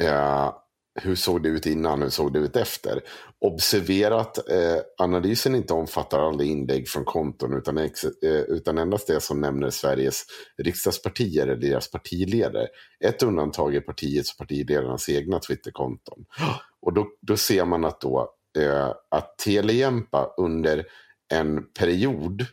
Eh, 0.00 0.52
hur 0.94 1.14
såg 1.14 1.42
det 1.42 1.48
ut 1.48 1.66
innan, 1.66 2.02
hur 2.02 2.08
såg 2.08 2.32
det 2.32 2.38
ut 2.38 2.56
efter? 2.56 3.00
Observera 3.38 4.20
att 4.20 4.50
eh, 4.50 4.78
analysen 4.98 5.54
inte 5.54 5.72
omfattar 5.72 6.28
alla 6.28 6.44
inlägg 6.44 6.88
från 6.88 7.04
konton 7.04 7.56
utan, 7.58 7.78
ex, 7.78 8.04
eh, 8.04 8.40
utan 8.40 8.78
endast 8.78 9.06
det 9.06 9.20
som 9.20 9.40
nämner 9.40 9.70
Sveriges 9.70 10.24
riksdagspartier 10.58 11.42
eller 11.42 11.56
deras 11.56 11.90
partiledare. 11.90 12.66
Ett 13.04 13.22
undantag 13.22 13.74
är 13.74 13.80
partiets 13.80 14.32
och 14.32 14.38
partiledarnas 14.38 15.08
egna 15.08 15.38
Twitterkonton. 15.38 16.24
Och 16.82 16.92
då, 16.92 17.08
då 17.20 17.36
ser 17.36 17.64
man 17.64 17.84
att, 17.84 18.00
då, 18.00 18.34
eh, 18.58 18.92
att 19.08 19.38
Telejämpa 19.38 20.34
under 20.36 20.86
en 21.32 21.72
period 21.72 22.46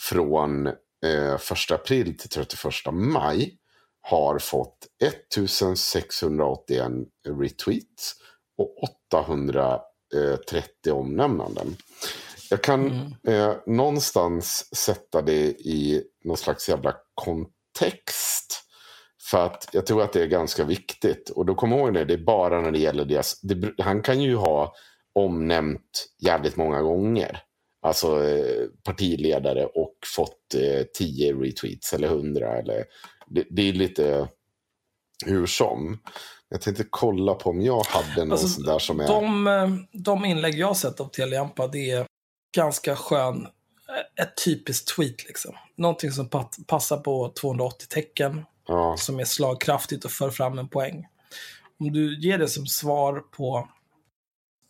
från 0.00 0.66
eh, 0.66 1.34
1 1.34 1.70
april 1.70 2.18
till 2.18 2.28
31 2.28 2.64
maj 2.92 3.58
har 4.08 4.38
fått 4.38 4.86
1681 5.02 6.92
retweets 7.28 8.14
och 8.58 8.82
830 9.06 10.92
omnämnanden. 10.92 11.76
Jag 12.50 12.62
kan 12.62 12.86
mm. 12.86 13.12
eh, 13.28 13.56
någonstans 13.66 14.76
sätta 14.76 15.22
det 15.22 15.46
i 15.48 16.02
någon 16.24 16.36
slags 16.36 16.68
jävla 16.68 16.94
kontext. 17.14 18.62
För 19.30 19.46
att 19.46 19.68
jag 19.72 19.86
tror 19.86 20.02
att 20.02 20.12
det 20.12 20.22
är 20.22 20.26
ganska 20.26 20.64
viktigt. 20.64 21.30
Och 21.30 21.46
då 21.46 21.54
kommer 21.54 21.76
ihåg 21.78 21.94
det, 21.94 22.04
det 22.04 22.14
är 22.14 22.24
bara 22.24 22.60
när 22.60 22.70
det 22.70 22.78
gäller 22.78 23.04
deras... 23.04 23.40
Det, 23.40 23.72
han 23.78 24.02
kan 24.02 24.20
ju 24.20 24.36
ha 24.36 24.74
omnämnt 25.14 26.06
jävligt 26.26 26.56
många 26.56 26.82
gånger. 26.82 27.42
Alltså 27.82 28.24
eh, 28.24 28.66
partiledare 28.84 29.66
och 29.66 29.96
fått 30.16 30.54
eh, 30.54 30.82
10 30.98 31.32
retweets 31.32 31.92
eller 31.92 32.08
100 32.08 32.58
eller 32.58 32.84
det, 33.26 33.46
det 33.50 33.68
är 33.68 33.72
lite 33.72 34.28
hur 35.24 35.46
som. 35.46 35.98
Jag 36.48 36.60
tänkte 36.60 36.84
kolla 36.90 37.34
på 37.34 37.50
om 37.50 37.62
jag 37.62 37.84
hade 37.86 38.24
någon 38.24 38.32
alltså, 38.32 38.48
sån 38.48 38.64
där 38.64 38.78
som 38.78 39.00
är... 39.00 39.06
De, 39.06 39.46
eh, 39.46 39.70
de 39.92 40.24
inlägg 40.24 40.54
jag 40.54 40.66
har 40.66 40.74
sett 40.74 41.00
av 41.00 41.08
Telempa, 41.08 41.66
det 41.66 41.90
är 41.90 42.06
ganska 42.54 42.96
skön, 42.96 43.46
eh, 43.88 44.24
ett 44.24 44.44
typiskt 44.44 44.96
tweet 44.96 45.24
liksom. 45.24 45.54
Någonting 45.76 46.10
som 46.10 46.28
passar 46.66 46.96
på 46.96 47.32
280 47.40 47.86
tecken, 47.88 48.44
ja. 48.66 48.96
som 48.98 49.20
är 49.20 49.24
slagkraftigt 49.24 50.04
och 50.04 50.10
för 50.10 50.30
fram 50.30 50.58
en 50.58 50.68
poäng. 50.68 51.06
Om 51.78 51.92
du 51.92 52.20
ger 52.20 52.38
det 52.38 52.48
som 52.48 52.66
svar 52.66 53.20
på 53.20 53.68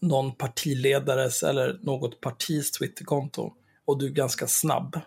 någon 0.01 0.35
partiledares 0.35 1.43
eller 1.43 1.79
något 1.83 2.21
partis 2.21 2.71
Twitterkonto 2.71 3.53
och 3.85 3.99
du 3.99 4.07
är 4.07 4.11
ganska 4.11 4.47
snabb. 4.47 5.01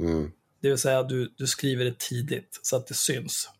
Mm. 0.00 0.32
Det 0.60 0.68
vill 0.68 0.78
säga 0.78 1.02
du, 1.02 1.34
du 1.36 1.46
skriver 1.46 1.84
det 1.84 1.98
tidigt 1.98 2.60
så 2.62 2.76
att 2.76 2.86
det 2.86 2.94
syns. 2.94 3.50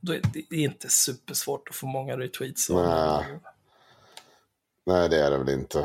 Då 0.00 0.12
är 0.12 0.20
det 0.32 0.56
är 0.56 0.64
inte 0.64 0.88
supersvårt 0.88 1.68
att 1.68 1.74
få 1.74 1.86
många 1.86 2.16
retweets. 2.16 2.70
Nej. 2.70 3.24
Nej, 4.86 5.08
det 5.08 5.16
är 5.16 5.30
det 5.30 5.38
väl 5.38 5.48
inte. 5.48 5.78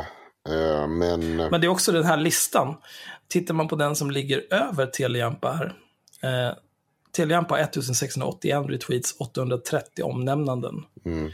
Uh, 0.49 0.87
men... 0.87 1.35
men 1.35 1.61
det 1.61 1.67
är 1.67 1.69
också 1.69 1.91
den 1.91 2.03
här 2.03 2.17
listan. 2.17 2.75
Tittar 3.27 3.53
man 3.53 3.67
på 3.67 3.75
den 3.75 3.95
som 3.95 4.11
ligger 4.11 4.53
över 4.53 4.85
Telejampa 4.85 5.51
här. 5.51 5.65
Uh, 6.23 6.57
Telejampa 7.11 7.53
har 7.53 7.59
1681 7.61 8.65
retweets, 8.67 9.15
830 9.19 10.03
omnämnanden. 10.03 10.85
Mm. 11.05 11.31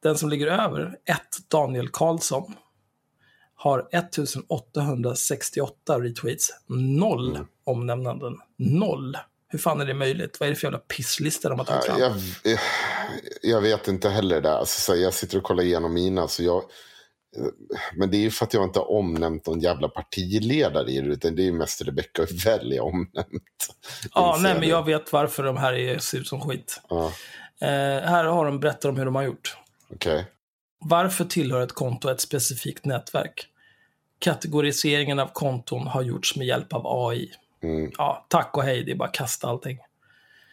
Den 0.00 0.18
som 0.18 0.28
ligger 0.28 0.46
över, 0.46 0.98
ett 1.04 1.48
Daniel 1.48 1.88
Karlsson, 1.88 2.54
har 3.58 3.88
1868 3.92 6.00
retweets, 6.00 6.50
noll 6.66 7.36
mm. 7.36 7.46
omnämnanden. 7.64 8.36
Noll. 8.56 9.16
Hur 9.48 9.58
fan 9.58 9.80
är 9.80 9.86
det 9.86 9.94
möjligt? 9.94 10.40
Vad 10.40 10.46
är 10.46 10.50
det 10.50 10.56
för 10.56 10.66
jävla 10.66 10.78
pisslista 10.78 11.48
de 11.48 11.58
har 11.58 11.66
tagit 11.66 11.84
fram? 11.84 12.00
Jag, 12.00 12.12
jag, 12.42 12.58
jag 13.42 13.60
vet 13.60 13.88
inte 13.88 14.08
heller 14.08 14.40
det. 14.40 14.52
Alltså, 14.52 14.94
jag 14.94 15.14
sitter 15.14 15.38
och 15.38 15.44
kollar 15.44 15.62
igenom 15.62 15.94
mina. 15.94 16.28
Så 16.28 16.42
jag, 16.42 16.62
men 17.94 18.10
det 18.10 18.16
är 18.16 18.20
ju 18.20 18.30
för 18.30 18.44
att 18.44 18.54
jag 18.54 18.64
inte 18.64 18.78
har 18.78 18.90
omnämnt 18.90 19.46
någon 19.46 19.60
jävla 19.60 19.88
partiledare 19.88 20.90
i 20.90 21.00
det. 21.00 21.06
Utan 21.06 21.34
det 21.34 21.42
är 21.42 21.44
ju 21.44 21.52
mest 21.52 21.82
Rebecca 21.82 22.22
Uvell 22.22 22.72
jag 22.72 22.86
omnämnt. 22.86 23.74
Ja, 24.14 24.38
nej, 24.40 24.54
men 24.60 24.68
jag 24.68 24.84
vet 24.84 25.12
varför 25.12 25.42
de 25.42 25.56
här 25.56 25.72
är, 25.72 25.98
ser 25.98 26.18
ut 26.18 26.28
som 26.28 26.40
skit. 26.40 26.80
Ja. 26.88 27.12
Eh, 27.60 28.02
här 28.02 28.24
har 28.24 28.44
de 28.44 28.60
berättat 28.60 28.84
om 28.84 28.96
hur 28.96 29.04
de 29.04 29.14
har 29.14 29.22
gjort. 29.22 29.56
Okej. 29.90 30.12
Okay. 30.12 30.24
Varför 30.78 31.24
tillhör 31.24 31.60
ett 31.60 31.72
konto 31.72 32.10
ett 32.10 32.20
specifikt 32.20 32.84
nätverk? 32.84 33.46
Kategoriseringen 34.18 35.18
av 35.18 35.26
konton 35.32 35.86
har 35.86 36.02
gjorts 36.02 36.36
med 36.36 36.46
hjälp 36.46 36.72
av 36.72 36.82
AI. 36.86 37.30
Mm. 37.62 37.92
Ja, 37.98 38.26
tack 38.28 38.56
och 38.56 38.62
hej, 38.62 38.84
det 38.84 38.92
är 38.92 38.96
bara 38.96 39.08
kasta 39.08 39.48
allting. 39.48 39.78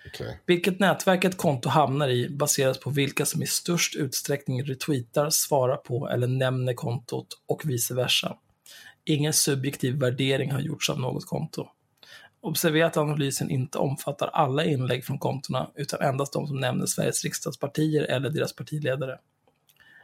Okay. 0.08 0.34
Vilket 0.46 0.80
nätverk 0.80 1.24
ett 1.24 1.38
konto 1.38 1.70
hamnar 1.70 2.10
i 2.10 2.30
baseras 2.30 2.80
på 2.80 2.90
vilka 2.90 3.26
som 3.26 3.44
i 3.44 3.48
störst 3.48 3.96
utsträckning 3.96 4.64
retweetar, 4.64 5.30
svarar 5.30 5.78
på 5.78 6.10
eller 6.10 6.28
nämner 6.28 6.74
kontot 6.74 7.28
och 7.46 7.62
vice 7.66 7.94
versa. 7.94 8.38
Ingen 9.06 9.34
subjektiv 9.34 10.00
värdering 10.00 10.52
har 10.52 10.60
gjorts 10.60 10.90
av 10.90 11.00
något 11.00 11.26
konto. 11.26 11.68
Observera 12.42 12.88
att 12.88 12.98
analysen 12.98 13.50
inte 13.50 13.78
omfattar 13.78 14.28
alla 14.28 14.66
inlägg 14.66 15.06
från 15.06 15.20
kontona 15.20 15.72
utan 15.76 16.02
endast 16.02 16.34
de 16.34 16.48
som 16.48 16.60
nämner 16.60 16.86
Sveriges 16.86 17.24
riksdagspartier 17.24 18.04
eller 18.04 18.30
deras 18.30 18.56
partiledare. 18.56 19.18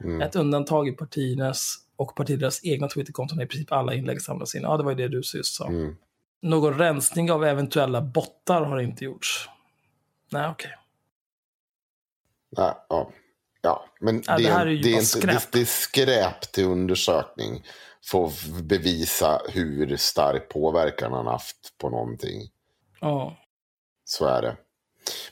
Mm. 0.04 0.22
Ett 0.22 0.36
undantag 0.36 0.88
i 0.88 0.91
partiernas 0.91 1.78
och 1.95 2.16
partiledares 2.16 2.66
egna 2.66 2.88
Twitterkonton 2.88 3.39
är 3.39 3.43
i 3.43 3.47
princip 3.47 3.72
alla 3.72 3.93
inlägg 3.93 4.22
samlas 4.22 4.56
in. 4.56 4.62
Ja, 4.62 4.78
det 4.78 4.84
var 4.84 4.91
ju 4.91 4.97
det 4.97 5.08
du 5.08 5.22
just 5.34 5.56
sa. 5.56 5.68
Mm. 5.68 5.95
Någon 6.41 6.78
rensning 6.78 7.32
av 7.32 7.45
eventuella 7.45 8.02
bottar 8.02 8.62
har 8.62 8.80
inte 8.80 9.06
gjorts. 9.06 9.49
Nej, 10.32 10.49
okej. 10.49 10.68
Okay. 10.68 10.78
Nej, 12.58 12.74
ja. 12.89 13.12
ja, 13.62 13.86
men 13.99 14.24
ja, 14.28 14.38
det, 14.38 14.43
det, 14.43 14.52
här 14.52 14.66
är 14.66 14.72
ju 14.72 14.82
det, 14.82 14.89
är 14.89 14.93
inte, 14.93 15.06
skräp. 15.06 15.52
Det, 15.52 15.58
det 15.58 15.62
är 15.62 15.66
skräp 15.66 16.41
till 16.41 16.66
undersökning 16.66 17.64
för 18.06 18.26
att 18.26 18.64
bevisa 18.64 19.41
hur 19.49 19.97
stark 19.97 20.49
påverkan 20.49 21.14
han 21.14 21.28
haft 21.28 21.78
på 21.78 21.89
någonting. 21.89 22.49
Ja. 23.02 23.38
Så 24.04 24.26
är 24.26 24.42
det. 24.42 24.58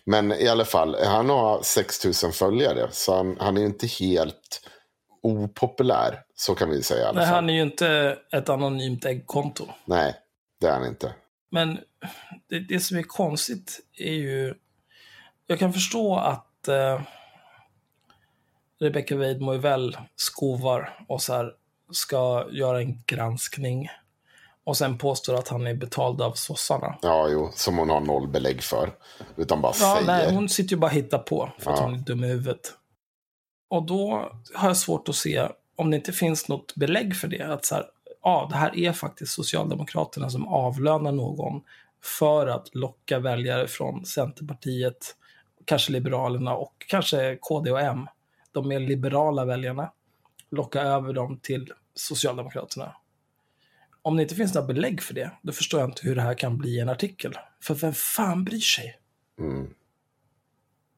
Men 0.03 0.31
i 0.31 0.47
alla 0.47 0.65
fall, 0.65 0.95
han 1.03 1.29
har 1.29 1.61
6000 1.61 2.31
följare. 2.31 2.87
Så 2.91 3.15
han, 3.15 3.37
han 3.39 3.57
är 3.57 3.65
inte 3.65 3.87
helt 3.87 4.69
opopulär. 5.21 6.21
Så 6.35 6.55
kan 6.55 6.69
vi 6.69 6.83
säga 6.83 7.01
i 7.01 7.03
alla 7.03 7.19
Nej, 7.19 7.25
fall. 7.25 7.35
han 7.35 7.49
är 7.49 7.53
ju 7.53 7.61
inte 7.61 8.17
ett 8.31 8.49
anonymt 8.49 9.05
äggkonto. 9.05 9.67
Nej, 9.85 10.15
det 10.59 10.67
är 10.67 10.71
han 10.73 10.85
inte. 10.85 11.13
Men 11.51 11.79
det, 12.49 12.59
det 12.59 12.79
som 12.79 12.97
är 12.97 13.03
konstigt 13.03 13.79
är 13.97 14.13
ju... 14.13 14.53
Jag 15.47 15.59
kan 15.59 15.73
förstå 15.73 16.15
att 16.15 16.67
eh, 16.67 17.01
Rebecca 18.79 19.15
Weidmo 19.15 19.53
väl 19.57 19.97
skovar 20.15 21.05
och 21.07 21.21
så 21.21 21.33
här, 21.33 21.53
ska 21.91 22.47
göra 22.51 22.81
en 22.81 23.03
granskning 23.05 23.89
och 24.69 24.77
sen 24.77 24.97
påstår 24.97 25.35
att 25.35 25.47
han 25.47 25.67
är 25.67 25.73
betald 25.73 26.21
av 26.21 26.33
sossarna. 26.33 26.97
Ja, 27.01 27.27
jo, 27.29 27.49
som 27.53 27.77
hon 27.77 27.89
har 27.89 27.99
noll 27.99 28.27
belägg 28.27 28.63
för. 28.63 28.91
Utan 29.35 29.61
bara 29.61 29.73
ja, 29.79 29.95
säger. 29.95 30.07
Nej, 30.07 30.35
hon 30.35 30.49
sitter 30.49 30.71
ju 30.75 30.79
bara 30.79 30.87
och 30.87 30.93
hittar 30.93 31.17
på 31.17 31.49
för 31.59 31.71
att 31.71 31.79
hon 31.79 31.93
är 31.93 31.97
dum 31.97 32.23
i 32.23 32.27
huvudet. 32.27 32.73
Och 33.69 33.83
då 33.83 34.31
har 34.53 34.67
jag 34.67 34.77
svårt 34.77 35.09
att 35.09 35.15
se 35.15 35.47
om 35.75 35.91
det 35.91 35.97
inte 35.97 36.11
finns 36.11 36.47
något 36.47 36.75
belägg 36.75 37.15
för 37.15 37.27
det. 37.27 37.41
Att 37.41 37.65
så 37.65 37.75
här, 37.75 37.85
ja, 38.23 38.47
det 38.51 38.55
här 38.55 38.77
är 38.77 38.93
faktiskt 38.93 39.33
Socialdemokraterna 39.33 40.29
som 40.29 40.47
avlönar 40.47 41.11
någon 41.11 41.61
för 42.03 42.47
att 42.47 42.75
locka 42.75 43.19
väljare 43.19 43.67
från 43.67 44.05
Centerpartiet, 44.05 45.15
kanske 45.65 45.91
Liberalerna 45.91 46.55
och 46.55 46.85
kanske 46.87 47.37
KD 47.41 47.71
och 47.71 47.81
M. 47.81 48.07
De 48.51 48.67
mer 48.67 48.79
liberala 48.79 49.45
väljarna. 49.45 49.91
Locka 50.51 50.81
över 50.81 51.13
dem 51.13 51.39
till 51.41 51.73
Socialdemokraterna. 51.95 52.95
Om 54.09 54.15
det 54.15 54.23
inte 54.23 54.35
finns 54.35 54.53
några 54.53 54.67
belägg 54.67 55.01
för 55.01 55.13
det, 55.13 55.31
då 55.41 55.51
förstår 55.51 55.79
jag 55.79 55.89
inte 55.89 56.01
hur 56.07 56.15
det 56.15 56.21
här 56.21 56.33
kan 56.33 56.57
bli 56.57 56.79
en 56.79 56.89
artikel. 56.89 57.33
För 57.63 57.75
vem 57.75 57.93
fan 57.93 58.43
bryr 58.43 58.59
sig? 58.59 58.99
Mm. 59.39 59.73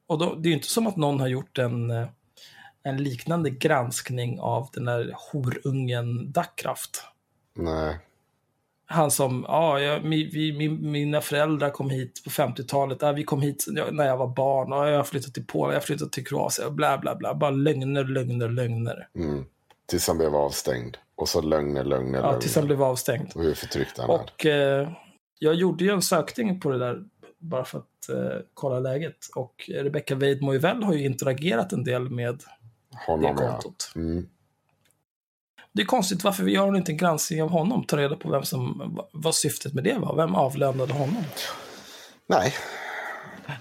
Och 0.07 0.17
då, 0.17 0.35
det 0.35 0.47
är 0.47 0.49
ju 0.49 0.55
inte 0.55 0.67
som 0.67 0.87
att 0.87 0.95
någon 0.95 1.19
har 1.19 1.27
gjort 1.27 1.57
en, 1.57 1.91
eh, 1.91 2.07
en 2.83 3.03
liknande 3.03 3.49
granskning 3.49 4.39
av 4.39 4.69
den 4.73 4.85
där 4.85 5.15
horungen 5.31 6.31
Dackkraft. 6.31 7.03
Nej. 7.55 7.97
Han 8.85 9.11
som, 9.11 9.45
ja, 9.47 9.79
jag, 9.79 10.03
mi, 10.03 10.23
vi, 10.23 10.53
mi, 10.53 10.69
mina 10.69 11.21
föräldrar 11.21 11.69
kom 11.69 11.89
hit 11.89 12.23
på 12.23 12.29
50-talet, 12.29 12.97
ja, 13.01 13.11
vi 13.11 13.23
kom 13.23 13.41
hit 13.41 13.65
när 13.91 14.05
jag 14.05 14.17
var 14.17 14.27
barn, 14.27 14.73
och 14.73 14.87
jag 14.87 14.97
har 14.97 15.03
flyttat 15.03 15.33
till 15.33 15.45
Polen, 15.45 15.73
jag 15.73 15.79
har 15.79 15.85
flyttat 15.85 16.11
till 16.11 16.25
Kroatien, 16.27 16.75
bla 16.75 16.97
bla 16.97 17.15
bla. 17.15 17.33
Bara 17.33 17.51
lögner, 17.51 18.03
lögner, 18.03 18.49
lögner. 18.49 19.07
Mm. 19.15 19.45
Tills 19.91 20.07
han 20.07 20.17
blev 20.17 20.35
avstängd. 20.35 20.97
Och 21.15 21.29
så 21.29 21.41
lögner, 21.41 21.83
lögner, 21.83 22.19
Ja, 22.19 22.25
lögner. 22.25 22.39
tills 22.39 22.55
han 22.55 22.65
blev 22.65 22.83
avstängd. 22.83 23.31
Och 23.35 23.43
hur 23.43 23.53
förtryckt 23.53 23.97
han 23.97 24.09
är. 24.09 24.13
Och 24.13 24.45
eh, 24.45 24.89
jag 25.39 25.55
gjorde 25.55 25.83
ju 25.83 25.91
en 25.91 26.01
sökning 26.01 26.59
på 26.59 26.69
det 26.69 26.79
där 26.79 27.03
bara 27.37 27.65
för 27.65 27.79
att 27.79 28.09
eh, 28.09 28.39
kolla 28.53 28.79
läget. 28.79 29.17
Och 29.35 29.69
Rebecca 29.73 30.15
Weidmo 30.15 30.59
har 30.85 30.93
ju 30.93 31.05
interagerat 31.05 31.73
en 31.73 31.83
del 31.83 32.09
med 32.09 32.35
det 32.35 32.97
Honom 33.07 33.35
ja. 33.39 33.51
kontot. 33.51 33.91
Mm. 33.95 34.29
Det 35.71 35.81
är 35.81 35.85
konstigt, 35.85 36.23
varför 36.23 36.43
vi 36.43 36.51
gör 36.51 36.65
hon 36.65 36.75
inte 36.75 36.91
en 36.91 36.97
granskning 36.97 37.43
av 37.43 37.49
honom? 37.49 37.83
Ta 37.83 37.97
reda 37.97 38.15
på 38.15 38.29
vem 38.29 38.43
som, 38.43 38.99
vad 39.13 39.35
syftet 39.35 39.73
med 39.73 39.83
det 39.83 39.97
var. 39.97 40.15
Vem 40.15 40.35
avlönade 40.35 40.93
honom? 40.93 41.23
Nej, 42.27 42.53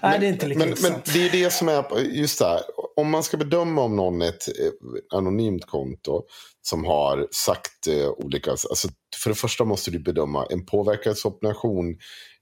Nej, 0.01 0.19
det 0.19 0.25
är 0.25 0.29
inte 0.29 0.47
lika 0.47 0.59
men, 0.59 0.75
men 0.81 0.93
det 1.13 1.25
är 1.25 1.29
det 1.31 1.53
som 1.53 1.69
är, 1.69 1.99
just 1.99 2.39
det 2.39 2.45
här, 2.45 2.61
om 2.95 3.09
man 3.09 3.23
ska 3.23 3.37
bedöma 3.37 3.81
om 3.81 3.95
någon 3.95 4.21
är 4.21 4.29
ett 4.29 4.47
eh, 4.47 5.17
anonymt 5.17 5.65
konto 5.65 6.23
som 6.61 6.85
har 6.85 7.27
sagt 7.31 7.87
eh, 7.87 8.09
olika, 8.09 8.51
alltså 8.51 8.87
för 9.23 9.29
det 9.29 9.35
första 9.35 9.63
måste 9.63 9.91
du 9.91 9.99
bedöma 9.99 10.45
en 10.49 10.65
påverkansoperation, 10.65 11.97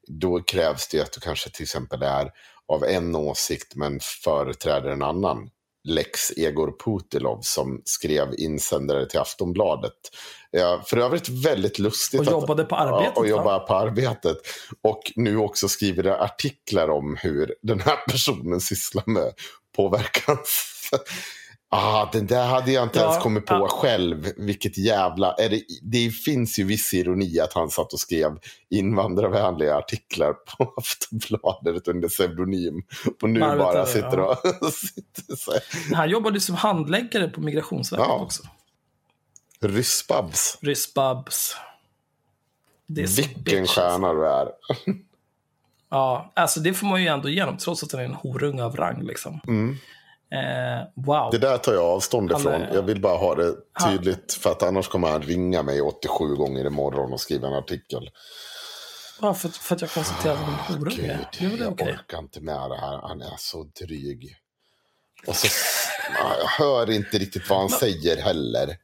då 0.07 0.39
krävs 0.39 0.87
det 0.87 1.01
att 1.01 1.13
du 1.13 1.19
kanske 1.19 1.49
till 1.49 1.63
exempel 1.63 2.03
är 2.03 2.31
av 2.67 2.83
en 2.83 3.15
åsikt 3.15 3.75
men 3.75 3.99
företräder 4.23 4.89
en 4.89 5.03
annan. 5.03 5.49
Lex 5.83 6.37
Egor 6.37 6.73
Putilov 6.85 7.39
som 7.41 7.81
skrev 7.85 8.27
insändare 8.37 9.05
till 9.05 9.19
Aftonbladet. 9.19 9.93
Ja, 10.51 10.81
för 10.85 10.97
övrigt 10.97 11.29
väldigt 11.29 11.79
lustigt. 11.79 12.19
Och 12.19 12.25
att- 12.25 12.31
jobbade 12.31 12.63
på 12.63 12.75
arbetet, 12.75 13.13
Ja, 13.15 13.19
och 13.19 13.23
va? 13.23 13.29
jobbar 13.29 13.59
på 13.59 13.75
arbetet. 13.75 14.37
Och 14.83 15.01
nu 15.15 15.37
också 15.37 15.67
skriver 15.67 16.03
det 16.03 16.21
artiklar 16.21 16.89
om 16.89 17.17
hur 17.19 17.55
den 17.61 17.79
här 17.79 17.97
personen 18.07 18.59
sysslar 18.61 19.03
med 19.05 19.33
påverkans... 19.75 20.75
Ah, 21.71 22.09
den 22.11 22.27
där 22.27 22.45
hade 22.47 22.71
jag 22.71 22.83
inte 22.83 22.99
Ja, 22.99 23.05
ens 23.05 23.23
kommit 23.23 23.45
på 23.45 23.53
ja. 23.53 23.67
själv. 23.67 24.31
Vilket 24.37 24.77
jävla... 24.77 25.33
Är 25.33 25.49
det, 25.49 25.61
det 25.81 26.09
finns 26.09 26.59
ju 26.59 26.63
viss 26.63 26.93
ironi 26.93 27.39
att 27.39 27.53
han 27.53 27.69
satt 27.69 27.93
och 27.93 27.99
skrev 27.99 28.37
invandrarvänliga 28.69 29.75
artiklar 29.77 30.33
på 30.33 30.73
Aftonbladet 30.77 31.87
under 31.87 32.07
pseudonym. 32.09 32.81
Och 33.21 33.29
nu 33.29 33.39
bara 33.39 33.85
sitter 33.85 34.17
ja. 34.17 34.41
och... 34.61 34.73
sitter 34.73 35.35
så 35.35 35.51
här. 35.51 35.61
Han 35.95 36.09
jobbade 36.09 36.39
som 36.39 36.55
handläggare 36.55 37.27
på 37.27 37.41
Migrationsverket 37.41 38.09
också. 38.09 38.43
Ryssbabs. 39.61 40.57
Ryssbabs. 40.61 41.55
Vilken 42.87 43.59
alltså. 43.61 43.81
stjärna 43.81 44.13
du 44.13 44.27
är. 44.27 44.47
Ja, 45.91 46.31
alltså 46.35 46.59
det 46.59 46.73
får 46.73 46.87
man 46.87 47.01
ju 47.01 47.07
ändå 47.07 47.29
igenom, 47.29 47.57
trots 47.57 47.83
att 47.83 47.91
han 47.91 48.01
är 48.01 48.05
en 48.05 48.13
horunge 48.13 48.63
av 48.63 48.75
rang. 48.75 49.03
Liksom. 49.03 49.33
Eh, 50.31 50.87
wow. 50.95 51.31
Det 51.31 51.37
där 51.37 51.57
tar 51.57 51.73
jag 51.73 51.83
avstånd 51.83 52.31
Han 52.31 52.41
ifrån. 52.41 52.53
är- 52.61 52.73
Jag 52.73 52.81
vill 52.81 53.01
bara 53.01 53.17
ha 53.17 53.35
det 53.35 53.55
tydligt. 53.85 54.33
För 54.33 54.51
att 54.51 54.63
annars 54.63 54.87
kommer 54.87 55.07
han 55.11 55.21
ringa 55.21 55.63
mig 55.63 55.81
87 55.81 56.35
gånger 56.35 56.65
imorgon 56.65 57.13
och 57.13 57.21
skriva 57.21 57.47
en 57.47 57.53
artikel. 57.53 58.09
Bara 59.21 59.33
för, 59.33 59.47
att- 59.49 59.55
för 59.57 59.75
att 59.75 59.81
jag 59.81 59.91
konstaterar 59.91 60.33
att 60.33 60.39
han 60.39 60.53
är 60.53 60.79
horunge. 60.79 61.27
Jag 61.39 61.81
orkar 61.81 62.19
inte 62.19 62.41
med 62.41 62.69
det 62.69 62.77
här. 62.79 62.97
Han 63.07 63.21
är 63.21 63.35
så 63.37 63.63
dryg. 63.63 64.35
Och 65.27 65.35
så, 65.35 65.47
Ja, 66.19 66.35
jag 66.39 66.47
hör 66.65 66.89
inte 66.91 67.17
riktigt 67.17 67.49
vad 67.49 67.59
han 67.59 67.69
säger 67.69 68.17
heller. 68.21 68.77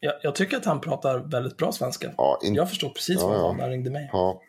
Jag, 0.00 0.14
jag 0.22 0.34
tycker 0.34 0.56
att 0.56 0.64
han 0.64 0.80
pratar 0.80 1.18
väldigt 1.18 1.56
bra 1.56 1.72
svenska. 1.72 2.14
Ja, 2.16 2.38
in, 2.44 2.54
Jag 2.54 2.68
förstår 2.68 2.88
precis 2.88 3.20
Ja, 3.20 3.26
vad 3.28 3.36
ja. 3.38 3.46
han 3.46 3.56
när 3.56 3.62
han 3.62 3.70
ringde 3.70 3.90
mig. 3.90 4.10
ja. 4.12 4.42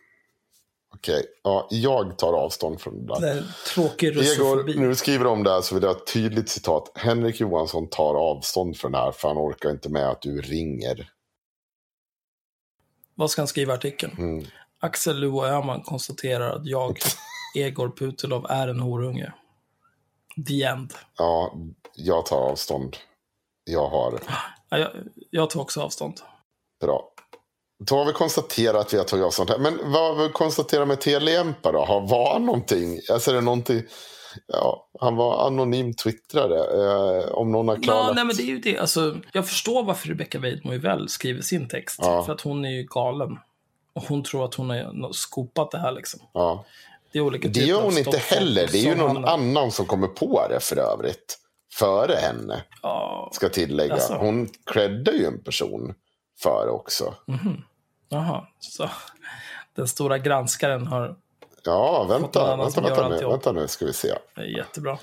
Okej, 0.93 1.25
ja, 1.43 1.67
jag 1.71 2.17
tar 2.17 2.33
avstånd 2.33 2.81
från 2.81 3.05
det 3.05 3.19
där. 3.19 3.43
tråkig 3.73 4.07
Egor, 4.07 4.21
russofobi. 4.21 4.79
när 4.79 4.87
du 4.87 4.95
skriver 4.95 5.27
om 5.27 5.43
det 5.43 5.51
här 5.51 5.61
så 5.61 5.75
vill 5.75 5.83
jag 5.83 5.93
ha 5.93 5.97
ett 5.99 6.13
tydligt 6.13 6.49
citat. 6.49 6.91
Henrik 6.95 7.39
Johansson 7.39 7.89
tar 7.89 8.15
avstånd 8.15 8.77
från 8.77 8.91
det 8.91 8.97
här 8.97 9.11
för 9.11 9.27
han 9.27 9.37
orkar 9.37 9.69
inte 9.69 9.89
med 9.89 10.09
att 10.09 10.21
du 10.21 10.41
ringer. 10.41 11.09
Vad 13.15 13.31
ska 13.31 13.41
han 13.41 13.47
skriva 13.47 13.73
i 13.73 13.75
artikeln? 13.75 14.15
Mm. 14.17 14.45
Axel 14.79 15.19
Luo 15.19 15.45
Öhman 15.45 15.81
konstaterar 15.81 16.55
att 16.55 16.65
jag, 16.65 16.97
Egor 17.57 17.89
Putilov, 17.97 18.45
är 18.49 18.67
en 18.67 18.79
horunge. 18.79 19.33
The 20.47 20.63
end. 20.63 20.93
Ja, 21.17 21.53
jag 21.95 22.25
tar 22.25 22.37
avstånd. 22.41 22.97
Jag 23.63 23.87
har 23.89 24.19
Ja, 24.27 24.33
jag, 24.79 24.89
jag 25.29 25.49
tar 25.49 25.61
också 25.61 25.81
avstånd. 25.81 26.13
Bra. 26.81 27.07
Då 27.87 27.95
har 27.95 28.05
vi 28.05 28.13
konstaterat 28.13 28.75
att 28.85 28.93
vi 28.93 28.97
har 28.97 29.03
tagit 29.05 29.25
avstånd 29.25 29.49
här. 29.49 29.57
Men 29.57 29.79
vad 29.91 30.17
vi 30.17 30.29
konstaterat 30.29 30.87
med 30.87 31.01
Telejempa 31.01 31.71
då? 31.71 31.85
Har- 31.85 32.07
Var 32.07 32.33
han 32.33 32.45
någonting? 32.45 32.99
Alltså 33.11 33.31
är 33.31 33.35
det 33.35 33.41
någonting? 33.41 33.81
Ja, 34.47 34.89
han 34.99 35.15
var 35.15 35.47
anonym 35.47 35.93
twittrare. 35.93 36.57
Eh, 37.23 37.31
om 37.31 37.51
någon 37.51 37.67
har 37.67 37.75
Ja, 37.75 37.81
klarlagt. 37.81 38.15
nej, 38.15 38.25
men 38.25 38.35
det 38.35 38.43
är 38.43 38.45
ju 38.45 38.59
det. 38.59 38.77
Alltså, 38.77 39.17
jag 39.33 39.47
förstår 39.47 39.83
varför 39.83 40.07
Rebecca 40.07 40.39
Weidmo 40.39 40.77
väl 40.77 41.09
skriver 41.09 41.41
sin 41.41 41.67
text. 41.67 41.99
Ja. 42.01 42.23
För 42.25 42.33
att 42.33 42.41
hon 42.41 42.65
är 42.65 42.69
ju 42.69 42.83
galen. 42.83 43.37
Och 43.93 44.03
hon 44.03 44.23
tror 44.23 44.45
att 44.45 44.53
hon 44.53 44.69
har 44.69 45.11
skopat 45.13 45.71
det 45.71 45.77
här 45.77 45.91
liksom. 45.91 46.19
ja. 46.33 46.65
Det 47.13 47.19
är 47.19 47.23
olika 47.23 47.47
Det 47.47 47.59
gör 47.59 47.81
hon 47.81 47.97
inte 47.97 48.17
heller. 48.17 48.67
Det 48.71 48.77
är 48.77 48.83
ju 48.83 48.95
någon 48.95 49.09
hamnar- 49.15 49.29
annan 49.33 49.71
som 49.71 49.85
kommer 49.85 50.07
på 50.07 50.47
det 50.49 50.59
för 50.59 50.77
övrigt. 50.77 51.37
Före 51.73 52.15
henne, 52.15 52.63
Ja, 52.81 53.29
ska 53.33 53.49
tillägga. 53.49 53.95
Jaså? 53.95 54.13
Hon 54.13 54.49
creddar 54.73 55.13
ju 55.13 55.25
en 55.25 55.43
person 55.43 55.93
för 56.39 56.67
också. 56.69 57.15
jaha. 58.09 58.47
Så 58.59 58.89
den 59.75 59.87
stora 59.87 60.17
granskaren 60.17 60.87
har... 60.87 61.17
Ja, 61.63 62.03
vänta, 62.09 62.57
vänta, 62.57 62.81
vänta, 62.81 63.09
nu, 63.09 63.27
vänta 63.27 63.51
nu 63.51 63.67
ska 63.67 63.85
vi 63.85 63.93
se. 63.93 64.13
Det 64.35 64.41
är 64.41 64.57
jättebra. 64.57 64.97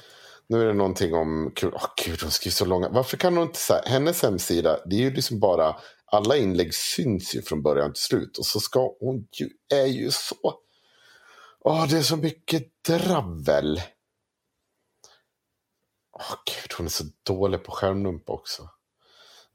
Nu 0.46 0.62
är 0.62 0.66
det 0.66 0.72
någonting 0.72 1.14
om... 1.14 1.52
Gud, 1.54 1.72
åh, 1.74 1.86
gud 2.06 2.22
hon 2.22 2.30
skriver 2.30 2.54
så 2.54 2.64
långa. 2.64 2.88
Varför 2.88 3.16
kan 3.16 3.36
hon 3.36 3.46
inte 3.46 3.58
säga... 3.58 3.82
Hennes 3.86 4.22
hemsida, 4.22 4.78
det 4.86 4.96
är 4.96 5.00
ju 5.00 5.10
liksom 5.10 5.40
bara... 5.40 5.76
Alla 6.12 6.36
inlägg 6.36 6.74
syns 6.74 7.34
ju 7.34 7.42
från 7.42 7.62
början 7.62 7.92
till 7.92 8.02
slut. 8.02 8.38
Och 8.38 8.46
så 8.46 8.60
ska 8.60 8.96
hon 9.00 9.26
ju... 9.32 9.48
är 9.74 9.86
ju 9.86 10.10
så... 10.10 10.54
Åh, 11.60 11.86
det 11.88 11.98
är 11.98 12.02
så 12.02 12.16
mycket 12.16 12.62
dravel. 12.88 13.80
Åh, 16.18 16.34
gud, 16.46 16.72
hon 16.76 16.86
är 16.86 16.90
så 16.90 17.04
dålig 17.22 17.64
på 17.64 17.72
skärmdump 17.72 18.30
också. 18.30 18.70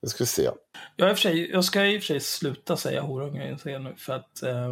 Nu 0.02 0.10
ska 0.10 0.24
vi 0.24 0.28
se. 0.28 0.50
Jag, 0.96 1.10
är 1.10 1.16
för 1.16 1.22
sig, 1.22 1.52
jag 1.52 1.66
ska 1.66 1.86
i 1.86 1.98
och 1.98 2.02
för 2.02 2.08
sig 2.08 2.20
sluta 2.20 2.78
säga 2.78 3.02
horunge 3.02 3.52
inser 3.52 3.80
nu 3.80 3.96
för 3.98 4.14
att 4.14 4.44
eh, 4.44 4.70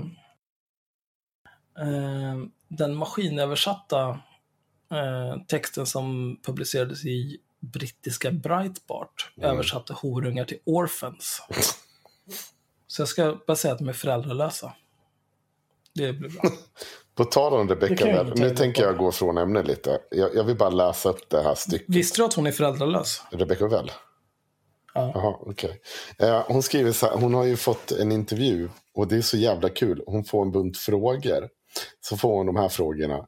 eh, 1.79 2.37
den 2.67 2.95
maskinöversatta 2.95 4.09
eh, 4.91 5.43
texten 5.47 5.85
som 5.85 6.37
publicerades 6.43 7.05
i 7.05 7.39
brittiska 7.59 8.31
Breitbart 8.31 9.33
översatte 9.41 9.93
horungar 9.93 10.45
till 10.45 10.59
orphans. 10.65 11.41
Så 12.87 13.01
jag 13.01 13.09
ska 13.09 13.39
bara 13.47 13.55
säga 13.55 13.73
att 13.73 13.79
de 13.79 13.89
är 13.89 13.93
föräldralösa. 13.93 14.73
Det 15.95 16.13
blir 16.13 16.29
bra. 16.29 16.51
På 17.15 17.25
tal 17.25 17.53
om 17.53 17.67
Well, 17.67 17.83
inte 17.83 18.33
nu 18.35 18.49
tänker 18.49 18.83
jag 18.83 18.97
gå 18.97 19.11
från 19.11 19.37
ämnet 19.37 19.67
lite. 19.67 19.99
Jag, 20.11 20.35
jag 20.35 20.43
vill 20.43 20.57
bara 20.57 20.69
läsa 20.69 21.09
upp 21.09 21.29
det 21.29 21.41
här 21.41 21.55
stycket. 21.55 21.95
Visste 21.95 22.21
du 22.21 22.25
att 22.25 22.33
hon 22.33 22.47
är 22.47 22.51
föräldralös? 22.51 23.21
Rebecca 23.31 23.67
Well? 23.67 23.91
Ja. 24.93 25.11
Jaha, 25.15 25.35
okej. 25.41 25.81
Eh, 26.19 26.43
hon 26.47 26.63
skriver 26.63 26.91
så 26.91 27.05
här, 27.05 27.17
hon 27.17 27.33
har 27.33 27.43
ju 27.45 27.57
fått 27.57 27.91
en 27.91 28.11
intervju 28.11 28.69
och 28.93 29.07
det 29.07 29.15
är 29.15 29.21
så 29.21 29.37
jävla 29.37 29.69
kul. 29.69 30.03
Hon 30.05 30.23
får 30.23 30.41
en 30.41 30.51
bunt 30.51 30.77
frågor. 30.77 31.49
Så 32.01 32.17
får 32.17 32.37
hon 32.37 32.45
de 32.45 32.55
här 32.55 32.69
frågorna. 32.69 33.27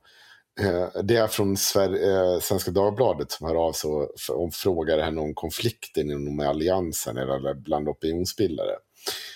Eh, 0.62 1.02
det 1.04 1.16
är 1.16 1.28
från 1.28 1.56
Sver- 1.58 2.34
eh, 2.34 2.40
Svenska 2.40 2.72
Dagbladet 2.72 3.32
som 3.32 3.48
hör 3.48 3.56
av 3.56 3.72
sig 3.74 3.90
och 4.30 4.54
frågar 4.54 5.00
henne 5.00 5.22
om 5.22 5.34
konflikten 5.34 6.12
inom 6.12 6.40
alliansen 6.40 7.18
eller 7.18 7.54
bland 7.54 7.90
opinionsbildare. 7.90 8.76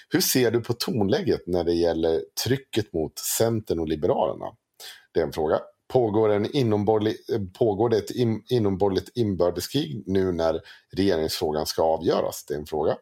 Hur 0.10 0.22
ser 0.22 0.52
du 0.52 0.62
på 0.62 0.74
tonläget 0.74 1.48
när 1.48 1.64
det 1.64 1.74
gäller 1.74 2.24
trycket 2.46 2.94
mot 2.94 3.20
Centern 3.20 3.80
och 3.80 3.88
Liberalerna? 3.88 4.46
Det 5.14 5.20
är 5.20 5.24
en 5.24 5.34
fråga. 5.34 5.60
Pågår, 5.94 6.30
en 6.30 6.46
pågår 7.54 7.90
det 7.90 7.98
ett 7.98 8.12
in, 8.12 8.44
inomborgerligt 8.50 9.18
inbördeskrig 9.18 10.04
nu 10.06 10.32
när 10.32 10.62
regeringsfrågan 10.96 11.66
ska 11.66 11.84
avgöras? 11.84 12.46
Det 12.46 12.54
är 12.54 12.58
en 12.58 12.66
fråga. 12.66 12.98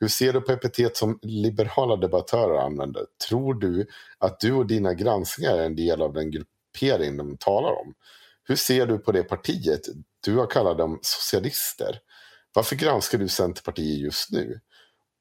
Hur 0.00 0.08
ser 0.08 0.32
du 0.32 0.40
på 0.40 0.52
epitet 0.52 0.96
som 0.96 1.18
liberala 1.22 1.96
debattörer 1.96 2.58
använder? 2.58 3.02
Tror 3.28 3.54
du 3.54 3.86
att 4.18 4.40
du 4.40 4.52
och 4.52 4.66
dina 4.66 4.94
granskningar 4.94 5.58
är 5.58 5.66
en 5.66 5.76
del 5.76 6.02
av 6.02 6.12
den 6.12 6.30
gruppering 6.30 7.16
de 7.16 7.36
talar 7.36 7.70
om? 7.70 7.94
Hur 8.44 8.56
ser 8.56 8.86
du 8.86 8.98
på 8.98 9.12
det 9.12 9.22
partiet? 9.22 9.80
Du 10.20 10.36
har 10.36 10.46
kallat 10.46 10.78
dem 10.78 10.98
socialister. 11.02 11.98
Varför 12.54 12.76
granskar 12.76 13.18
du 13.18 13.28
Centerpartiet 13.28 13.98
just 13.98 14.32
nu? 14.32 14.60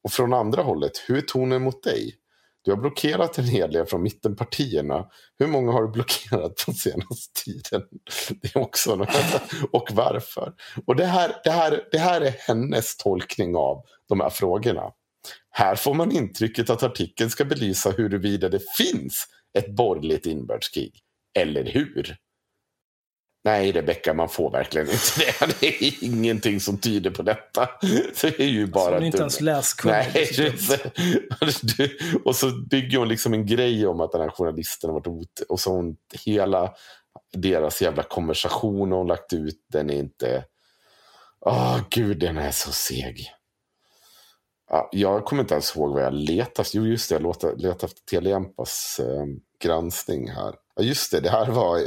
Och 0.08 0.14
från 0.14 0.34
andra 0.34 0.62
hållet, 0.62 0.92
hur 1.08 1.18
är 1.18 1.22
tonen 1.22 1.62
mot 1.62 1.84
dig? 1.84 2.16
Du 2.64 2.72
har 2.72 2.78
blockerat 2.78 3.38
en 3.38 3.46
hel 3.46 3.72
del 3.72 3.86
från 3.86 4.04
mittenpartierna. 4.04 5.06
Hur 5.40 5.48
många 5.48 5.72
har 5.72 5.82
du 5.82 5.92
blockerat 5.92 6.64
på 6.66 6.72
senaste 6.74 7.44
tiden? 7.46 7.82
Det 8.42 8.56
är 8.56 8.62
också 8.62 8.96
något. 8.96 9.10
Och 9.72 9.90
varför? 9.92 10.54
Och 10.86 10.96
det 10.96 11.06
här, 11.06 11.36
det, 11.44 11.50
här, 11.50 11.84
det 11.92 11.98
här 11.98 12.22
är 12.22 12.36
hennes 12.40 12.98
tolkning 12.98 13.56
av 13.56 13.84
de 14.10 14.20
här 14.20 14.30
frågorna. 14.30 14.92
Här 15.50 15.76
får 15.76 15.94
man 15.94 16.12
intrycket 16.12 16.70
att 16.70 16.84
artikeln 16.84 17.30
ska 17.30 17.46
belysa 17.46 17.92
huruvida 17.92 18.50
det 18.50 18.62
finns 18.78 19.28
ett 19.58 19.76
borgerligt 19.76 20.26
inbördeskrig. 20.26 21.00
Eller 21.40 21.64
hur? 21.64 22.18
Nej, 23.48 23.72
Rebecka, 23.72 24.14
man 24.14 24.30
får 24.30 24.52
verkligen 24.52 24.88
inte 24.88 25.20
det. 25.40 25.56
Det 25.60 25.84
är 25.84 26.04
ingenting 26.04 26.60
som 26.60 26.78
tyder 26.78 27.12
på 27.12 27.24
detta. 27.24 27.70
Det 28.22 28.40
är 28.40 28.48
ju 28.48 28.68
bara... 28.68 28.80
Alltså, 28.82 28.94
hon 28.94 29.04
är 29.04 29.06
inte 29.06 29.18
ens 29.18 29.42
läskunnig. 29.42 29.96
Nej, 30.14 30.54
och 32.26 32.36
så 32.36 32.52
bygger 32.70 32.98
hon 32.98 33.08
liksom 33.08 33.34
en 33.34 33.46
grej 33.46 33.88
om 33.88 34.02
att 34.02 34.12
den 34.12 34.22
här 34.22 34.30
journalisten 34.30 34.90
har 34.90 34.94
varit 34.94 35.08
ot... 35.08 35.40
Och 35.50 35.60
så 35.60 35.72
hon 35.72 35.96
hela 36.26 36.74
deras 37.34 37.82
jävla 37.82 38.04
konversation 38.04 38.92
hon 38.92 39.08
lagt 39.08 39.34
ut, 39.34 39.66
den 39.72 39.90
är 39.90 39.98
inte... 40.00 40.44
Åh, 41.40 41.76
oh, 41.76 41.82
gud, 41.90 42.20
den 42.20 42.38
är 42.38 42.52
så 42.52 42.72
seg. 42.72 43.32
Ja, 44.70 44.90
jag 44.92 45.26
kommer 45.26 45.42
inte 45.42 45.54
ens 45.54 45.76
ihåg 45.76 45.94
vad 45.94 46.04
jag 46.04 46.14
letade 46.14 46.70
Jo, 46.74 46.86
just 46.86 47.10
det, 47.10 47.16
jag 47.16 47.22
letade, 47.22 47.70
efter 47.70 48.02
Telejampas 48.10 49.00
eh, 49.00 49.26
granskning 49.60 50.30
här. 50.32 50.56
Ja, 50.78 50.84
just 50.84 51.12
det, 51.12 51.20
det 51.20 51.30
här 51.30 51.46
var... 51.46 51.78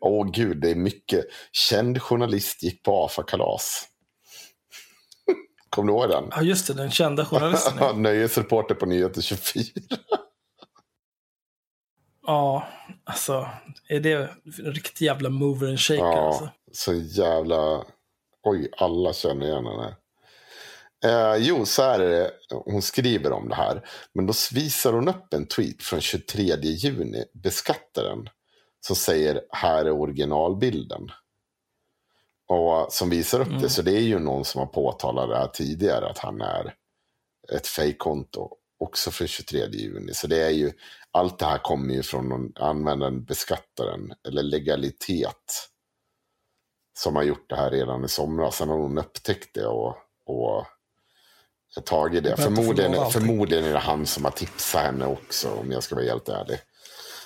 Åh 0.00 0.22
oh, 0.22 0.30
gud, 0.30 0.60
det 0.60 0.70
är 0.70 0.74
mycket. 0.74 1.24
Känd 1.52 2.02
journalist 2.02 2.62
gick 2.62 2.82
på 2.82 3.04
AFA-kalas. 3.04 3.84
Kommer 5.70 5.92
du 5.92 5.98
ihåg 5.98 6.10
den? 6.10 6.24
Ja, 6.30 6.42
just 6.42 6.66
det, 6.66 6.74
den 6.74 6.90
kända 6.90 7.24
journalisten. 7.24 8.02
Nöjesreporter 8.02 8.74
på 8.74 8.86
Nyheter 8.86 9.20
24. 9.20 9.64
ja, 12.26 12.68
alltså, 13.04 13.48
är 13.88 14.00
det 14.00 14.12
en 14.12 14.72
riktig 14.72 15.06
jävla 15.06 15.30
mover 15.30 15.68
and 15.68 15.80
shaker? 15.80 16.02
Ja, 16.02 16.26
alltså? 16.26 16.48
så 16.72 16.94
jävla... 16.94 17.84
Oj, 18.42 18.68
alla 18.76 19.12
känner 19.12 19.46
igen 19.46 19.66
henne. 19.66 19.96
Eh, 21.04 21.36
jo, 21.36 21.66
så 21.66 21.82
är 21.82 21.98
det. 21.98 22.30
Hon 22.50 22.82
skriver 22.82 23.32
om 23.32 23.48
det 23.48 23.54
här. 23.54 23.88
Men 24.12 24.26
då 24.26 24.32
visar 24.52 24.92
hon 24.92 25.08
upp 25.08 25.34
en 25.34 25.46
tweet 25.46 25.82
från 25.82 26.00
23 26.00 26.42
juni, 26.60 27.24
beskattaren. 27.34 28.28
Som 28.80 28.96
säger 28.96 29.40
här 29.50 29.84
är 29.84 29.90
originalbilden. 29.90 31.10
Och 32.48 32.92
som 32.92 33.10
visar 33.10 33.40
upp 33.40 33.48
mm. 33.48 33.62
det. 33.62 33.68
Så 33.68 33.82
det 33.82 33.92
är 33.92 34.00
ju 34.00 34.18
någon 34.18 34.44
som 34.44 34.58
har 34.58 34.66
påtalat 34.66 35.28
det 35.28 35.36
här 35.36 35.48
tidigare. 35.48 36.08
Att 36.10 36.18
han 36.18 36.40
är 36.40 36.74
ett 37.52 37.66
fejkkonto. 37.66 38.50
Också 38.80 39.10
för 39.10 39.26
23 39.26 39.66
juni. 39.66 40.14
Så 40.14 40.26
det 40.26 40.42
är 40.42 40.50
ju. 40.50 40.72
Allt 41.10 41.38
det 41.38 41.46
här 41.46 41.58
kommer 41.58 41.94
ju 41.94 42.02
från 42.02 42.28
någon 42.28 42.52
användaren, 42.56 43.24
beskattaren. 43.24 44.12
Eller 44.28 44.42
legalitet. 44.42 45.68
Som 46.98 47.16
har 47.16 47.22
gjort 47.22 47.48
det 47.48 47.56
här 47.56 47.70
redan 47.70 48.04
i 48.04 48.08
somras. 48.08 48.56
Sen 48.56 48.68
har 48.68 48.78
hon 48.78 48.98
upptäckt 48.98 49.54
det. 49.54 49.66
och, 49.66 49.96
och 50.26 50.66
tagit 51.80 52.24
det. 52.24 52.36
Förmodligen, 52.36 53.10
förmodligen 53.10 53.64
är 53.64 53.72
det 53.72 53.78
han 53.78 54.06
som 54.06 54.24
har 54.24 54.30
tipsat 54.30 54.82
henne 54.82 55.06
också, 55.06 55.50
om 55.50 55.72
jag 55.72 55.82
ska 55.82 55.94
vara 55.94 56.04
helt 56.04 56.28
ärlig. 56.28 56.58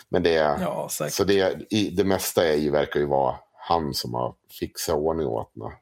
Men 0.08 0.22
det, 0.22 0.32
ja, 0.32 0.88
så 1.10 1.24
det, 1.24 1.70
det 1.92 2.04
mesta 2.04 2.46
är 2.46 2.56
ju, 2.56 2.70
verkar 2.70 3.00
ju 3.00 3.06
vara 3.06 3.36
han 3.54 3.94
som 3.94 4.14
har 4.14 4.34
fixat 4.50 4.94
ordning 4.94 5.26
åt 5.26 5.52
henne. 5.54 5.74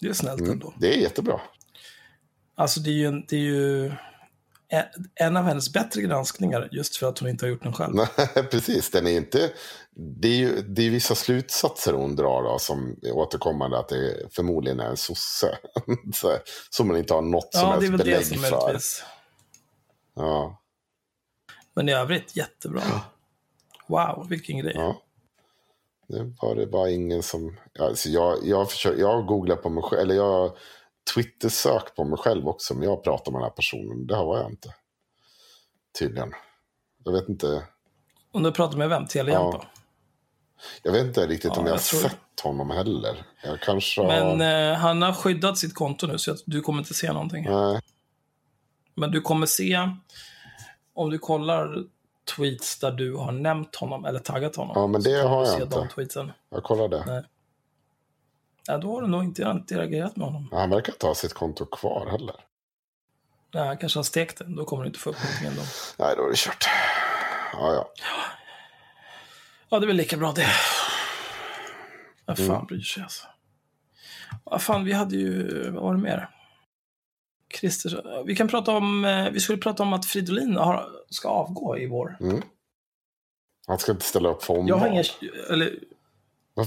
Det 0.00 0.08
är 0.08 0.12
snällt 0.12 0.40
mm, 0.40 0.52
ändå. 0.52 0.74
Det 0.78 0.94
är 0.94 0.98
jättebra. 0.98 1.40
Alltså 2.54 2.80
det 2.80 2.90
är 2.90 2.94
ju, 2.94 3.10
det 3.10 3.36
är 3.36 3.40
ju 3.40 3.92
en 5.14 5.36
av 5.36 5.44
hennes 5.44 5.72
bättre 5.72 6.02
granskningar 6.02 6.68
just 6.72 6.96
för 6.96 7.08
att 7.08 7.18
hon 7.18 7.28
inte 7.28 7.44
har 7.44 7.50
gjort 7.50 7.62
den 7.62 7.72
själv. 7.72 7.96
Precis, 8.50 8.90
den 8.90 9.06
är 9.06 9.10
inte... 9.10 9.52
Det 9.94 10.28
är 10.28 10.36
ju 10.36 10.62
det 10.62 10.82
är 10.82 10.90
vissa 10.90 11.14
slutsatser 11.14 11.92
hon 11.92 12.16
drar 12.16 12.42
då, 12.42 12.58
som 12.58 12.96
är 13.02 13.12
återkommande 13.12 13.78
att 13.78 13.88
det 13.88 14.28
förmodligen 14.30 14.80
är 14.80 14.88
en 14.88 14.96
sosse. 14.96 15.58
som 16.70 16.88
man 16.88 16.96
inte 16.96 17.14
har 17.14 17.22
något 17.22 17.50
ja, 17.52 17.60
som 17.60 17.70
helst 17.70 18.04
belägg 18.04 18.26
för. 18.26 18.36
Möjligtvis. 18.36 19.04
Ja. 20.14 20.60
Men 21.74 21.88
i 21.88 21.92
övrigt 21.92 22.36
jättebra. 22.36 22.82
Wow, 23.86 24.26
vilken 24.28 24.58
grej. 24.58 24.72
Ja. 24.74 25.02
Det 26.08 26.32
var 26.42 26.54
det 26.54 26.66
bara 26.66 26.90
ingen 26.90 27.22
som... 27.22 27.56
Alltså 27.78 28.08
jag, 28.08 28.38
jag, 28.42 28.70
försöker, 28.70 29.00
jag 29.00 29.26
googlar 29.26 29.56
på 29.56 29.68
mig 29.68 29.82
själv, 29.82 30.00
eller 30.02 30.14
jag 30.14 30.52
Twitter-sök 31.14 31.96
på 31.96 32.04
mig 32.04 32.18
själv 32.18 32.48
också. 32.48 32.74
Men 32.74 32.82
jag 32.88 33.04
pratar 33.04 33.32
med 33.32 33.40
den 33.40 33.44
här 33.44 33.50
personen. 33.50 34.06
Det 34.06 34.16
har 34.16 34.38
jag 34.38 34.50
inte. 34.50 34.74
Tydligen. 35.98 36.32
Jag 37.04 37.12
vet 37.12 37.28
inte. 37.28 37.62
Om 38.32 38.42
du 38.42 38.52
pratar 38.52 38.78
med 38.78 38.88
vem? 38.88 39.06
Telejampa? 39.06 39.58
Ja. 39.62 39.80
Jag 40.82 40.92
vet 40.92 41.06
inte 41.06 41.26
riktigt 41.26 41.50
ja, 41.54 41.60
om 41.60 41.66
jag, 41.66 41.74
jag 41.74 41.82
tror... 41.82 42.00
sett 42.00 42.40
honom 42.42 42.70
heller. 42.70 43.26
Jag 43.42 43.60
kanske 43.60 44.02
Men 44.02 44.40
eh, 44.40 44.78
han 44.78 45.02
har 45.02 45.12
skyddat 45.12 45.58
sitt 45.58 45.74
konto 45.74 46.06
nu 46.06 46.18
så 46.18 46.36
du 46.46 46.60
kommer 46.60 46.78
inte 46.78 46.94
se 46.94 47.12
någonting. 47.12 47.44
Nej. 47.50 47.80
Men 48.94 49.10
du 49.10 49.20
kommer 49.20 49.46
se, 49.46 49.88
om 50.94 51.10
du 51.10 51.18
kollar 51.18 51.84
tweets 52.36 52.78
där 52.78 52.90
du 52.90 53.16
har 53.16 53.32
nämnt 53.32 53.76
honom 53.76 54.04
eller 54.04 54.18
taggat 54.18 54.56
honom. 54.56 54.72
Ja, 54.76 54.86
men 54.86 55.02
det 55.02 55.22
har 55.22 55.46
jag 55.46 55.62
inte. 55.62 56.34
Jag 56.50 56.62
kollar 56.62 56.88
det. 56.88 57.04
Nej. 57.06 57.22
Ja, 58.66 58.78
då 58.78 58.94
har 58.94 59.02
du 59.02 59.08
nog 59.08 59.24
inte 59.24 59.42
interagerat 59.42 60.16
med 60.16 60.26
honom. 60.26 60.48
han 60.52 60.70
verkar 60.70 60.92
inte 60.92 61.06
ha 61.06 61.14
sitt 61.14 61.32
konto 61.32 61.66
kvar 61.66 62.06
heller. 62.10 62.36
Nej, 63.54 63.66
han 63.66 63.76
kanske 63.76 63.98
har 63.98 64.04
stekt 64.04 64.38
det. 64.38 64.44
Då 64.56 64.64
kommer 64.64 64.82
du 64.82 64.86
inte 64.86 64.98
få 64.98 65.10
upp 65.10 65.16
någonting 65.22 65.46
ändå. 65.46 65.62
Nej, 65.98 66.14
då 66.16 66.24
är 66.24 66.30
det 66.30 66.36
kört. 66.36 66.68
Ja, 67.52 67.74
ja. 67.74 67.90
Ja, 69.68 69.78
det 69.78 69.84
är 69.84 69.86
väl 69.86 69.96
lika 69.96 70.16
bra 70.16 70.32
det. 70.32 70.46
Vad 72.24 72.38
fan 72.38 72.50
mm. 72.50 72.66
bryr 72.66 72.80
sig 72.80 73.02
alltså. 73.02 73.26
Vad 74.44 74.62
fan, 74.62 74.84
vi 74.84 74.92
hade 74.92 75.16
ju, 75.16 75.62
vad 75.70 75.82
var 75.82 75.94
det 75.94 76.00
mer? 76.00 76.28
Christer, 77.60 78.22
vi 78.26 78.36
kan 78.36 78.48
prata 78.48 78.72
om, 78.72 79.04
eh, 79.04 79.30
vi 79.30 79.40
skulle 79.40 79.58
prata 79.58 79.82
om 79.82 79.92
att 79.92 80.06
Fridolin 80.06 80.56
har, 80.56 80.88
ska 81.10 81.28
avgå 81.28 81.78
i 81.78 81.86
vår. 81.86 82.16
Mm. 82.20 82.42
Han 83.66 83.78
ska 83.78 83.92
inte 83.92 84.04
ställa 84.04 84.28
upp 84.28 84.42
för 84.42 84.54
omval. 84.54 84.68
Jag 84.68 84.76
har 84.76 84.88
inga, 84.88 85.04
eller 85.50 85.78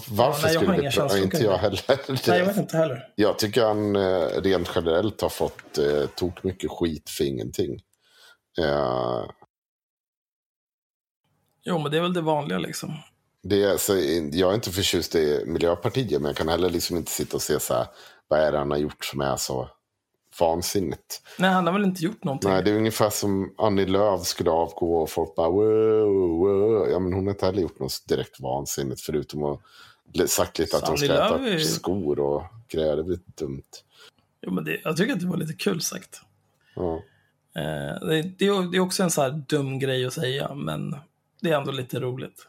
varför, 0.10 0.48
ja, 0.48 0.62
nej, 0.62 0.92
skulle 0.92 1.08
det... 1.08 1.24
Inte 1.24 1.38
jag 1.38 1.58
heller. 1.58 1.82
Nej, 2.28 2.40
jag 2.40 2.46
vet 2.46 2.58
inte 2.58 2.78
heller. 2.78 3.10
Jag 3.16 3.40
tycker 3.40 3.66
han 3.66 3.96
eh, 3.96 4.42
rent 4.42 4.72
generellt 4.76 5.22
har 5.22 5.30
fått 5.30 5.78
eh, 5.78 6.06
tok 6.16 6.44
mycket 6.44 6.72
skit 6.72 7.10
för 7.10 7.24
ingenting. 7.24 7.72
Uh... 8.60 9.30
Jo, 11.64 11.80
men 11.80 11.92
det 11.92 11.98
är 11.98 12.02
väl 12.02 12.14
det 12.14 12.22
vanliga 12.22 12.58
liksom. 12.60 12.94
Det 13.44 13.64
är, 13.64 13.78
så, 13.78 13.94
jag 14.38 14.52
är 14.52 14.56
inte 14.56 14.72
förtjust 14.72 15.16
i 15.16 15.44
Miljöpartiet, 15.46 16.22
men 16.22 16.30
jag 16.30 16.36
kan 16.36 16.48
heller 16.48 16.70
liksom 16.70 16.98
inte 16.98 17.12
sitta 17.12 17.36
och 17.36 17.42
se 17.42 17.60
så 17.60 17.74
här, 17.74 17.88
vad 18.28 18.40
är 18.40 18.52
det 18.52 18.58
han 18.58 18.72
har 18.72 18.78
gjort 18.78 19.06
som 19.06 19.22
är 19.22 19.38
så 19.38 19.70
vansinnigt. 20.40 21.22
Nej, 21.40 21.50
han 21.50 21.66
har 21.66 21.74
väl 21.74 21.84
inte 21.84 22.04
gjort 22.04 22.24
någonting. 22.24 22.50
Nej, 22.50 22.64
det 22.64 22.72
är 22.72 22.76
ungefär 22.76 23.10
som 23.10 23.54
Annie 23.58 23.86
Lööf 23.86 24.22
skulle 24.22 24.52
avgå 24.52 25.02
och 25.02 25.10
folk 25.10 25.36
bara 25.36 25.50
wow, 25.50 26.40
wow. 26.40 26.88
Ja, 26.92 27.00
men 27.00 27.14
hon 27.14 27.26
har 27.26 27.34
inte 27.34 27.46
heller 27.46 27.62
gjort 27.62 27.80
något 27.80 28.08
direkt 28.08 28.40
vansinnigt 28.40 29.02
förutom 29.02 29.44
att 29.44 29.60
sagt 30.28 30.60
lite 30.60 30.78
att 30.78 30.88
hon 30.88 30.98
ska 30.98 31.06
äta 31.06 31.40
är... 31.40 31.60
skor 31.60 32.20
och 32.20 32.44
grejer. 32.68 32.96
Det 32.96 33.04
lite 33.04 33.32
dumt. 33.36 33.64
Jo, 34.42 34.52
men 34.52 34.64
det, 34.64 34.82
jag 34.84 34.98
tycker 34.98 35.14
att 35.14 35.20
det 35.20 35.28
var 35.28 35.38
lite 35.38 35.54
kul 35.54 35.82
sagt. 35.82 36.22
Ja. 36.76 36.96
Eh, 37.56 38.08
det, 38.08 38.22
det, 38.38 38.46
är 38.46 38.80
också 38.80 39.04
en 39.04 39.12
så 39.12 39.22
här 39.22 39.44
dum 39.48 39.80
grej 39.80 40.06
att 40.06 40.14
säga, 40.14 40.54
men 40.54 40.96
det 41.42 41.50
är 41.50 41.58
ändå 41.58 41.72
lite 41.72 42.00
roligt 42.00 42.48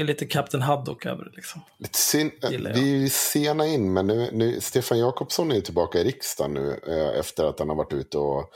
det 0.00 0.04
är 0.04 0.06
lite 0.06 0.26
Captain 0.26 0.62
Haddock 0.62 1.06
över 1.06 1.24
det. 1.24 1.30
Liksom. 1.36 1.60
Lite 1.78 1.98
sin, 1.98 2.30
vi 2.74 3.04
är 3.04 3.08
sena 3.08 3.66
in, 3.66 3.92
men 3.92 4.06
nu, 4.06 4.30
nu, 4.32 4.60
Stefan 4.60 4.98
Jakobsson 4.98 5.50
är 5.50 5.54
ju 5.54 5.60
tillbaka 5.60 5.98
i 5.98 6.04
riksdagen 6.04 6.54
nu 6.54 6.80
eh, 6.88 7.20
efter 7.20 7.44
att 7.44 7.58
han 7.58 7.68
har 7.68 7.76
varit 7.76 7.92
ute 7.92 8.18
och 8.18 8.52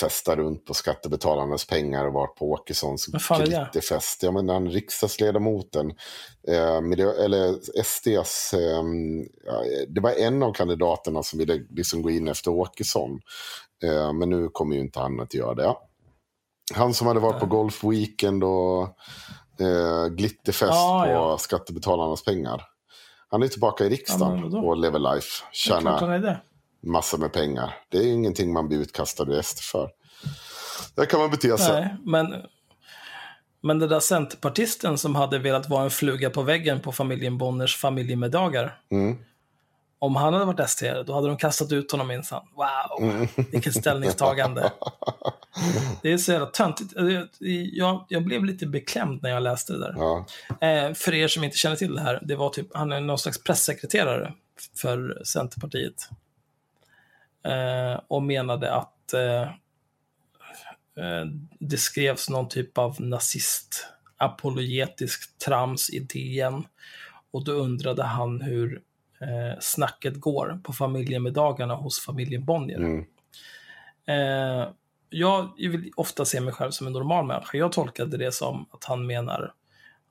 festat 0.00 0.36
runt 0.36 0.64
på 0.64 0.74
skattebetalarnas 0.74 1.66
pengar 1.66 2.04
och 2.04 2.12
varit 2.12 2.34
på 2.34 2.50
Åkessons 2.50 3.06
glitterfest. 3.06 4.22
Ja, 4.22 4.30
men 4.30 4.48
han 4.48 4.70
riksdagsledamoten, 4.70 5.92
eh, 6.48 6.80
miljö, 6.80 7.12
eller 7.24 7.54
SDs, 7.82 8.54
eh, 8.54 8.84
det 9.88 10.00
var 10.00 10.10
en 10.10 10.42
av 10.42 10.52
kandidaterna 10.52 11.22
som 11.22 11.38
ville 11.38 11.60
liksom 11.70 12.02
gå 12.02 12.10
in 12.10 12.28
efter 12.28 12.50
Åkesson. 12.50 13.20
Eh, 13.82 14.12
men 14.12 14.30
nu 14.30 14.48
kommer 14.48 14.76
ju 14.76 14.80
inte 14.80 15.00
han 15.00 15.20
att 15.20 15.34
göra 15.34 15.54
det. 15.54 15.74
Han 16.74 16.94
som 16.94 17.06
hade 17.06 17.20
varit 17.20 17.40
på 17.40 17.46
Golf 17.46 17.84
Weekend 17.84 18.44
och 18.44 18.98
eh, 19.60 20.06
glitterfest 20.08 20.72
ah, 20.72 21.04
på 21.04 21.10
ja. 21.10 21.38
skattebetalarnas 21.38 22.24
pengar. 22.24 22.62
Han 23.30 23.42
är 23.42 23.48
tillbaka 23.48 23.84
i 23.84 23.88
riksdagen 23.88 24.50
ja, 24.52 24.58
och 24.58 24.76
lever 24.76 25.14
life. 25.14 25.44
Tjänar 25.52 26.40
massor 26.82 27.18
med 27.18 27.32
pengar. 27.32 27.76
Det 27.88 27.98
är 27.98 28.06
ingenting 28.06 28.52
man 28.52 28.68
blir 28.68 28.78
utkastad 28.78 29.24
ur 29.24 29.42
SD 29.42 29.58
för. 29.58 29.90
Där 30.94 31.04
kan 31.04 31.20
man 31.20 31.30
bete 31.30 31.58
sig. 31.58 31.80
Nej, 31.80 31.96
men, 32.04 32.34
men 33.62 33.78
den 33.78 33.88
där 33.88 34.00
centerpartisten 34.00 34.98
som 34.98 35.14
hade 35.14 35.38
velat 35.38 35.68
vara 35.68 35.84
en 35.84 35.90
fluga 35.90 36.30
på 36.30 36.42
väggen 36.42 36.80
på 36.80 36.92
familjen 36.92 37.38
Bonners 37.38 37.76
familjemiddagar. 37.76 38.80
Mm. 38.90 39.16
Om 39.98 40.16
han 40.16 40.32
hade 40.32 40.44
varit 40.44 40.60
ST, 40.60 41.02
då 41.02 41.14
hade 41.14 41.28
de 41.28 41.36
kastat 41.36 41.72
ut 41.72 41.92
honom 41.92 42.08
minsann. 42.08 42.46
Wow, 42.54 43.28
vilket 43.50 43.74
ställningstagande. 43.74 44.72
Det 46.02 46.12
är 46.12 46.18
så 46.18 46.32
jävla 46.32 46.46
töntigt. 46.46 46.92
Jag, 47.72 48.06
jag 48.08 48.24
blev 48.24 48.44
lite 48.44 48.66
beklämd 48.66 49.22
när 49.22 49.30
jag 49.30 49.42
läste 49.42 49.72
det 49.72 49.78
där. 49.78 49.94
Ja. 49.96 50.26
Eh, 50.60 50.94
för 50.94 51.14
er 51.14 51.28
som 51.28 51.44
inte 51.44 51.56
känner 51.56 51.76
till 51.76 51.94
det 51.94 52.00
här, 52.00 52.20
det 52.22 52.36
var 52.36 52.50
typ, 52.50 52.66
han 52.74 52.92
är 52.92 53.00
någon 53.00 53.18
slags 53.18 53.42
pressekreterare 53.42 54.32
för 54.76 55.22
Centerpartiet. 55.24 56.08
Eh, 57.44 58.00
och 58.08 58.22
menade 58.22 58.74
att 58.74 59.12
eh, 59.12 59.42
eh, 61.04 61.26
det 61.58 61.78
skrevs 61.78 62.30
någon 62.30 62.48
typ 62.48 62.78
av 62.78 63.00
nazist 63.00 63.86
apologetisk 64.16 65.38
trams 65.38 65.90
i 65.90 65.98
DN. 65.98 66.64
Och 67.30 67.44
då 67.44 67.52
undrade 67.52 68.02
han 68.02 68.40
hur 68.40 68.82
eh, 69.20 69.58
snacket 69.60 70.20
går 70.20 70.60
på 70.64 70.72
familjemiddagarna 70.72 71.74
hos 71.74 72.00
familjen 72.00 72.44
Bonnier. 72.44 72.78
Mm. 72.78 73.04
Eh, 74.06 74.68
jag 75.10 75.52
vill 75.58 75.92
ofta 75.96 76.24
se 76.24 76.40
mig 76.40 76.52
själv 76.52 76.70
som 76.70 76.86
en 76.86 76.92
normal 76.92 77.26
människa. 77.26 77.58
Jag 77.58 77.72
tolkade 77.72 78.16
det 78.16 78.32
som 78.32 78.66
att 78.70 78.84
han 78.84 79.06
menar, 79.06 79.54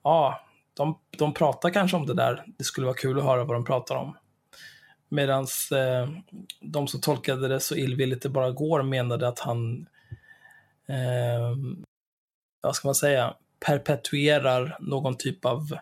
ja, 0.04 0.42
de, 0.74 1.00
de 1.18 1.34
pratar 1.34 1.70
kanske 1.70 1.98
om 1.98 2.06
det 2.06 2.14
där, 2.14 2.44
det 2.58 2.64
skulle 2.64 2.86
vara 2.88 2.98
kul 2.98 3.18
att 3.18 3.26
höra 3.26 3.44
vad 3.44 3.56
de 3.56 3.66
pratar 3.66 3.96
om. 3.96 4.18
Medan 5.10 5.48
eh, 5.72 6.10
de 6.62 6.88
som 6.88 7.02
tolkade 7.02 7.48
det 7.48 7.60
så 7.60 7.76
illvilligt 7.76 8.22
det 8.22 8.30
bara 8.30 8.52
går 8.52 8.84
menade 8.84 9.28
att 9.28 9.40
han, 9.40 9.88
eh, 10.88 11.56
vad 12.62 12.76
ska 12.76 12.88
man 12.88 12.96
säga, 12.96 13.34
perpetuerar 13.60 14.78
någon 14.80 15.18
typ 15.18 15.46
av 15.46 15.78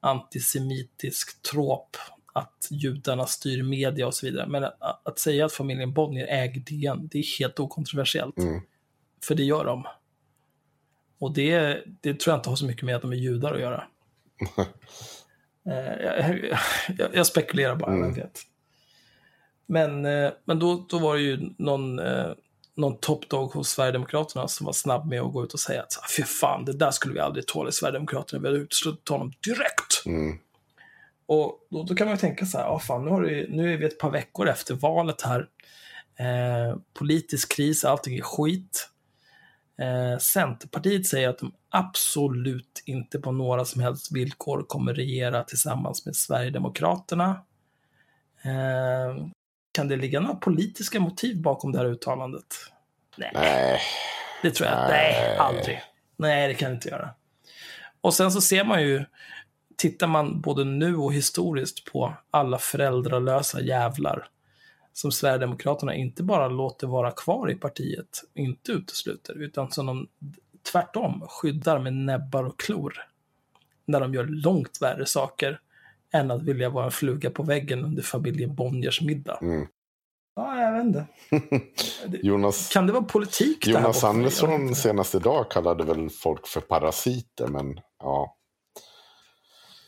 antisemitisk 0.00 1.42
tråp 1.42 1.96
att 2.32 2.68
judarna 2.70 3.26
styr 3.26 3.62
media 3.62 4.06
och 4.06 4.14
så 4.14 4.26
vidare. 4.26 4.46
Men 4.48 4.64
att, 4.64 5.06
att 5.06 5.18
säga 5.18 5.44
att 5.44 5.52
familjen 5.52 5.92
Bonnier 5.92 6.26
äger 6.26 6.60
DN, 6.60 7.08
det 7.12 7.18
är 7.18 7.38
helt 7.38 7.60
okontroversiellt. 7.60 8.38
Mm. 8.38 8.60
För 9.24 9.34
det 9.34 9.42
gör 9.42 9.64
de. 9.64 9.86
Och 11.18 11.34
det, 11.34 11.78
det 12.00 12.20
tror 12.20 12.32
jag 12.32 12.38
inte 12.38 12.48
har 12.48 12.56
så 12.56 12.66
mycket 12.66 12.82
med 12.82 12.96
att 12.96 13.02
de 13.02 13.12
är 13.12 13.16
judar 13.16 13.54
att 13.54 13.60
göra. 13.60 13.84
Eh, 15.66 16.04
jag, 16.04 16.38
jag, 16.98 17.14
jag 17.14 17.26
spekulerar 17.26 17.76
bara, 17.76 17.92
Mm. 17.92 18.08
jag 18.08 18.14
vet. 18.16 18.40
Men, 19.66 20.04
eh, 20.06 20.30
men 20.44 20.58
då, 20.58 20.86
då 20.88 20.98
var 20.98 21.14
det 21.14 21.22
ju 21.22 21.50
någon, 21.58 21.98
eh, 21.98 22.32
någon 22.76 22.98
toppdog 22.98 23.52
hos 23.52 23.68
Sverigedemokraterna 23.68 24.48
som 24.48 24.66
var 24.66 24.72
snabb 24.72 25.06
med 25.06 25.20
att 25.20 25.32
gå 25.32 25.44
ut 25.44 25.52
och 25.52 25.60
säga 25.60 25.82
att 25.82 25.92
fy 26.16 26.22
fan, 26.22 26.64
det 26.64 26.72
där 26.72 26.90
skulle 26.90 27.14
vi 27.14 27.20
aldrig 27.20 27.46
tåla 27.46 27.68
i 27.68 27.72
Sverigedemokraterna, 27.72 28.42
vi 28.42 28.48
hade 28.48 28.60
uteslutit 28.60 29.08
honom 29.08 29.32
direkt. 29.44 30.06
Mm. 30.06 30.38
Och 31.30 31.66
då, 31.70 31.82
då 31.82 31.94
kan 31.94 32.06
man 32.06 32.14
ju 32.14 32.20
tänka 32.20 32.46
så 32.46 32.58
här, 32.58 32.64
ja 32.64 32.78
fan, 32.78 33.04
nu, 33.04 33.10
har 33.10 33.22
det, 33.22 33.46
nu 33.48 33.72
är 33.72 33.76
vi 33.76 33.84
ett 33.84 33.98
par 33.98 34.10
veckor 34.10 34.48
efter 34.48 34.74
valet 34.74 35.22
här. 35.22 35.48
Eh, 36.18 36.76
politisk 36.94 37.56
kris, 37.56 37.84
allting 37.84 38.16
är 38.16 38.22
skit. 38.22 38.88
Eh, 39.80 40.18
Centerpartiet 40.18 41.06
säger 41.06 41.28
att 41.28 41.38
de 41.38 41.52
absolut 41.68 42.82
inte 42.86 43.18
på 43.18 43.32
några 43.32 43.64
som 43.64 43.80
helst 43.80 44.12
villkor 44.12 44.64
kommer 44.68 44.94
regera 44.94 45.44
tillsammans 45.44 46.06
med 46.06 46.16
Sverigedemokraterna. 46.16 47.44
Eh, 48.42 49.26
kan 49.72 49.88
det 49.88 49.96
ligga 49.96 50.20
några 50.20 50.34
politiska 50.34 51.00
motiv 51.00 51.42
bakom 51.42 51.72
det 51.72 51.78
här 51.78 51.86
uttalandet? 51.86 52.54
Nej, 53.16 53.30
Nej. 53.34 53.80
det 54.42 54.50
tror 54.50 54.68
jag 54.68 54.88
Nej. 54.88 55.12
Nej, 55.12 55.36
aldrig. 55.36 55.82
Nej, 56.16 56.48
det 56.48 56.54
kan 56.54 56.70
det 56.70 56.74
inte 56.74 56.88
göra. 56.88 57.10
Och 58.00 58.14
sen 58.14 58.32
så 58.32 58.40
ser 58.40 58.64
man 58.64 58.82
ju, 58.82 59.04
tittar 59.80 60.06
man 60.06 60.40
både 60.40 60.64
nu 60.64 60.96
och 60.96 61.14
historiskt 61.14 61.92
på 61.92 62.14
alla 62.30 62.58
föräldralösa 62.58 63.60
jävlar 63.60 64.28
som 64.92 65.12
Sverigedemokraterna 65.12 65.94
inte 65.94 66.22
bara 66.22 66.48
låter 66.48 66.86
vara 66.86 67.10
kvar 67.10 67.50
i 67.50 67.54
partiet, 67.54 68.22
inte 68.34 68.72
utesluter, 68.72 69.42
utan 69.42 69.70
som 69.70 69.86
de 69.86 70.08
tvärtom 70.72 71.26
skyddar 71.28 71.78
med 71.78 71.92
näbbar 71.92 72.44
och 72.44 72.60
klor. 72.60 72.94
När 73.84 74.00
de 74.00 74.14
gör 74.14 74.24
långt 74.24 74.78
värre 74.80 75.06
saker 75.06 75.60
än 76.12 76.30
att 76.30 76.42
vilja 76.42 76.70
vara 76.70 76.84
en 76.84 76.90
fluga 76.90 77.30
på 77.30 77.42
väggen 77.42 77.84
under 77.84 78.02
familjen 78.02 78.54
Bonniers 78.54 79.00
middag. 79.00 79.38
Mm. 79.42 79.66
Ja, 80.36 80.60
jag 80.60 80.72
vet 80.72 80.84
inte. 80.84 81.06
Jonas, 82.26 82.68
Kan 82.72 82.86
det 82.86 82.92
vara 82.92 83.04
politik 83.04 83.66
Jonas 83.66 84.04
Andersson 84.04 84.74
senast 84.74 85.14
idag 85.14 85.50
kallade 85.50 85.84
väl 85.84 86.10
folk 86.10 86.46
för 86.46 86.60
parasiter. 86.60 87.46
Men 87.46 87.80
ja, 87.98 88.36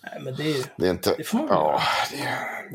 Nej, 0.03 0.23
men 0.23 0.35
det 0.35 0.43
är 0.43 0.57
ju... 0.57 0.63
det 0.77 0.87
är 0.87 0.91
inte... 0.91 1.15
Det 1.17 1.25
får 1.25 1.39
man 1.39 1.47
ja, 1.51 1.81
det, 2.11 2.17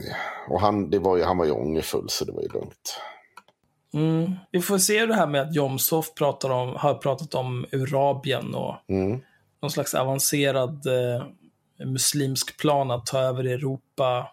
det, 0.01 0.15
och 0.49 0.61
han, 0.61 0.89
det 0.89 0.99
var 0.99 1.17
ju, 1.17 1.23
han 1.23 1.37
var 1.37 1.45
ju 1.45 1.51
ångerfull 1.51 2.09
så 2.09 2.25
det 2.25 2.31
var 2.31 2.41
ju 2.41 2.47
lugnt. 2.47 2.99
Mm. 3.93 4.31
Vi 4.51 4.61
får 4.61 4.77
se 4.77 5.05
det 5.05 5.13
här 5.15 5.27
med 5.27 5.41
att 5.41 5.55
Jomshof 5.55 6.13
pratar 6.13 6.49
om, 6.49 6.75
har 6.75 6.93
pratat 6.93 7.35
om 7.35 7.65
Eurabien 7.71 8.55
och 8.55 8.75
Mm. 8.89 9.21
någon 9.61 9.71
slags 9.71 9.93
avancerad 9.93 10.85
eh, 10.87 11.25
muslimsk 11.85 12.57
plan 12.57 12.91
att 12.91 13.05
ta 13.05 13.19
över 13.19 13.43
Europa. 13.43 14.31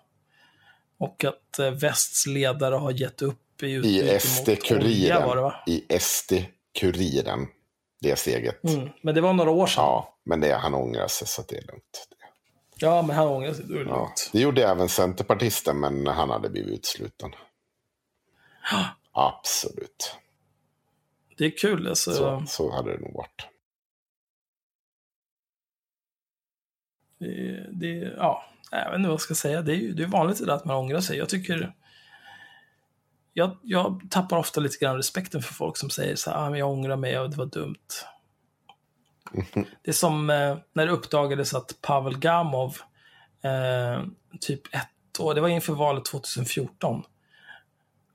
Och 0.99 1.25
att 1.25 1.59
eh, 1.59 1.71
västs 1.71 2.27
ledare 2.27 2.75
har 2.75 2.91
gett 2.91 3.23
upp 3.23 3.63
i 3.63 3.67
I 3.67 4.19
SD-kuriren. 4.21 5.53
I 5.67 5.99
SD-kuriren. 6.01 7.47
Det 8.01 8.19
steget. 8.19 8.65
Mm. 8.65 8.89
Men 9.03 9.15
det 9.15 9.21
var 9.21 9.33
några 9.33 9.51
år 9.51 9.67
sedan. 9.67 9.85
Ja, 9.85 10.15
men 10.25 10.41
det, 10.41 10.55
han 10.55 10.75
ångrar 10.75 11.09
sig 11.09 11.27
så 11.29 11.41
att 11.41 11.49
det 11.49 11.57
är 11.57 11.67
lugnt. 11.67 12.09
Men 12.81 13.11
han 13.11 13.29
ångrar 13.29 13.53
sig. 13.53 13.65
Då 13.69 13.75
är 13.75 13.85
det 13.85 13.91
Ja. 13.91 13.97
lugnt. 13.97 14.31
Det 14.33 14.41
gjorde 14.41 14.65
även 14.69 14.89
Centerpartisten, 14.89 15.81
men 15.81 16.07
han 16.07 16.31
hade 16.31 16.49
blivit 16.51 16.73
utesluten. 16.73 17.31
Absolut. 19.13 20.17
Det 21.37 21.45
är 21.45 21.59
kul. 21.59 21.89
Alltså. 21.89 22.13
Så, 22.13 22.45
så 22.47 22.73
hade 22.73 22.93
det 22.93 23.01
nog 23.01 23.15
varit. 23.15 23.49
Det, 27.19 27.67
det, 27.73 28.15
ja, 28.17 28.45
jag 28.71 28.91
vet 28.91 28.95
inte 28.99 29.09
vad 29.09 29.13
jag 29.13 29.21
ska 29.21 29.35
säga. 29.35 29.63
Det 29.63 29.73
är 29.73 29.77
ju 29.77 29.93
det 29.93 30.03
är 30.03 30.07
vanligt 30.07 30.39
det 30.39 30.47
där 30.47 30.53
att 30.55 30.65
man 30.65 30.77
ångrar 30.77 31.01
sig. 31.01 31.19
Jag 31.19 31.29
tycker... 31.29 31.75
Jag, 33.37 33.57
jag 33.63 34.03
tappar 34.11 34.37
ofta 34.37 34.61
lite 34.61 34.85
grann 34.85 34.97
respekten 34.97 35.43
för 35.43 35.55
folk 35.55 35.77
som 35.77 35.91
säger 35.91 36.17
så 36.17 36.31
här, 36.31 36.39
ah, 36.47 36.51
men 36.51 36.59
jag 36.59 36.71
ångrar 36.71 36.97
mig 36.97 37.19
och 37.19 37.31
det 37.31 37.37
var 37.37 37.47
dumt. 37.47 37.87
Det 39.83 39.91
är 39.91 39.93
som 39.93 40.31
eh, 40.31 40.57
när 40.73 40.87
det 40.87 40.93
uppdagades 40.93 41.55
att 41.55 41.79
Pavel 41.83 42.19
Gamov, 42.19 42.77
eh, 43.43 44.05
typ 44.41 44.75
ett 44.75 45.21
år, 45.21 45.35
det 45.35 45.41
var 45.41 45.49
inför 45.49 45.73
valet 45.73 46.05
2014, 46.05 47.03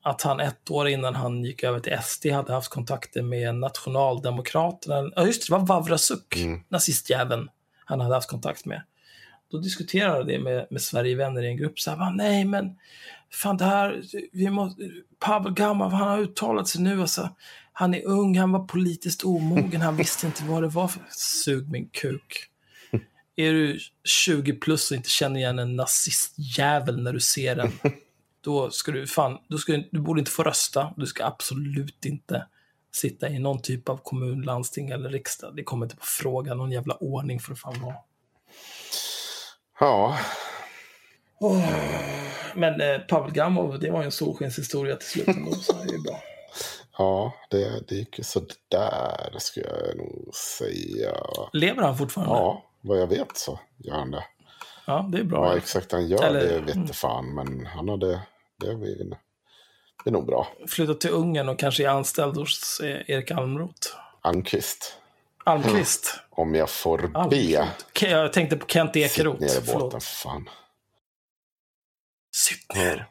att 0.01 0.21
han 0.21 0.39
ett 0.39 0.71
år 0.71 0.87
innan 0.87 1.15
han 1.15 1.43
gick 1.43 1.63
över 1.63 1.79
till 1.79 1.97
SD 2.03 2.25
hade 2.25 2.53
haft 2.53 2.69
kontakter 2.69 3.21
med 3.21 3.55
Nationaldemokraterna. 3.55 5.11
Ja, 5.15 5.25
just 5.25 5.41
det, 5.41 5.55
det 5.55 5.59
var 5.59 5.67
Vavrasuk, 5.67 6.37
nazistjäveln, 6.69 7.49
han 7.85 7.99
hade 7.99 8.15
haft 8.15 8.29
kontakt 8.29 8.65
med. 8.65 8.81
Då 9.51 9.57
diskuterade 9.57 10.17
jag 10.17 10.27
det 10.27 10.39
med, 10.39 10.67
med 10.69 10.81
Sverigevänner 10.81 11.43
i 11.43 11.47
en 11.47 11.57
grupp. 11.57 11.79
Så 11.79 11.91
här, 11.91 12.11
nej 12.11 12.45
men, 12.45 12.75
fan 13.31 13.57
det 13.57 13.65
här, 13.65 14.01
vi 14.31 14.49
måste, 14.49 14.81
Pavel 15.19 15.53
Gamov, 15.53 15.91
han 15.91 16.07
har 16.07 16.19
uttalat 16.19 16.67
sig 16.67 16.81
nu. 16.81 17.01
Alltså, 17.01 17.29
han 17.73 17.93
är 17.93 18.05
ung, 18.05 18.37
han 18.37 18.51
var 18.51 18.67
politiskt 18.67 19.23
omogen, 19.23 19.81
han 19.81 19.97
visste 19.97 20.25
inte 20.25 20.43
vad 20.43 20.63
det 20.63 20.67
var 20.67 20.87
för... 20.87 21.01
Sug 21.09 21.71
min 21.71 21.89
kuk. 21.89 22.45
Är 23.35 23.53
du 23.53 23.79
20 24.03 24.53
plus 24.53 24.91
och 24.91 24.97
inte 24.97 25.09
känner 25.09 25.39
igen 25.39 25.59
en 25.59 25.75
nazistjävel 25.75 27.03
när 27.03 27.13
du 27.13 27.19
ser 27.19 27.55
den, 27.55 27.71
då 28.41 28.69
ska 28.69 28.91
du 28.91 29.07
fan, 29.07 29.37
då 29.47 29.57
ska 29.57 29.73
du, 29.73 29.89
du 29.91 29.99
borde 29.99 30.19
inte 30.19 30.31
få 30.31 30.43
rösta. 30.43 30.93
Du 30.97 31.05
ska 31.05 31.25
absolut 31.25 32.05
inte 32.05 32.45
sitta 32.91 33.29
i 33.29 33.39
någon 33.39 33.61
typ 33.61 33.89
av 33.89 33.97
kommun, 33.97 34.41
landsting 34.41 34.89
eller 34.89 35.09
riksdag. 35.09 35.55
Det 35.55 35.63
kommer 35.63 35.85
inte 35.85 35.95
på 35.95 36.05
fråga 36.05 36.53
någon 36.53 36.71
jävla 36.71 36.93
ordning 36.93 37.39
för 37.39 37.53
att 37.53 37.59
fan 37.59 37.81
vara. 37.81 37.95
Ja, 39.79 40.17
Men 42.55 42.81
eh, 42.81 42.99
Pavel 42.99 43.31
Gamov, 43.31 43.79
det 43.79 43.91
var 43.91 43.99
ju 43.99 44.05
en 44.05 44.11
solskenshistoria 44.11 44.95
till 44.95 45.07
slut 45.07 45.27
ändå, 45.27 45.51
så 45.51 45.73
det 45.73 45.93
är 45.95 45.99
bra. 46.03 46.21
ja 46.97 47.33
det, 47.49 47.87
det 47.87 47.95
gick 47.95 48.17
ju 48.17 48.23
sådär, 48.23 49.35
ska 49.37 49.61
jag 49.61 49.97
nog 49.97 50.35
säga. 50.35 51.13
Lever 51.53 51.81
han 51.83 51.97
fortfarande? 51.97 52.33
Ja, 52.35 52.65
vad 52.81 52.99
jag 53.01 53.07
vet 53.07 53.37
så 53.37 53.59
gör 53.77 53.95
han 53.95 54.11
det. 54.11 54.23
Ja, 54.87 55.09
det 55.11 55.17
är 55.19 55.23
bra. 55.23 55.39
Vad 55.41 55.57
exakt 55.57 55.91
han 55.91 56.07
gör, 56.07 56.23
Eller- 56.23 56.61
det 56.61 56.73
vet 56.73 56.95
fan. 56.95 57.35
Men 57.35 57.65
han 57.65 57.89
hade, 57.89 58.21
det 58.59 58.67
är, 58.67 58.75
det 60.03 60.09
är 60.09 60.11
nog 60.11 60.25
bra. 60.25 60.47
Flyttat 60.67 61.01
till 61.01 61.09
Ungern 61.09 61.49
och 61.49 61.59
kanske 61.59 61.83
är 61.83 61.89
anställd 61.89 62.37
hos 62.37 62.79
eh, 62.79 63.01
Erik 63.07 63.31
Almroth. 63.31 63.87
Almqvist, 64.21 64.97
Almqvist. 65.49 66.13
Mm. 66.13 66.25
Om 66.29 66.55
jag 66.55 66.69
får 66.69 67.11
Almqvist. 67.13 67.57
be. 68.01 68.07
Jag 68.07 68.33
tänkte 68.33 68.57
på 68.57 68.65
Kent 68.67 68.95
Ekeroth. 68.95 69.47
Sitt 69.47 69.67
ner 69.67 69.73
i 69.73 69.73
båten, 69.73 69.89
Förlåt. 69.89 70.03
fan. 70.03 70.49
Sitt 72.35 72.75
ner. 72.75 73.07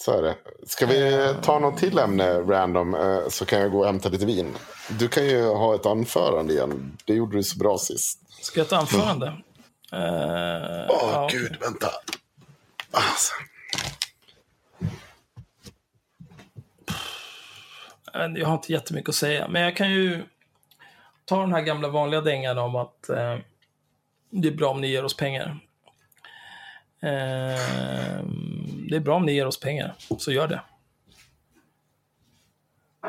Så 0.00 0.18
är 0.18 0.22
det. 0.22 0.36
Ska 0.66 0.86
vi 0.86 1.34
ta 1.42 1.58
något 1.58 1.78
till 1.78 1.98
ämne 1.98 2.40
random 2.40 2.94
eh, 2.94 3.28
så 3.28 3.44
kan 3.44 3.60
jag 3.60 3.70
gå 3.70 3.78
och 3.78 3.86
hämta 3.86 4.08
lite 4.08 4.26
vin. 4.26 4.54
Du 4.98 5.08
kan 5.08 5.26
ju 5.26 5.44
ha 5.44 5.74
ett 5.74 5.86
anförande 5.86 6.52
igen. 6.52 6.98
Det 7.04 7.14
gjorde 7.14 7.36
du 7.36 7.42
så 7.42 7.58
bra 7.58 7.78
sist. 7.78 8.20
Ska 8.42 8.60
jag 8.60 8.64
ha 8.64 8.76
ett 8.76 8.80
anförande? 8.82 9.26
Eh, 9.26 9.98
Åh 9.98 9.98
mm. 9.98 10.82
uh, 10.82 10.90
oh, 10.90 11.10
ja. 11.12 11.28
gud, 11.32 11.56
vänta. 11.60 11.90
Alltså. 12.90 13.32
Jag 18.12 18.46
har 18.46 18.54
inte 18.54 18.72
jättemycket 18.72 19.08
att 19.08 19.14
säga, 19.14 19.48
men 19.48 19.62
jag 19.62 19.76
kan 19.76 19.90
ju 19.90 20.22
ta 21.28 21.40
den 21.40 21.52
här 21.52 21.62
gamla 21.62 21.88
vanliga 21.88 22.20
dängan 22.20 22.58
om 22.58 22.76
att 22.76 23.08
eh, 23.08 23.36
det 24.30 24.48
är 24.48 24.52
bra 24.52 24.70
om 24.70 24.80
ni 24.80 24.88
ger 24.88 25.04
oss 25.04 25.16
pengar. 25.16 25.58
Eh, 27.02 28.24
det 28.90 28.96
är 28.96 29.00
bra 29.00 29.16
om 29.16 29.26
ni 29.26 29.32
ger 29.32 29.46
oss 29.46 29.60
pengar, 29.60 29.94
så 30.18 30.32
gör 30.32 30.48
det. 30.48 30.60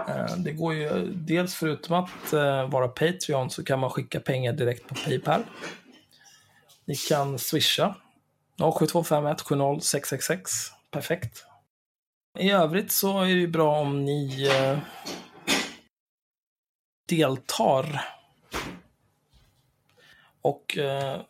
Eh, 0.08 0.36
det 0.38 0.52
går 0.52 0.74
ju 0.74 1.14
dels 1.14 1.56
förutom 1.56 1.96
att 1.96 2.34
eh, 2.34 2.70
vara 2.70 2.88
Patreon 2.88 3.50
så 3.50 3.64
kan 3.64 3.80
man 3.80 3.90
skicka 3.90 4.20
pengar 4.20 4.54
direkt 4.54 4.88
på 4.88 4.96
Paypal. 4.96 5.44
Ni 6.86 6.96
kan 6.96 7.40
swisha 7.40 7.96
07251 8.58 9.42
70 9.42 9.82
666. 9.82 10.52
Perfekt. 10.92 11.46
I 12.40 12.52
övrigt 12.52 12.92
så 12.92 13.22
är 13.22 13.26
det 13.26 13.32
ju 13.32 13.48
bra 13.48 13.80
om 13.80 14.06
ni 14.06 14.48
eh, 14.48 14.78
deltar. 17.10 18.06
Och 20.42 20.78
eh, 20.78 21.22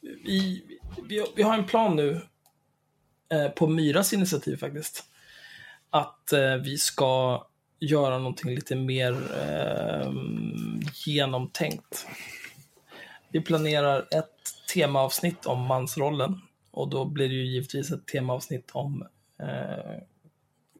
vi, 0.00 0.64
vi, 1.08 1.24
vi, 1.36 1.42
har 1.42 1.54
en 1.54 1.66
plan 1.66 1.96
nu 1.96 2.20
eh, 3.32 3.48
på 3.48 3.66
Myras 3.66 4.12
initiativ 4.12 4.56
faktiskt. 4.56 5.04
Att 5.90 6.32
eh, 6.32 6.54
vi 6.54 6.78
ska 6.78 7.46
göra 7.78 8.18
någonting 8.18 8.54
lite 8.54 8.76
mer 8.76 9.12
eh, 9.12 10.12
genomtänkt. 11.06 12.06
Vi 13.28 13.40
planerar 13.40 13.98
ett 14.10 14.34
temaavsnitt 14.74 15.46
om 15.46 15.60
mansrollen 15.60 16.40
och 16.70 16.88
då 16.88 17.04
blir 17.04 17.28
det 17.28 17.34
ju 17.34 17.46
givetvis 17.46 17.90
ett 17.90 18.06
temaavsnitt 18.06 18.70
om 18.72 19.06
eh, 19.40 20.02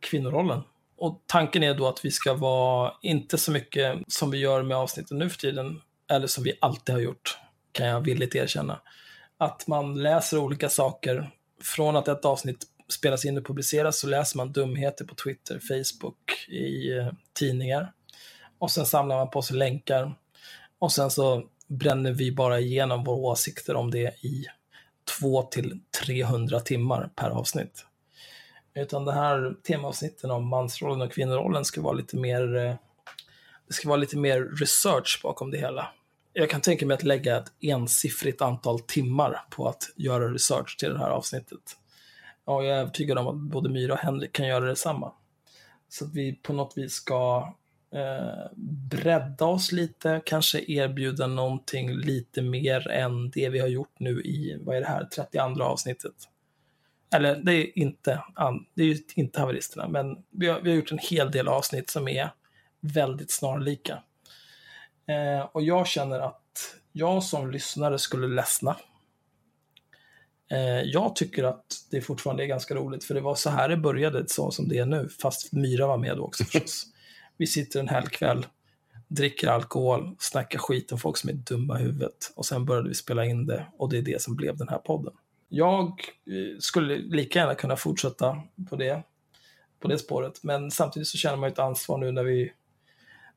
kvinnorollen. 0.01 0.63
Och 0.99 1.23
tanken 1.27 1.63
är 1.63 1.75
då 1.75 1.89
att 1.89 2.05
vi 2.05 2.11
ska 2.11 2.35
vara, 2.35 2.93
inte 3.03 3.39
så 3.39 3.53
mycket 3.53 3.99
som 4.09 4.31
vi 4.31 4.39
gör 4.39 4.63
med 4.63 4.77
avsnitten 4.77 5.19
nu 5.19 5.31
för 5.31 5.39
tiden, 5.39 5.81
eller 6.11 6.27
som 6.27 6.45
vi 6.45 6.59
alltid 6.61 6.95
har 6.95 7.03
gjort, 7.03 7.39
kan 7.73 7.87
jag 7.87 8.01
villigt 8.01 8.35
erkänna. 8.35 8.81
Att 9.39 9.67
man 9.67 10.03
läser 10.03 10.39
olika 10.39 10.69
saker. 10.69 11.31
Från 11.63 11.97
att 11.97 12.09
ett 12.09 12.25
avsnitt 12.25 12.67
spelas 12.89 13.25
in 13.25 13.39
och 13.39 13.47
publiceras 13.47 13.99
så 13.99 14.07
läser 14.07 14.37
man 14.37 14.53
dumheter 14.53 15.05
på 15.05 15.15
Twitter, 15.15 15.61
Facebook, 15.69 16.49
i 16.49 16.93
eh, 16.99 17.13
tidningar. 17.33 17.93
Och 18.59 18.71
sen 18.71 18.87
samlar 18.87 19.17
man 19.17 19.31
på 19.31 19.43
sig 19.43 19.57
länkar. 19.57 20.15
Och 20.79 20.93
sen 20.93 21.11
så 21.11 21.49
bränner 21.69 22.13
vi 22.13 22.33
bara 22.33 22.61
igenom 22.61 23.05
våra 23.05 23.17
åsikter 23.17 23.75
om 23.75 23.91
det 23.91 24.25
i 24.25 24.47
2 25.21 25.43
till 25.43 25.81
300 26.05 26.61
timmar 26.61 27.11
per 27.17 27.31
avsnitt. 27.31 27.86
Utan 28.77 29.05
det 29.05 29.13
här 29.13 29.55
temaavsnitten 29.63 30.31
om 30.31 30.49
mansrollen 30.49 31.01
och 31.01 31.13
kvinnorollen 31.13 31.65
ska 31.65 31.81
vara 31.81 31.95
lite 31.95 32.17
mer 32.17 32.57
eh, 32.57 32.75
det 33.67 33.75
ska 33.75 33.89
vara 33.89 34.01
lite 34.01 34.17
mer 34.17 34.41
research 34.41 35.21
bakom 35.23 35.51
det 35.51 35.59
hela. 35.59 35.89
Jag 36.33 36.51
kan 36.51 36.61
tänka 36.61 36.87
mig 36.87 36.95
att 36.95 37.03
lägga 37.03 37.37
ett 37.37 37.53
ensiffrigt 37.61 38.43
antal 38.43 38.81
timmar 38.81 39.41
på 39.51 39.69
att 39.69 39.83
göra 39.97 40.33
research 40.33 40.77
till 40.79 40.93
det 40.93 40.99
här 40.99 41.11
avsnittet. 41.11 41.77
Och 42.45 42.65
jag 42.65 42.77
är 42.77 42.81
övertygad 42.81 43.19
om 43.19 43.27
att 43.27 43.37
både 43.37 43.69
Myra 43.69 43.93
och 43.93 43.99
Henrik 43.99 44.33
kan 44.33 44.47
göra 44.47 44.65
detsamma. 44.65 45.13
Så 45.89 46.05
att 46.05 46.15
vi 46.15 46.33
på 46.33 46.53
något 46.53 46.79
vis 46.79 46.93
ska 46.93 47.55
eh, 47.95 48.51
bredda 48.91 49.45
oss 49.45 49.73
lite, 49.73 50.23
kanske 50.25 50.61
erbjuda 50.69 51.27
någonting 51.27 51.91
lite 51.91 52.43
mer 52.43 52.89
än 52.89 53.31
det 53.31 53.49
vi 53.49 53.59
har 53.59 53.69
gjort 53.69 53.95
nu 53.99 54.21
i, 54.21 54.59
vad 54.61 54.77
är 54.77 54.81
det 54.81 54.87
här, 54.87 55.05
32 55.05 55.63
avsnittet. 55.65 56.15
Eller 57.15 57.37
det 57.37 57.53
är 57.55 57.79
inte, 57.79 58.23
det 58.75 58.83
är 58.83 58.87
ju 58.87 58.99
inte 59.15 59.41
haveristerna, 59.41 59.89
men 59.89 60.17
vi 60.31 60.47
har, 60.47 60.61
vi 60.61 60.71
har 60.71 60.77
gjort 60.77 60.93
en 60.93 60.99
hel 60.99 61.31
del 61.31 61.49
avsnitt 61.49 61.91
som 61.91 62.09
är 62.09 62.31
väldigt 62.81 63.31
snarlika. 63.31 64.03
Eh, 65.09 65.41
och 65.53 65.63
jag 65.63 65.87
känner 65.87 66.21
att 66.21 66.43
jag 66.93 67.23
som 67.23 67.51
lyssnare 67.51 67.99
skulle 67.99 68.27
ledsna. 68.27 68.77
Eh, 70.51 70.83
jag 70.83 71.17
tycker 71.17 71.45
att 71.45 71.87
det 71.91 72.01
fortfarande 72.01 72.45
är 72.45 72.47
ganska 72.47 72.75
roligt, 72.75 73.05
för 73.05 73.15
det 73.15 73.21
var 73.21 73.35
så 73.35 73.51
här 73.51 73.69
det 73.69 73.77
började, 73.77 74.29
så 74.29 74.51
som 74.51 74.69
det 74.69 74.79
är 74.79 74.87
nu, 74.87 75.09
fast 75.09 75.53
Myra 75.53 75.87
var 75.87 75.99
med 75.99 76.21
också 76.21 76.45
förstås. 76.51 76.87
vi 77.37 77.47
sitter 77.47 77.81
en 77.81 77.89
helgkväll, 77.89 78.47
dricker 79.09 79.49
alkohol, 79.49 80.17
snackar 80.19 80.59
skit 80.59 80.93
om 80.93 80.99
folk 80.99 81.17
som 81.17 81.31
är 81.31 81.35
dumma 81.35 81.81
i 81.81 81.83
huvudet 81.83 82.33
och 82.37 82.47
sen 82.47 82.65
började 82.65 82.89
vi 82.89 82.95
spela 82.95 83.25
in 83.25 83.47
det 83.47 83.67
och 83.79 83.91
det 83.91 83.99
är 83.99 84.03
det 84.03 84.23
som 84.23 84.37
blev 84.37 84.57
den 84.57 84.69
här 84.69 84.79
podden. 84.79 85.13
Jag 85.49 85.89
eh, 86.27 86.59
skulle 86.59 86.97
lika 86.97 87.39
gärna 87.39 87.55
kunna 87.55 87.77
fortsätta 87.77 88.43
på 88.71 88.77
det, 88.77 89.03
på 89.81 89.89
det 89.89 89.99
spåret, 89.99 90.43
men 90.43 90.71
samtidigt 90.71 91.09
så 91.09 91.19
känner 91.19 91.37
man 91.37 91.49
ju 91.49 91.53
ett 91.53 91.59
ansvar 91.59 91.99
nu 91.99 92.13
när 92.13 92.25
vi 92.25 92.53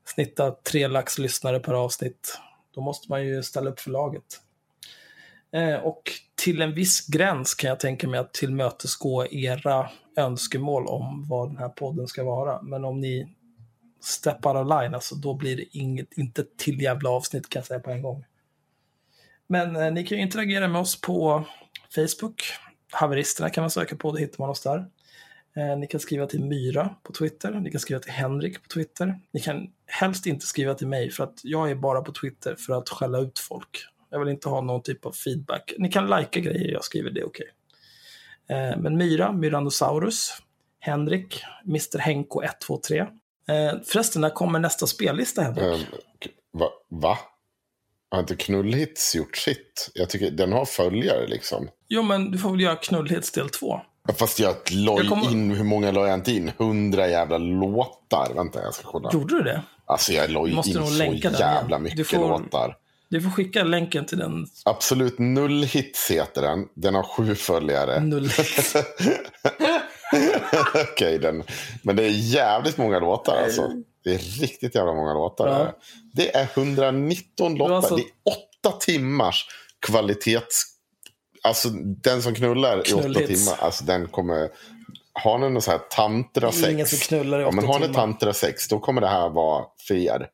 snittar 0.06 0.52
tre 0.52 0.88
lax 0.88 1.18
lyssnare 1.18 1.60
per 1.60 1.74
avsnitt. 1.74 2.40
Då 2.72 2.82
måste 2.82 3.12
man 3.12 3.26
ju 3.26 3.44
ställa 3.44 3.70
upp 3.70 3.80
för 3.80 3.92
laget. 3.92 4.42
Eh, 5.52 5.76
och 5.76 6.02
till 6.36 6.62
en 6.62 6.74
viss 6.74 7.08
gräns 7.08 7.54
kan 7.54 7.70
jag 7.70 7.80
tänka 7.80 8.08
mig 8.08 8.20
att 8.20 8.34
tillmötesgå 8.34 9.26
era 9.26 9.90
önskemål 10.16 10.88
om 10.88 11.26
vad 11.30 11.50
den 11.50 11.58
här 11.58 11.70
podden 11.70 12.08
ska 12.08 12.24
vara. 12.24 12.62
Men 12.62 12.86
om 12.86 13.02
ni 13.02 13.36
step 14.02 14.46
out 14.46 14.56
of 14.56 14.68
line, 14.68 14.96
alltså 14.96 15.16
då 15.16 15.34
blir 15.34 15.58
det 15.58 15.78
inget, 15.78 16.18
inte 16.18 16.42
ett 16.42 16.58
till 16.58 16.82
jävla 16.82 17.10
avsnitt 17.10 17.50
kan 17.50 17.60
jag 17.60 17.68
säga 17.68 17.80
på 17.80 17.92
en 17.92 18.02
gång. 18.02 18.26
Men 19.48 19.76
eh, 19.76 19.92
ni 19.92 20.04
kan 20.06 20.18
ju 20.18 20.24
interagera 20.24 20.68
med 20.68 20.82
oss 20.82 21.02
på 21.02 21.46
Facebook. 21.96 22.44
Haveristerna 22.92 23.50
kan 23.50 23.62
man 23.62 23.72
söka 23.72 23.96
på, 23.96 24.12
det 24.12 24.20
hittar 24.20 24.40
man 24.40 24.50
oss 24.50 24.62
där. 24.62 24.86
Eh, 25.56 25.78
ni 25.78 25.88
kan 25.88 26.00
skriva 26.00 26.26
till 26.26 26.44
Myra 26.44 26.96
på 27.04 27.14
Twitter, 27.14 27.52
ni 27.52 27.72
kan 27.72 27.80
skriva 27.80 28.00
till 28.00 28.12
Henrik 28.12 28.64
på 28.64 28.70
Twitter. 28.70 29.20
Ni 29.32 29.40
kan 29.40 29.68
helst 29.86 30.26
inte 30.26 30.46
skriva 30.46 30.74
till 30.74 30.88
mig 30.88 31.12
för 31.12 31.24
att 31.24 31.40
jag 31.44 31.72
är 31.72 31.76
bara 31.76 32.02
på 32.02 32.12
Twitter 32.12 32.56
för 32.56 32.74
att 32.74 32.90
skälla 32.90 33.20
ut 33.20 33.40
folk. 33.40 33.86
Jag 34.10 34.20
vill 34.20 34.30
inte 34.30 34.50
ha 34.50 34.62
någon 34.62 34.82
typ 34.82 35.06
av 35.06 35.12
feedback. 35.12 35.74
Ni 35.78 35.92
kan 35.92 36.06
likea 36.06 36.44
grejer 36.44 36.72
jag 36.72 36.84
skriver, 36.84 37.12
det 37.12 37.20
är 37.20 37.28
okej. 37.28 37.48
Okay. 38.48 38.58
Eh, 38.58 38.78
men 38.78 38.98
Myra, 38.98 39.32
Myrandosaurus, 39.32 40.42
Henrik, 40.80 41.44
Mr 41.66 41.98
Henko 41.98 42.42
123. 42.44 43.00
Eh, 43.00 43.08
förresten, 43.86 44.22
när 44.22 44.30
kommer 44.30 44.60
nästa 44.60 44.88
spellista 44.88 45.42
Henrik? 45.42 45.64
Um, 45.64 46.00
va? 46.52 46.70
va? 46.88 47.18
Har 48.12 48.20
inte 48.20 48.36
Knullhits 48.36 49.16
gjort 49.16 49.38
sitt? 49.38 49.90
Jag 49.94 50.10
tycker 50.10 50.32
den 50.32 50.54
har 50.54 50.66
följare 50.66 51.28
liksom. 51.28 51.70
Jo, 51.88 52.04
men 52.04 52.32
du 52.32 52.38
får 52.38 52.52
väl 52.52 52.62
göra 52.62 52.76
Knullhits 52.76 53.32
del 53.32 53.50
2. 53.50 53.82
Fast 54.18 54.40
jag 54.40 54.56
la 54.72 54.98
kommer... 54.98 55.32
in, 55.32 55.52
hur 55.52 55.64
många 55.64 55.92
la 55.92 56.08
jag 56.08 56.14
inte 56.14 56.32
in? 56.32 56.52
Hundra 56.58 57.08
jävla 57.08 57.38
låtar. 57.38 58.34
Vänta, 58.36 58.62
jag 58.62 58.74
ska 58.74 58.88
kolla. 58.88 59.10
Gjorde 59.14 59.38
du 59.38 59.44
det? 59.44 59.62
Alltså 59.86 60.14
jag 60.14 60.30
la 60.30 60.48
in 60.48 60.64
så 60.64 61.16
jävla 61.40 61.80
mycket 61.80 62.08
får... 62.08 62.18
låtar. 62.18 62.76
Du 63.10 63.22
får 63.22 63.30
skicka 63.30 63.64
länken 63.64 64.06
till 64.06 64.18
den. 64.18 64.48
Absolut 64.66 65.20
Nullhits 65.20 66.12
heter 66.12 66.42
den. 66.42 66.68
Den 66.74 66.96
har 66.96 67.04
sju 67.04 67.36
följare. 67.36 68.00
Nullhits. 68.00 68.76
Okej, 70.54 70.84
okay, 70.94 71.18
den. 71.18 71.44
Men 71.82 71.96
det 71.96 72.04
är 72.04 72.10
jävligt 72.10 72.78
många 72.78 73.00
låtar 73.00 73.44
alltså. 73.44 73.72
Det 74.04 74.14
är 74.14 74.18
riktigt 74.18 74.76
jävla 74.76 74.94
många 74.94 75.14
låtar. 75.14 75.48
Ja. 75.48 75.78
Det 76.14 76.36
är 76.36 76.48
119 76.54 77.56
låtar. 77.56 77.76
Alltså... 77.76 77.96
Det 77.96 78.02
är 78.02 78.10
åtta 78.26 78.78
timmars 78.80 79.46
kvalitets... 79.88 80.64
Alltså 81.44 81.70
den 82.04 82.22
som 82.22 82.36
knullar 82.36 82.90
i 82.90 82.94
åtta 82.94 83.14
timmar, 83.14 83.56
alltså 83.60 83.84
den 83.84 84.08
kommer... 84.08 84.50
Har 85.14 85.38
ni 85.38 85.50
någon 85.50 85.62
sån 85.62 85.72
här 85.72 85.82
tantra 85.90 86.52
sex? 86.52 86.70
Ingen 86.70 86.88
som 86.88 86.98
knullar 86.98 87.40
i 87.40 87.44
åtta 87.44 87.56
ja, 87.56 87.62
men 87.62 87.66
har 87.66 87.80
ni 87.80 87.94
tantra 87.94 88.34
sex, 88.34 88.68
då 88.68 88.80
kommer 88.80 89.02
det 89.02 89.08
här 89.08 89.30
vara 89.30 89.66
för 89.88 89.96
er. 89.96 90.28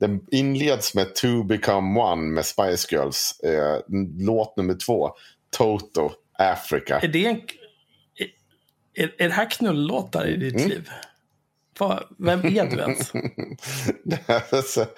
Den 0.00 0.20
inleds 0.30 0.94
med 0.94 1.14
To 1.14 1.42
become 1.42 2.00
one 2.00 2.22
med 2.22 2.46
Spice 2.46 2.94
Girls. 2.94 3.40
Eh, 3.40 3.80
låt 4.18 4.56
nummer 4.56 4.74
två, 4.74 5.10
Toto, 5.50 6.10
Africa. 6.38 7.00
Är 7.00 7.08
det 7.08 7.26
en... 7.26 7.40
Är, 8.94 9.14
är 9.18 9.28
det 9.28 9.34
här 9.34 9.50
knullåtar 9.50 10.26
i 10.26 10.36
ditt 10.36 10.54
mm. 10.54 10.68
liv? 10.68 10.90
Vem 12.18 12.40
är 12.44 12.66
du 12.66 12.78
ens? 12.78 13.12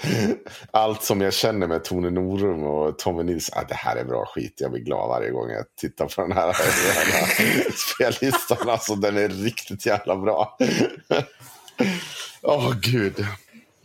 Allt 0.71 1.03
som 1.03 1.21
jag 1.21 1.33
känner 1.33 1.67
med 1.67 1.85
Tone 1.85 2.11
Norum 2.11 2.63
och 2.63 2.99
Tommy 2.99 3.23
Nilsson. 3.23 3.59
Ah, 3.59 3.65
det 3.69 3.75
här 3.75 3.97
är 3.97 4.05
bra 4.05 4.27
skit. 4.27 4.55
Jag 4.61 4.73
blir 4.73 4.83
glad 4.83 5.09
varje 5.09 5.31
gång 5.31 5.51
jag 5.51 5.65
tittar 5.77 6.07
på 6.07 6.23
den 6.23 6.33
här, 6.33 6.53
spellistan. 7.95 8.69
Alltså, 8.69 8.95
den 8.95 9.17
är 9.17 9.29
riktigt 9.29 9.87
jävla 9.87 10.17
bra. 10.17 10.59
Åh, 12.43 12.69
oh, 12.69 12.75
gud. 12.81 13.27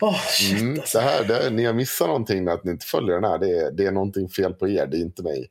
Oh, 0.02 0.20
shit, 0.20 0.62
mm, 0.62 0.80
alltså. 0.80 0.98
det 0.98 1.04
här, 1.04 1.24
det, 1.24 1.50
ni 1.50 1.66
har 1.66 1.74
missat 1.74 2.08
någonting 2.08 2.44
med 2.44 2.54
att 2.54 2.64
ni 2.64 2.72
inte 2.72 2.86
följer 2.86 3.16
den 3.16 3.24
här. 3.24 3.38
Det 3.38 3.60
är, 3.60 3.72
det 3.72 3.86
är 3.86 3.92
någonting 3.92 4.30
fel 4.30 4.54
på 4.54 4.70
er, 4.70 4.88
det 4.88 4.98
är 4.98 5.02
inte 5.02 5.24
mig. 5.24 5.50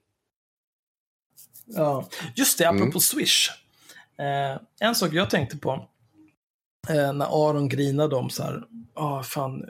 Ja, 1.66 2.08
just 2.34 2.58
det, 2.58 2.68
apropå 2.68 2.84
mm. 2.84 3.00
Swish. 3.00 3.50
Eh, 4.18 4.60
en 4.80 4.94
sak 4.94 5.12
jag 5.12 5.30
tänkte 5.30 5.56
på 5.56 5.88
Eh, 6.88 7.12
när 7.12 7.48
Aron 7.50 7.68
grinade 7.68 8.16
om 8.16 8.30
så 8.30 8.42
här, 8.42 8.62
ah 8.94 9.22
fan, 9.22 9.64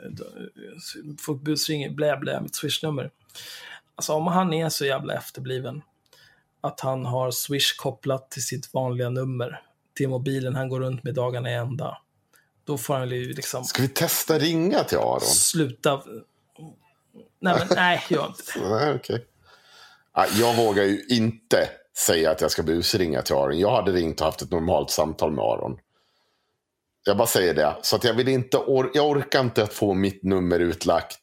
folk 1.19 1.41
busringer, 1.41 1.89
blä 1.89 2.17
blä, 2.17 2.41
mitt 2.41 2.55
swishnummer. 2.55 3.11
Alltså 3.95 4.13
om 4.13 4.27
han 4.27 4.53
är 4.53 4.69
så 4.69 4.85
jävla 4.85 5.13
efterbliven, 5.13 5.81
att 6.61 6.79
han 6.79 7.05
har 7.05 7.31
swish 7.31 7.75
kopplat 7.77 8.31
till 8.31 8.43
sitt 8.45 8.73
vanliga 8.73 9.09
nummer, 9.09 9.61
till 9.97 10.09
mobilen 10.09 10.55
han 10.55 10.69
går 10.69 10.79
runt 10.79 11.03
med 11.03 11.13
dagarna 11.15 11.49
i 11.51 11.53
ända. 11.53 11.97
då 12.63 12.77
får 12.77 12.93
han 12.93 13.09
ju 13.09 13.33
liksom 13.33 13.63
Ska 13.63 13.81
vi 13.81 13.87
testa 13.87 14.39
ringa 14.39 14.83
till 14.83 14.97
Aron? 14.97 15.21
sluta. 15.21 16.03
Nej, 17.39 17.55
men 17.59 17.67
nej, 17.75 18.03
jag 18.09 18.27
inte. 18.27 18.69
Nej, 18.69 18.93
okej. 18.95 19.25
Nej, 20.17 20.27
Jag 20.39 20.55
vågar 20.55 20.83
ju 20.83 21.05
inte 21.09 21.69
säga 21.97 22.31
att 22.31 22.41
jag 22.41 22.51
ska 22.51 22.63
busringa 22.63 23.21
till 23.21 23.35
Aron. 23.35 23.59
Jag 23.59 23.75
hade 23.75 23.91
ringt 23.91 24.19
och 24.21 24.25
haft 24.25 24.41
ett 24.41 24.51
normalt 24.51 24.89
samtal 24.89 25.31
med 25.31 25.43
Aron. 25.43 25.77
Jag 27.05 27.17
bara 27.17 27.27
säger 27.27 27.53
det. 27.53 27.75
Så 27.81 27.95
att 27.95 28.03
jag 28.03 28.13
vill 28.13 28.27
inte, 28.27 28.57
or 28.57 28.91
jag 28.93 29.09
orkar 29.09 29.39
inte 29.39 29.63
att 29.63 29.73
få 29.73 29.93
mitt 29.93 30.23
nummer 30.23 30.59
utlagt. 30.59 31.19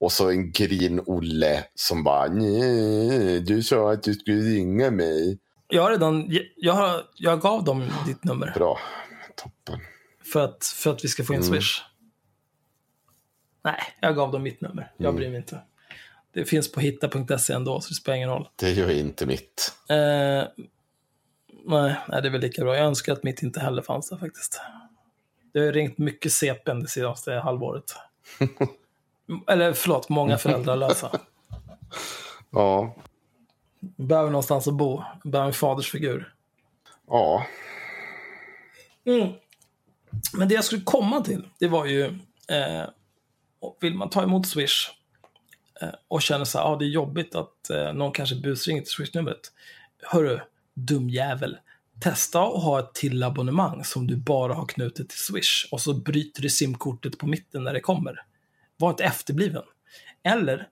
Och 0.00 0.12
så 0.12 0.30
en 0.30 0.52
grin-Olle 0.52 1.64
som 1.74 2.04
bara, 2.04 2.26
nej, 2.26 3.40
du 3.40 3.62
sa 3.62 3.92
att 3.92 4.02
du 4.02 4.14
skulle 4.14 4.40
ringa 4.40 4.90
mig. 4.90 5.38
Jag 5.68 5.82
har 5.82 5.90
redan, 5.90 6.28
jag, 6.56 6.72
har, 6.72 7.02
jag 7.14 7.40
gav 7.40 7.64
dem 7.64 7.88
ditt 8.06 8.24
nummer 8.24 8.52
Bra, 8.54 8.78
toppen. 9.36 9.80
för 10.32 10.44
att, 10.44 10.64
för 10.64 10.92
att 10.92 11.04
vi 11.04 11.08
ska 11.08 11.24
få 11.24 11.34
in 11.34 11.42
Swish. 11.42 11.82
Nej, 13.64 13.80
jag 14.00 14.16
gav 14.16 14.32
dem 14.32 14.42
mitt 14.42 14.60
nummer. 14.60 14.92
Jag 14.96 15.14
bryr 15.14 15.28
mig 15.28 15.36
inte. 15.36 15.60
Det 16.34 16.44
finns 16.44 16.72
på 16.72 16.80
hitta.se 16.80 17.52
ändå, 17.52 17.80
så 17.80 17.88
det 17.88 17.94
spelar 17.94 18.16
ingen 18.16 18.28
roll. 18.28 18.48
Det 18.56 18.70
gör 18.70 18.90
inte 18.90 19.26
mitt. 19.26 19.72
Eh, 19.88 19.96
nej, 19.96 20.46
nej, 22.08 22.22
det 22.22 22.28
är 22.28 22.30
väl 22.30 22.40
lika 22.40 22.62
bra. 22.62 22.76
Jag 22.76 22.86
önskar 22.86 23.12
att 23.12 23.22
mitt 23.22 23.42
inte 23.42 23.60
heller 23.60 23.82
fanns 23.82 24.08
där 24.08 24.16
faktiskt. 24.16 24.60
Det 25.52 25.60
har 25.60 25.72
ringt 25.72 25.98
mycket 25.98 26.32
CPn 26.32 26.80
det 26.80 26.88
senaste 26.88 27.32
halvåret. 27.32 27.94
Eller 29.48 29.72
förlåt, 29.72 30.08
många 30.08 30.38
föräldralösa. 30.38 31.10
Ja, 32.54 32.94
Behöver 33.96 34.30
någonstans 34.30 34.68
att 34.68 34.74
bo. 34.74 35.02
Behöver 35.24 35.48
en 35.48 35.54
fadersfigur. 35.54 36.34
ja. 37.08 37.46
Mm. 39.04 39.32
Men 40.32 40.48
det 40.48 40.54
jag 40.54 40.64
skulle 40.64 40.82
komma 40.82 41.20
till, 41.20 41.48
det 41.58 41.68
var 41.68 41.86
ju, 41.86 42.04
eh, 42.48 42.84
vill 43.80 43.94
man 43.94 44.10
ta 44.10 44.22
emot 44.22 44.46
Swish 44.46 44.90
eh, 45.80 45.88
och 46.08 46.22
känner 46.22 46.44
så 46.44 46.58
här, 46.58 46.64
ah, 46.64 46.76
det 46.76 46.84
är 46.84 46.88
jobbigt 46.88 47.34
att 47.34 47.70
eh, 47.70 47.92
någon 47.92 48.12
kanske 48.12 48.36
busringer 48.36 48.82
till 48.82 48.90
Swish-numret. 48.90 49.52
Hörru, 50.02 50.40
dumjävel. 50.74 51.58
Testa 52.02 52.42
att 52.42 52.62
ha 52.62 52.80
ett 52.80 52.94
till 52.94 53.22
abonnemang 53.22 53.84
som 53.84 54.06
du 54.06 54.16
bara 54.16 54.54
har 54.54 54.66
knutit 54.66 55.08
till 55.08 55.18
Swish 55.18 55.68
och 55.70 55.80
så 55.80 55.94
bryter 55.94 56.42
du 56.42 56.50
simkortet 56.50 57.18
på 57.18 57.26
mitten 57.26 57.64
när 57.64 57.72
det 57.72 57.80
kommer. 57.80 58.20
Var 58.76 58.90
inte 58.90 59.04
efterbliven. 59.04 59.62
Eller 60.24 60.68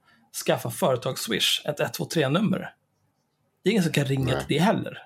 skaffa 0.46 0.70
företags-Swish, 0.70 1.68
ett 1.68 1.80
123-nummer. 1.80 2.74
Det 3.62 3.68
är 3.68 3.70
ingen 3.70 3.82
som 3.82 3.92
kan 3.92 4.04
ringa 4.04 4.24
Nej. 4.24 4.46
till 4.46 4.56
det 4.56 4.62
heller. 4.62 4.98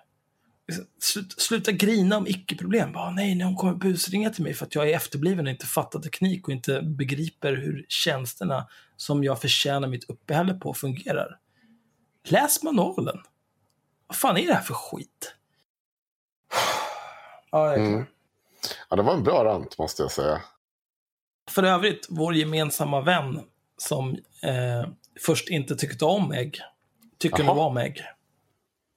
Sluta, 1.37 1.73
grina 1.73 2.17
om 2.17 2.27
icke-problem. 2.27 2.93
Bara, 2.93 3.11
nej, 3.11 3.35
någon 3.35 3.57
kommer 3.57 3.75
busringa 3.75 4.31
till 4.31 4.43
mig 4.43 4.55
för 4.55 4.67
att 4.67 4.75
jag 4.75 4.91
är 4.91 4.97
efterbliven 4.97 5.47
och 5.47 5.51
inte 5.51 5.67
fattar 5.67 6.01
teknik 6.01 6.49
och 6.49 6.55
inte 6.55 6.83
begriper 6.83 7.53
hur 7.57 7.87
tjänsterna 7.89 8.69
som 8.97 9.25
jag 9.25 9.41
förtjänar 9.41 9.89
mitt 9.89 10.11
uppehälle 10.11 10.55
på 10.55 10.75
fungerar. 10.75 11.39
Läs 12.29 12.63
manualen. 12.63 13.19
Vad 14.07 14.17
fan 14.17 14.37
är 14.37 14.47
det 14.47 14.55
här 14.55 14.63
för 14.63 14.75
skit? 14.75 15.35
Ja, 17.55 17.71
jag. 17.71 17.87
Mm. 17.87 18.05
ja, 18.91 18.97
det 18.97 19.03
var 19.03 19.15
en 19.15 19.23
bra 19.23 19.45
rant 19.45 19.79
måste 19.79 20.03
jag 20.03 20.13
säga. 20.13 20.41
För 21.51 21.63
övrigt, 21.63 22.07
vår 22.11 22.35
gemensamma 22.35 23.01
vän 23.01 23.41
som 23.79 24.11
eh, 24.43 24.89
först 25.21 25.49
inte 25.49 25.77
tyckte 25.77 26.05
om 26.05 26.33
ägg, 26.33 26.61
tycker 27.19 27.39
nu 27.39 27.45
Jaha. 27.45 27.67
om 27.67 27.77
ägg. 27.77 28.03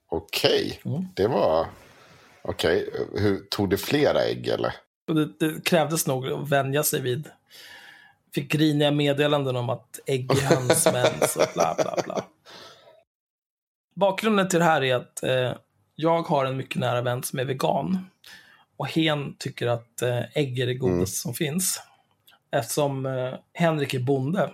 Okej, 0.10 0.82
Mm. 0.86 1.08
det 1.16 1.28
var... 1.28 1.68
Okej, 2.42 2.90
hur 3.14 3.40
tog 3.50 3.70
det 3.70 3.78
flera 3.78 4.22
ägg 4.24 4.48
eller? 4.48 4.74
Det, 5.08 5.26
det 5.40 5.66
krävdes 5.66 6.08
nog 6.08 6.28
att 6.32 6.50
vänja 6.50 6.84
sig 6.84 7.02
vid. 7.02 7.30
Fick 8.34 8.52
griniga 8.52 8.92
meddelanden 8.92 9.56
om 9.56 9.70
att 9.70 10.00
ägg 10.06 10.32
är 10.32 10.56
hönsmens 10.56 11.36
och 11.36 11.48
bla 11.54 11.76
bla 11.76 11.96
bla. 12.04 12.24
Bakgrunden 13.96 14.50
till 14.50 14.60
det 14.60 14.66
här 14.66 14.84
är 14.84 14.96
att 14.96 15.24
eh, 15.24 15.54
jag 15.96 16.22
har 16.22 16.46
en 16.46 16.58
mycket 16.58 16.80
nära 16.80 17.02
vän 17.02 17.24
som 17.24 17.40
är 17.40 17.46
vegan. 17.46 18.10
Och 18.78 18.88
hen 18.88 19.36
tycker 19.40 19.68
att 19.68 20.02
eh, 20.02 20.38
ägg 20.38 20.60
är 20.60 20.66
det 20.66 20.74
godaste 20.74 21.18
som 21.18 21.34
finns. 21.34 21.82
Eftersom 22.52 23.06
eh, 23.06 23.34
Henrik 23.54 23.94
är 23.94 24.00
bonde 24.00 24.54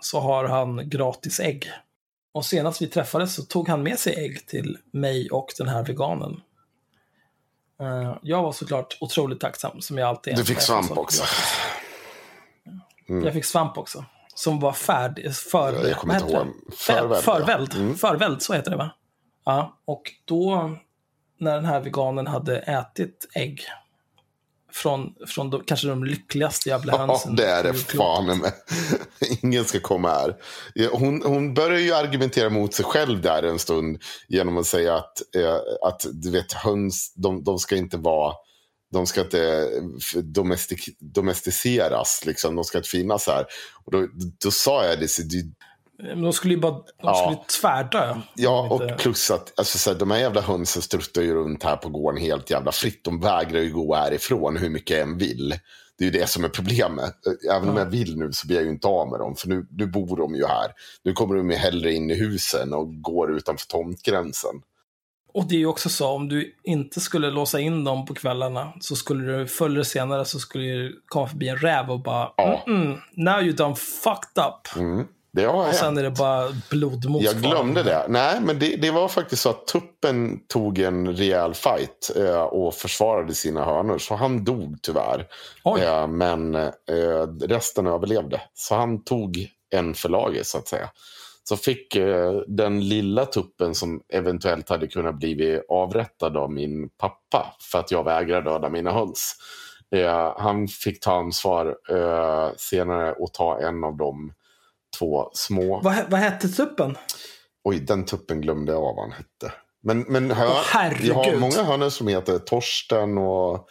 så 0.00 0.20
har 0.20 0.44
han 0.44 0.88
gratis 0.88 1.40
ägg. 1.40 1.70
Och 2.32 2.44
senast 2.46 2.82
vi 2.82 2.86
träffades 2.86 3.34
så 3.34 3.42
tog 3.42 3.68
han 3.68 3.82
med 3.82 3.98
sig 3.98 4.14
ägg 4.14 4.46
till 4.46 4.78
mig 4.90 5.30
och 5.30 5.52
den 5.58 5.68
här 5.68 5.84
veganen. 5.84 6.40
Eh, 7.80 8.16
jag 8.22 8.42
var 8.42 8.52
såklart 8.52 8.98
otroligt 9.00 9.40
tacksam, 9.40 9.80
som 9.80 9.98
jag 9.98 10.08
alltid 10.08 10.32
är. 10.32 10.36
Du 10.36 10.44
fick 10.44 10.60
svamp 10.60 10.98
också. 10.98 11.24
gratis. 13.08 13.24
Jag 13.24 13.32
fick 13.32 13.44
svamp 13.44 13.78
också. 13.78 14.04
Som 14.34 14.60
var 14.60 14.72
färdig, 14.72 15.34
för, 15.34 15.88
Jag 15.88 15.96
kommer 15.96 16.14
inte 16.20 16.32
ihåg. 16.32 16.46
Förvälld. 17.22 17.70
ja. 17.74 17.80
Mm. 17.80 17.94
Förvälld, 17.94 18.42
så 18.42 18.52
heter 18.52 18.70
det 18.70 18.76
va? 18.76 18.90
Ja, 19.44 19.78
och 19.84 20.12
då 20.24 20.76
när 21.38 21.54
den 21.54 21.64
här 21.64 21.80
veganen 21.80 22.26
hade 22.26 22.58
ätit 22.58 23.26
ägg 23.34 23.60
från, 24.72 25.14
från 25.26 25.50
de, 25.50 25.64
kanske 25.64 25.88
de 25.88 26.04
lyckligaste 26.04 26.68
jävla 26.68 26.92
Ja, 26.92 26.98
hönsen. 26.98 27.36
det 27.36 27.46
är 27.46 27.62
det 27.62 27.74
fan 27.74 28.26
med. 28.26 28.52
Ingen 29.42 29.64
ska 29.64 29.80
komma 29.80 30.10
här. 30.10 30.36
Ja, 30.74 30.88
Hon, 30.92 31.22
hon 31.24 31.54
börjar 31.54 31.78
ju 31.78 31.92
argumentera 31.92 32.50
mot 32.50 32.74
sig 32.74 32.84
själv 32.84 33.20
där 33.20 33.42
en 33.42 33.58
stund 33.58 34.02
genom 34.28 34.58
att 34.58 34.66
säga 34.66 34.94
att, 34.94 35.34
eh, 35.36 35.88
att 35.88 36.06
du 36.12 36.30
vet, 36.30 36.52
höns, 36.52 37.14
de, 37.16 37.44
de 37.44 37.58
ska 37.58 37.76
inte 37.76 37.96
vara 37.96 38.34
de 38.92 39.06
ska 39.06 39.20
inte 39.20 39.70
domestik, 40.22 40.88
domesticeras, 41.00 42.22
liksom. 42.26 42.54
de 42.54 42.64
ska 42.64 42.78
inte 42.78 42.90
finnas 42.90 43.26
här. 43.26 43.46
Och 43.84 43.92
då, 43.92 44.08
då 44.44 44.50
sa 44.50 44.86
jag 44.86 44.98
det, 45.00 45.30
det 45.30 45.54
de 45.98 46.32
skulle 46.32 46.54
ju 46.54 46.60
bara 46.60 46.72
de 46.72 46.82
Ja. 47.02 47.14
skulle 47.14 47.44
tvärdö. 47.60 48.14
Ja, 48.34 48.68
Inte- 48.72 48.94
och 48.94 49.00
plus 49.00 49.30
att 49.30 49.52
alltså, 49.58 49.78
så 49.78 49.90
här, 49.92 49.98
de 49.98 50.10
här 50.10 50.18
jävla 50.18 50.40
hönsen 50.40 50.82
struttar 50.82 51.22
ju 51.22 51.34
runt 51.34 51.62
här 51.62 51.76
på 51.76 51.88
gården 51.88 52.20
helt 52.20 52.50
jävla 52.50 52.72
fritt. 52.72 53.04
De 53.04 53.20
vägrar 53.20 53.60
ju 53.60 53.72
gå 53.72 53.94
härifrån 53.94 54.56
hur 54.56 54.70
mycket 54.70 54.90
jag 54.96 55.08
än 55.08 55.18
vill. 55.18 55.54
Det 55.98 56.04
är 56.04 56.10
ju 56.12 56.18
det 56.20 56.26
som 56.26 56.44
är 56.44 56.48
problemet. 56.48 57.14
Även 57.52 57.68
om 57.68 57.76
jag 57.76 57.86
vill 57.86 58.18
nu 58.18 58.32
så 58.32 58.46
blir 58.46 58.56
jag 58.56 58.64
ju 58.64 58.70
inte 58.70 58.88
av 58.88 59.10
med 59.10 59.20
dem. 59.20 59.36
För 59.36 59.48
nu, 59.48 59.66
nu 59.70 59.86
bor 59.86 60.16
de 60.16 60.34
ju 60.34 60.46
här. 60.46 60.70
Nu 61.04 61.12
kommer 61.12 61.34
de 61.34 61.50
ju 61.50 61.56
hellre 61.56 61.92
in 61.92 62.10
i 62.10 62.14
husen 62.14 62.72
och 62.74 63.02
går 63.02 63.32
utanför 63.36 63.66
tomtgränsen. 63.66 64.54
Och 65.34 65.44
det 65.48 65.54
är 65.54 65.58
ju 65.58 65.66
också 65.66 65.88
så, 65.88 66.08
om 66.08 66.28
du 66.28 66.54
inte 66.64 67.00
skulle 67.00 67.30
låsa 67.30 67.60
in 67.60 67.84
dem 67.84 68.06
på 68.06 68.14
kvällarna 68.14 68.72
så 68.80 68.96
skulle 68.96 69.32
du 69.38 69.46
förr 69.46 69.66
eller 69.66 69.82
senare 69.82 70.24
så 70.24 70.38
skulle 70.38 70.64
det 70.64 70.90
komma 71.06 71.26
förbi 71.28 71.48
en 71.48 71.56
räv 71.56 71.90
och 71.90 72.02
bara 72.02 72.32
Ja. 72.36 72.64
mm, 72.66 72.98
now 73.16 73.40
you 73.42 73.52
done 73.52 73.74
fucked 73.74 74.44
up. 74.44 74.76
Mm. 74.76 75.06
Det 75.34 75.44
har 75.44 75.54
Och 75.54 75.64
hänt. 75.64 75.76
sen 75.76 75.98
är 75.98 76.02
det 76.02 76.10
bara 76.10 76.48
blodmos 76.70 77.22
Jag 77.22 77.36
glömde 77.36 77.82
det. 77.82 78.06
Nej, 78.08 78.40
men 78.40 78.58
det, 78.58 78.76
det 78.76 78.90
var 78.90 79.08
faktiskt 79.08 79.42
så 79.42 79.50
att 79.50 79.66
tuppen 79.66 80.40
tog 80.48 80.78
en 80.78 81.16
rejäl 81.16 81.54
fight 81.54 82.10
eh, 82.16 82.42
och 82.42 82.74
försvarade 82.74 83.34
sina 83.34 83.64
hönor. 83.64 83.98
Så 83.98 84.14
han 84.14 84.44
dog 84.44 84.78
tyvärr. 84.82 85.26
Eh, 85.78 86.06
men 86.06 86.54
eh, 86.54 86.70
resten 87.40 87.86
överlevde. 87.86 88.40
Så 88.54 88.74
han 88.74 89.04
tog 89.04 89.48
en 89.70 89.94
för 89.94 90.08
laget 90.08 90.46
så 90.46 90.58
att 90.58 90.68
säga. 90.68 90.90
Så 91.48 91.56
fick 91.56 91.96
eh, 91.96 92.32
den 92.46 92.88
lilla 92.88 93.26
tuppen 93.26 93.74
som 93.74 94.00
eventuellt 94.12 94.68
hade 94.68 94.86
kunnat 94.86 95.14
bli 95.18 95.60
avrättad 95.68 96.36
av 96.36 96.52
min 96.52 96.88
pappa 96.88 97.54
för 97.72 97.78
att 97.78 97.90
jag 97.90 98.04
vägrade 98.04 98.50
döda 98.50 98.68
mina 98.68 98.92
höns. 98.92 99.34
Eh, 99.94 100.34
han 100.38 100.68
fick 100.68 101.00
ta 101.00 101.12
ansvar 101.16 101.76
eh, 101.90 102.48
senare 102.56 103.12
och 103.12 103.32
ta 103.32 103.60
en 103.60 103.84
av 103.84 103.96
de 103.96 104.32
två 104.98 105.30
små. 105.32 105.80
Vad, 105.80 105.96
vad 106.08 106.20
hette 106.20 106.48
tuppen? 106.48 106.96
Oj, 107.64 107.80
den 107.80 108.04
tuppen 108.04 108.40
glömde 108.40 108.72
jag 108.72 108.80
vad 108.80 108.98
han 109.00 109.12
hette. 109.12 109.52
Men, 109.82 110.00
men 110.00 110.30
hör, 110.30 110.62
herregud. 110.72 111.06
jag 111.08 111.14
har 111.14 111.36
många 111.36 111.62
hönor 111.62 111.90
som 111.90 112.08
heter 112.08 112.38
Torsten 112.38 113.18
och... 113.18 113.68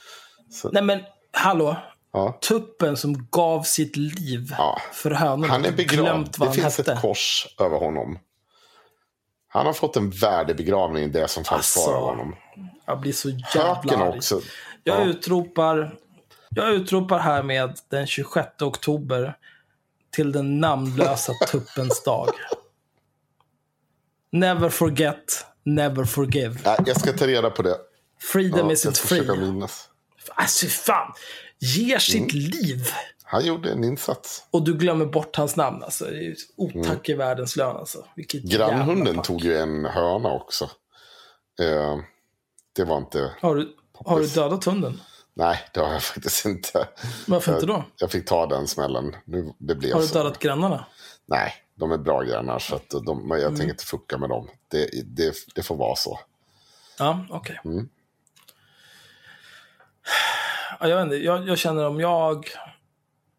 Så, 0.51 0.69
Nej 0.71 0.83
men, 0.83 0.99
hallå. 1.31 1.75
ja. 2.13 2.37
Tuppen 2.47 2.97
som 2.97 3.27
gav 3.31 3.61
sitt 3.63 3.95
liv 3.97 4.55
Ja. 4.57 4.81
för 4.93 5.11
hönorna. 5.11 5.53
Han 5.53 5.65
är 5.65 5.71
begravd. 5.71 6.35
Det 6.39 6.51
finns 6.51 6.77
hette. 6.77 6.91
ett 6.93 7.01
kors 7.01 7.47
över 7.59 7.77
honom. 7.77 8.19
Han 9.47 9.65
har 9.65 9.73
fått 9.73 9.97
en 9.97 10.09
värdig 10.09 10.55
begravning, 10.57 11.11
det 11.11 11.27
som 11.27 11.43
fanns 11.43 11.57
Alltså, 11.77 11.89
kvar 11.91 11.97
av 11.99 12.05
honom. 12.09 12.35
Jag 12.85 12.99
blir 12.99 13.11
så 13.11 13.29
jävla 13.29 13.73
Höken 13.75 14.01
arg. 14.01 14.17
också. 14.17 14.41
Jag 14.83 14.99
Ja. 15.01 15.03
utropar, 15.05 15.95
jag 16.49 16.69
utropar 16.73 17.19
här 17.19 17.43
med 17.43 17.77
den 17.89 18.07
26 18.07 18.61
oktober 18.61 19.37
till 20.13 20.31
den 20.31 20.59
namnlösa 20.59 21.33
tuppens 21.51 22.03
dag. 22.03 22.29
Never 24.31 24.69
forget, 24.69 25.45
never 25.63 26.05
forgive. 26.05 26.59
Nej, 26.65 26.77
jag 26.85 26.99
ska 26.99 27.13
ta 27.13 27.27
reda 27.27 27.49
på 27.49 27.61
det. 27.61 27.77
Freedom 28.21 28.69
Ja, 28.69 28.75
ska 28.75 28.91
försöka 28.91 29.33
free. 29.35 29.37
minnas. 29.45 29.89
Alltså 30.35 30.67
fan, 30.67 31.13
ger 31.59 31.97
sitt 31.99 32.33
Mm. 32.33 32.45
liv. 32.51 32.87
Han 33.23 33.45
gjorde 33.45 33.71
en 33.71 33.83
insats. 33.83 34.43
Och 34.51 34.63
du 34.63 34.73
glömmer 34.77 35.05
bort 35.05 35.35
hans 35.35 35.55
namn. 35.55 35.83
Alltså. 35.83 36.05
Det 36.05 36.11
är 36.17 36.21
ju 36.21 36.35
otack 36.55 37.09
i 37.09 37.13
världens 37.13 37.55
lön. 37.55 37.75
Alltså. 37.75 38.05
Vilket. 38.15 38.43
Grannhunden 38.43 39.21
tog 39.21 39.41
ju 39.41 39.57
en 39.57 39.85
höna 39.85 40.29
också. 40.31 40.63
Eh, 41.59 41.97
det 42.75 42.83
var 42.83 42.97
inte... 42.97 43.31
Har 43.41 43.55
du, 43.55 43.75
har 43.93 44.19
du 44.19 44.27
dödat 44.27 44.63
hunden? 44.63 44.99
Nej, 45.33 45.59
det 45.73 45.79
har 45.79 45.91
jag 45.93 46.03
faktiskt 46.13 46.45
inte. 46.45 46.87
Varför 47.27 47.53
inte 47.53 47.65
då? 47.65 47.85
Jag, 47.97 48.11
fick 48.11 48.27
ta 48.27 48.45
den 48.45 48.67
smällen. 48.67 49.15
Nu, 49.25 49.53
det 49.57 49.75
blev 49.75 49.93
Har 49.93 50.01
du 50.01 50.07
dödat 50.07 50.39
grannarna? 50.39 50.85
Nej, 51.25 51.53
de 51.75 51.91
är 51.91 51.97
bra 51.97 52.21
grannar 52.21 52.59
så 52.59 52.75
att 52.75 52.89
de, 52.89 53.27
jag 53.29 53.39
Mm. 53.41 53.55
tänker 53.55 53.71
inte 53.73 53.85
fucka 53.85 54.17
med 54.17 54.29
dem. 54.29 54.47
Det, 54.67 54.89
det, 55.05 55.33
det 55.55 55.63
får 55.63 55.75
vara 55.75 55.95
så. 55.95 56.19
Ja, 56.99 57.25
okej. 57.29 57.59
Mm. 57.65 57.89
Ja, 60.79 60.87
jag, 60.87 60.97
vet 60.97 61.03
inte, 61.03 61.15
jag, 61.15 61.47
jag 61.47 61.57
känner 61.57 61.87
om 61.87 61.99
jag 61.99 62.47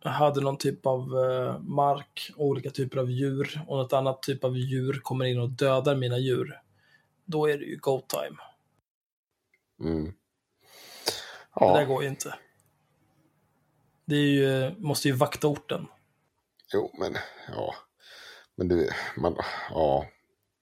hade 0.04 0.40
någon 0.40 0.56
typ 0.58 0.86
av 0.86 1.00
eh, 1.00 1.58
mark, 1.60 2.30
olika 2.36 2.70
typer 2.70 2.98
av 2.98 3.10
djur 3.10 3.62
och 3.66 3.76
något 3.76 3.92
annat 3.92 4.22
typ 4.22 4.44
av 4.44 4.56
djur 4.56 5.00
kommer 5.02 5.24
in 5.24 5.40
och 5.40 5.50
dödar 5.50 5.94
mina 5.96 6.18
djur. 6.18 6.60
Då 7.24 7.48
är 7.48 7.58
det 7.58 7.64
ju 7.64 7.76
go 7.76 8.02
time. 8.08 8.36
Mm. 9.90 10.12
Det 11.60 11.66
där 11.66 11.80
Ja, 11.80 11.84
går 11.84 12.02
ju 12.02 12.08
inte. 12.08 12.34
Det 14.06 14.16
ju, 14.16 14.74
måste 14.78 15.08
ju 15.08 15.14
vakta 15.14 15.46
orten. 15.46 15.86
jo, 16.72 16.90
men 16.98 17.16
ja. 17.48 17.74
Men 18.56 18.68
du, 18.68 18.90
man, 19.16 19.36
ja. 19.70 20.06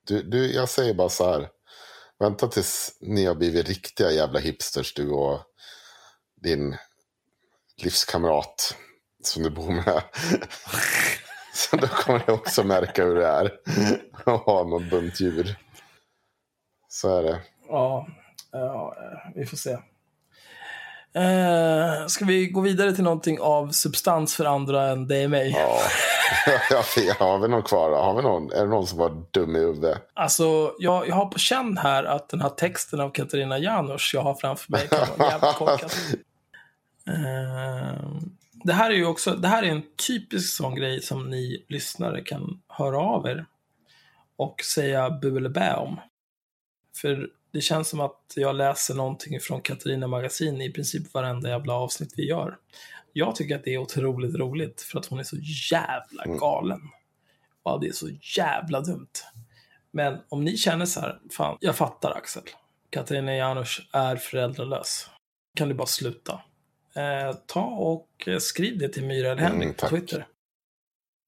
Du, 0.06 0.22
du, 0.22 0.52
jag 0.52 0.68
säger 0.68 0.94
bara 0.94 1.08
så 1.08 1.30
här. 1.32 1.48
Vänta 2.18 2.48
tills 2.48 2.98
ni 3.00 3.24
har 3.24 3.34
blivit 3.34 3.68
riktiga 3.68 4.10
jävla 4.10 4.40
hipsters 4.40 4.94
du 4.94 5.10
och 5.10 5.40
din 6.42 6.76
livskamrat 7.76 8.76
som 9.22 9.42
du 9.42 9.50
bor 9.50 9.70
med. 9.72 10.02
Så 11.54 11.76
då 11.76 11.86
kommer 11.86 12.18
ni 12.26 12.32
också 12.32 12.64
märka 12.64 13.04
hur 13.04 13.14
det 13.14 13.26
är 13.26 13.60
att 14.34 14.40
ha 14.42 14.64
någon 14.64 14.88
bunt 14.88 15.20
djur. 15.20 15.56
Så 16.88 17.18
är 17.18 17.22
det. 17.22 17.42
Ja, 17.68 18.08
ja 18.50 18.96
vi 19.34 19.46
får 19.46 19.56
se. 19.56 19.78
Eh, 21.14 22.06
ska 22.06 22.24
vi 22.24 22.46
gå 22.46 22.60
vidare 22.60 22.92
till 22.92 23.04
någonting 23.04 23.40
av 23.40 23.70
substans 23.70 24.36
för 24.36 24.44
andra 24.44 24.88
än 24.88 25.06
dig 25.06 25.24
och 25.24 25.30
mig? 25.30 25.50
Ja. 25.50 25.80
Har 27.18 27.38
vi 27.38 27.48
någon 27.48 27.62
kvar? 27.62 27.90
Har 27.90 28.16
vi 28.16 28.22
någon? 28.22 28.52
Är 28.52 28.60
det 28.60 28.70
någon 28.70 28.86
som 28.86 28.98
var 28.98 29.24
dum 29.30 29.56
i 29.56 29.58
huvudet? 29.58 29.98
Alltså, 30.14 30.74
jag, 30.78 31.08
jag 31.08 31.14
har 31.14 31.26
på 31.26 31.38
känn 31.38 31.78
här 31.78 32.04
att 32.04 32.28
den 32.28 32.40
här 32.40 32.48
texten 32.48 33.00
av 33.00 33.10
Katarina 33.10 33.58
Janouch 33.58 34.10
jag 34.14 34.22
har 34.22 34.34
framför 34.34 34.72
mig 34.72 34.88
kan 34.88 35.18
vara 35.18 35.30
jävligt 35.30 35.54
korkad. 35.54 35.90
Eh, 37.06 38.04
det 38.64 38.72
här 38.72 38.90
är 38.90 38.94
ju 38.94 39.06
också, 39.06 39.34
det 39.34 39.48
här 39.48 39.62
är 39.62 39.66
en 39.66 39.82
typisk 40.06 40.56
sån 40.56 40.74
grej 40.74 41.02
som 41.02 41.30
ni 41.30 41.64
lyssnare 41.68 42.20
kan 42.20 42.60
höra 42.68 42.98
av 42.98 43.26
er 43.26 43.46
och 44.36 44.60
säga 44.74 45.10
bu 45.10 45.36
eller 45.36 45.48
bä 45.48 45.74
om. 45.74 46.00
För 46.96 47.28
det 47.52 47.60
känns 47.60 47.88
som 47.88 48.00
att 48.00 48.32
jag 48.36 48.54
läser 48.56 48.94
någonting 48.94 49.40
från 49.40 49.60
Katarina 49.60 50.06
Magasin 50.06 50.60
i 50.60 50.72
princip 50.72 51.14
varenda 51.14 51.48
jävla 51.48 51.74
avsnitt 51.74 52.12
vi 52.16 52.28
gör. 52.28 52.56
Jag 53.12 53.36
tycker 53.36 53.56
att 53.56 53.64
det 53.64 53.74
är 53.74 53.78
otroligt 53.78 54.34
roligt 54.34 54.80
för 54.82 54.98
att 54.98 55.06
hon 55.06 55.18
är 55.18 55.24
så 55.24 55.36
jävla 55.72 56.24
galen. 56.38 56.80
Ja, 57.64 57.78
det 57.80 57.88
är 57.88 57.92
så 57.92 58.08
jävla 58.36 58.80
dumt. 58.80 59.10
Men 59.90 60.18
om 60.28 60.44
ni 60.44 60.56
känner 60.56 60.86
så 60.86 61.00
här, 61.00 61.18
fan, 61.30 61.56
jag 61.60 61.76
fattar 61.76 62.10
Axel. 62.10 62.42
Katarina 62.90 63.34
Janouch 63.36 63.88
är 63.92 64.16
föräldralös. 64.16 65.10
Kan 65.56 65.68
du 65.68 65.74
bara 65.74 65.86
sluta? 65.86 66.40
Eh, 66.94 67.36
ta 67.46 67.60
och 67.64 68.28
skriv 68.40 68.78
det 68.78 68.88
till 68.88 69.04
Myra 69.04 69.32
eller 69.32 69.42
Henrik 69.42 69.62
Mm, 69.62 69.74
på. 69.74 69.88
Twitter. 69.88 70.26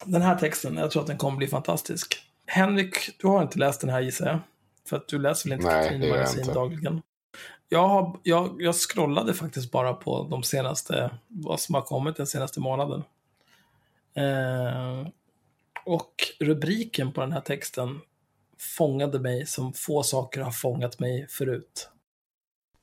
Den 0.05 0.23
här 0.23 0.39
texten, 0.39 0.77
jag 0.77 0.91
tror 0.91 1.03
att 1.03 1.09
den 1.09 1.19
kommer 1.19 1.39
bli 1.39 1.47
fantastisk. 1.47 2.17
Henrik, 2.47 2.95
du 3.19 3.27
har 3.27 3.43
inte 3.43 3.59
läst 3.59 3.81
den 3.81 3.91
här 3.91 4.01
gissar 4.01 4.27
jag? 4.27 4.39
För 4.87 4.97
att 4.97 5.09
du 5.09 5.19
läser 5.19 5.51
väl 5.51 5.59
inte 5.59 5.75
Nej, 5.75 5.99
jag 6.01 6.11
Magasin 6.11 6.41
inte. 6.41 6.53
dagligen? 6.53 7.03
Jag, 7.69 7.89
har, 7.89 8.21
jag, 8.23 8.63
jag 8.63 8.75
scrollade 8.75 9.35
faktiskt 9.35 9.71
bara 9.71 9.95
på 9.95 10.27
de 10.31 10.43
senaste, 10.43 11.19
vad 11.29 11.61
som 11.61 11.75
har 11.75 11.83
kommit 11.83 12.17
den 12.17 12.27
senaste 12.27 12.61
månaden. 12.61 13.05
Eh, 14.15 15.07
och 15.85 16.15
rubriken 16.41 17.13
på 17.13 17.21
den 17.21 17.33
här 17.33 17.41
texten 17.41 18.01
fångade 18.59 19.21
mig 19.21 19.47
som 19.47 19.73
få 19.73 20.03
saker 20.03 20.41
har 20.41 20.51
fångat 20.51 20.99
mig 20.99 21.27
förut. 21.29 21.89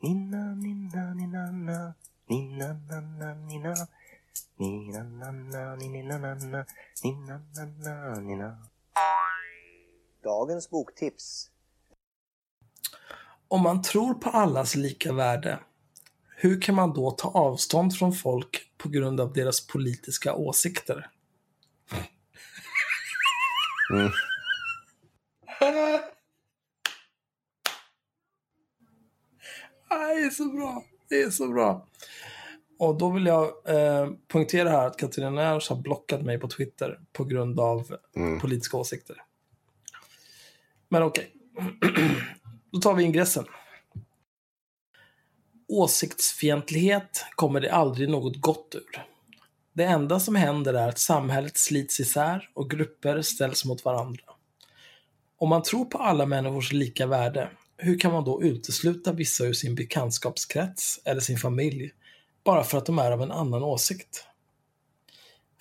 Nina, 0.01 0.55
nina, 0.55 1.13
nina, 1.13 1.51
na. 1.51 1.93
Nina, 2.29 2.73
na, 2.73 3.01
na, 3.01 3.33
nina. 3.33 3.75
Nina, 4.55 5.03
na, 5.03 5.31
na, 5.31 5.75
nina, 5.75 6.17
na, 6.17 6.35
na. 6.35 6.65
Nina, 7.03 7.41
na, 7.55 7.65
na, 7.65 8.15
nina. 8.19 8.57
Dagens 10.23 10.69
boktips. 10.69 11.49
Om 13.47 13.61
man 13.61 13.81
tror 13.81 14.13
på 14.13 14.29
allas 14.29 14.75
lika 14.75 15.13
värde, 15.13 15.59
hur 16.35 16.61
kan 16.61 16.75
man 16.75 16.93
då 16.93 17.11
ta 17.11 17.27
avstånd 17.29 17.97
från 17.97 18.13
folk 18.13 18.71
på 18.77 18.89
grund 18.89 19.21
av 19.21 19.33
deras 19.33 19.67
politiska 19.67 20.33
åsikter? 20.35 21.09
Mm. 23.93 24.11
Det 29.89 30.25
är 30.25 30.29
så 30.29 30.45
bra. 30.45 30.83
Det 31.09 31.21
är 31.21 31.29
så 31.29 31.47
bra. 31.47 31.87
Och 32.79 32.97
då 32.97 33.09
vill 33.09 33.25
jag 33.25 33.45
eh, 33.65 34.09
poängtera 34.27 34.69
här 34.69 34.87
att 34.87 34.97
Katarina 34.97 35.41
Ernst 35.43 35.69
har 35.69 35.75
blockat 35.75 36.21
mig 36.21 36.39
på 36.39 36.47
Twitter 36.47 36.99
på 37.13 37.23
grund 37.23 37.59
av 37.59 37.97
Mm. 38.15 38.39
politiska 38.39 38.77
åsikter. 38.77 39.15
Men 40.89 41.03
okej. 41.03 41.31
då 42.71 42.79
tar 42.79 42.93
vi 42.93 43.03
ingressen. 43.03 43.45
Åsiktsfientlighet 45.67 47.25
kommer 47.35 47.61
det 47.61 47.71
aldrig 47.71 48.09
något 48.09 48.41
gott 48.41 48.75
ur. 48.75 49.05
Det 49.73 49.83
enda 49.83 50.19
som 50.19 50.35
händer 50.35 50.73
är 50.73 50.89
att 50.89 50.99
samhället 50.99 51.57
slits 51.57 51.99
isär 51.99 52.49
och 52.53 52.69
grupper 52.69 53.21
ställs 53.21 53.65
mot 53.65 53.85
varandra. 53.85 54.23
Om 55.37 55.49
man 55.49 55.63
tror 55.63 55.85
på 55.85 55.97
alla 55.97 56.25
människors 56.25 56.73
lika 56.73 57.07
värde, 57.07 57.51
hur 57.77 57.99
kan 57.99 58.11
man 58.11 58.23
då 58.23 58.43
utesluta 58.43 59.11
vissa 59.11 59.43
ur 59.43 59.53
sin 59.53 59.75
bekantskapskrets 59.75 60.99
eller 61.05 61.21
sin 61.21 61.37
familj 61.37 61.91
bara 62.43 62.63
för 62.63 62.77
att 62.77 62.85
de 62.85 62.99
är 62.99 63.11
av 63.11 63.21
en 63.21 63.31
annan 63.31 63.63
åsikt? 63.63 64.25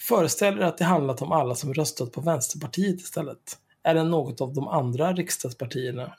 Föreställ 0.01 0.59
er 0.59 0.63
att 0.63 0.79
det 0.79 0.85
handlat 0.85 1.23
om 1.23 1.33
alla 1.33 1.55
som 1.55 1.75
röstat 1.75 2.13
på 2.13 2.21
Vänsterpartiet 2.21 3.01
istället. 3.01 3.59
Eller 3.85 4.05
något 4.05 4.41
av 4.41 4.55
de 4.55 4.69
andra 4.69 5.13
riksdagspartierna. 5.13 6.17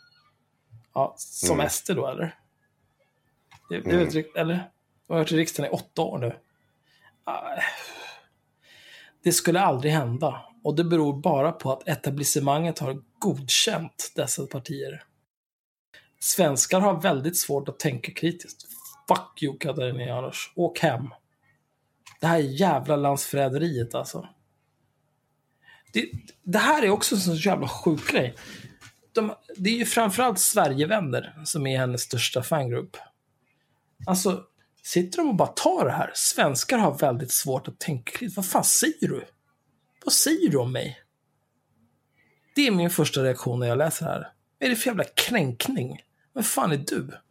Ja, 0.93 1.13
som 1.17 1.55
Mm. 1.59 1.69
SD 1.69 1.91
då 1.95 2.07
eller? 2.07 2.35
Det, 3.69 3.79
det 3.81 3.91
Mm. 3.91 4.09
du, 4.09 4.31
eller? 4.35 4.71
Jag 5.07 5.15
har 5.15 5.19
varit 5.19 5.31
i 5.31 5.37
riksdagen 5.37 5.71
i 5.71 5.75
åtta 5.75 6.01
år 6.01 6.17
nu. 6.17 6.39
Ah, 7.23 7.41
Det 9.23 9.31
skulle 9.31 9.61
aldrig 9.61 9.93
hända. 9.93 10.45
Och 10.63 10.75
det 10.75 10.83
beror 10.83 11.21
bara 11.21 11.51
på 11.51 11.71
att 11.71 11.87
etablissemanget 11.87 12.79
har 12.79 13.01
godkänt 13.19 14.11
dessa 14.15 14.47
partier. 14.47 15.03
Svenskar 16.19 16.79
har 16.79 17.01
väldigt 17.01 17.37
svårt 17.37 17.69
att 17.69 17.79
tänka 17.79 18.11
kritiskt. 18.13 18.63
Fuck 19.07 19.43
you 19.43 19.57
Katarina 19.57 20.03
Janouch. 20.03 20.53
Åk 20.55 20.79
hem. 20.79 21.09
Det 22.19 22.27
här 22.27 22.35
är 22.37 22.41
jävla 22.43 22.95
landsförräderiet 22.95 23.95
alltså. 23.95 24.27
Det, 25.93 26.11
det 26.43 26.57
här 26.57 26.83
är 26.83 26.89
också 26.89 27.15
en 27.15 27.21
sån 27.21 27.35
jävla 27.35 27.67
sjuk 27.67 28.11
grej. 28.11 28.35
De, 29.13 29.35
det 29.55 29.69
är 29.69 29.73
ju 29.73 29.85
framförallt 29.85 30.39
Sverigevänner 30.39 31.41
som 31.45 31.67
är 31.67 31.77
hennes 31.77 32.01
största 32.01 32.43
fangrupp. 32.43 32.97
Alltså, 34.07 34.43
sitter 34.83 35.17
de 35.17 35.29
och 35.29 35.35
bara 35.35 35.47
tar 35.47 35.85
det 35.85 35.91
här? 35.91 36.11
Svenskar 36.13 36.77
har 36.77 36.97
väldigt 36.97 37.31
svårt 37.31 37.67
att 37.67 37.79
tänka 37.79 38.11
kritiskt. 38.11 38.37
Vad 38.37 38.45
fan 38.45 38.63
säger 38.63 39.07
du? 39.07 39.25
Vad 40.05 40.13
säger 40.13 40.49
du 40.49 40.57
om 40.57 40.71
mig? 40.71 41.01
Det 42.55 42.67
är 42.67 42.71
min 42.71 42.89
första 42.89 43.23
reaktion 43.23 43.59
när 43.59 43.67
jag 43.67 43.77
läser 43.77 44.05
det 44.05 44.11
här. 44.11 44.33
Vad 44.59 44.65
är 44.65 44.69
det 44.69 44.75
för 44.75 44.87
jävla 44.87 45.03
kränkning? 45.03 46.01
Vem 46.33 46.43
fan 46.43 46.71
är 46.71 46.77
du? 46.77 47.11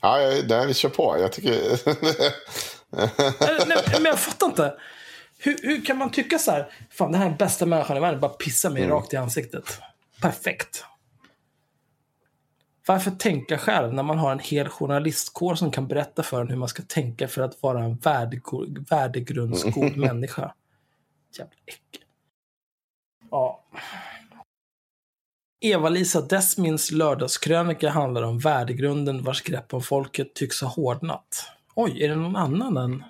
Ja, 0.00 0.42
nej, 0.48 0.66
vi 0.66 0.74
kör 0.74 0.88
på. 0.88 1.16
Jag 1.20 1.32
tycker... 1.32 1.50
Nej, 3.40 3.64
nej, 3.66 3.78
men 3.92 4.04
jag 4.04 4.18
fattar 4.20 4.46
inte. 4.46 4.74
Hur, 5.44 5.58
hur 5.62 5.84
kan 5.84 5.98
man 5.98 6.10
tycka 6.10 6.38
så 6.38 6.50
här? 6.50 6.72
Fan, 6.90 7.12
det 7.12 7.18
här 7.18 7.30
är 7.30 7.36
bästa 7.36 7.66
människan 7.66 7.96
i 7.96 8.00
världen. 8.00 8.20
Bara 8.20 8.32
pissa 8.32 8.70
mig 8.70 8.86
rakt 8.86 9.12
i 9.12 9.16
ansiktet. 9.16 9.80
Perfekt. 10.20 10.84
Varför 12.86 13.10
tänka 13.10 13.58
själv 13.58 13.94
när 13.94 14.02
man 14.02 14.18
har 14.18 14.32
en 14.32 14.38
hel 14.38 14.68
journalistkår 14.68 15.54
som 15.54 15.70
kan 15.70 15.88
berätta 15.88 16.22
för 16.22 16.40
en 16.40 16.48
hur 16.48 16.56
man 16.56 16.68
ska 16.68 16.82
tänka 16.82 17.28
för 17.28 17.42
att 17.42 17.62
vara 17.62 17.84
en 17.84 17.98
värdegrundsgod 18.90 19.96
människa? 19.96 20.54
Jävla 21.38 21.54
äckel. 21.66 22.04
Ja. 23.30 23.64
Eva-Lisa 25.60 26.20
Desmins 26.20 26.90
lördagskrönika 26.90 27.90
handlar 27.90 28.22
om 28.22 28.38
värdegrunden 28.38 29.22
vars 29.22 29.42
grepp 29.42 29.74
om 29.74 29.82
folket 29.82 30.34
tycks 30.34 30.60
ha 30.60 30.68
hårdnat. 30.68 31.50
Oj, 31.74 32.02
är 32.02 32.08
det 32.08 32.16
någon 32.16 32.36
annan 32.36 32.76
än... 32.76 33.04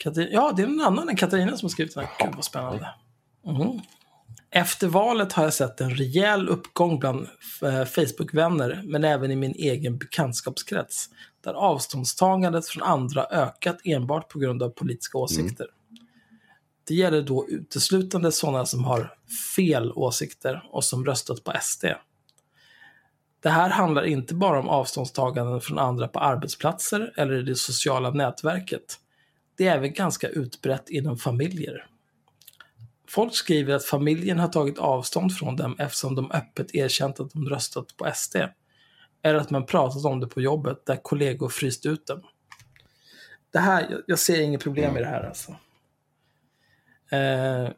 Katarina? 0.00 0.30
Ja, 0.32 0.52
det 0.56 0.62
är 0.62 0.66
någon 0.66 0.86
annan 0.86 1.08
än 1.08 1.16
Katarina 1.16 1.56
som 1.56 1.66
har 1.66 1.70
skrivit 1.70 1.94
den 1.94 2.04
här. 2.04 2.26
Gud 2.26 2.34
vad 2.34 2.44
spännande. 2.44 2.88
Mhm. 3.46 3.80
Efter 4.50 4.86
valet 4.86 5.32
har 5.32 5.44
jag 5.44 5.54
sett 5.54 5.80
en 5.80 5.90
rejäl 5.90 6.48
uppgång 6.48 6.98
bland 6.98 7.28
eh, 7.62 7.84
Facebook-vänner, 7.84 8.82
men 8.84 9.04
även 9.04 9.30
i 9.30 9.36
min 9.36 9.54
egen 9.54 9.98
bekantskapskrets, 9.98 11.08
där 11.44 11.54
avståndstagandet 11.54 12.66
från 12.66 12.82
andra 12.82 13.24
ökat 13.24 13.76
enbart 13.84 14.28
på 14.28 14.38
grund 14.38 14.62
av 14.62 14.68
politiska 14.68 15.18
åsikter. 15.18 15.66
Det 16.88 16.94
gäller 16.94 17.22
då 17.22 17.48
uteslutande 17.48 18.32
sådana 18.32 18.66
som 18.66 18.84
har 18.84 19.14
fel 19.56 19.92
åsikter 19.92 20.68
och 20.70 20.84
som 20.84 21.04
röstat 21.04 21.44
på 21.44 21.52
SD. 21.60 21.84
Det 23.42 23.50
här 23.50 23.70
handlar 23.70 24.06
inte 24.06 24.34
bara 24.34 24.58
om 24.58 24.68
avståndstaganden 24.68 25.60
från 25.60 25.78
andra 25.78 26.08
på 26.08 26.18
arbetsplatser 26.18 27.12
eller 27.16 27.34
i 27.34 27.42
det 27.42 27.56
sociala 27.56 28.10
nätverket. 28.10 28.98
Det 29.60 29.66
är 29.66 29.76
även 29.76 29.92
ganska 29.92 30.28
utbrett 30.28 30.90
inom 30.90 31.16
familjer. 31.16 31.86
Folk 33.08 33.34
skriver 33.34 33.74
att 33.74 33.84
familjen 33.84 34.38
har 34.38 34.48
tagit 34.48 34.78
avstånd 34.78 35.36
från 35.36 35.56
dem 35.56 35.76
eftersom 35.78 36.14
de 36.14 36.30
öppet 36.30 36.74
erkänt 36.74 37.20
att 37.20 37.32
de 37.32 37.48
röstat 37.48 37.96
på 37.96 38.10
SD. 38.14 38.36
Eller 39.22 39.34
att 39.38 39.50
man 39.50 39.66
pratat 39.66 40.04
om 40.04 40.20
det 40.20 40.26
på 40.26 40.40
jobbet 40.40 40.86
där 40.86 40.96
kollegor 40.96 41.48
fryst 41.48 41.86
ut 41.86 42.06
dem. 42.06 42.22
Det 43.52 43.58
här, 43.58 44.02
jag- 44.06 44.18
ser 44.18 44.40
inget 44.40 44.62
problem 44.62 44.96
i 44.96 45.00
det 45.00 45.06
här 45.06 45.22
alltså. 45.22 45.56
Eh, 47.10 47.68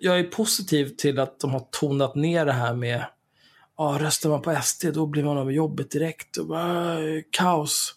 jag 0.00 0.18
är 0.18 0.24
positiv 0.24 0.88
till 0.96 1.18
att 1.18 1.40
de 1.40 1.50
har 1.50 1.66
tonat 1.70 2.14
ner 2.14 2.46
det 2.46 2.52
här 2.52 2.74
med 2.74 3.06
ja, 3.76 3.98
röstar 4.00 4.30
man 4.30 4.42
på 4.42 4.60
SD 4.62 4.84
då 4.94 5.06
blir 5.06 5.24
man 5.24 5.38
av 5.38 5.46
med 5.46 5.54
jobbet 5.54 5.90
direkt. 5.90 6.36
Och 6.36 6.46
bara, 6.46 6.98
kaos. 7.30 7.94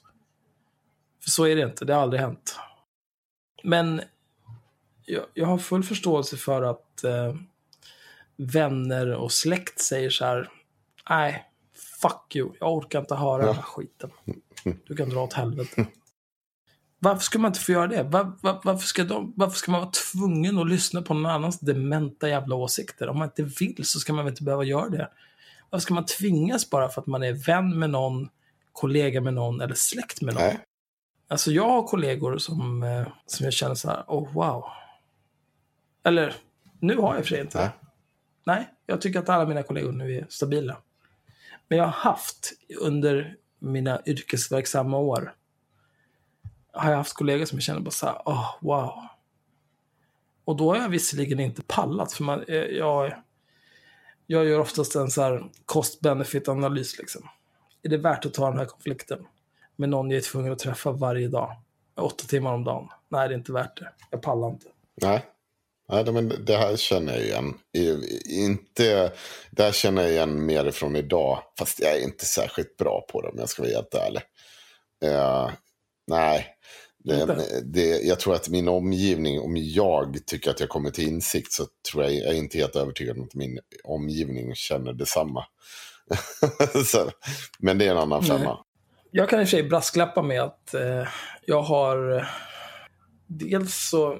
För 1.24 1.30
så 1.30 1.44
är 1.48 1.56
det 1.56 1.62
inte, 1.62 1.86
det 1.86 1.94
har 1.94 2.02
aldrig 2.02 2.22
hänt. 2.22 2.56
Men 3.64 4.02
jag, 5.06 5.26
jag 5.34 5.46
har 5.46 5.58
full 5.58 5.84
förståelse 5.84 6.38
för 6.38 6.62
att 6.62 7.04
eh, 7.04 7.36
vänner 8.38 9.14
och 9.14 9.32
släkt 9.32 9.80
säger 9.80 10.10
så 10.10 10.26
här, 10.26 10.50
nej, 11.10 11.46
fuck 12.02 12.36
you, 12.36 12.52
jag 12.60 12.74
orkar 12.74 13.00
inte 13.00 13.16
höra 13.16 13.46
den 13.46 13.56
här 13.56 13.62
skiten. 13.62 14.10
Du 14.88 14.96
kan 14.96 15.10
dra 15.10 15.24
åt 15.24 15.34
helvete. 15.34 15.86
Varför 17.00 17.24
ska 17.24 17.40
man 17.40 17.50
inte 17.50 17.60
få 17.60 17.72
göra 17.72 17.88
det? 17.88 18.04
Var, 18.04 18.38
var, 18.42 18.62
varför, 18.64 18.88
ska 18.88 19.04
de, 19.04 19.34
varför 19.36 19.58
ska 19.58 19.72
man 19.72 19.82
vara 19.82 19.92
tvungen 20.12 20.58
att 20.58 20.70
lyssna 20.70 21.02
på 21.02 21.14
någon 21.14 21.26
annans 21.26 21.60
dementa 21.60 22.30
jävla 22.30 22.56
åsikter? 22.56 23.10
Om 23.10 23.18
man 23.20 23.28
inte 23.28 23.44
vill 23.44 23.86
så 23.86 24.00
ska 24.00 24.14
man 24.14 24.26
väl 24.26 24.32
inte 24.32 24.44
behöva 24.44 24.64
göra 24.64 24.90
det. 24.90 25.10
Varför 25.70 25.82
ska 25.82 25.94
man 25.94 26.06
tvingas 26.06 26.70
bara 26.70 26.90
för 26.90 27.02
att 27.02 27.08
man 27.08 27.24
är 27.24 27.34
vän 27.34 27.80
med 27.80 27.90
någon, 27.90 28.30
kollega 28.72 29.22
med 29.22 29.34
någon 29.34 29.62
eller 29.62 29.76
släkt 29.76 30.22
med 30.22 30.34
någon? 30.34 30.44
Nej. 30.44 30.60
Alltså 31.32 31.52
jag 31.52 31.70
har 31.70 31.84
kollegor 31.84 32.38
som, 32.38 32.84
eh, 32.84 33.08
som 33.26 33.44
jag 33.44 33.54
känner 33.54 33.76
så 33.76 33.90
här, 33.90 34.04
oh 34.08 34.34
wow. 34.34 34.66
Eller, 36.04 36.36
nu 36.80 36.98
har 36.98 37.16
jag 37.16 37.24
för 37.24 37.30
sig 37.30 37.42
inte. 37.42 37.58
Nej. 37.58 37.70
Nej, 38.44 38.70
jag 38.86 39.02
tycker 39.02 39.20
att 39.20 39.30
alla 39.30 39.46
mina 39.46 39.64
kollegor 39.64 39.92
nu 39.92 40.16
är 40.16 40.26
stabila. 40.30 40.78
Men 41.68 41.78
jag 41.78 41.86
har 41.86 41.92
haft 41.92 42.52
under 42.80 43.36
mina 43.60 44.02
yrkesverksamma 44.06 44.98
år 44.98 45.34
har 46.74 46.90
jag 46.90 46.98
haft 46.98 47.14
kollegor 47.14 47.46
som 47.46 47.56
jag 47.56 47.64
känner 47.64 47.80
bara 47.80 47.92
så 47.92 48.06
här, 48.06 48.22
oh, 48.26 48.56
wow. 48.60 49.08
Och 50.46 50.58
då 50.58 50.74
har 50.74 50.82
jag 50.82 50.90
visserligen 50.90 51.40
inte 51.40 51.62
pallat, 51.62 52.14
för 52.14 52.24
man, 52.24 52.44
eh, 52.48 52.56
jag, 52.56 53.14
jag 54.28 54.46
gör 54.46 54.60
oftast 54.60 54.96
en 54.96 55.12
så 55.12 55.22
här 55.22 55.50
cost-benefit-analys. 55.66 56.98
Liksom. 56.98 57.30
Är 57.84 57.90
det 57.90 57.98
värt 57.98 58.26
att 58.26 58.34
ta 58.34 58.50
den 58.50 58.60
här 58.60 58.66
konflikten 58.66 59.26
med 59.80 59.90
någon 59.90 60.12
jag 60.12 60.18
är 60.18 60.22
tvungen 60.22 60.54
att 60.54 60.60
träffa 60.60 60.92
varje 60.92 61.28
dag? 61.28 61.56
Åtta 61.96 62.24
timmar 62.28 62.54
om 62.54 62.64
dagen? 62.64 62.88
Nej, 63.10 63.28
det 63.28 63.34
är 63.34 63.38
inte 63.38 63.52
värt 63.52 63.78
det. 63.78 63.92
Jag 64.10 64.22
pallar 64.22 64.50
inte. 64.50 64.68
Nej. 65.02 65.26
Nej, 65.92 66.12
men 66.12 66.46
det 66.46 66.58
här 66.58 66.78
känner 66.78 67.14
jag 67.14 67.24
igen. 67.24 67.54
Inte, 68.30 69.12
det 69.52 69.64
här 69.64 69.72
känner 69.72 70.02
jag 70.02 70.12
igen 70.12 70.46
mer 70.46 70.72
från 70.72 70.96
idag. 70.96 71.44
Fast 71.60 71.80
jag 71.80 71.98
är 71.98 72.04
inte 72.04 72.26
särskilt 72.26 72.78
bra 72.78 73.06
på 73.12 73.22
det 73.22 73.28
om 73.28 73.40
jag 73.40 73.50
ska 73.50 73.62
vara 73.62 73.72
helt 73.72 73.96
ärlig. 73.96 74.22
Eh, 75.06 75.50
nej, 76.08 76.48
det, 77.04 77.62
det, 77.64 78.00
jag 78.02 78.20
tror 78.20 78.36
att 78.36 78.50
min 78.50 78.68
omgivning, 78.68 79.40
om 79.40 79.58
jag 79.58 80.18
tycker 80.26 80.52
att 80.52 80.60
jag 80.60 80.70
kommer 80.70 80.92
till 80.92 81.08
insikt 81.08 81.52
så 81.52 81.66
tror 81.92 82.04
jag, 82.04 82.14
jag 82.14 82.30
är 82.30 82.38
inte 82.38 82.58
helt 82.58 82.76
övertygad 82.76 83.18
om 83.18 83.24
att 83.24 83.34
min 83.34 83.60
omgivning 83.84 84.56
känner 84.56 84.94
detsamma. 84.94 85.46
så, 86.86 87.12
men 87.60 87.78
det 87.78 87.86
är 87.86 87.92
en 87.92 87.98
annan 87.98 88.24
femma. 88.24 88.66
Jag 89.12 89.30
kan 89.30 89.40
i 89.40 89.44
och 89.44 89.48
för 89.48 89.58
sig 89.58 89.64
brasklappa 89.70 90.22
med 90.22 90.42
att 90.42 90.74
eh, 90.74 91.08
jag 91.46 91.62
har... 91.62 92.28
Dels 93.28 93.90
så, 93.90 94.18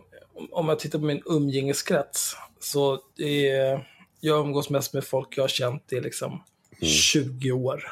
om- 0.52 0.70
jag 0.70 0.80
tittar 0.80 1.00
på 1.00 1.06
min 1.06 1.22
umgängeskrets, 1.26 2.36
så 2.60 3.00
är, 3.18 3.88
jag 4.20 4.40
umgås 4.46 4.70
mest 4.70 4.94
med 4.94 5.04
folk 5.04 5.38
jag 5.38 5.44
har 5.44 5.48
känt 5.48 5.94
i 5.94 6.02
liksom 6.02 6.44
20 6.82 7.52
år. 7.52 7.84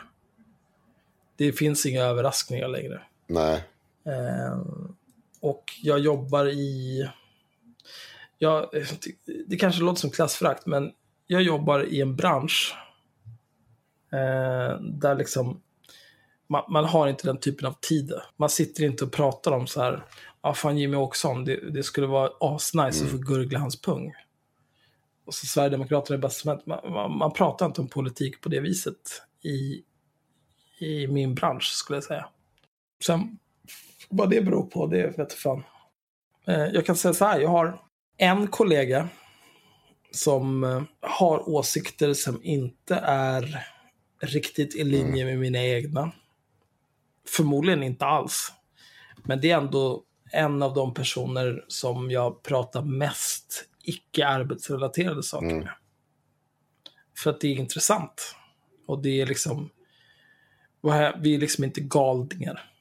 Det 1.36 1.52
finns 1.52 1.86
inga 1.86 2.04
överraskningar 2.04 2.68
längre. 2.68 3.02
Nej, 3.28 3.64
Eh, 4.06 4.62
och 5.42 5.64
jag 5.82 6.00
jobbar 6.00 6.46
i... 6.46 7.10
Jag, 8.38 8.70
det 9.48 9.58
kanske 9.58 9.82
låter 9.82 10.00
som 10.00 10.10
klassfrakt, 10.12 10.66
men 10.66 10.92
jag 11.28 11.42
jobbar 11.42 11.84
i 11.86 12.02
en 12.02 12.16
bransch 12.16 12.76
eh, 14.12 14.80
där 14.82 15.16
liksom 15.16 15.62
man, 16.50 16.64
man 16.70 16.86
har 16.86 17.08
inte 17.08 17.28
den 17.28 17.40
typen 17.40 17.68
av 17.68 17.76
tid. 17.82 18.14
Man 18.38 18.50
sitter 18.50 18.84
inte 18.84 19.04
och 19.04 19.12
pratar 19.12 19.52
om 19.52 19.68
så 19.68 19.82
här, 19.82 20.06
ja 20.42 20.54
fan 20.54 20.78
Jimmy 20.78 20.98
Åkesson, 20.98 21.46
det, 21.46 21.70
det 21.70 21.84
skulle 21.84 22.08
vara 22.08 22.32
asnice 22.40 23.06
att 23.06 23.12
få 23.12 23.18
gurgla 23.18 23.60
hans 23.60 23.82
pung. 23.82 24.14
Och 25.26 25.34
så 25.34 25.46
Sverigedemokraterna 25.46 26.18
är 26.18 26.22
bäst 26.22 26.46
man, 26.46 26.62
man, 26.66 27.18
man 27.18 27.34
pratar 27.34 27.66
inte 27.66 27.82
om 27.82 27.88
politik 27.88 28.42
på 28.42 28.50
det 28.50 28.60
viset 28.60 29.22
i, 29.44 29.82
i 30.80 31.08
min 31.08 31.36
bransch 31.36 31.64
skulle 31.64 31.98
jag 31.98 32.04
säga. 32.04 32.30
Sen, 33.06 33.40
vad 34.10 34.30
det 34.30 34.42
beror 34.42 34.64
på, 34.64 34.88
det 34.88 35.18
vet 35.18 35.34
fan. 35.34 35.64
Eh, 36.48 36.66
jag 36.66 36.86
kan 36.86 36.96
säga 36.96 37.14
så 37.14 37.26
här, 37.26 37.40
jag 37.40 37.50
har 37.50 37.82
en 38.18 38.48
kollega 38.48 39.10
som 40.12 40.64
eh, 40.64 40.82
har 41.02 41.50
åsikter 41.50 42.14
som 42.14 42.44
inte 42.44 42.96
är 43.04 43.66
riktigt 44.22 44.76
i 44.76 44.84
linje 44.84 45.26
med 45.26 45.40
mina 45.40 45.64
egna. 45.64 46.12
Förmodligen 47.28 47.84
inte 47.84 48.06
alls. 48.06 48.52
Men 49.24 49.42
det 49.42 49.52
är 49.52 49.58
ändå 49.58 50.04
en 50.32 50.64
av 50.64 50.74
de 50.74 50.94
personer 50.94 51.66
som 51.68 52.12
jag 52.12 52.44
pratar 52.44 52.82
mest 52.82 53.66
icke-arbetsrelaterade 53.84 55.24
saker 55.24 55.56
med. 55.56 55.70
För 57.18 57.30
att 57.30 57.42
det 57.42 57.48
är 57.48 57.56
intressant. 57.56 58.36
Och 58.88 59.02
det 59.02 59.22
är 59.22 59.26
liksom... 59.26 59.70
Vi 61.20 61.36
är 61.36 61.40
liksom 61.40 61.64
inte 61.64 61.82
galningar. 61.82 62.72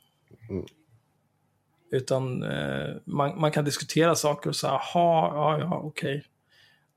Utan 1.91 2.43
eh, 2.43 2.97
man, 3.05 3.41
man 3.41 3.53
kan 3.53 3.65
diskutera 3.65 4.15
saker 4.15 4.51
och 4.51 4.57
säga, 4.57 4.73
jaha, 4.73 5.35
ja, 5.35 5.59
ja, 5.59 5.81
okej. 5.85 6.25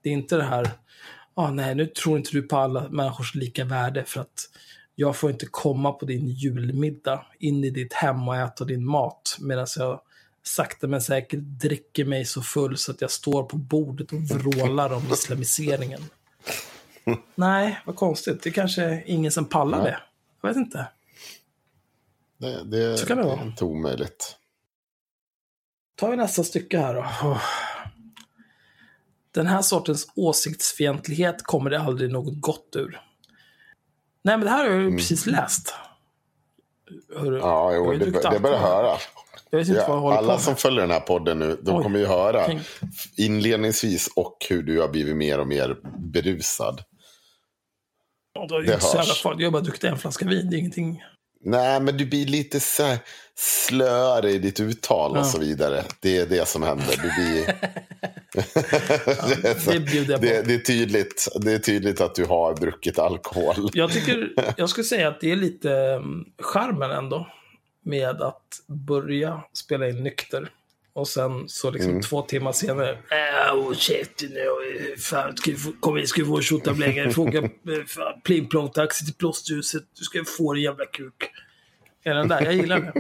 Det 0.02 0.10
är 0.10 0.14
inte 0.14 0.38
det 0.38 0.44
här, 0.44 0.70
ah, 1.34 1.52
nej, 1.52 1.76
nu 1.76 1.86
tror 1.86 2.18
inte 2.18 2.32
du 2.32 2.42
på 2.42 2.58
alla 2.58 2.90
människors 2.90 3.36
lika 3.36 3.66
värde 3.66 4.06
för 4.06 4.22
att 4.22 4.50
jag 5.00 5.16
får 5.16 5.32
inte 5.32 5.46
komma 5.46 5.92
på 5.92 6.06
din 6.06 6.28
julmiddag 6.28 7.26
in 7.40 7.64
i 7.64 7.70
ditt 7.70 7.94
hem 7.94 8.28
och 8.28 8.36
äta 8.36 8.66
din 8.66 8.86
mat 8.86 9.38
medan 9.40 9.68
jag 9.78 10.02
sakta 10.44 10.88
men 10.88 11.02
säkert 11.02 11.40
dricker 11.40 12.06
mig 12.06 12.26
så 12.26 12.42
full 12.42 12.78
så 12.78 12.92
att 12.92 13.02
jag 13.02 13.12
står 13.12 13.44
på 13.44 13.58
bordet 13.58 14.12
och 14.12 14.22
vrålar 14.22 14.94
om 14.94 15.04
islamiseringen. 15.14 16.02
Nej, 17.36 17.80
vad 17.86 17.96
konstigt. 17.96 18.44
Det 18.44 18.50
är 18.50 18.54
kanske 18.54 19.04
ingen 19.06 19.32
som 19.32 19.46
pallar 19.46 19.84
det. 19.84 20.00
Jag 20.42 20.50
vet 20.50 20.58
inte. 20.58 20.88
det, 22.38 22.64
det, 22.64 22.98
Så 22.98 23.06
kan 23.06 23.18
det 23.18 23.24
det 23.24 23.30
vara. 23.30 23.42
är 23.42 23.46
inte 23.46 23.66
omöjligt. 23.66 24.36
tar 25.96 26.12
vi 26.12 26.18
nästa 26.18 26.44
stycke 26.44 26.80
här 26.80 26.94
då. 26.96 27.40
Den 29.32 29.48
här 29.48 29.62
sortens 29.62 30.08
åsiktsfientlighet 30.16 31.44
kommer 31.44 31.70
det 31.70 31.80
aldrig 31.80 32.12
något 32.12 32.42
gott 32.42 32.76
ur. 32.76 33.02
Nej, 34.30 34.38
men 34.38 34.46
det 34.46 34.52
här 34.52 34.64
har 34.66 34.72
jag 34.76 34.84
ju 34.84 34.98
precis 34.98 35.26
läst. 35.26 35.74
Mm. 37.20 37.34
Ja, 37.36 37.74
jag 37.74 37.86
jo, 37.86 37.92
det, 37.94 38.32
det 38.32 38.40
börjar 38.40 38.58
höra. 38.58 38.98
Jag 39.50 39.60
vet 39.60 39.68
jag 39.68 39.78
Ja, 39.78 40.18
alla 40.18 40.38
som 40.40 40.56
följer 40.56 40.82
den 40.82 40.92
här 40.92 41.00
podden 41.00 41.40
nu, 41.40 41.60
de 41.62 41.76
Oj. 41.76 41.84
kommer 41.84 42.00
ju 42.00 42.06
höra 42.06 42.46
Tänk- 42.46 42.62
inledningsvis 43.18 44.10
och 44.16 44.38
hur 44.50 44.64
du 44.64 44.82
har 44.82 44.88
blivit 44.88 45.16
mer 45.16 45.40
och 45.40 45.48
mer 45.48 45.78
berusad. 45.98 46.84
Ja, 48.34 48.46
det 48.50 48.64
det 48.66 48.72
hörs. 48.72 49.24
Jag 49.24 49.48
har 49.48 49.52
bara 49.52 49.62
druckit 49.62 49.84
en 49.84 49.98
flaska 49.98 50.26
vin. 50.26 50.50
Det 50.50 50.56
är 50.56 50.60
ingenting. 50.60 51.04
Nej, 51.44 51.80
men 51.80 51.98
du 51.98 52.06
blir 52.06 52.26
lite 52.26 52.60
så 52.60 52.96
slöare 53.36 54.32
i 54.32 54.40
ditt 54.40 54.60
uttal 54.60 55.12
och 55.12 55.18
Ja. 55.18 55.24
så 55.24 55.40
vidare. 55.40 55.84
Det 56.00 56.18
är 56.18 56.26
det 56.26 56.48
som 56.48 56.64
händer. 56.64 56.96
Du 57.02 57.24
blir... 57.24 57.56
så- 59.60 59.72
det 59.72 59.80
bjuder 59.80 60.12
jag 60.12 60.20
på. 60.22 60.26
det, 60.28 60.42
det, 60.42 60.54
är 60.54 60.60
tydligt, 60.60 61.28
det 61.42 61.52
är 61.54 61.60
tydligt 61.60 62.02
att 62.02 62.16
du 62.16 62.26
har 62.26 62.56
druckit 62.56 63.00
alkohol. 63.00 63.70
Jag 63.74 63.92
tycker, 63.92 64.30
jag 64.58 64.70
skulle 64.70 64.84
säga 64.86 65.08
att 65.08 65.22
det 65.22 65.32
är 65.32 65.36
lite 65.36 65.70
um, 65.70 66.26
charmen 66.42 66.92
ändå 66.92 67.28
med 67.86 68.22
att 68.22 68.44
börja 68.68 69.42
spela 69.54 69.90
in 69.90 70.04
nykter 70.04 70.50
Och 71.00 71.08
sen 71.08 71.50
så 71.50 71.72
liksom 71.72 72.02
två 72.02 72.22
timmar 72.22 72.52
senare. 72.52 72.90
Äh, 72.92 73.56
oh 73.56 73.74
shit, 73.74 74.24
nu, 74.30 74.96
fan, 74.98 75.38
ska 75.38 75.56
få, 75.56 75.72
kom 75.80 75.98
igen, 75.98 76.08
ska 76.08 76.22
vi 76.22 76.28
få 76.28 76.36
en 76.38 76.42
tjottablänga? 76.44 77.12
Fråga 77.12 77.40
eh, 77.40 77.50
fan, 77.88 78.22
pling 78.24 78.48
plong 78.50 78.70
taxi 78.70 79.06
till 79.06 79.14
plåsterhuset. 79.14 79.84
Du 80.00 80.04
ska 80.04 80.24
få 80.38 80.54
en 80.54 80.62
jävla 80.62 80.86
kuk. 80.86 81.32
Är 82.04 82.14
den 82.14 82.28
där? 82.28 82.42
Jag 82.42 82.54
gillar 82.54 82.80
det. 82.80 82.94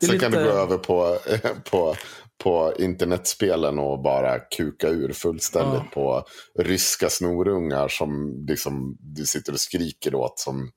Det 0.00 0.06
är 0.06 0.10
Sen 0.10 0.18
kan 0.18 0.30
du 0.32 0.38
lite- 0.38 0.50
gå 0.50 0.56
över 0.58 0.78
på, 0.78 1.18
på, 1.70 1.96
på 2.42 2.72
internetspelen 2.78 3.78
och 3.78 4.02
bara 4.02 4.38
kuka 4.38 4.88
ur 4.88 5.12
fullständigt 5.12 5.90
på 5.94 6.24
ryska 6.58 7.08
snorungar 7.10 7.88
som 7.88 8.44
liksom, 8.48 8.96
du 9.00 9.26
sitter 9.26 9.52
och 9.52 9.60
skriker 9.60 10.14
åt 10.14 10.38
som 10.38 10.70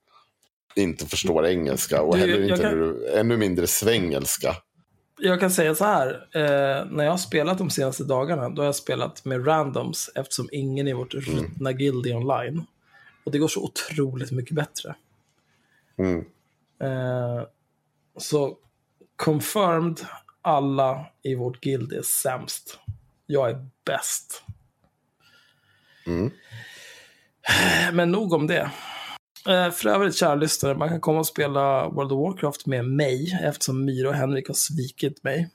inte 0.76 1.06
förstår 1.06 1.46
engelska 1.46 2.02
och 2.02 2.14
Du, 2.14 2.20
heller 2.20 2.42
inte 2.50 2.62
kan- 2.62 2.78
nu- 2.78 3.06
ännu 3.14 3.36
mindre 3.36 3.66
svengelska. 3.66 4.56
Jag 5.18 5.40
kan 5.40 5.50
säga 5.50 5.74
så 5.74 5.84
här. 5.84 6.28
Eh, 6.32 6.86
när 6.90 7.04
jag 7.04 7.10
har 7.10 7.18
spelat 7.18 7.58
de 7.58 7.70
senaste 7.70 8.04
dagarna, 8.04 8.48
då 8.48 8.62
har 8.62 8.66
jag 8.66 8.74
spelat 8.74 9.24
med 9.24 9.46
randoms 9.46 10.10
eftersom 10.14 10.48
ingen 10.52 10.88
i 10.88 10.92
vårt 10.92 11.14
ruttna 11.14 11.72
guild 11.72 12.06
är 12.06 12.16
online. 12.16 12.66
Och 13.24 13.32
det 13.32 13.38
går 13.38 13.48
så 13.48 13.64
otroligt 13.64 14.30
mycket 14.30 14.54
bättre. 14.54 14.94
Mm. 15.96 16.24
Eh, 16.80 17.42
så 18.16 18.56
confirmed, 19.16 20.00
alla 20.42 21.06
i 21.22 21.34
vårt 21.34 21.60
guild 21.60 21.92
är 21.92 22.02
sämst. 22.02 22.78
Jag 23.26 23.50
är 23.50 23.66
bäst. 23.84 24.42
Mm. 26.06 26.30
Men 27.92 28.10
nog 28.12 28.32
om 28.32 28.46
det. 28.46 28.70
Eh, 29.48 29.70
För 29.70 29.88
övrigt, 29.88 30.16
kära 30.16 30.34
lyssnare, 30.34 30.74
man 30.74 30.88
kan 30.88 31.00
komma 31.00 31.18
och 31.18 31.26
spela 31.26 31.88
World 31.88 32.12
of 32.12 32.18
Warcraft 32.18 32.66
med 32.66 32.84
mig, 32.84 33.40
eftersom 33.42 33.84
Myra 33.84 34.08
och 34.08 34.14
Henrik 34.14 34.48
har 34.48 34.54
svikit 34.54 35.24
mig. 35.24 35.50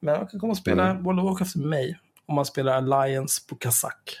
Men 0.00 0.18
man 0.18 0.26
kan 0.26 0.40
komma 0.40 0.50
och 0.50 0.56
spela 0.56 0.94
World 0.94 1.20
of 1.20 1.24
Warcraft 1.24 1.56
med 1.56 1.66
mig, 1.66 1.98
om 2.26 2.34
man 2.34 2.46
spelar 2.46 2.76
Alliance 2.76 3.42
på 3.48 3.56
Kazak. 3.56 4.16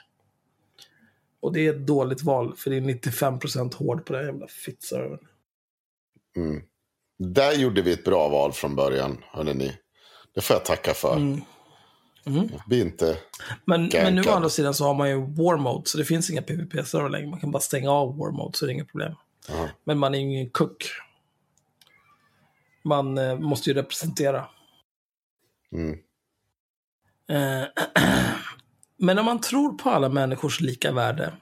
Och 1.40 1.52
det 1.52 1.66
är 1.66 1.70
ett 1.70 1.86
dåligt 1.86 2.22
val, 2.22 2.56
för 2.56 2.70
det 2.70 2.76
är 2.76 2.80
95% 2.80 3.74
hård 3.74 4.06
på 4.06 4.12
den 4.12 4.26
jävla 4.26 4.46
fittservern. 4.46 5.18
Mm. 6.36 6.62
Där 7.18 7.52
gjorde 7.52 7.82
vi 7.82 7.92
ett 7.92 8.04
bra 8.04 8.28
val 8.28 8.52
från 8.52 8.76
början, 8.76 9.18
hörde 9.32 9.54
ni. 9.54 9.78
Det 10.34 10.40
får 10.40 10.54
jag 10.54 10.64
tacka 10.64 10.94
för. 10.94 11.16
Mm. 11.16 11.40
Jag 12.24 12.62
blir 12.66 12.80
inte... 12.80 13.18
Men, 13.64 13.90
men 13.92 14.14
nu 14.14 14.22
å 14.22 14.30
andra 14.30 14.48
sidan 14.48 14.74
så 14.74 14.84
har 14.84 14.94
man 14.94 15.08
ju 15.10 15.16
War 15.16 15.56
Mode, 15.56 15.88
så 15.88 15.98
det 15.98 16.04
finns 16.04 16.30
inga 16.30 16.42
PVP-server 16.42 17.08
längre. 17.08 17.26
Man 17.26 17.40
kan 17.40 17.50
bara 17.50 17.60
stänga 17.60 17.90
av 17.90 18.16
War 18.16 18.30
Mode, 18.30 18.58
så 18.58 18.66
det 18.66 18.72
är 18.72 18.74
inget 18.74 18.88
problem. 18.88 19.14
Aha. 19.50 19.68
Men 19.84 19.98
man 19.98 20.14
är 20.14 20.18
ju 20.18 20.24
ingen 20.24 20.50
kuck. 20.50 20.90
Man 22.84 23.18
eh, 23.18 23.38
måste 23.38 23.70
ju 23.70 23.74
representera. 23.74 24.46
Mm. 25.72 25.98
Eh, 27.28 27.68
Men 29.02 29.18
om 29.18 29.24
man 29.24 29.40
tror 29.40 29.72
på 29.72 29.90
alla 29.90 30.08
människors 30.08 30.60
lika 30.60 30.92
värde, 30.92 31.32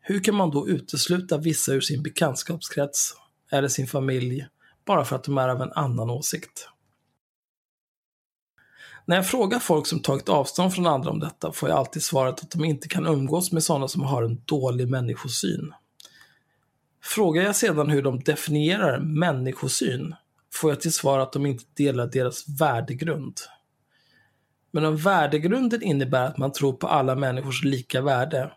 hur 0.00 0.20
kan 0.20 0.34
man 0.34 0.50
då 0.50 0.68
utesluta 0.68 1.38
vissa 1.38 1.72
ur 1.72 1.80
sin 1.80 2.02
bekantskapskrets 2.02 3.14
eller 3.50 3.68
sin 3.68 3.86
familj 3.86 4.46
bara 4.84 5.04
för 5.04 5.16
att 5.16 5.24
de 5.24 5.38
är 5.38 5.48
av 5.48 5.62
en 5.62 5.72
annan 5.72 6.10
åsikt? 6.10 6.68
När 9.08 9.16
jag 9.16 9.26
frågar 9.26 9.58
folk 9.58 9.86
som 9.86 10.00
tagit 10.00 10.28
avstånd 10.28 10.74
från 10.74 10.86
andra 10.86 11.10
om 11.10 11.20
detta 11.20 11.52
får 11.52 11.68
jag 11.68 11.78
alltid 11.78 12.02
svaret 12.02 12.40
att 12.40 12.50
de 12.50 12.64
inte 12.64 12.88
kan 12.88 13.06
umgås 13.06 13.52
med 13.52 13.62
sådana 13.62 13.88
som 13.88 14.02
har 14.02 14.22
en 14.22 14.42
dålig 14.44 14.88
människosyn. 14.88 15.74
Frågar 17.02 17.42
jag 17.42 17.56
sedan 17.56 17.90
hur 17.90 18.02
de 18.02 18.20
definierar 18.20 19.00
människosyn 19.00 20.14
får 20.52 20.70
jag 20.70 20.80
till 20.80 20.92
svar 20.92 21.18
att 21.18 21.32
de 21.32 21.46
inte 21.46 21.64
delar 21.74 22.06
deras 22.06 22.48
värdegrund. 22.60 23.40
Men 24.70 24.84
om 24.84 24.96
värdegrunden 24.96 25.82
innebär 25.82 26.26
att 26.26 26.38
man 26.38 26.52
tror 26.52 26.72
på 26.72 26.88
alla 26.88 27.14
människors 27.14 27.64
lika 27.64 28.00
värde 28.00 28.52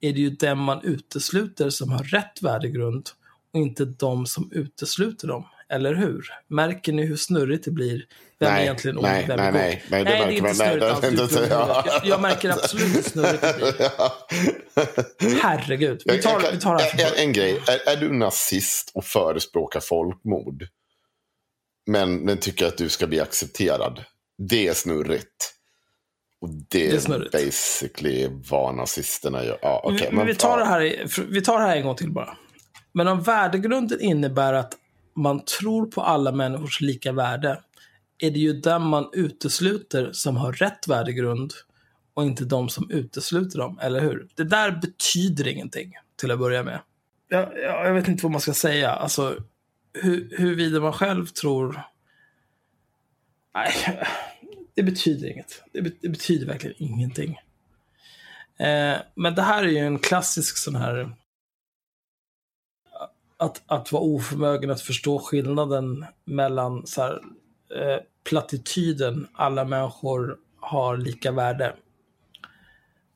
är 0.00 0.12
det 0.12 0.20
ju 0.20 0.30
dem 0.30 0.58
man 0.58 0.80
utesluter 0.82 1.70
som 1.70 1.92
har 1.92 2.04
rätt 2.04 2.42
värdegrund 2.42 3.10
och 3.52 3.60
inte 3.60 3.84
de 3.84 4.26
som 4.26 4.52
utesluter 4.52 5.28
dem. 5.28 5.44
Eller 5.74 5.94
hur? 5.94 6.26
Märker 6.48 6.92
ni 6.92 7.06
hur 7.06 7.16
snurrigt 7.16 7.64
det 7.64 7.70
blir? 7.70 8.04
Vem 8.38 8.48
är 8.48 8.52
Nej, 8.52 8.62
egentligen 8.62 8.98
nej, 9.02 9.18
ond, 9.20 9.28
vem 9.28 9.36
nej, 9.36 9.48
är 9.48 9.52
nej, 9.52 9.82
nej, 9.90 10.04
det 10.04 10.10
nej, 10.10 10.18
det 10.18 10.24
är 10.24 10.30
inte. 10.30 10.42
Nej, 10.42 10.54
snurrigt 10.54 10.84
alls. 10.84 11.00
det- 11.00 11.10
du 11.10 11.14
är 11.22 11.26
dum 11.26 11.28
i 11.28 11.48
det- 11.48 11.54
huvudet. 11.54 11.84
Jag, 11.86 12.00
jag 12.06 12.20
märker 12.20 12.50
absolut 12.50 12.96
hur 12.96 13.02
snurrigt 13.02 13.42
det 13.42 13.54
blir. 15.18 15.40
Herregud. 15.42 16.02
Vi 16.04 16.22
tar, 16.22 16.52
vi 16.52 16.60
tar 16.60 16.76
det 16.78 16.82
här 16.82 17.12
en, 17.16 17.26
en 17.28 17.32
grej. 17.32 17.60
Är, 17.68 17.92
är 17.92 17.96
du 17.96 18.12
nazist 18.12 18.90
och 18.94 19.04
förespråkar 19.04 19.80
folkmord? 19.80 20.66
Men, 21.86 22.16
men 22.16 22.38
tycker 22.38 22.66
att 22.66 22.76
du 22.78 22.88
ska 22.88 23.06
bli 23.06 23.20
accepterad? 23.20 24.04
Det 24.38 24.68
är 24.68 24.74
snurrigt. 24.74 25.54
Och 26.40 26.48
det, 26.50 26.64
Det 26.70 26.90
är 26.90 26.94
är 26.94 26.98
snurrigt. 27.00 27.32
basically 27.32 28.28
vad 28.50 28.74
nazisterna 28.74 29.44
gör. 29.44 29.58
Ja, 29.62 29.80
okej, 29.84 30.08
men, 30.12 30.26
vi, 30.26 30.34
tar 30.34 30.50
ja. 30.50 30.56
det 30.56 30.64
här, 30.64 31.06
vi 31.28 31.42
tar 31.42 31.58
det 31.60 31.66
här 31.66 31.76
en 31.76 31.82
gång 31.86 31.96
till 31.96 32.10
bara. 32.10 32.36
Men 32.92 33.08
om 33.08 33.22
värdegrunden 33.22 34.00
innebär 34.00 34.52
att 34.52 34.72
man 35.14 35.44
tror 35.44 35.86
på 35.86 36.02
alla 36.02 36.32
människors 36.32 36.80
lika 36.80 37.12
värde 37.12 37.60
är 38.18 38.30
det 38.30 38.38
ju 38.38 38.52
den 38.52 38.82
man 38.82 39.10
utesluter 39.12 40.12
som 40.12 40.36
har 40.36 40.52
rätt 40.52 40.88
värdegrund 40.88 41.52
och 42.14 42.24
inte 42.24 42.44
de 42.44 42.68
som 42.68 42.90
utesluter 42.90 43.58
dem, 43.58 43.78
eller 43.82 44.00
hur? 44.00 44.28
Det 44.34 44.44
där 44.44 44.70
betyder 44.70 45.48
ingenting 45.48 45.92
till 46.16 46.30
att 46.30 46.38
börja 46.38 46.62
med. 46.62 46.80
Jag, 47.28 47.58
jag, 47.58 47.86
jag 47.86 47.94
vet 47.94 48.08
inte 48.08 48.22
vad 48.22 48.32
man 48.32 48.40
ska 48.40 48.54
säga. 48.54 48.90
Alltså, 48.90 49.36
hur, 49.92 50.38
huruvida 50.38 50.80
man 50.80 50.92
själv 50.92 51.26
tror... 51.26 51.82
Nej, 53.54 53.72
det 54.74 54.82
betyder 54.82 55.30
inget. 55.30 55.62
Det, 55.72 55.82
be, 55.82 55.90
det 56.00 56.08
betyder 56.08 56.46
verkligen 56.46 56.76
ingenting. 56.78 57.38
Eh, 58.58 58.96
men 59.14 59.34
det 59.34 59.42
här 59.42 59.62
är 59.62 59.68
ju 59.68 59.78
en 59.78 59.98
klassisk 59.98 60.56
sån 60.56 60.76
här... 60.76 61.16
Att, 63.36 63.62
att 63.66 63.92
vara 63.92 64.02
oförmögen 64.02 64.70
att 64.70 64.80
förstå 64.80 65.18
skillnaden 65.18 66.04
mellan 66.24 66.86
så 66.86 67.02
här, 67.02 67.22
eh, 67.76 67.98
plattityden 68.24 69.28
alla 69.32 69.64
människor 69.64 70.38
har 70.60 70.96
lika 70.96 71.32
värde. 71.32 71.76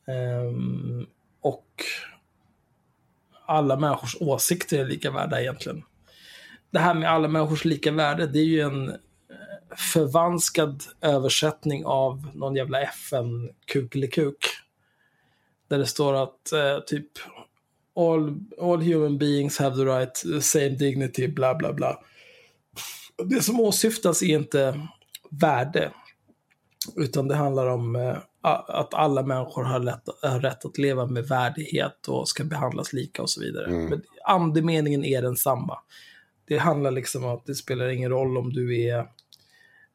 Ehm, 0.06 1.06
och 1.40 1.84
alla 3.46 3.76
människors 3.76 4.16
åsikter 4.20 4.78
är 4.78 4.84
lika 4.84 5.10
värda 5.10 5.40
egentligen. 5.40 5.82
Det 6.70 6.78
här 6.78 6.94
med 6.94 7.10
alla 7.10 7.28
människors 7.28 7.64
lika 7.64 7.92
värde, 7.92 8.26
det 8.26 8.38
är 8.38 8.44
ju 8.44 8.60
en 8.60 8.88
eh, 8.88 8.96
förvanskad 9.76 10.84
översättning 11.00 11.84
av 11.86 12.30
någon 12.34 12.56
jävla 12.56 12.80
FN-kukelikuk. 12.80 14.46
Där 15.68 15.78
det 15.78 15.86
står 15.86 16.14
att 16.14 16.52
eh, 16.52 16.78
typ 16.86 17.08
all, 17.98 18.40
all 18.60 18.80
human 18.80 19.18
beings 19.18 19.58
have 19.58 19.76
the 19.76 19.84
right, 19.84 20.42
same 20.42 20.68
dignity, 20.68 21.28
bla 21.28 21.54
bla 21.54 21.72
bla. 21.72 22.00
Det 23.24 23.42
som 23.42 23.60
åsyftas 23.60 24.22
är 24.22 24.38
inte 24.38 24.88
värde, 25.30 25.92
utan 26.96 27.28
det 27.28 27.34
handlar 27.34 27.66
om 27.66 27.96
eh, 27.96 28.16
att 28.42 28.94
alla 28.94 29.22
människor 29.22 29.64
har, 29.64 29.78
lätt, 29.78 30.04
har 30.22 30.40
rätt 30.40 30.64
att 30.64 30.78
leva 30.78 31.06
med 31.06 31.28
värdighet 31.28 32.08
och 32.08 32.28
ska 32.28 32.44
behandlas 32.44 32.92
lika 32.92 33.22
och 33.22 33.30
så 33.30 33.40
vidare. 33.40 33.70
Men 33.70 34.02
andemeningen 34.24 35.04
är 35.04 35.22
densamma. 35.22 35.78
Det 36.44 36.58
handlar 36.58 36.90
liksom 36.90 37.24
om 37.24 37.30
att 37.30 37.46
det 37.46 37.54
spelar 37.54 37.88
ingen 37.88 38.10
roll 38.10 38.38
om 38.38 38.52
du 38.52 38.82
är 38.82 38.98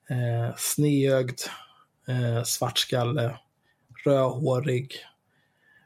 eh, 0.09 0.55
sneögd, 0.57 1.39
eh, 2.07 2.43
svartskalle, 2.43 3.37
rödhårig, 4.05 4.95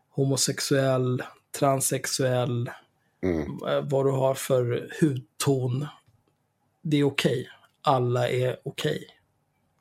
homosexuell, 0.10 1.24
transsexuell, 1.58 2.72
Mm. 3.24 3.64
eh, 3.68 3.82
vad 3.90 4.06
du 4.06 4.12
har 4.12 4.34
för 4.34 4.90
hudton. 5.02 5.86
Det 6.82 6.98
är 6.98 7.04
okej. 7.04 7.50
Alla 7.82 8.30
är 8.30 8.58
okej. 8.66 9.08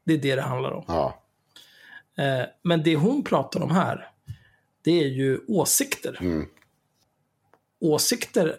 Det 0.05 0.13
är 0.15 0.19
det 0.19 0.35
det 0.35 0.43
handlar 0.43 0.71
om. 0.71 0.85
Ja. 0.89 1.23
Eh, 2.25 2.47
men 2.63 2.83
det 2.83 2.97
hon 2.97 3.25
pratar 3.25 3.61
om 3.63 3.71
här, 3.71 4.11
det 4.83 5.01
är 5.05 5.09
ju 5.09 5.41
åsikter. 5.49 6.19
Mm. 6.21 6.47
Åsikter 7.81 8.57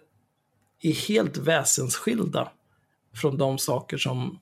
är 0.82 0.94
helt 0.94 1.38
väsensskilda 1.38 2.52
från 3.16 3.38
de 3.38 3.58
saker 3.58 3.98
som 3.98 4.40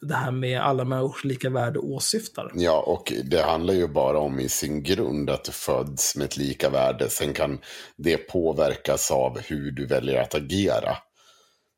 det 0.00 0.14
här 0.14 0.30
med 0.30 0.60
alla 0.60 0.84
människors 0.84 1.24
lika 1.24 1.50
värde 1.50 1.78
åsyftar. 1.78 2.52
Ja, 2.54 2.80
och 2.80 3.12
det 3.24 3.42
handlar 3.42 3.74
ju 3.74 3.88
bara 3.88 4.18
om 4.18 4.40
i 4.40 4.48
sin 4.48 4.82
grund 4.82 5.30
att 5.30 5.44
du 5.44 5.52
föds 5.52 6.16
med 6.16 6.24
ett 6.24 6.36
lika 6.36 6.70
värde. 6.70 7.10
Sen 7.10 7.32
kan 7.32 7.58
det 7.96 8.16
påverkas 8.16 9.10
av 9.10 9.40
hur 9.40 9.70
du 9.70 9.86
väljer 9.86 10.22
att 10.22 10.34
agera. 10.34 10.96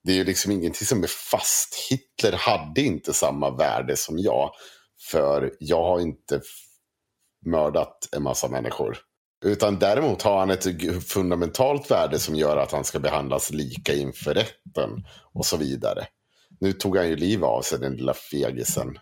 Det 0.04 0.12
är 0.12 0.16
ju 0.16 0.24
liksom 0.24 0.52
ingenting 0.52 0.86
som 0.86 1.02
är 1.02 1.30
fast. 1.30 1.74
Hitler 1.90 2.32
hade 2.32 2.80
inte 2.80 3.12
samma 3.12 3.50
värde 3.50 3.96
som 3.96 4.18
jag. 4.18 4.50
För 5.10 5.52
jag 5.58 5.82
har 5.82 6.00
inte 6.00 6.40
mördat 7.46 8.08
en 8.16 8.22
massa 8.22 8.48
människor. 8.48 8.98
Utan 9.44 9.78
däremot 9.78 10.22
har 10.22 10.38
han 10.38 10.50
ett 10.50 10.64
fundamentalt 11.08 11.90
värde 11.90 12.18
som 12.18 12.34
gör 12.34 12.56
att 12.56 12.72
han 12.72 12.84
ska 12.84 12.98
behandlas 12.98 13.50
lika 13.50 13.94
inför 13.94 14.34
rätten. 14.34 14.90
Och 15.34 15.46
så 15.46 15.56
vidare. 15.56 16.06
Nu 16.58 16.72
tog 16.72 16.96
han 16.96 17.08
ju 17.08 17.16
liv 17.16 17.44
av 17.44 17.62
sig, 17.62 17.78
den 17.78 17.96
lilla 17.96 18.14
fegisen. 18.14 18.98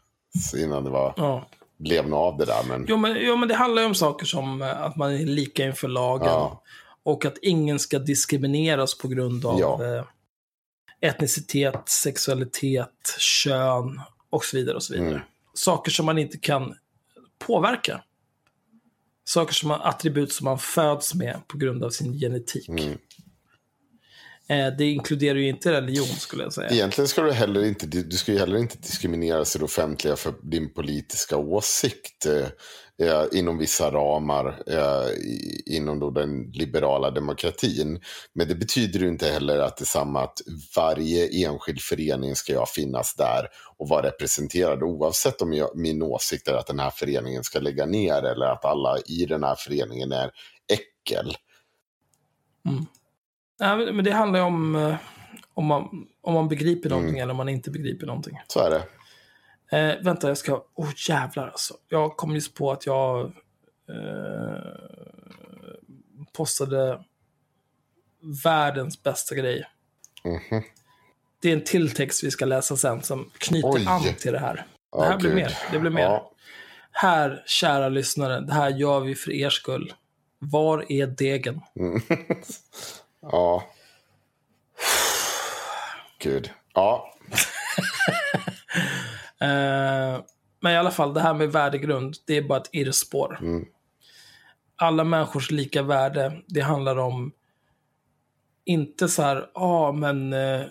Innan 0.56 0.84
det 0.84 0.90
var, 0.90 1.14
Ja. 1.16 1.46
blev 1.76 2.08
något 2.08 2.32
av 2.32 2.38
det 2.38 2.44
där. 2.44 2.62
Men 2.68 2.86
Jo, 2.88 2.96
men, 2.96 3.16
jo, 3.20 3.36
men 3.36 3.48
det 3.48 3.54
handlar 3.54 3.82
ju 3.82 3.88
om 3.88 3.94
saker 3.94 4.26
som 4.26 4.62
eh, 4.62 4.82
att 4.82 4.96
man 4.96 5.12
är 5.14 5.18
lika 5.26 5.64
inför 5.64 5.88
lagen. 5.88 6.26
Ja. 6.28 6.62
Och 7.02 7.24
att 7.24 7.38
ingen 7.42 7.78
ska 7.78 7.98
diskrimineras 7.98 8.98
på 8.98 9.08
grund 9.08 9.46
av 9.46 9.60
Ja. 9.60 9.84
eh, 9.84 10.04
etnicitet, 11.00 11.88
sexualitet, 11.88 13.16
kön 13.18 14.00
och 14.30 14.44
så 14.44 14.56
vidare. 14.56 14.76
och 14.76 14.82
så 14.82 14.92
vidare. 14.94 15.08
Mm. 15.10 15.20
Saker 15.54 15.90
som 15.90 16.06
man 16.06 16.18
inte 16.18 16.38
kan 16.38 16.74
påverka. 17.38 18.02
Saker 19.24 19.54
som 19.54 19.68
man, 19.68 19.80
attribut 19.82 20.32
som 20.32 20.44
man 20.44 20.58
föds 20.58 21.14
med 21.14 21.40
på 21.48 21.58
grund 21.58 21.84
av 21.84 21.90
sin 21.90 22.12
genetik. 22.18 22.68
Mm. 22.68 22.98
Eh, 24.48 24.66
det 24.78 24.84
inkluderar 24.84 25.38
ju 25.38 25.48
inte 25.48 25.72
religion 25.72 26.06
skulle 26.06 26.42
jag 26.42 26.52
säga. 26.52 26.70
Egentligen 26.70 27.08
ska 27.08 27.22
du 27.22 27.32
heller 27.32 27.64
inte, 27.64 27.86
du 27.86 28.16
ska 28.16 28.32
heller 28.32 28.58
inte 28.58 28.78
diskrimineras 28.78 29.56
i 29.56 29.58
det 29.58 29.64
offentliga 29.64 30.16
för 30.16 30.34
din 30.42 30.74
politiska 30.74 31.36
åsikt. 31.36 32.26
Eh, 32.26 32.48
eh, 32.98 33.24
inom 33.32 33.58
vissa 33.58 33.90
ramar 33.90 34.62
eh, 34.66 35.10
inom 35.66 35.98
då 36.00 36.10
den 36.10 36.42
liberala 36.42 37.10
demokratin. 37.10 38.00
Men 38.32 38.48
det 38.48 38.54
betyder 38.54 39.00
ju 39.00 39.08
inte 39.08 39.28
heller 39.28 39.58
att 39.58 39.76
det 39.76 39.82
är 39.82 39.86
samma 39.86 40.22
att 40.22 40.38
varje 40.76 41.46
enskild 41.46 41.80
förening 41.80 42.36
ska 42.36 42.52
jag 42.52 42.68
finnas 42.68 43.14
där 43.14 43.48
och 43.76 43.88
vara 43.88 44.06
representerad 44.06 44.82
oavsett 44.82 45.42
om 45.42 45.52
jag, 45.52 45.70
min 45.74 46.02
åsikt 46.02 46.48
är 46.48 46.54
att 46.54 46.66
den 46.66 46.78
här 46.78 46.90
föreningen 46.90 47.44
ska 47.44 47.60
lägga 47.60 47.86
ner 47.86 48.22
eller 48.22 48.46
att 48.46 48.64
alla 48.64 48.98
i 49.06 49.26
den 49.26 49.44
här 49.44 49.54
föreningen 49.54 50.12
är 50.12 50.30
äckel. 50.72 51.36
Nej, 53.60 53.92
men- 53.92 54.04
det 54.04 54.10
handlar 54.12 54.38
ju 54.40 54.44
om 54.46 54.76
eh, 54.76 54.96
om 55.54 55.66
man, 55.66 56.06
om 56.22 56.34
man 56.34 56.48
begriper 56.48 56.88
Mm. 56.90 56.98
någonting 56.98 57.20
eller 57.20 57.30
om 57.30 57.36
man 57.36 57.48
inte 57.48 57.70
begriper 57.70 58.06
någonting. 58.06 58.40
Så 58.48 58.60
är 58.60 58.70
det. 58.70 58.82
Eh, 59.78 60.02
vänta, 60.04 60.28
jag 60.28 60.38
ska... 60.38 60.64
Åh 60.74 60.86
oh, 60.86 60.92
jävlar 61.08 61.46
alltså. 61.48 61.74
Jag 61.88 62.16
kom 62.16 62.34
just 62.34 62.54
på 62.54 62.72
att 62.72 62.86
jag 62.86 63.20
eh, 63.88 64.56
postade 66.32 67.04
världens 68.44 69.02
bästa 69.02 69.34
grej. 69.34 69.64
Mhm. 70.24 70.62
Det 71.42 71.48
är 71.48 71.52
en 71.52 71.64
till 71.64 71.90
text 71.90 72.24
vi 72.24 72.30
ska 72.30 72.44
läsa 72.44 72.76
sen 72.76 73.02
som 73.02 73.30
knyter 73.38 73.68
Oj. 73.68 73.84
an 73.88 74.02
till 74.20 74.32
det 74.32 74.38
här. 74.38 74.66
Det 74.92 75.04
här 75.04 75.18
blir 75.18 75.30
gud. 75.30 75.36
mer. 75.36 75.58
Det 75.72 75.78
blir 75.78 75.90
mer. 75.90 76.02
Ja. 76.02 76.30
Här, 76.92 77.42
kära 77.46 77.88
lyssnare, 77.88 78.40
det 78.40 78.52
här 78.54 78.70
gör 78.70 79.00
vi 79.00 79.14
för 79.14 79.30
er 79.32 79.50
skull. 79.50 79.92
Var 80.38 80.92
är 80.92 81.06
degen? 81.06 81.60
Ja. 83.32 83.64
Gud. 86.18 86.50
Ja. 86.74 87.10
Eh, 89.40 90.20
men 90.60 90.72
i 90.72 90.76
alla 90.76 90.90
fall, 90.90 91.14
det 91.14 91.20
här 91.20 91.34
med 91.34 91.52
värdegrund, 91.52 92.16
det 92.26 92.36
är 92.36 92.42
bara 92.42 92.60
ett 92.60 92.68
irrspår. 92.72 93.38
Mm. 93.40 93.64
Alla 94.76 95.04
människors 95.04 95.50
lika 95.50 95.82
värde, 95.82 96.42
det 96.46 96.60
handlar 96.60 96.96
om 96.96 97.32
inte 98.64 99.08
så 99.08 99.22
här, 99.22 99.50
ja 99.54 99.60
ah, 99.62 99.92
men 99.92 100.32
eh, 100.32 100.66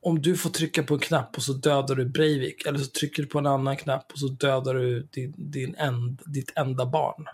om 0.00 0.22
du 0.22 0.36
får 0.36 0.50
trycka 0.50 0.82
på 0.82 0.94
en 0.94 1.00
knapp 1.00 1.36
och 1.36 1.42
så 1.42 1.52
dödar 1.52 1.94
du 1.94 2.04
Breivik, 2.04 2.66
eller 2.66 2.78
så 2.78 2.90
trycker 2.90 3.22
du 3.22 3.28
på 3.28 3.38
en 3.38 3.46
annan 3.46 3.76
knapp 3.76 4.12
och 4.12 4.18
så 4.18 4.28
dödar 4.28 4.74
du 4.74 5.02
din, 5.02 5.34
din 5.36 5.74
end, 5.74 6.22
ditt 6.26 6.52
enda 6.56 6.86
barn. 6.86 7.26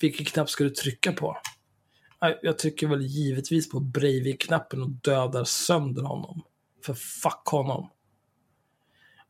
Vilken 0.00 0.26
knapp 0.26 0.50
ska 0.50 0.64
du 0.64 0.70
trycka 0.70 1.12
på? 1.12 1.36
Jag- 2.42 2.58
trycker 2.58 2.86
väl 2.86 3.02
givetvis 3.02 3.70
på 3.70 3.80
Breivik-knappen 3.80 4.82
och 4.82 4.90
dödar 4.90 5.44
sönder 5.44 6.02
honom. 6.02 6.42
För 6.84 6.94
fuck 6.94 7.46
honom. 7.46 7.90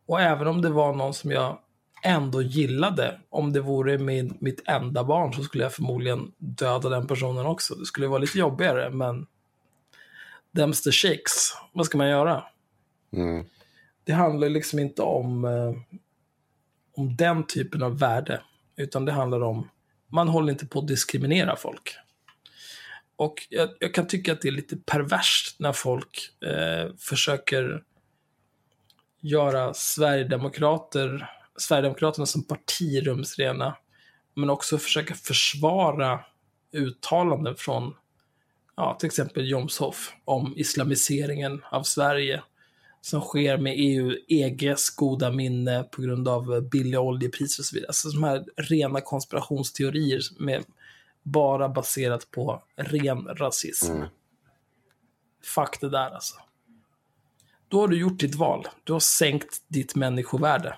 Och 0.06 0.20
även 0.20 0.46
om 0.46 0.62
det 0.62 0.70
var 0.70 0.94
någon 0.94 1.14
som 1.14 1.30
jag 1.30 1.58
ändå 2.02 2.42
gillade, 2.42 3.20
om 3.30 3.52
det 3.52 3.60
vore 3.60 3.98
min, 3.98 4.36
mitt 4.40 4.62
enda 4.68 5.04
barn 5.04 5.32
så 5.32 5.42
skulle 5.42 5.64
jag 5.64 5.72
förmodligen 5.72 6.32
döda 6.38 6.88
den 6.88 7.06
personen 7.06 7.46
också. 7.46 7.74
Det 7.74 7.84
skulle 7.86 8.06
vara 8.06 8.18
lite 8.18 8.38
jobbigare, 8.38 8.90
men 8.90 9.26
them's 10.52 10.84
the 10.84 10.92
shakes. 10.92 11.52
Vad 11.72 11.86
ska 11.86 11.98
man 11.98 12.08
göra? 12.08 12.44
Mm. 13.12 13.44
Det 14.04 14.12
handlar 14.12 14.48
liksom 14.48 14.78
inte 14.78 15.02
om, 15.02 15.44
eh, 15.44 15.72
om 16.96 17.16
den 17.16 17.46
typen 17.46 17.82
av 17.82 17.98
värde, 17.98 18.42
utan 18.76 19.04
det 19.04 19.12
handlar 19.12 19.40
om, 19.42 19.68
man 20.08 20.28
håller 20.28 20.52
inte 20.52 20.66
på 20.66 20.78
att 20.78 20.88
diskriminera 20.88 21.56
folk. 21.56 21.96
Och 23.16 23.46
jag, 23.48 23.68
jag 23.80 23.94
kan 23.94 24.06
tycka 24.06 24.32
att 24.32 24.40
det 24.40 24.48
är 24.48 24.52
lite 24.52 24.76
perverst 24.76 25.60
när 25.60 25.72
folk 25.72 26.30
eh, 26.46 26.94
försöker 26.98 27.82
göra 29.20 29.74
Sverigedemokrater, 29.74 31.30
Sverigedemokraterna 31.56 32.26
som 32.26 32.46
parti 32.46 33.06
rumsrena, 33.06 33.76
men 34.34 34.50
också 34.50 34.78
försöka 34.78 35.14
försvara 35.14 36.20
uttalanden 36.72 37.56
från 37.56 37.94
ja, 38.76 38.96
till 39.00 39.06
exempel 39.06 39.50
Jomshof 39.50 40.12
om 40.24 40.54
islamiseringen 40.56 41.62
av 41.70 41.82
Sverige 41.82 42.42
som 43.00 43.20
sker 43.20 43.56
med 43.56 43.74
EU, 43.76 44.16
EGs 44.28 44.90
goda 44.90 45.30
minne 45.30 45.82
på 45.82 46.02
grund 46.02 46.28
av 46.28 46.68
billiga 46.70 47.00
oljepriser 47.00 47.60
och 47.60 47.64
så 47.64 47.74
vidare. 47.74 47.88
Alltså 47.88 48.08
de 48.08 48.24
här 48.24 48.44
rena 48.56 49.00
konspirationsteorier 49.00 50.20
med 50.38 50.64
bara 51.24 51.68
baserat 51.68 52.30
på 52.30 52.62
ren 52.76 53.28
rasism. 53.36 53.92
Mm. 53.92 54.08
Fuck 55.44 55.80
det 55.80 55.88
där 55.88 56.10
alltså. 56.10 56.34
Då 57.68 57.80
har 57.80 57.88
du 57.88 58.00
gjort 58.00 58.20
ditt 58.20 58.34
val. 58.34 58.68
Du 58.84 58.92
har 58.92 59.00
sänkt 59.00 59.62
ditt 59.68 59.94
människovärde. 59.94 60.76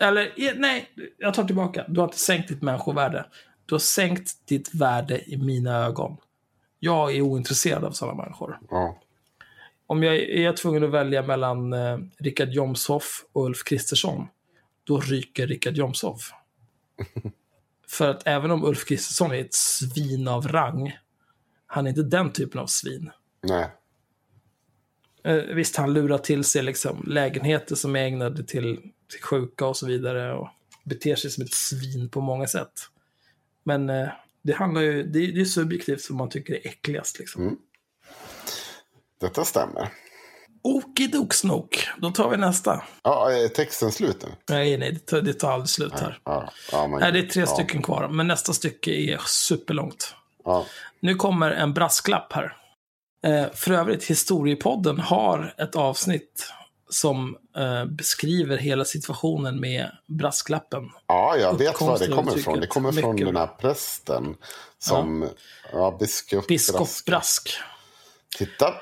Eller, 0.00 0.32
nej, 0.56 0.90
jag 1.18 1.34
tar 1.34 1.44
tillbaka. 1.44 1.84
Du 1.88 2.00
har 2.00 2.08
inte 2.08 2.18
sänkt 2.18 2.48
ditt 2.48 2.62
människovärde. 2.62 3.26
Du 3.66 3.74
har 3.74 3.80
sänkt 3.80 4.46
ditt 4.46 4.74
värde 4.74 5.30
i 5.30 5.36
mina 5.36 5.76
ögon. 5.76 6.16
Jag 6.78 7.16
är 7.16 7.20
ointresserad 7.20 7.84
av 7.84 7.90
sådana 7.92 8.22
människor. 8.22 8.58
Ja. 8.70 9.00
Om 9.86 10.02
jag 10.02 10.16
är 10.16 10.52
tvungen 10.52 10.84
att 10.84 10.90
välja 10.90 11.22
mellan 11.22 11.72
eh, 11.72 11.98
Richard 12.18 12.48
Jomshoff 12.48 13.24
och 13.32 13.44
Ulf 13.44 13.64
Kristersson, 13.64 14.26
då 14.84 15.00
ryker 15.00 15.46
Richard 15.46 15.76
Jomshoff. 15.76 16.32
För 17.98 18.10
att 18.10 18.22
även 18.26 18.50
om 18.50 18.64
Ulf 18.64 18.84
Kristersson 18.84 19.30
är 19.32 19.40
ett 19.40 19.54
svin 19.54 20.28
av 20.28 20.48
rang, 20.48 20.98
han 21.66 21.86
är 21.86 21.90
inte 21.90 22.02
den 22.02 22.32
typen 22.32 22.60
av 22.60 22.66
svin. 22.66 23.10
Nej. 23.42 23.70
Eh, 25.24 25.34
visst, 25.54 25.76
han 25.76 25.92
lurar 25.94 26.18
till 26.18 26.44
sig 26.44 26.62
liksom 26.62 27.04
lägenheter 27.06 27.74
som 27.74 27.96
är 27.96 28.00
ägnade 28.06 28.44
till, 28.44 28.80
till 29.10 29.22
sjuka 29.22 29.66
och 29.66 29.76
så 29.76 29.86
vidare 29.86 30.34
och 30.34 30.48
beter 30.84 31.16
sig 31.16 31.30
som 31.30 31.44
ett 31.44 31.54
svin 31.54 32.08
på 32.08 32.20
många 32.20 32.46
sätt. 32.46 32.72
Men 33.62 33.90
eh, 33.90 34.08
det 34.42 34.52
handlar 34.52 34.80
ju, 34.82 35.02
det, 35.02 35.18
är- 35.18 35.32
det 35.32 35.40
är 35.40 35.44
subjektivt 35.44 36.00
som 36.00 36.16
man 36.16 36.28
tycker 36.28 36.54
är 36.54 36.66
äckligast. 36.68 37.18
Liksom. 37.18 37.42
Mm. 37.42 37.56
Detta 39.20 39.44
stämmer. 39.44 39.92
Okidoksnok, 40.64 41.88
då 41.98 42.10
tar 42.10 42.30
vi 42.30 42.36
nästa. 42.36 42.82
Ja, 43.02 43.30
är 43.32 43.48
texten 43.48 43.92
slut 43.92 44.22
nu? 44.22 44.28
Nej, 44.48 44.78
nej, 44.78 44.92
det 44.92 44.98
tar, 44.98 45.20
det 45.20 45.32
tar 45.34 45.52
aldrig 45.52 45.68
slut 45.68 46.00
här. 46.00 46.18
Ja. 46.24 46.50
Ja, 46.72 46.86
men, 46.86 47.00
Nej, 47.00 47.12
det 47.12 47.18
är 47.18 47.26
tre 47.26 47.42
ja. 47.42 47.46
stycken 47.46 47.82
kvar, 47.82 48.08
men 48.08 48.26
nästa 48.26 48.52
stycke 48.52 48.90
är 48.90 49.20
superlångt. 49.26 50.14
Nu 51.00 51.14
kommer 51.14 51.50
en 51.50 51.74
brasklapp 51.74 52.32
här. 52.32 52.56
Eh, 53.26 53.46
för 53.54 53.72
övrigt, 53.72 54.04
Historiepodden 54.04 55.00
har 55.00 55.54
ett 55.58 55.76
avsnitt 55.76 56.52
som 56.90 57.36
eh, 57.56 57.84
beskriver 57.84 58.56
hela 58.58 58.84
situationen 58.84 59.60
med 59.60 59.90
brasklappen. 60.06 60.90
ja, 61.06 61.36
jag 61.36 61.58
vet 61.58 61.80
var 61.80 61.98
det 61.98 62.08
kommer 62.08 62.38
ifrån. 62.38 62.60
Det 62.60 62.66
kommer 62.66 62.92
från 62.92 63.14
Mycket 63.14 63.26
den 63.28 63.36
här 63.36 63.46
prästen. 63.46 64.36
Som, 64.78 65.28
ja, 65.72 65.96
biskop, 66.00 66.46
Biskop 66.46 66.78
Brask. 66.78 67.06
Brask. 67.06 67.50
Titta, 68.38 68.74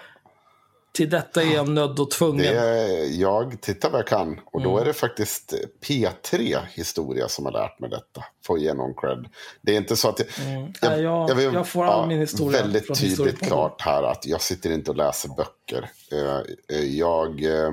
Till 0.92 1.10
detta 1.10 1.42
är 1.42 1.54
jag 1.54 1.68
nödd 1.68 2.00
och 2.00 2.10
tvungen. 2.10 2.38
det 2.46 2.58
är, 2.58 3.20
jag 3.20 3.60
tittar 3.60 3.90
vad 3.90 3.98
jag 4.00 4.06
kan. 4.06 4.40
Och 4.46 4.60
Mm. 4.60 4.72
då 4.72 4.78
är 4.78 4.84
det 4.84 4.92
faktiskt 4.92 5.54
P3 5.86 6.58
Historia 6.72 7.28
som 7.28 7.44
har 7.44 7.52
lärt 7.52 7.80
mig 7.80 7.90
detta. 7.90 8.24
Får 8.46 8.58
ge 8.58 8.74
någon 8.74 8.94
cred. 8.94 9.26
Det 9.62 9.72
är 9.72 9.76
inte 9.76 9.96
så 9.96 10.08
att 10.08 10.18
jag... 10.18 10.28
Nej, 10.82 11.02
jag- 11.02 11.34
vill- 11.34 11.54
jag 11.54 11.68
får 11.68 11.84
all 11.84 12.08
min 12.08 12.18
historia 12.20 12.60
Väldigt 12.60 12.86
från 12.86 12.96
tydligt 12.96 13.40
klart 13.40 13.80
här 13.80 14.02
att 14.02 14.26
jag 14.26 14.40
sitter 14.40 14.70
inte 14.72 14.90
och 14.90 14.96
läser 14.96 15.28
böcker. 15.28 15.90
Eh, 16.12 16.76
eh, 16.78 16.84
Jag 16.84 17.44
eh, 17.44 17.70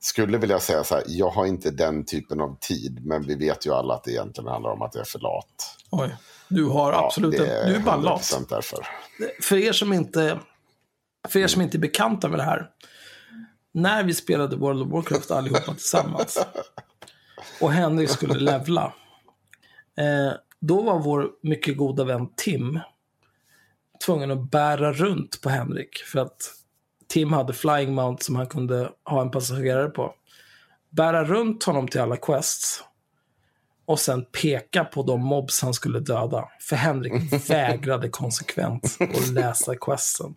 skulle 0.00 0.38
vilja 0.38 0.60
säga 0.60 0.84
så 0.84 0.94
här, 0.94 1.04
jag 1.06 1.30
har 1.30 1.46
inte 1.46 1.70
den 1.70 2.04
typen 2.04 2.40
av 2.40 2.56
tid. 2.60 3.06
Men 3.06 3.22
vi 3.26 3.34
vet 3.34 3.66
ju 3.66 3.74
alla 3.74 3.94
att 3.94 4.04
det 4.04 4.10
egentligen 4.10 4.48
handlar 4.50 4.70
om 4.70 4.82
att 4.82 4.94
jag 4.94 5.00
är 5.00 5.04
för 5.10 5.18
lat. 5.18 5.76
Oj. 5.90 6.16
Du 6.48 6.64
har 6.64 6.92
Ja, 6.92 7.04
absolut 7.06 7.38
det 7.38 7.46
en, 7.62 7.68
Du 7.70 7.74
är 7.76 7.80
bara 7.80 7.96
lat. 7.96 8.20
100% 8.22 8.46
därför. 8.48 8.86
för 9.42 9.56
er 9.56 9.72
som 9.72 9.92
inte 9.92 10.38
för 11.28 11.38
er 11.38 11.46
som 11.46 11.62
inte 11.62 11.76
är 11.76 11.80
bekanta 11.80 12.28
med 12.28 12.38
det 12.38 12.44
här. 12.44 12.70
När 13.72 14.04
vi 14.04 14.14
spelade 14.14 14.56
World 14.56 14.82
of 14.82 14.88
Warcraft 14.88 15.30
allihopa 15.30 15.72
tillsammans 15.74 16.46
och 17.60 17.72
Henrik 17.72 18.10
skulle 18.10 18.34
levla. 18.34 18.92
Eh, 19.98 20.32
då 20.60 20.82
var 20.82 20.98
vår 20.98 21.30
mycket 21.42 21.76
goda 21.76 22.04
vän 22.04 22.28
Tim 22.36 22.80
tvungen 24.06 24.30
att 24.30 24.50
bära 24.50 24.92
runt 24.92 25.40
på 25.40 25.48
Henrik 25.48 25.96
för 25.96 26.18
att 26.18 26.52
Tim 27.08 27.32
hade 27.32 27.52
flying 27.52 27.94
mount 27.94 28.24
som 28.24 28.36
han 28.36 28.46
kunde 28.46 28.90
ha 29.04 29.22
en 29.22 29.30
passagerare 29.30 29.88
på. 29.88 30.14
bära 30.90 31.24
runt 31.24 31.64
honom 31.64 31.88
till 31.88 32.00
alla 32.00 32.16
quests 32.16 32.84
och 33.86 34.00
sen 34.00 34.24
peka 34.24 34.84
på 34.84 35.02
de 35.02 35.20
mobs 35.20 35.62
han 35.62 35.74
skulle 35.74 36.00
döda. 36.00 36.48
För 36.60 36.76
Henrik 36.76 37.32
vägrade 37.50 38.08
konsekvent 38.08 38.96
att 39.00 39.28
läsa 39.28 39.76
questen. 39.76 40.34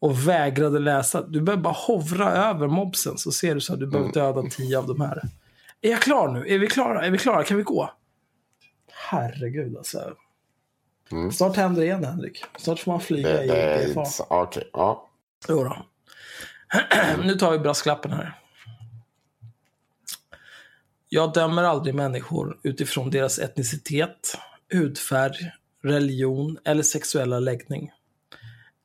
Och 0.00 0.28
vägrade 0.28 0.78
läsa. 0.78 1.22
Du 1.22 1.40
behöver 1.40 1.62
bara 1.62 1.74
hovra 1.74 2.30
över 2.32 2.66
mobsen 2.66 3.18
så 3.18 3.32
ser 3.32 3.54
du 3.54 3.60
så 3.60 3.72
att 3.72 3.80
du 3.80 3.86
behöver 3.86 4.12
döda 4.12 4.42
tio 4.50 4.78
av 4.78 4.86
de 4.86 5.00
här. 5.00 5.22
Är 5.80 5.90
jag 5.90 6.02
klar 6.02 6.28
nu? 6.28 6.54
Är 6.54 6.58
vi 6.58 6.66
klara? 6.66 7.06
Är 7.06 7.10
vi 7.10 7.18
klara? 7.18 7.44
Kan 7.44 7.56
vi 7.56 7.62
gå? 7.62 7.90
Herregud 8.92 9.76
alltså. 9.76 10.14
Snart 11.32 11.56
händer 11.56 11.80
det 11.80 11.86
igen 11.86 12.04
Henrik. 12.04 12.44
Snart 12.58 12.78
får 12.78 12.92
man 12.92 13.00
flyga 13.00 13.28
Det, 13.28 13.44
i 13.44 13.48
det 13.48 13.94
PFA. 13.94 14.24
Okej, 14.28 14.70
ja. 14.72 15.08
Jo 15.48 15.64
då. 15.64 15.86
nu 17.24 17.34
tar 17.34 17.52
vi 17.52 17.58
brasklappen 17.58 18.12
här. 18.12 18.38
Jag 21.08 21.32
dömer 21.32 21.62
aldrig 21.62 21.94
människor 21.94 22.58
utifrån 22.62 23.10
deras 23.10 23.38
etnicitet, 23.38 24.38
hudfärg, 24.72 25.52
religion 25.82 26.58
eller 26.64 26.82
sexuella 26.82 27.40
läggning. 27.40 27.90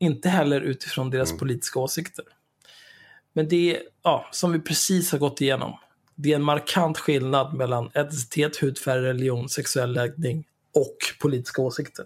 Inte 0.04 0.30
heller 0.30 0.62
utifrån 0.62 1.10
deras 1.10 1.38
politiska 1.38 1.80
åsikter. 1.80 2.26
Men 3.34 3.48
det 3.48 3.76
är, 3.76 3.82
ja, 4.04 4.28
som 4.32 4.52
vi 4.52 4.60
precis 4.60 5.12
har 5.12 5.20
gått 5.20 5.42
igenom, 5.42 5.78
det 6.16 6.32
är 6.32 6.36
en 6.36 6.44
markant 6.44 6.98
skillnad 6.98 7.54
mellan 7.54 7.92
etnicitet, 7.94 8.58
hudfärg, 8.58 9.02
religion, 9.02 9.50
sexuell 9.50 9.94
läggning 9.94 10.46
och 10.76 10.98
politiska 11.22 11.62
åsikter. 11.62 12.06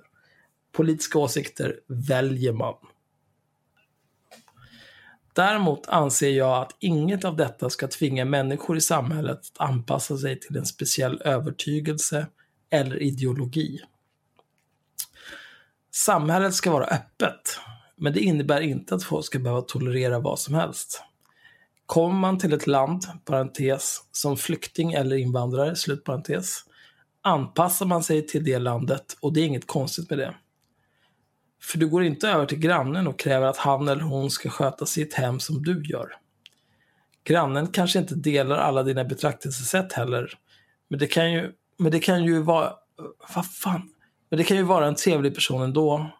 Politiska 0.71 1.19
åsikter 1.19 1.79
väljer 1.87 2.53
man. 2.53 2.75
Däremot 5.33 5.87
anser 5.87 6.29
jag 6.29 6.61
att 6.61 6.75
inget 6.79 7.25
av 7.25 7.35
detta 7.35 7.69
ska 7.69 7.87
tvinga 7.87 8.25
människor 8.25 8.77
i 8.77 8.81
samhället 8.81 9.39
att 9.39 9.69
anpassa 9.69 10.17
sig 10.17 10.39
till 10.39 10.57
en 10.57 10.65
speciell 10.65 11.21
övertygelse 11.21 12.27
eller 12.69 13.01
ideologi. 13.01 13.79
Samhället 15.91 16.53
ska 16.53 16.71
vara 16.71 16.85
öppet, 16.85 17.59
men 17.97 18.13
det 18.13 18.19
innebär 18.19 18.61
inte 18.61 18.95
att 18.95 19.03
folk 19.03 19.25
ska 19.25 19.39
behöva 19.39 19.61
tolerera 19.61 20.19
vad 20.19 20.39
som 20.39 20.55
helst. 20.55 21.03
Kommer 21.85 22.15
man 22.15 22.39
till 22.39 22.53
ett 22.53 22.67
land, 22.67 23.05
parentes, 23.25 24.01
som 24.11 24.37
flykting 24.37 24.93
eller 24.93 25.15
invandrare, 25.15 25.75
slutparentes, 25.75 26.63
anpassar 27.21 27.85
man 27.85 28.03
sig 28.03 28.27
till 28.27 28.43
det 28.43 28.59
landet 28.59 29.17
och 29.19 29.33
det 29.33 29.41
är 29.41 29.45
inget 29.45 29.67
konstigt 29.67 30.09
med 30.09 30.19
det. 30.19 30.35
För 31.61 31.77
du 31.77 31.87
går 31.87 32.03
inte 32.03 32.29
över 32.29 32.45
till 32.45 32.59
grannen 32.59 33.07
och 33.07 33.19
kräver 33.19 33.47
att 33.47 33.57
han 33.57 33.87
eller 33.87 34.03
hon 34.03 34.31
ska 34.31 34.49
sköta 34.49 34.85
sitt 34.85 35.13
hem 35.13 35.39
som 35.39 35.63
du 35.63 35.83
gör. 35.83 36.07
Grannen 37.23 37.67
kanske 37.67 37.99
inte 37.99 38.15
delar 38.15 38.57
alla 38.57 38.83
dina 38.83 39.03
betraktelsesätt 39.03 39.93
heller. 39.93 40.33
Men 40.87 40.99
det 40.99 41.07
kan 41.07 41.33
ju, 41.33 41.51
men 41.77 41.91
det 41.91 41.99
kan 41.99 42.23
ju 42.23 42.41
vara, 42.41 42.73
vad 43.35 43.51
fan, 43.51 43.89
men 44.29 44.37
det 44.37 44.43
kan 44.43 44.57
ju 44.57 44.63
vara 44.63 44.87
en 44.87 44.95
trevlig 44.95 45.35
person 45.35 45.61
ändå. 45.61 46.11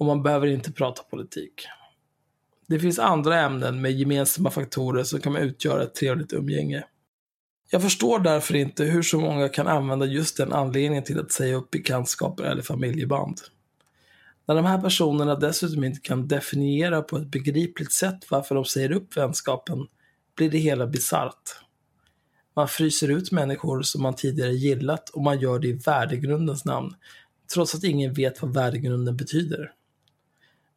Och 0.00 0.06
man 0.06 0.22
behöver 0.22 0.46
inte 0.46 0.72
prata 0.72 1.02
politik. 1.02 1.66
Det 2.66 2.78
finns 2.78 2.98
andra 2.98 3.40
ämnen 3.40 3.80
med 3.80 3.92
gemensamma 3.92 4.50
faktorer 4.50 5.04
som 5.04 5.20
kan 5.20 5.36
utgöra 5.36 5.82
ett 5.82 5.94
trevligt 5.94 6.32
umgänge. 6.32 6.84
Jag 7.70 7.82
förstår 7.82 8.18
därför 8.18 8.56
inte 8.56 8.84
hur 8.84 9.02
så 9.02 9.20
många 9.20 9.48
kan 9.48 9.66
använda 9.66 10.06
just 10.06 10.36
den 10.36 10.52
anledningen 10.52 11.04
till 11.04 11.20
att 11.20 11.32
säga 11.32 11.56
upp 11.56 11.70
bekantskaper 11.70 12.44
eller 12.44 12.62
familjeband. 12.62 13.40
När 14.46 14.54
de 14.54 14.64
här 14.64 14.80
personerna 14.80 15.34
dessutom 15.34 15.84
inte 15.84 16.00
kan 16.00 16.28
definiera 16.28 17.02
på 17.02 17.16
ett 17.16 17.30
begripligt 17.30 17.92
sätt 17.92 18.30
varför 18.30 18.54
de 18.54 18.64
säger 18.64 18.92
upp 18.92 19.16
vänskapen 19.16 19.86
blir 20.36 20.50
det 20.50 20.58
hela 20.58 20.86
bisarrt. 20.86 21.60
Man 22.56 22.68
fryser 22.68 23.08
ut 23.08 23.32
människor 23.32 23.82
som 23.82 24.02
man 24.02 24.14
tidigare 24.14 24.52
gillat 24.52 25.08
och 25.08 25.22
man 25.22 25.40
gör 25.40 25.58
det 25.58 25.68
i 25.68 25.72
värdegrundens 25.72 26.64
namn, 26.64 26.94
trots 27.54 27.74
att 27.74 27.84
ingen 27.84 28.12
vet 28.12 28.42
vad 28.42 28.54
värdegrunden 28.54 29.16
betyder. 29.16 29.72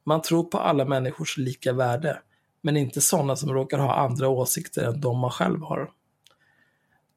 Man 0.05 0.21
tror 0.21 0.43
på 0.43 0.57
alla 0.57 0.85
människors 0.85 1.38
lika 1.38 1.73
värde, 1.73 2.19
men 2.61 2.77
inte 2.77 3.01
sådana 3.01 3.35
som 3.35 3.53
råkar 3.53 3.77
ha 3.77 3.95
andra 3.95 4.30
åsikter 4.30 4.84
än 4.84 5.01
de 5.01 5.19
man 5.19 5.31
själv 5.31 5.61
har. 5.61 5.89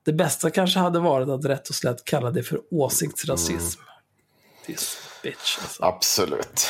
Det 0.05 0.13
bästa 0.13 0.51
kanske 0.51 0.79
hade 0.79 0.99
varit 0.99 1.29
att 1.29 1.45
rätt 1.45 1.69
och 1.69 1.75
slätt 1.75 2.05
kalla 2.05 2.31
det 2.31 2.43
för 2.43 2.61
åsiktsrasism. 2.71 3.81
This 4.67 4.99
bitch 5.23 5.59
alltså. 5.63 5.85
Absolut. 5.85 6.67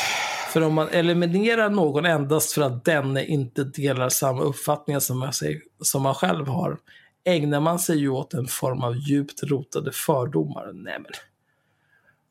För 0.53 0.61
om 0.61 0.75
man 0.75 0.89
eliminerar 0.89 1.71
någon 1.71 2.07
endast 2.07 2.53
för 2.53 2.63
att 2.63 2.85
denne 2.85 3.25
inte 3.25 3.65
delar 3.65 4.09
samma 4.09 4.43
uppfattningar 4.43 5.01
som 5.01 5.19
man, 5.19 5.33
sig, 5.33 5.63
som 5.81 6.03
man 6.03 6.15
själv 6.15 6.49
har, 6.49 6.79
ägnar 7.25 7.61
man 7.61 7.79
sig 7.79 7.99
ju 7.99 8.09
åt 8.09 8.35
en 8.35 8.47
form 8.47 8.83
av 8.83 8.97
djupt 8.97 9.43
rotade 9.43 9.93
fördomar. 9.93 10.71
Nej 10.75 10.99
men, 10.99 11.13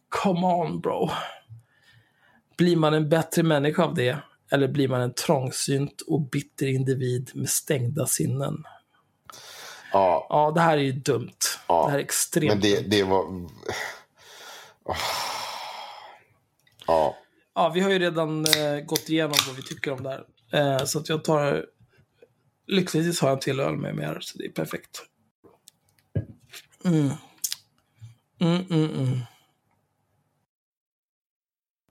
come 0.10 0.48
on 0.48 0.82
bro. 0.82 1.10
Blir 2.58 2.76
man 2.76 2.94
en 2.94 3.10
bättre 3.10 3.44
människa 3.44 3.84
av 3.84 3.94
det? 3.94 4.18
Eller 4.52 4.68
blir 4.68 4.88
man 4.88 5.02
en 5.02 5.14
trångsynt 5.14 6.02
och 6.02 6.22
bitter 6.22 6.68
individ 6.68 7.32
med 7.34 7.50
stängda 7.50 8.06
sinnen? 8.06 8.64
Ja, 9.92 10.28
Ja, 10.30 10.52
det 10.52 10.62
här 10.62 10.78
är 10.78 10.82
ju 10.82 10.92
dumt. 10.92 11.38
Ja, 11.68 11.86
Det 11.86 11.92
här 11.92 12.00
är 12.00 12.04
extremt 12.04 12.54
men 12.54 12.62
det, 12.62 12.82
det 12.82 13.04
var... 13.04 13.48
Ah. 14.86 14.96
Ja, 16.88 17.16
Ja, 17.58 17.70
vi 17.70 17.80
har 17.80 17.90
ju 17.90 18.00
redan 18.00 18.46
eh, 18.46 18.80
gått 18.86 19.10
igenom 19.10 19.36
vad 19.48 19.56
vi 19.56 19.64
tycker 19.64 19.92
om 19.92 20.04
det 20.04 20.10
här. 20.10 20.26
Eh, 20.52 20.86
så 20.86 21.00
att 21.00 21.10
jag 21.10 21.24
tar... 21.24 21.66
Lyckligtvis 22.68 23.22
har 23.22 23.30
jag 23.30 23.36
en 23.36 23.40
till 23.40 23.60
öl 23.60 23.78
med 23.78 23.96
mig 23.96 24.06
här, 24.06 24.20
så 24.20 24.38
det 24.38 24.46
är 24.46 24.50
perfekt. 24.50 25.04
Mm. 26.86 27.10
Mm, 28.40 28.66
mm, 28.70 28.90
mm. 28.90 29.20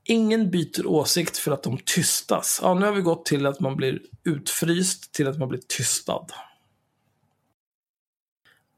Ingen 0.04 0.50
byter 0.50 0.86
åsikt 0.86 1.36
för 1.36 1.52
att 1.52 1.62
de 1.62 1.78
tystas. 1.78 2.60
Ja, 2.62 2.74
nu 2.74 2.86
har 2.86 2.92
vi 2.92 3.02
gått 3.02 3.24
till 3.24 3.46
att 3.46 3.60
man 3.60 3.76
blir 3.76 4.02
utfryst 4.24 5.14
till 5.14 5.28
att 5.28 5.38
man 5.38 5.48
blir 5.48 5.60
tystad. 5.68 6.26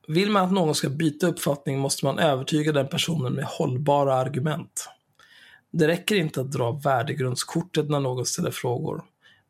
Vill 0.08 0.30
man 0.30 0.44
att 0.44 0.52
någon 0.52 0.74
ska 0.74 0.88
byta 0.88 1.26
uppfattning 1.26 1.78
måste 1.78 2.04
man 2.04 2.18
övertyga 2.18 2.72
den 2.72 2.88
personen 2.88 3.32
med 3.32 3.44
hållbara 3.44 4.14
argument. 4.14 4.88
Det 5.70 5.88
räcker 5.88 6.16
inte 6.16 6.40
att 6.40 6.52
dra 6.52 6.70
värdegrundskortet 6.70 7.90
när 7.90 8.00
någon 8.00 8.26
ställer 8.26 8.50
frågor. 8.50 9.04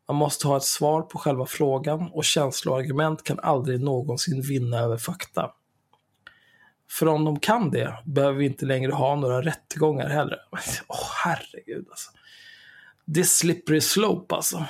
Man 0.07 0.17
måste 0.17 0.47
ha 0.47 0.57
ett 0.57 0.63
svar 0.63 1.01
på 1.01 1.17
själva 1.17 1.45
frågan 1.45 2.09
och 2.13 2.25
känsloargument 2.25 3.23
kan 3.23 3.39
aldrig 3.39 3.81
någonsin 3.81 4.41
vinna 4.41 4.79
över 4.79 4.97
fakta. 4.97 5.51
För 6.89 7.07
om 7.07 7.25
de 7.25 7.39
kan 7.39 7.71
det 7.71 7.93
behöver 8.05 8.37
vi 8.37 8.45
inte 8.45 8.65
längre 8.65 8.91
ha 8.91 9.15
några 9.15 9.41
rättegångar 9.41 10.09
heller. 10.09 10.39
Åh 10.87 11.09
herregud 11.23 11.87
alltså. 11.89 12.11
Det 13.05 13.19
är 13.19 13.23
slippery 13.23 13.81
slope 13.81 14.35
alltså. 14.35 14.65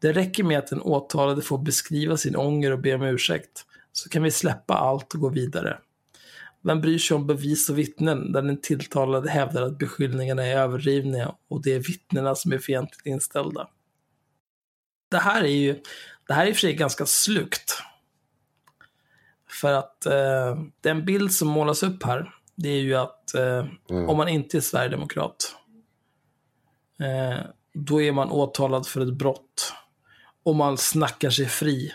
Det 0.00 0.12
räcker 0.12 0.44
med 0.44 0.58
att 0.58 0.66
den 0.66 0.82
åtalade 0.82 1.42
får 1.42 1.58
beskriva 1.58 2.16
sin 2.16 2.36
ånger 2.36 2.70
och 2.70 2.78
be 2.78 2.94
om 2.94 3.02
ursäkt, 3.02 3.64
så 3.92 4.08
kan 4.08 4.22
vi 4.22 4.30
släppa 4.30 4.74
allt 4.74 5.14
och 5.14 5.20
gå 5.20 5.28
vidare. 5.28 5.78
Vem 6.62 6.80
bryr 6.80 6.98
sig 6.98 7.14
om 7.14 7.26
bevis 7.26 7.70
och 7.70 7.78
vittnen 7.78 8.32
där 8.32 8.42
den 8.42 8.60
tilltalade 8.60 9.30
hävdar 9.30 9.62
att 9.62 9.78
beskyllningarna 9.78 10.46
är 10.46 10.56
överdrivna 10.56 11.34
och 11.48 11.62
det 11.62 11.74
är 11.74 11.78
vittnena 11.78 12.34
som 12.34 12.52
är 12.52 12.58
fientligt 12.58 13.06
inställda? 13.06 13.68
Det 15.10 15.18
här 15.18 15.42
är 15.42 15.48
ju 15.48 15.82
det 16.26 16.34
här 16.34 16.46
är 16.46 16.48
i 16.48 16.52
och 16.52 16.56
för 16.56 16.60
sig 16.60 16.74
ganska 16.74 17.06
slukt. 17.06 17.82
För 19.60 19.72
att 19.72 20.06
eh, 20.06 20.62
den 20.80 21.04
bild 21.04 21.32
som 21.32 21.48
målas 21.48 21.82
upp 21.82 22.02
här, 22.02 22.34
det 22.54 22.68
är 22.68 22.80
ju 22.80 22.94
att 22.94 23.34
eh, 23.34 23.66
om 24.08 24.16
man 24.16 24.28
inte 24.28 24.56
är 24.56 24.60
sverigedemokrat, 24.60 25.56
eh, 27.00 27.44
då 27.72 28.02
är 28.02 28.12
man 28.12 28.30
åtalad 28.30 28.86
för 28.86 29.00
ett 29.00 29.14
brott. 29.14 29.72
Och 30.42 30.56
man 30.56 30.78
snackar 30.78 31.30
sig 31.30 31.46
fri 31.46 31.92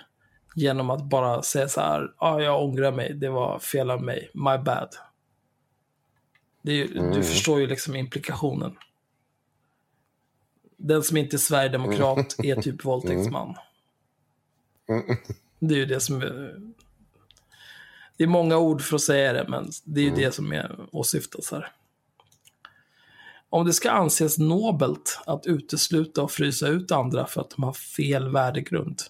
genom 0.56 0.90
att 0.90 1.03
bara 1.03 1.41
säga 1.41 1.68
så 1.68 1.81
här, 1.81 2.02
ja, 2.19 2.27
ah, 2.27 2.40
jag 2.41 2.64
ångrar 2.64 2.91
mig, 2.91 3.14
det 3.14 3.30
var 3.30 3.60
fel 3.60 3.91
av 3.91 4.03
mig, 4.03 4.30
my 4.34 4.57
bad. 4.57 4.90
Ju- 6.61 6.88
Du 7.14 7.23
förstår 7.23 7.60
ju 7.60 7.68
liksom 7.68 7.95
implikationen. 7.95 8.76
Den 10.77 11.03
som 11.03 11.18
inte 11.18 11.35
är 11.35 11.38
sverigedemokrat 11.38 12.35
är 12.40 12.61
typ 12.61 12.85
våldtäktsman. 12.85 13.56
Det 15.60 15.73
är 15.76 15.80
ju 15.80 15.85
det 15.85 15.99
som. 15.99 16.22
Det 18.18 18.23
är 18.23 18.27
många 18.27 18.57
ord 18.57 18.81
för 18.81 18.95
att 18.95 19.02
säga 19.02 19.34
det, 19.34 19.45
men 19.48 19.69
det 19.85 20.02
är 20.02 20.06
ju 20.06 20.15
det 20.15 20.31
som 20.31 20.52
är 20.53 20.76
åsyftas 20.91 21.52
här. 21.52 21.72
Om 23.49 23.65
det 23.65 23.73
ska 23.73 23.91
anses 23.91 24.38
nobelt 24.38 25.19
att 25.26 25.45
utesluta 25.45 26.22
och 26.23 26.31
frysa 26.31 26.68
ut 26.68 26.91
andra 26.91 27.27
för 27.27 27.41
att 27.41 27.49
de 27.49 27.64
har 27.64 27.73
fel 27.73 28.30
värdegrund 28.30 29.02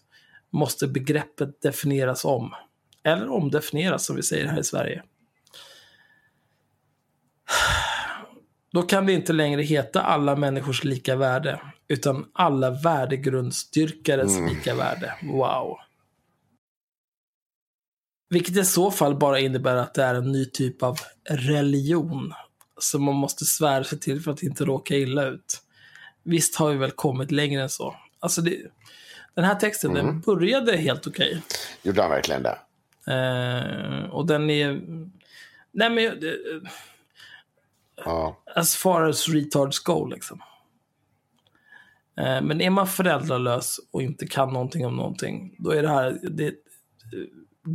måste 0.49 0.87
begreppet 0.87 1.61
definieras 1.61 2.25
om. 2.25 2.53
Eller 3.03 3.29
omdefinieras 3.29 4.05
som 4.05 4.15
vi 4.15 4.23
säger 4.23 4.47
här 4.47 4.59
i 4.59 4.63
Sverige. 4.63 5.03
Då 8.71 8.81
kan 8.81 9.05
det 9.05 9.13
inte 9.13 9.33
längre 9.33 9.61
heta 9.61 10.01
alla 10.01 10.35
människors 10.35 10.83
lika 10.83 11.15
värde, 11.15 11.61
utan 11.87 12.25
alla 12.33 12.69
värdegrundsdyrkares 12.69 14.39
lika 14.39 14.75
värde. 14.75 15.13
Wow. 15.23 15.77
Vilket 18.33 18.57
i 18.57 18.65
så 18.65 18.91
fall 18.91 19.15
bara 19.15 19.39
innebär 19.39 19.75
att 19.75 19.93
det 19.93 20.03
är 20.03 20.15
en 20.15 20.31
ny 20.31 20.45
typ 20.45 20.83
av 20.83 20.97
religion 21.29 22.33
som 22.79 23.03
man 23.03 23.15
måste 23.15 23.45
svära 23.45 23.83
sig 23.83 23.99
till 23.99 24.21
för 24.21 24.31
att 24.31 24.43
inte 24.43 24.65
råka 24.65 24.95
illa 24.95 25.25
ut. 25.25 25.61
Visst 26.23 26.55
har 26.55 26.69
vi 26.71 26.77
väl 26.77 26.91
kommit 26.91 27.31
längre 27.31 27.61
än 27.61 27.69
så. 27.69 27.95
Alltså 28.19 28.41
det, 28.41 28.57
den 29.35 29.43
här 29.45 29.55
texten 29.55 29.93
den 29.93 30.21
började 30.21 30.77
helt 30.77 31.07
okej. 31.07 31.41
Gjorde 31.83 32.01
han 32.01 32.11
verkligen 32.11 32.43
det? 32.43 32.57
Eh, 33.07 34.09
och 34.09 34.27
den 34.27 34.49
är... 34.49 34.81
Nej 35.71 35.89
men... 35.89 36.05
eh, 36.05 36.69
Ja. 38.05 38.43
as 38.55 38.75
far 38.75 39.01
as 39.01 39.29
retards 39.29 39.79
go 39.79 40.05
liksom. 40.05 40.41
Eh, 42.17 42.41
men 42.41 42.61
är 42.61 42.69
man 42.69 42.87
föräldralös 42.87 43.79
och 43.91 44.01
inte 44.01 44.27
kan 44.27 44.53
någonting 44.53 44.85
om 44.85 44.95
någonting, 44.95 45.55
då 45.59 45.71
är 45.71 45.81
det 45.81 45.89
här, 45.89 46.19
det, 46.31 46.53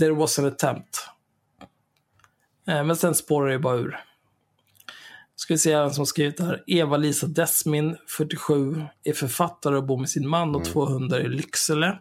there 0.01 0.15
was 0.15 0.39
an 0.39 0.45
attempt. 0.45 1.09
Eh, 2.69 2.85
men 2.85 2.97
sen 2.97 3.15
spårar 3.15 3.51
det 3.51 3.59
bara 3.59 3.77
ur. 3.77 4.05
Ska 5.37 5.55
vi 5.55 5.59
se 5.59 5.77
vem 5.77 5.91
som 5.91 6.07
skrivit 6.07 6.37
det 6.37 6.45
här. 6.45 6.65
Eva-Lisa 6.67 7.27
Desmin, 7.27 7.97
47, 8.07 8.83
är 9.05 9.13
författare 9.13 9.77
och 9.77 9.87
bor 9.87 9.99
med 9.99 10.11
sin 10.11 10.29
man 10.29 10.55
och 10.55 10.65
två 10.65 10.85
hundar 10.85 11.21
i 11.21 11.29
Lycksele. 11.29 11.99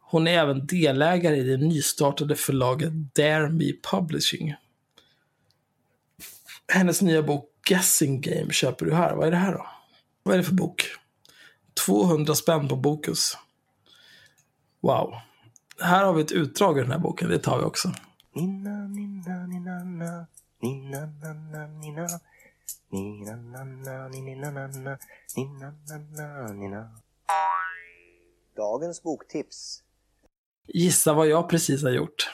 Hon 0.00 0.26
är 0.26 0.38
även 0.38 0.66
delägare 0.66 1.36
i 1.36 1.42
det 1.42 1.56
nystartade 1.56 2.36
förlaget 2.36 2.92
Dare 3.14 3.50
Me 3.50 3.72
Publishing. 3.90 4.54
Hennes 6.72 7.02
nya 7.02 7.22
bok 7.22 7.48
Guessing 7.68 8.20
Game 8.20 8.52
köper 8.52 8.86
du 8.86 8.94
här. 8.94 9.14
Vad 9.14 9.26
är 9.26 9.30
det 9.30 9.36
här 9.36 9.52
då? 9.52 9.66
Vad 10.22 10.34
är 10.34 10.38
det 10.38 10.44
för 10.44 10.54
bok? 10.54 10.86
200 11.86 12.34
spänn 12.34 12.68
på 12.68 12.76
Bokus. 12.76 13.38
Wow. 14.80 15.14
Här 15.82 16.04
har 16.04 16.12
vi 16.12 16.22
ett 16.22 16.32
utdrag 16.32 16.78
ur 16.78 16.82
den 16.82 16.92
här 16.92 16.98
boken. 16.98 17.28
Det 17.28 17.38
tar 17.38 17.58
vi 17.58 17.64
också. 17.64 17.92
Nina, 18.34 18.86
nina, 18.88 19.46
nina, 19.46 19.84
na. 19.84 20.26
Nina, 20.62 21.00
na, 21.00 21.32
na, 21.32 21.66
nina. 21.66 22.08
Nina, 22.90 23.36
na, 23.36 23.64
na, 23.64 24.08
nina, 24.08 24.50
na, 24.50 24.66
na. 24.66 24.98
Nina, 25.36 25.74
na, 25.88 25.98
na, 25.98 26.52
nina. 26.52 26.90
Dagens 28.56 29.02
boktips. 29.02 29.82
Gissa 30.66 31.12
vad 31.12 31.26
jag 31.26 31.48
precis 31.48 31.82
har 31.82 31.90
gjort. 31.90 32.30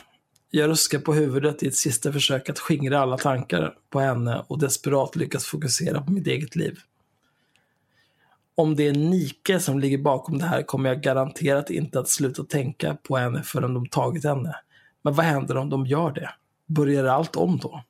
Jag 0.51 0.71
ruskar 0.71 0.99
på 0.99 1.15
huvudet 1.15 1.63
i 1.63 1.67
ett 1.69 1.77
sista 1.77 2.13
försök 2.13 2.49
att 2.49 2.59
skingra 2.59 3.01
alla 3.01 3.19
tankar 3.19 3.75
på 3.91 4.01
henne 4.01 4.45
och 4.49 4.59
desperat 4.59 5.17
lyckas 5.17 5.45
fokusera 5.45 6.03
på 6.03 6.13
mitt 6.13 6.27
eget 6.27 6.57
liv. 6.57 6.79
Om 8.59 8.77
det 8.77 8.87
är 8.89 8.93
Nike 8.93 9.61
som 9.61 9.79
ligger 9.79 9.99
bakom 9.99 10.39
det 10.39 10.45
här 10.45 10.63
kommer 10.63 10.89
jag 10.89 11.03
garanterat 11.03 11.71
inte 11.71 12.01
att 12.01 12.09
sluta 12.09 12.45
tänka 12.45 12.95
på 12.95 13.17
henne 13.17 13.43
förrän 13.43 13.75
de 13.75 13.89
tagit 13.89 14.25
henne. 14.25 14.57
Men 15.03 15.15
vad 15.15 15.27
händer 15.27 15.57
om 15.57 15.71
de 15.71 15.87
gör 15.87 16.13
det? 16.13 16.31
Börjar 16.67 17.05
allt 17.05 17.37
om 17.37 17.59
då? 17.59 17.83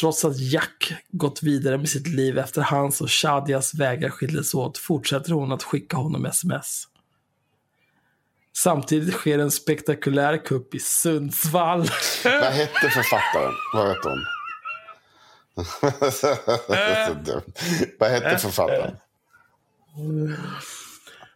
Trots 0.00 0.24
att 0.24 0.38
Jack 0.38 0.92
gått 1.08 1.42
vidare 1.42 1.78
med 1.78 1.88
sitt 1.88 2.06
liv 2.06 2.38
efter 2.38 2.62
hans 2.62 3.00
och 3.00 3.10
Shadias 3.10 3.74
vägar 3.74 4.10
skildes 4.10 4.54
åt 4.54 4.78
fortsätter 4.78 5.32
hon 5.32 5.52
att 5.52 5.62
skicka 5.62 5.96
honom 5.96 6.26
sms. 6.26 6.84
Samtidigt 8.56 9.14
sker 9.14 9.38
en 9.38 9.50
spektakulär 9.50 10.44
kupp 10.44 10.74
i 10.74 10.78
Sundsvall. 10.78 11.80
Vad 12.24 12.52
hette 12.52 12.90
författaren? 12.90 13.54
Vad 13.74 13.88
hette 13.88 14.08
hon? 14.08 14.39
Så 16.12 17.14
dumt. 17.14 17.52
Vad 17.98 18.10
hette 18.10 18.38
författaren? 18.38 18.96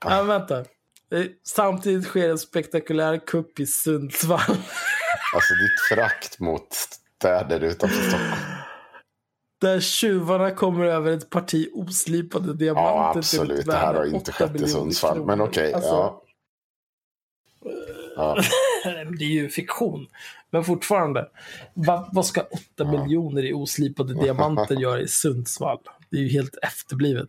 Ja, 0.05 0.23
vänta. 0.23 0.59
Eh, 0.59 1.25
Samtidigt 1.43 2.05
sker 2.05 2.31
en 2.31 2.39
spektakulär 2.39 3.27
kupp 3.27 3.61
i 3.61 3.67
Sundsvall. 3.67 4.41
Alltså 5.35 5.55
ditt 5.55 5.81
frakt 5.89 6.39
mot 6.41 6.69
städer 7.19 7.61
utanför 7.61 8.03
Stockholm. 8.03 8.33
Där 9.61 9.81
tjuvarna 9.81 10.51
kommer 10.51 10.85
över 10.85 11.13
ett 11.13 11.31
parti 11.31 11.71
oslipade 11.75 12.47
Ja, 12.47 12.53
diamanter 12.53 13.11
ett 13.11 13.17
absolut. 13.17 13.67
Det 13.67 13.77
här 13.77 13.95
har 13.95 14.05
inte 14.05 14.33
skett 14.33 14.55
i 14.61 14.69
Sundsvall. 14.69 15.13
kronor. 15.15 15.27
Men 15.27 15.41
okej. 15.41 15.75
Alltså, 15.75 15.89
ja. 15.91 16.23
Ja. 18.17 18.37
Det 19.19 19.25
är 19.25 19.29
ju 19.29 19.49
fiktion. 19.49 20.07
Men 20.55 20.65
fortfarande. 20.65 21.29
Va, 21.75 22.09
vad 22.13 22.27
ska 22.27 22.41
åtta 22.41 22.85
miljoner 22.85 23.45
i 23.45 23.53
oslipade 23.53 24.15
diamanter 24.23 24.75
göra 24.75 25.01
i 25.01 25.09
Sundsvall? 25.09 25.79
Det 26.11 26.17
är 26.17 26.21
ju 26.21 26.29
helt 26.29 26.57
efterblivet. 26.63 27.29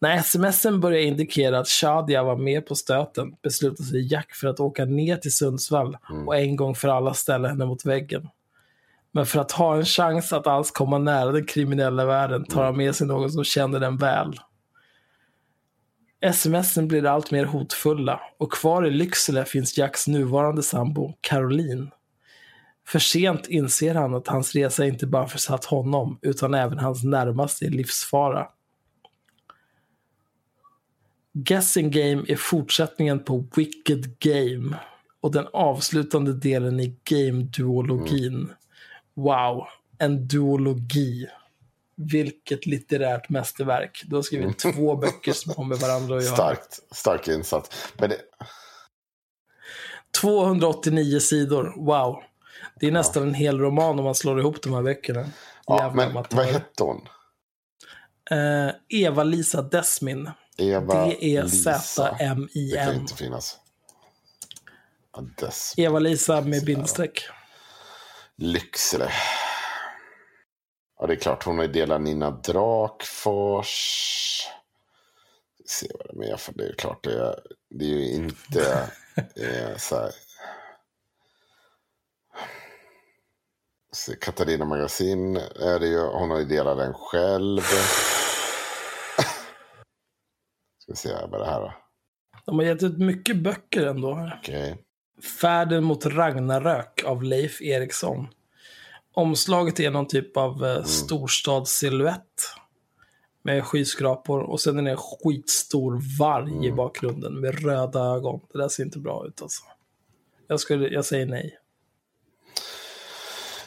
När 0.00 0.22
smsen 0.22 0.80
började 0.80 1.04
indikera 1.04 1.58
att 1.58 1.68
Shadia 1.68 2.22
var 2.22 2.36
med 2.36 2.66
på 2.66 2.74
stöten 2.74 3.34
beslutade 3.42 3.88
sig 3.88 4.12
Jack 4.12 4.34
för 4.34 4.48
att 4.48 4.60
åka 4.60 4.84
ner 4.84 5.16
till 5.16 5.32
Sundsvall 5.32 5.96
och 6.26 6.36
en 6.36 6.56
gång 6.56 6.74
för 6.74 6.88
alla 6.88 7.14
ställa 7.14 7.48
henne 7.48 7.66
mot 7.66 7.86
väggen. 7.86 8.28
Men 9.12 9.26
för 9.26 9.40
att 9.40 9.52
ha 9.52 9.76
en 9.76 9.84
chans 9.84 10.32
att 10.32 10.46
alls 10.46 10.70
komma 10.70 10.98
nära 10.98 11.32
den 11.32 11.46
kriminella 11.46 12.04
världen 12.04 12.44
tar 12.44 12.64
han 12.64 12.76
med 12.76 12.94
sig 12.96 13.06
någon 13.06 13.30
som 13.30 13.44
känner 13.44 13.80
den 13.80 13.96
väl. 13.96 14.40
Smsen 16.32 16.88
blir 16.88 17.06
allt 17.06 17.30
mer 17.30 17.44
hotfulla 17.44 18.20
och 18.38 18.52
kvar 18.52 18.86
i 18.86 18.90
Lycksele 18.90 19.44
finns 19.44 19.78
Jacks 19.78 20.06
nuvarande 20.08 20.62
sambo 20.62 21.12
Caroline. 21.20 21.90
För 22.92 22.98
sent 22.98 23.48
inser 23.48 23.94
han 23.94 24.14
att 24.14 24.28
hans 24.28 24.54
resa 24.54 24.86
inte 24.86 25.06
bara 25.06 25.28
försatt 25.28 25.64
honom 25.64 26.18
utan 26.22 26.54
även 26.54 26.78
hans 26.78 27.04
närmaste 27.04 27.64
i 27.64 27.68
livsfara. 27.68 28.48
Guessing 31.32 31.90
Game 31.90 32.24
är 32.28 32.36
fortsättningen 32.36 33.24
på 33.24 33.44
Wicked 33.56 34.18
Game 34.18 34.76
och 35.20 35.32
den 35.32 35.46
avslutande 35.52 36.32
delen 36.32 36.80
i 36.80 36.96
Game-duologin. 37.04 38.48
Wow, 39.14 39.66
en 39.98 40.28
duologi. 40.28 41.26
Vilket 41.96 42.66
litterärt 42.66 43.28
mästerverk. 43.28 44.02
Du 44.06 44.16
har 44.16 44.22
skrivit 44.22 44.58
två 44.58 44.96
böcker 44.96 45.32
som 45.32 45.52
har 45.56 45.64
med 45.64 45.78
varandra 45.78 46.16
att 46.16 46.24
göra. 46.24 46.34
Starkt, 46.34 46.80
stark 46.94 47.28
insats. 47.28 47.92
Men 47.98 48.10
det, 48.10 48.18
289 50.20 51.20
sidor, 51.20 51.74
wow. 51.76 52.22
Det 52.80 52.86
är 52.86 52.90
nästan 52.92 53.22
en 53.22 53.34
hel 53.34 53.58
roman 53.58 53.98
om 53.98 54.04
man 54.04 54.14
slår 54.14 54.40
ihop 54.40 54.62
de 54.62 54.74
här 54.74 54.82
böckerna. 54.82 55.24
ja, 55.66 55.78
Jävla 55.78 56.08
men 56.12 56.24
vad 56.30 56.46
hette 56.46 56.82
hon? 56.82 57.08
Eh, 58.30 58.74
Eva-Lisa 58.88 59.62
Desmin. 59.62 60.30
Eva 60.56 61.04
Lisa. 61.04 61.70
Det 61.70 62.18
kan 62.18 62.40
D-E-Z-M-I-N. 62.48 62.94
inte 62.94 63.14
finnas. 63.16 63.58
Ja, 65.12 65.20
Des. 65.40 65.74
Eva-Lisa 65.76 66.40
med 66.40 66.64
bindestreck. 66.64 67.20
Lycksele. 68.36 69.10
Ja, 71.00 71.06
det 71.06 71.12
är 71.12 71.16
klart. 71.16 71.44
Hon 71.44 71.56
har 71.56 71.64
ju 71.64 71.72
delat 71.72 72.00
Nina 72.00 72.30
Drakfors. 72.30 73.68
Ser 75.68 75.88
vad 75.98 76.06
det 76.06 76.26
är 76.26 76.30
med 76.30 76.40
för 76.40 76.52
det 76.52 76.68
är 76.68 76.72
klart. 76.74 77.04
Det 77.04 77.12
är, 77.12 77.34
det 77.70 77.84
är 77.84 77.88
ju 77.88 78.12
inte 78.12 78.88
eh, 79.16 79.76
så 79.76 79.96
här. 79.96 80.10
Katarina 84.20 84.64
Magasin 84.64 85.36
är 85.36 85.78
det 85.80 85.86
ju. 85.86 85.98
Hon 86.00 86.30
har 86.30 86.38
ju 86.38 86.44
delat 86.44 86.78
den 86.78 86.94
själv. 86.94 87.60
Ska 90.78 90.92
vi 90.92 90.96
se 90.96 91.08
vad 91.30 91.40
det 91.40 91.46
här 91.46 91.60
då. 91.60 91.74
De 92.46 92.58
har 92.58 92.64
gett 92.66 92.82
ut 92.82 92.98
mycket 92.98 93.36
böcker 93.42 93.86
ändå. 93.86 94.30
Okej. 94.38 94.78
Färden 95.40 95.84
mot 95.84 96.06
Ragnarök 96.06 97.02
av 97.06 97.22
Leif 97.22 97.62
Eriksson. 97.62 98.28
Omslaget 99.14 99.80
är 99.80 99.90
någon 99.90 100.06
typ 100.08 100.36
av 100.36 100.64
Mm. 100.64 100.76
eh, 100.76 100.84
storstadssilhuett. 100.84 102.22
Med 103.44 103.64
skyskrapor 103.64 104.40
och 104.42 104.60
sen 104.60 104.78
är 104.78 104.82
det 104.82 104.90
en 104.90 104.96
skitstor 104.96 106.18
varg 106.18 106.50
Mm. 106.52 106.64
i 106.64 106.72
bakgrunden 106.72 107.40
med 107.40 107.64
röda 107.64 108.00
ögon. 108.00 108.40
Det 108.52 108.58
där 108.58 108.68
ser 108.68 108.84
inte 108.84 108.98
bra 108.98 109.26
ut 109.26 109.42
alltså. 109.42 109.62
Jag, 110.46 110.60
skulle, 110.60 110.88
jag 110.88 111.04
säger 111.04 111.26
nej. 111.26 111.58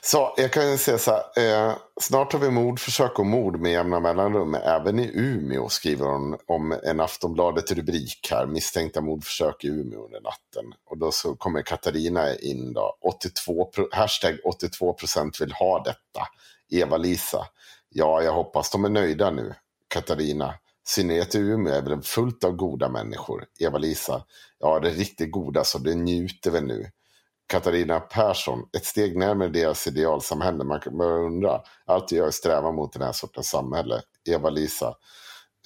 Så 0.06 0.34
jag 0.38 0.54
kan 0.54 0.72
ju 0.72 0.78
säga 0.78 0.98
så 0.98 1.12
här. 1.12 1.70
Eh, 1.70 1.76
snart 2.02 2.34
har 2.34 2.40
vi 2.40 2.50
mordförsök 2.50 3.20
och 3.20 3.26
mord 3.26 3.60
med 3.60 3.72
jämna 3.72 4.00
mellanrum. 4.00 4.56
Även 4.56 5.00
i 5.00 5.12
Umeå 5.14 5.70
skriver 5.70 6.06
hon 6.06 6.38
om 6.48 6.72
en 6.84 7.00
Aftonbladet-rubrik 7.00 8.28
här. 8.32 8.46
Misstänkta 8.46 9.02
mordförsök 9.02 9.64
i 9.64 9.68
Umeå 9.68 10.06
under 10.06 10.22
natten. 10.22 10.74
Och 10.86 10.98
då 10.98 11.12
så 11.12 11.36
kommer 11.36 11.62
Katarina 11.62 12.36
in 12.36 12.74
då. 12.74 12.98
82, 13.02 13.66
pro- 13.66 13.90
hashtag 13.92 14.38
82 14.46 14.94
procent 14.94 15.42
vill 15.42 15.52
ha 15.52 15.84
detta. 15.84 16.28
Eva-Lisa. 16.72 17.48
Ja, 17.90 18.22
jag 18.22 18.34
hoppas 18.34 18.70
de 18.72 18.86
är 18.86 18.90
nöjda 18.90 19.32
nu. 19.32 19.54
Katarina. 19.88 20.54
Synnerhet 20.88 21.36
i 21.36 21.38
Umeå 21.40 21.74
är 21.74 21.82
väl 21.82 22.02
fullt 22.02 22.44
av 22.44 22.52
goda 22.52 22.90
människor. 22.90 23.46
Eva-Lisa. 23.60 24.24
Ja, 24.60 24.80
det 24.80 24.90
är 24.90 24.94
riktigt 24.94 25.32
goda 25.32 25.64
så 25.64 25.78
det 25.78 25.96
njuter 25.96 26.52
vi 26.52 26.62
nu. 26.62 26.92
Katarina 27.48 28.00
Persson, 28.00 28.70
ett 28.78 28.86
steg 28.86 29.18
närmare 29.18 29.50
deras 29.50 29.88
idealsamhälle. 29.88 30.64
Man 30.64 30.80
kan 30.80 30.98
börja 30.98 31.26
undra, 31.26 31.62
allt 31.86 32.12
jag 32.12 32.34
strävar 32.34 32.72
mot 32.72 32.94
den 32.94 33.02
här 33.02 33.12
sortens 33.12 33.50
samhälle. 33.50 34.02
Eva-Lisa, 34.30 34.96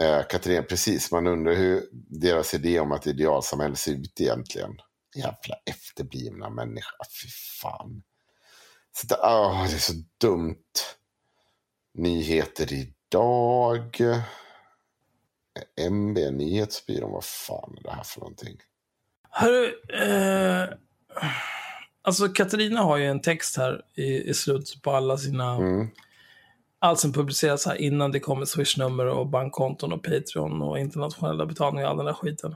eh, 0.02 0.22
Katarina, 0.30 0.64
precis, 0.64 1.12
man 1.12 1.28
undrar 1.28 1.54
hur 1.54 1.84
deras 2.10 2.54
idé 2.54 2.80
om 2.80 2.92
att 2.92 3.08
idealsamhälle 3.08 3.76
ser 3.76 3.92
ut 3.92 4.22
egentligen. 4.22 4.72
Jävla 5.16 5.56
efterblivna 5.66 6.50
människa. 6.50 6.96
Fy 7.22 7.28
fan. 7.62 8.04
Så 8.92 9.08
det, 9.08 9.16
oh, 9.16 9.68
det 9.68 9.74
är 9.74 9.80
så 9.80 9.94
dumt. 10.22 10.64
Nyheter 11.94 12.74
idag. 12.74 13.98
MB 15.90 16.32
Nyhetsbyrån. 16.32 17.12
Vad 17.12 17.26
fan 17.26 17.76
är 17.78 17.84
det 17.84 17.92
här 17.92 18.04
för 18.04 18.20
någonting? 18.20 18.58
Hörru, 19.30 19.74
eh, 19.94 20.70
alltså 22.02 22.28
Katarina 22.28 22.82
har 22.82 22.98
ju 22.98 23.06
en 23.06 23.22
text 23.22 23.58
här 23.58 23.82
i, 23.96 24.30
i 24.30 24.34
slutet 24.34 24.82
på 24.82 24.92
alla 24.92 25.18
sina... 25.18 25.56
Mm. 25.56 25.88
Allt 26.82 27.00
som 27.00 27.14
publiceras 27.14 27.66
här 27.66 27.76
innan 27.76 28.12
det 28.12 28.20
kommer 28.20 28.46
swishnummer 28.46 29.06
och 29.06 29.28
bankkonton 29.28 29.94
och 29.94 30.04
Patreon 30.04 30.62
och 30.62 30.80
internationella 30.80 31.46
betalningar 31.46 31.86
och 31.86 31.92
all 31.92 31.98
den 31.98 32.06
där 32.06 32.14
skiten. 32.14 32.56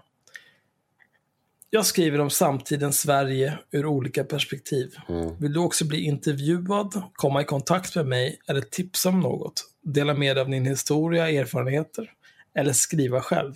Jag 1.69 1.85
skriver 1.85 2.19
om 2.19 2.29
samtidens 2.29 2.99
Sverige 2.99 3.57
ur 3.71 3.85
olika 3.85 4.23
perspektiv. 4.23 4.95
Vill 5.39 5.53
du 5.53 5.59
också 5.59 5.85
bli 5.85 6.01
intervjuad, 6.05 7.01
komma 7.13 7.41
i 7.41 7.45
kontakt 7.45 7.95
med 7.95 8.05
mig 8.05 8.39
eller 8.47 8.61
tipsa 8.61 9.09
om 9.09 9.19
något? 9.19 9.63
Dela 9.81 10.13
med 10.13 10.35
dig 10.35 10.41
av 10.41 10.49
din 10.49 10.65
historia, 10.65 11.29
erfarenheter 11.29 12.11
eller 12.55 12.73
skriva 12.73 13.21
själv. 13.21 13.55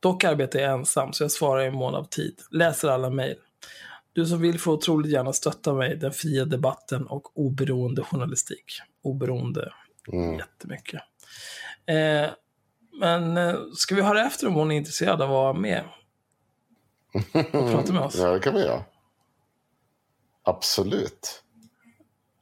Dock 0.00 0.24
arbetar 0.24 0.58
jag 0.58 0.72
ensam 0.72 1.12
så 1.12 1.24
jag 1.24 1.30
svarar 1.30 1.64
i 1.64 1.70
mån 1.70 1.94
av 1.94 2.04
tid. 2.04 2.40
Läser 2.50 2.88
alla 2.88 3.10
mejl. 3.10 3.36
Du 4.18 4.26
som 4.26 4.40
vill 4.40 4.60
får 4.60 4.72
otroligt 4.72 5.12
gärna 5.12 5.32
stötta 5.32 5.74
mig, 5.74 5.96
den 5.96 6.12
fria 6.12 6.44
debatten 6.44 7.06
och 7.06 7.38
oberoende 7.38 8.02
journalistik. 8.02 8.80
Oberoende 9.02 9.72
jättemycket. 10.38 11.00
Eh, 11.86 12.30
men 13.00 13.36
eh, 13.36 13.54
ska 13.74 13.94
vi 13.94 14.02
höra 14.02 14.26
efter 14.26 14.46
om 14.46 14.54
hon 14.54 14.70
är 14.70 14.76
intresserad 14.76 15.22
av 15.22 15.28
att 15.28 15.34
vara 15.34 15.52
med? 15.52 15.84
Och 17.34 17.70
prata 17.70 17.92
med 17.92 18.02
oss? 18.02 18.16
Ja, 18.18 18.30
det 18.30 18.40
kan 18.40 18.54
vi 18.54 18.60
göra. 18.60 18.84
Absolut. 20.42 21.42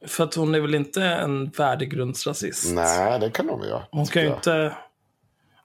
För 0.05 0.23
att 0.23 0.35
hon 0.35 0.55
är 0.55 0.59
väl 0.59 0.75
inte 0.75 1.03
en 1.03 1.49
värdegrundsrasist? 1.49 2.73
Nej, 2.73 3.19
det 3.19 3.29
kan 3.29 3.47
de 3.47 3.63
göra. 3.63 3.87
Hon 3.91 4.05
kan 4.05 4.21
ju 4.21 4.33
inte, 4.35 4.77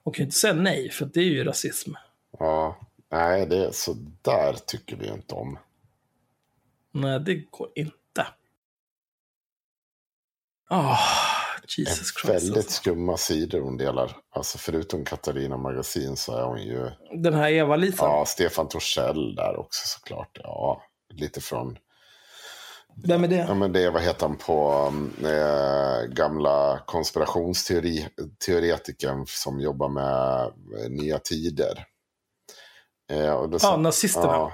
hon 0.03 0.13
kan 0.13 0.25
inte 0.25 0.37
säga 0.37 0.53
nej, 0.53 0.89
för 0.89 1.05
det 1.05 1.19
är 1.19 1.23
ju 1.23 1.43
rasism. 1.43 1.91
Ja, 2.39 2.77
nej, 3.11 3.45
det 3.45 3.65
är 3.65 3.71
så 3.71 3.95
där 4.21 4.53
tycker 4.65 4.95
vi 4.95 5.07
inte 5.07 5.35
om. 5.35 5.57
Nej, 6.93 7.19
det 7.19 7.35
går 7.35 7.69
inte. 7.75 8.27
Ah, 10.69 10.97
Jesus 11.77 12.13
Christ. 12.21 12.29
Väldigt 12.29 12.57
Alltså. 12.57 12.71
skumma 12.71 13.17
sidor 13.17 13.61
hon 13.61 13.77
delar. 13.77 14.17
Alltså 14.35 14.57
förutom 14.57 15.05
Katarina 15.05 15.57
Magasin 15.57 16.17
så 16.17 16.37
är 16.37 16.43
hon 16.43 16.61
ju... 16.63 16.89
Den 17.23 17.33
här 17.33 17.49
Eva-Lisa, 17.49 18.05
Ja, 18.05 18.25
Stefan 18.25 18.67
Torssell 18.67 19.35
där 19.35 19.55
också 19.59 19.81
såklart. 19.85 20.37
Ja, 20.43 20.81
lite 21.13 21.41
från... 21.41 21.77
vem 23.05 23.23
är 23.23 23.27
det? 23.27 23.35
Ja, 23.35 23.53
men 23.53 23.71
det 23.71 23.83
är, 23.83 23.91
vad 23.91 24.01
heter 24.01 24.27
han 24.27 24.37
på 24.37 24.91
eh, 25.23 26.01
gamla 26.13 26.79
konspirationsteoretikern 26.85 29.25
som 29.27 29.59
jobbar 29.59 29.89
med 29.89 30.41
eh, 30.45 30.51
Nya 30.89 31.19
Tider. 31.19 31.85
Eh, 33.11 33.33
och 33.33 33.49
det, 33.49 33.57
Ja, 33.61 33.77
nazisterna. 33.77 34.25
Ja, 34.33 34.53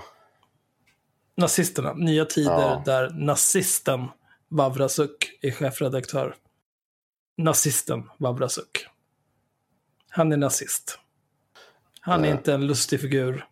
Nazisterna, 1.39 1.93
Nya 1.93 2.25
Tider, 2.25 2.51
Ja. 2.51 2.81
där 2.85 3.09
nazisten 3.09 4.07
Vavrasuk 4.49 5.37
är 5.41 5.51
chefredaktör. 5.51 6.35
Nazisten 7.37 8.09
Vavrasuk. 8.17 8.87
Han 10.09 10.31
är 10.31 10.37
nazist. 10.37 10.99
Han 12.01 12.25
är 12.25 12.31
inte 12.31 12.53
en 12.53 12.67
lustig 12.67 13.01
figur. 13.01 13.45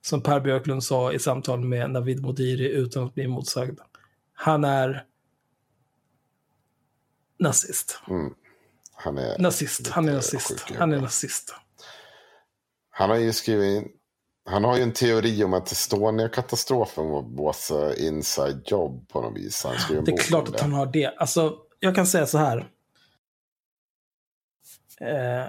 Som 0.00 0.22
Per 0.22 0.40
Björklund 0.40 0.84
sa 0.84 1.12
i 1.12 1.18
samtal 1.18 1.60
med 1.60 1.90
Navid 1.90 2.22
Modiri 2.22 2.68
utan 2.68 3.04
att 3.06 3.14
bli 3.14 3.28
motsagd. 3.28 3.80
Han 4.34 4.64
är 4.64 5.06
nazist. 7.38 8.00
han 8.94 9.18
är... 9.18 9.38
Nazist. 9.38 9.88
Han 9.88 10.08
är 10.08 10.12
nazist. 10.12 10.60
sjuk 10.60 10.78
Han 10.78 10.92
är 10.92 11.00
nazist. 11.00 11.54
Han 12.90 13.10
har 13.10 13.16
ju 13.16 13.32
skrivit... 13.32 14.01
Han 14.44 14.64
har 14.64 14.76
ju 14.76 14.82
en 14.82 14.92
teori 14.92 15.44
om 15.44 15.54
att 15.54 15.72
Estonia-katastrofen 15.72 17.08
var 17.08 17.22
Båse 17.22 17.94
inside 17.98 18.62
job 18.66 19.08
på 19.08 19.20
något 19.20 19.36
vis. 19.36 19.64
Han 19.64 19.78
skrev 19.78 19.98
en 19.98 20.04
Det 20.04 20.12
är 20.12 20.16
klart 20.16 20.48
att 20.48 20.60
han 20.60 20.72
har 20.72 20.86
det. 20.86 21.06
Alltså, 21.06 21.56
jag 21.80 21.94
kan 21.94 22.06
säga 22.06 22.26
så 22.26 22.38
här. 22.38 22.58
Eh, 25.00 25.46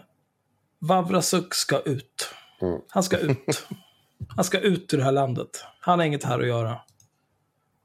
Vavrasuk 0.80 1.54
ska 1.54 1.80
ut. 1.80 2.30
Mm. 2.62 2.82
Han 2.88 3.04
ska 3.04 3.18
ut. 3.18 3.68
Han 4.36 4.46
ska 4.46 4.60
ut 4.60 4.94
ur 4.94 4.98
det 4.98 5.04
här 5.04 5.12
landet. 5.12 5.64
Han 5.80 6.00
har 6.00 6.06
inget 6.06 6.24
här 6.24 6.40
att 6.40 6.48
göra. 6.48 6.80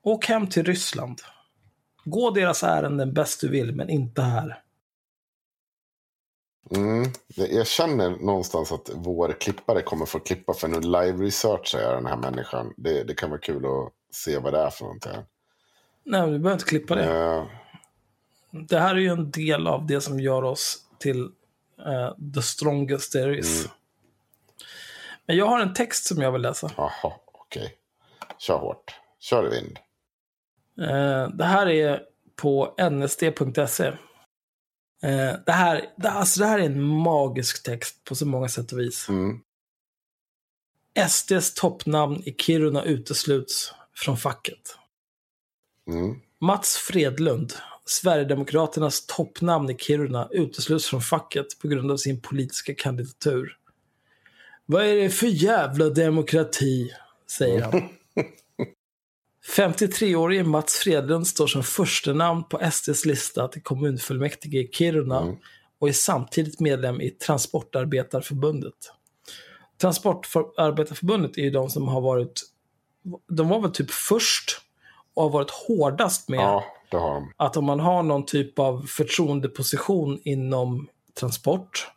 Åk 0.03 0.27
hem 0.27 0.47
till 0.47 0.65
Ryssland. 0.65 1.21
Gå 2.05 2.31
deras 2.31 2.63
ärenden 2.63 3.15
bäst 3.15 3.41
du 3.41 3.49
vill, 3.49 3.75
men 3.75 3.91
inte 3.91 4.23
här. 4.23 4.63
Mm, 6.71 7.13
jag 7.35 7.67
känner 7.67 8.11
någonstans 8.11 8.73
att 8.73 8.91
vår 8.95 9.33
klippare 9.41 9.83
kommer 9.83 10.07
få 10.07 10.19
klippa 10.21 10.55
för 10.55 10.69
nu 10.69 10.81
live-researchar 10.81 11.81
jag 11.81 11.97
den 11.97 12.07
här 12.07 12.17
människan. 12.17 12.75
Det, 12.77 13.03
det 13.05 13.15
kan 13.15 13.31
vara 13.31 13.41
kul 13.41 13.67
att 13.67 13.93
se 14.15 14.39
vad 14.39 14.53
det 14.53 14.59
är 14.61 14.71
för 14.71 14.85
någonting. 14.85 15.13
Nej, 16.05 16.21
du 16.21 16.39
behöver 16.39 16.53
inte 16.53 16.65
klippa 16.65 16.95
det. 16.95 17.05
Eh, 17.05 17.47
Det 18.51 18.79
här 18.79 18.95
är 18.95 18.99
ju 19.01 19.09
en 19.09 19.31
del 19.31 19.67
av 19.67 19.87
det 19.87 20.01
som 20.01 20.21
gör 20.21 20.43
oss 20.45 20.79
till 20.99 21.25
eh, 21.87 22.33
the 22.35 22.43
strongest 22.43 23.13
there 23.13 23.39
is. 23.39 23.61
Mm. 23.65 23.71
Men 25.27 25.37
jag 25.37 25.47
har 25.47 25.61
en 25.61 25.75
text 25.75 26.07
som 26.07 26.23
jag 26.23 26.33
vill 26.33 26.43
läsa. 26.43 26.71
Jaha, 26.77 27.13
okej. 27.33 27.75
Kör 28.39 28.59
hårt. 28.59 29.01
Kör 29.21 29.47
i 29.47 29.51
vind. 29.51 29.79
Eh, 30.91 31.29
det 31.29 31.45
här 31.45 31.69
är 31.69 32.03
på 32.37 32.75
nsd.se. 32.91 33.93
Eh, 35.03 35.35
det, 35.47 35.53
här, 35.53 35.85
det, 35.97 36.11
alltså 36.11 36.41
det 36.41 36.47
här 36.47 36.59
är 36.59 36.65
en 36.65 36.83
magisk 36.83 37.63
text 37.63 38.05
på 38.05 38.15
så 38.15 38.27
många 38.27 38.49
sätt 38.49 38.73
och 38.73 38.79
vis. 38.79 39.09
Mm. 39.09 39.41
SDs 41.09 41.55
toppnamn 41.55 42.23
i 42.25 42.35
Kiruna 42.39 42.85
utesluts 42.85 43.75
från 43.97 44.17
facket. 44.17 44.77
Mm. 45.89 46.21
Mats 46.41 46.77
Fredlund, 46.77 47.53
Sverigedemokraternas 47.85 49.07
toppnamn 49.07 49.71
i 49.71 49.77
Kiruna, 49.79 50.29
utesluts 50.31 50.87
från 50.87 51.01
facket 51.01 51.59
på 51.63 51.69
grund 51.69 51.91
av 51.91 51.97
sin 51.97 52.21
politiska 52.21 52.75
kandidatur. 52.75 53.57
Vad 54.67 54.85
är 54.85 54.97
det 54.97 55.11
för 55.11 55.27
jävla 55.27 55.89
demokrati? 55.91 56.91
säger 57.31 57.63
han. 57.63 57.73
53-årige 59.57 60.45
Mats 60.45 60.75
Fredlund 60.75 61.27
står 61.27 61.47
som 61.47 61.63
första 61.63 62.13
namn 62.13 62.45
på 62.45 62.71
SDs 62.73 63.05
lista 63.05 63.49
till 63.49 63.63
kommunfullmäktige 63.63 64.59
i 64.59 64.71
Kiruna 64.73 65.37
och 65.79 65.89
är 65.89 65.93
samtidigt 65.93 66.61
medlem 66.61 67.01
i 67.01 67.11
Transportarbetarförbundet. 67.11 68.75
Transportarbetarförbundet 69.81 71.39
är 71.39 71.43
ju 71.43 71.51
de 71.51 71.71
som 71.71 71.89
har 71.89 72.01
varit, 72.01 72.43
de 73.29 73.49
var 73.49 73.61
väl 73.61 73.71
typ 73.71 73.91
först 73.91 74.61
och 75.15 75.23
har 75.23 75.31
varit 75.31 75.51
hårdast 75.51 76.29
med 76.29 76.41
Ja, 76.41 76.65
de. 76.91 77.33
att 77.37 77.57
om 77.57 77.65
man 77.65 77.81
har 77.81 78.03
någon 78.03 78.27
typ 78.27 78.59
av 78.59 78.83
förtroendeposition 78.89 80.21
inom 80.25 80.89
transport 81.21 81.89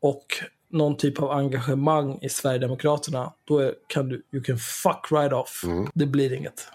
och 0.00 0.26
någon 0.72 0.96
typ 0.96 1.22
av 1.22 1.30
engagemang 1.30 2.18
i 2.22 2.28
Sverigedemokraterna, 2.28 3.32
då 3.44 3.58
är, 3.58 3.74
kan 3.86 4.08
du 4.08 4.22
you 4.32 4.42
can 4.44 4.58
fuck 4.58 5.06
right 5.10 5.32
off. 5.32 5.64
Det 5.94 6.06
blir 6.06 6.32
inget. 6.32 6.68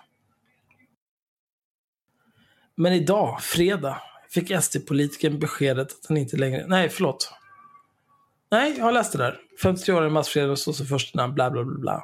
Men 2.76 2.94
idag, 2.94 3.42
fredag, 3.42 4.02
fick 4.30 4.52
SD-politikern 4.52 5.40
beskedet 5.40 5.92
att 5.92 6.06
han 6.08 6.18
inte 6.18 6.38
längre... 6.38 6.66
Nej, 6.68 6.90
förlåt. 6.90 7.32
Nej, 8.52 8.76
jag 8.78 8.86
har 8.86 8.92
läst 8.92 9.12
det 9.12 9.18
där. 9.18 9.40
53-årig 9.64 10.12
Mats 10.12 10.30
Fredrik 10.30 10.60
står 10.60 10.74
som 10.74 10.86
första 10.86 11.20
namn, 11.20 11.34
bla 11.34 11.52
bla 11.52 11.64
bla 11.64 11.80
bla. 11.80 12.04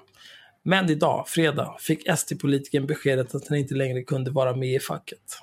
Men 0.63 0.89
idag, 0.89 1.27
fredag, 1.27 1.75
fick 1.79 2.07
SD-politikern 2.07 2.87
beskedet 2.87 3.35
att 3.35 3.47
han 3.47 3.57
inte 3.57 3.75
längre 3.75 4.03
kunde 4.03 4.31
vara 4.31 4.55
med 4.55 4.73
i 4.73 4.79
facket. 4.79 5.39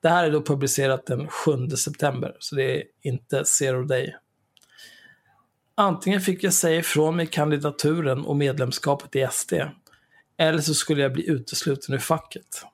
Det 0.00 0.08
här 0.08 0.24
är 0.24 0.30
då 0.30 0.42
publicerat 0.42 1.06
den 1.06 1.28
7 1.28 1.68
september, 1.68 2.36
så 2.38 2.56
det 2.56 2.76
är 2.76 2.82
inte 3.02 3.44
zero 3.44 3.82
day. 3.82 4.14
Antingen 5.80 6.20
fick 6.20 6.44
jag 6.44 6.52
säga 6.52 6.78
ifrån 6.78 7.16
mig 7.16 7.26
kandidaturen 7.26 8.24
och 8.24 8.36
medlemskapet 8.36 9.16
i 9.16 9.28
SD, 9.30 9.52
eller 10.36 10.58
så 10.58 10.74
skulle 10.74 11.02
jag 11.02 11.12
bli 11.12 11.30
utesluten 11.30 11.94
ur 11.94 11.98
facket. 11.98 12.64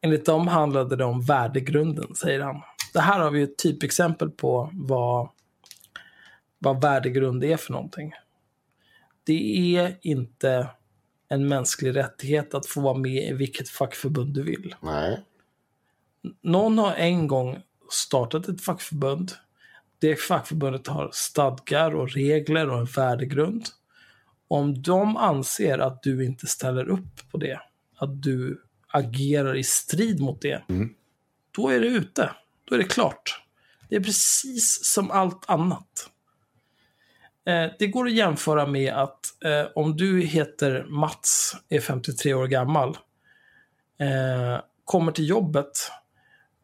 Enligt 0.00 0.26
dem 0.26 0.48
handlade 0.48 0.96
det 0.96 1.04
om 1.04 1.22
värdegrunden, 1.22 2.14
säger 2.14 2.40
han. 2.40 2.62
Det 2.92 3.00
här 3.00 3.20
har 3.20 3.30
vi 3.30 3.42
ett 3.42 3.58
typexempel 3.58 4.30
på 4.30 4.70
vad, 4.72 5.28
vad 6.58 6.82
värdegrund 6.82 7.44
är 7.44 7.56
för 7.56 7.72
någonting. 7.72 8.12
Det 9.24 9.76
är 9.76 9.98
inte 10.02 10.70
en 11.28 11.48
mänsklig 11.48 11.96
rättighet 11.96 12.54
att 12.54 12.66
få 12.66 12.80
vara 12.80 12.98
med 12.98 13.28
i 13.30 13.32
vilket 13.32 13.68
fackförbund 13.68 14.34
du 14.34 14.42
vill. 14.42 14.74
Nej. 14.80 15.20
Någon 16.42 16.78
har 16.78 16.94
en 16.94 17.26
gång 17.26 17.62
startat 17.90 18.48
ett 18.48 18.64
fackförbund. 18.64 19.32
Det 20.02 20.16
fackförbundet 20.16 20.86
har 20.86 21.10
stadgar 21.12 21.94
och 21.94 22.10
regler 22.10 22.70
och 22.70 22.78
en 22.78 22.84
värdegrund. 22.84 23.66
Om 24.48 24.82
de 24.82 25.16
anser 25.16 25.78
att 25.78 26.02
du 26.02 26.24
inte 26.24 26.46
ställer 26.46 26.88
upp 26.88 27.30
på 27.30 27.38
det, 27.38 27.60
att 27.96 28.22
du 28.22 28.62
agerar 28.88 29.56
i 29.56 29.64
strid 29.64 30.20
mot 30.20 30.42
det, 30.42 30.62
då 31.50 31.68
är 31.68 31.80
det 31.80 31.86
ute. 31.86 32.30
Då 32.64 32.74
är 32.74 32.78
det 32.78 32.84
klart. 32.84 33.42
Det 33.88 33.96
är 33.96 34.00
precis 34.00 34.84
som 34.84 35.10
allt 35.10 35.50
annat. 35.50 36.10
Eh, 37.46 37.70
det 37.78 37.86
går 37.86 38.06
att 38.06 38.12
jämföra 38.12 38.66
med 38.66 38.94
att 38.94 39.44
eh, 39.44 39.66
om 39.74 39.96
du 39.96 40.22
heter 40.22 40.86
Mats, 40.88 41.56
är 41.68 41.80
53 41.80 42.34
år 42.34 42.46
gammal, 42.46 42.98
eh, 43.98 44.60
kommer 44.84 45.12
till 45.12 45.28
jobbet, 45.28 45.90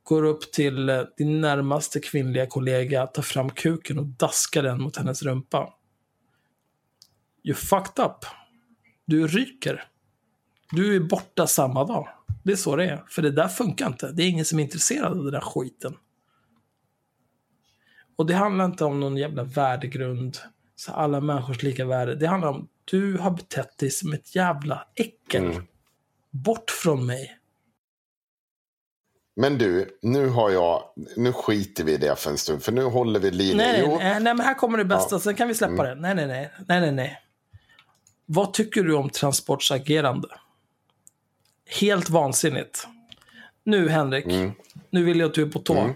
går 0.08 0.22
upp 0.22 0.52
till 0.52 0.88
eh, 0.88 1.02
din 1.16 1.40
närmaste 1.40 2.00
kvinnliga 2.00 2.46
kollega, 2.46 3.06
tar 3.06 3.22
fram 3.22 3.50
kuken 3.50 3.98
och 3.98 4.06
daskar 4.06 4.62
den 4.62 4.82
mot 4.82 4.96
hennes 4.96 5.22
rumpa. 5.22 5.74
You 7.44 7.54
fucked 7.54 8.04
up. 8.04 8.16
Du 9.04 9.26
ryker. 9.26 9.84
Du 10.70 10.96
är 10.96 11.00
borta 11.00 11.46
samma 11.46 11.84
dag. 11.84 12.08
Det 12.42 12.52
är 12.52 12.56
så 12.56 12.76
det 12.76 12.84
är. 12.84 13.04
För 13.08 13.22
det 13.22 13.30
där 13.30 13.48
funkar 13.48 13.86
inte. 13.86 14.12
Det 14.12 14.22
är 14.22 14.28
ingen 14.28 14.44
som 14.44 14.58
är 14.58 14.62
intresserad 14.62 15.12
av 15.12 15.24
den 15.24 15.32
där 15.32 15.40
skiten. 15.40 15.96
Och 18.16 18.26
det 18.26 18.34
handlar 18.34 18.64
inte 18.64 18.84
om 18.84 19.00
någon 19.00 19.16
jävla 19.16 19.44
värdegrund. 19.44 20.38
Så 20.76 20.92
alla 20.92 21.20
människors 21.20 21.62
lika 21.62 21.86
värde. 21.86 22.14
Det 22.14 22.26
handlar 22.26 22.48
om 22.48 22.68
du 22.84 23.18
har 23.18 23.30
betett 23.30 23.78
dig 23.78 23.90
som 23.90 24.12
ett 24.12 24.34
jävla 24.34 24.88
äckel. 24.94 25.44
Mm. 25.44 25.62
Bort 26.30 26.70
från 26.70 27.06
mig. 27.06 27.37
Men 29.40 29.58
du, 29.58 29.98
nu 30.02 30.28
har 30.28 30.50
jag, 30.50 30.82
nu 31.16 31.32
skiter 31.32 31.84
vi 31.84 31.92
i 31.92 31.96
det 31.96 32.16
för 32.16 32.30
en 32.30 32.38
stund. 32.38 32.62
För 32.62 32.72
nu 32.72 32.84
håller 32.84 33.20
vi 33.20 33.30
linjen. 33.30 33.56
Nej, 33.56 33.82
Jo, 33.84 33.96
nej, 33.98 34.20
nej, 34.20 34.34
men 34.34 34.40
här 34.40 34.54
kommer 34.54 34.78
det 34.78 34.84
bästa. 34.84 35.20
Sen 35.20 35.34
kan 35.34 35.48
vi 35.48 35.54
släppa 35.54 35.82
det. 35.82 35.94
Nej, 35.94 36.14
nej, 36.14 36.26
nej. 36.26 36.50
Nej, 36.66 36.80
nej, 36.80 36.92
nej. 36.92 37.18
Vad 38.26 38.52
tycker 38.52 38.82
du 38.82 38.94
om 38.94 39.10
Transports 39.10 39.72
agerande? 39.72 40.28
Helt 41.80 42.10
vansinnigt. 42.10 42.86
Nu, 43.64 43.88
Henrik. 43.88 44.26
Nu 44.90 45.04
vill 45.04 45.20
jag 45.20 45.28
att 45.28 45.34
du 45.34 45.42
är 45.42 45.50
på 45.50 45.58
tå. 45.58 45.90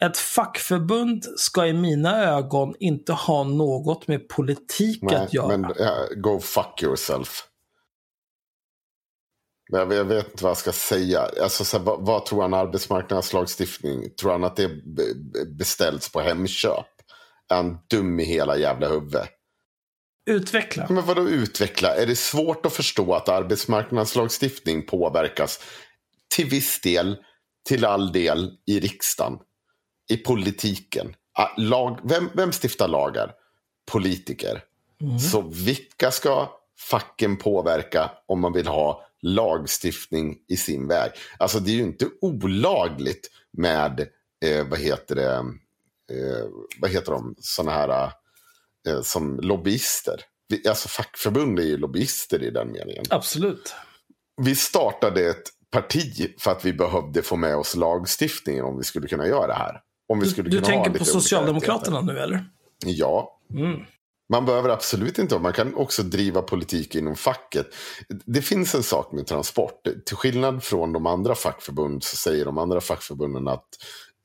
Ett 0.00 0.16
fackförbund 0.16 1.24
ska 1.36 1.66
i 1.66 1.72
mina 1.72 2.24
ögon 2.24 2.74
inte 2.78 3.12
ha 3.12 3.44
något 3.44 4.08
med 4.08 4.28
politik 4.28 5.02
nej, 5.02 5.16
att 5.16 5.34
göra. 5.34 5.58
men 5.58 5.74
ja, 5.78 6.06
go 6.16 6.40
fuck 6.40 6.82
yourself. 6.82 7.47
Men 9.68 9.80
Jag, 9.80 9.92
jag 9.92 10.04
vet 10.04 10.30
inte 10.30 10.44
vad 10.44 10.50
jag 10.50 10.56
ska 10.58 10.72
säga. 10.72 11.30
Alltså, 11.42 11.64
så 11.64 11.78
här, 11.78 11.84
vad, 11.84 12.06
vad 12.06 12.26
tror 12.26 12.42
han 12.42 12.54
arbetsmarknadslagstiftning? 12.54 14.14
Tror 14.20 14.32
han 14.32 14.44
att 14.44 14.56
det 14.56 14.68
be- 14.68 15.14
be- 15.14 15.44
beställs 15.44 16.08
på 16.12 16.20
Hemköp? 16.20 16.86
Är 17.50 17.56
han 17.56 17.78
dum 17.90 18.20
i 18.20 18.24
hela 18.24 18.56
jävla 18.56 18.88
huvudet? 18.88 19.28
Utveckla. 20.30 20.86
Men 20.90 21.06
vadå 21.06 21.28
utveckla? 21.28 21.94
Är 21.94 22.06
det 22.06 22.16
svårt 22.16 22.66
att 22.66 22.72
förstå 22.72 23.14
att 23.14 23.28
arbetsmarknadslagstiftning 23.28 24.86
påverkas 24.86 25.60
till 26.34 26.46
viss 26.46 26.80
del, 26.80 27.16
till 27.68 27.84
all 27.84 28.12
del, 28.12 28.50
i 28.66 28.80
riksdagen? 28.80 29.38
I 30.10 30.16
politiken? 30.16 31.14
Ah, 31.38 31.48
Lag, 31.56 32.00
vem, 32.04 32.30
vem 32.34 32.52
stiftar 32.52 32.88
lagar? 32.88 33.32
Politiker. 33.90 34.62
Så 35.32 35.40
vilka 35.40 36.10
ska 36.10 36.48
facken 36.90 37.36
påverka 37.36 38.10
om 38.26 38.40
man 38.40 38.52
vill 38.52 38.66
ha 38.66 39.07
lagstiftning 39.22 40.36
i 40.48 40.56
sin 40.56 40.88
väg? 40.88 41.10
Alltså 41.38 41.60
det 41.60 41.70
är 41.70 41.74
ju 41.74 41.82
inte 41.82 42.08
olagligt 42.20 43.30
med, 43.52 44.00
eh, 44.44 44.66
vad 44.68 44.78
heter 44.78 45.14
det, 45.14 45.34
eh, 46.16 46.46
vad 46.80 46.90
heter 46.90 47.12
de, 47.12 47.34
sådana 47.38 47.72
här 47.72 48.12
eh, 48.88 49.02
som 49.02 49.40
lobbyister. 49.40 50.20
Vi, 50.48 50.68
alltså 50.68 50.88
fackförbund 50.88 51.58
är 51.58 51.64
ju 51.64 51.76
lobbyister 51.76 52.42
i 52.42 52.50
den 52.50 52.72
meningen. 52.72 53.04
Absolut. 53.10 53.74
Vi 54.42 54.54
startade 54.54 55.28
ett 55.30 55.42
parti 55.70 56.34
för 56.38 56.50
att 56.50 56.64
vi 56.64 56.72
behövde 56.72 57.22
få 57.22 57.36
med 57.36 57.56
oss 57.56 57.76
lagstiftningen 57.76 58.64
om 58.64 58.78
vi 58.78 58.84
skulle 58.84 59.08
kunna 59.08 59.26
göra 59.26 59.46
det 59.46 59.54
här. 59.54 59.80
Om 60.08 60.18
vi 60.18 60.24
Du, 60.24 60.30
skulle 60.30 60.50
du 60.50 60.60
kunna 60.60 60.76
ha 60.76 60.84
tänker 60.84 60.98
på 60.98 61.04
Socialdemokraterna 61.04 62.00
nu, 62.00 62.18
eller? 62.18 62.44
Ja. 62.84 63.40
Mm. 63.54 63.80
Man 64.28 64.44
behöver 64.46 64.68
absolut 64.68 65.18
inte, 65.18 65.38
man 65.38 65.52
kan 65.52 65.74
också 65.74 66.02
driva 66.02 66.42
politik 66.42 66.94
inom 66.94 67.16
facket. 67.16 67.66
Det 68.24 68.42
finns 68.42 68.74
en 68.74 68.82
sak 68.82 69.12
med 69.12 69.26
transport. 69.26 69.88
Till 70.06 70.16
skillnad 70.16 70.62
från 70.62 70.92
de 70.92 71.06
andra 71.06 71.34
fackförbund 71.34 72.04
så 72.04 72.16
säger 72.16 72.44
de 72.44 72.58
andra 72.58 72.80
fackförbunden 72.80 73.48
att 73.48 73.66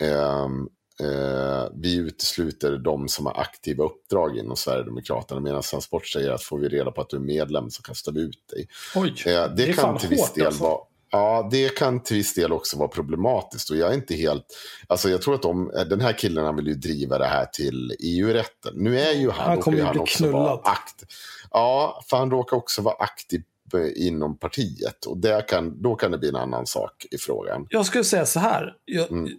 ehm, 0.01 0.67
eh, 0.99 1.69
vi 1.73 1.95
utesluter 1.95 2.77
de 2.77 3.07
som 3.07 3.25
har 3.25 3.39
aktiva 3.41 3.84
uppdrag 3.84 4.38
inom 4.38 4.55
Sverigedemokraterna. 4.55 5.41
Medan 5.41 5.61
Transport 5.61 6.07
säger 6.07 6.31
att 6.31 6.43
får 6.43 6.59
vi 6.59 6.69
reda 6.69 6.91
på 6.91 7.01
att 7.01 7.09
du 7.09 7.17
är 7.17 7.21
medlem 7.21 7.69
så 7.69 7.81
kastar 7.81 8.11
vi 8.11 8.21
ut 8.21 8.47
dig. 8.53 8.67
Oj, 8.95 9.23
Eh, 9.25 9.34
det, 9.34 9.65
det 9.65 9.73
kan 9.73 9.97
till 9.97 10.09
viss 10.09 10.34
del 10.34 10.45
alltså. 10.45 10.63
vara 10.63 10.80
Ja, 11.15 11.48
det 11.52 11.76
kan 11.76 12.03
till 12.03 12.18
viss 12.18 12.34
del 12.34 12.52
också 12.52 12.77
vara 12.77 12.88
problematiskt. 12.88 13.69
Och 13.69 13.77
jag 13.77 13.90
är 13.90 13.94
inte 13.94 14.15
helt... 14.15 14.45
Alltså 14.88 15.10
jag 15.10 15.22
tror 15.22 15.35
att 15.35 15.41
de, 15.41 15.72
den 15.90 16.02
här 16.02 16.14
killen 16.18 16.45
han 16.45 16.56
vill 16.56 16.68
ju 16.68 16.73
driva 16.73 17.18
det 17.18 17.26
här 17.26 17.45
till 17.45 17.95
EU-rätten. 17.99 18.73
Nu 18.76 18.99
är 18.99 19.14
ju 19.14 19.30
han, 19.30 19.49
Han 19.49 19.57
kommer 19.60 19.77
ju 19.77 19.90
bli 19.91 19.99
också 19.99 20.23
knullad. 20.23 20.60
akt, 20.64 21.03
Ja, 21.52 22.03
för 22.10 22.18
han 22.18 22.31
råkar 22.31 22.57
också 22.57 22.81
vara 22.81 22.95
aktiv 22.95 23.41
eh, 23.73 24.07
inom 24.07 24.38
partiet. 24.38 25.06
Och 25.06 25.18
där 25.18 25.48
kan, 25.48 25.81
då 25.81 25.95
kan 25.95 26.11
det 26.11 26.18
bli 26.18 26.30
en 26.30 26.35
annan 26.35 26.65
sak 26.68 27.06
i 27.11 27.18
frågan. 27.18 27.68
Jag 27.69 27.85
skulle 27.85 28.03
säga 28.03 28.26
så 28.26 28.40
här. 28.40 28.76
Jag, 28.85 29.11
Mm. 29.11 29.30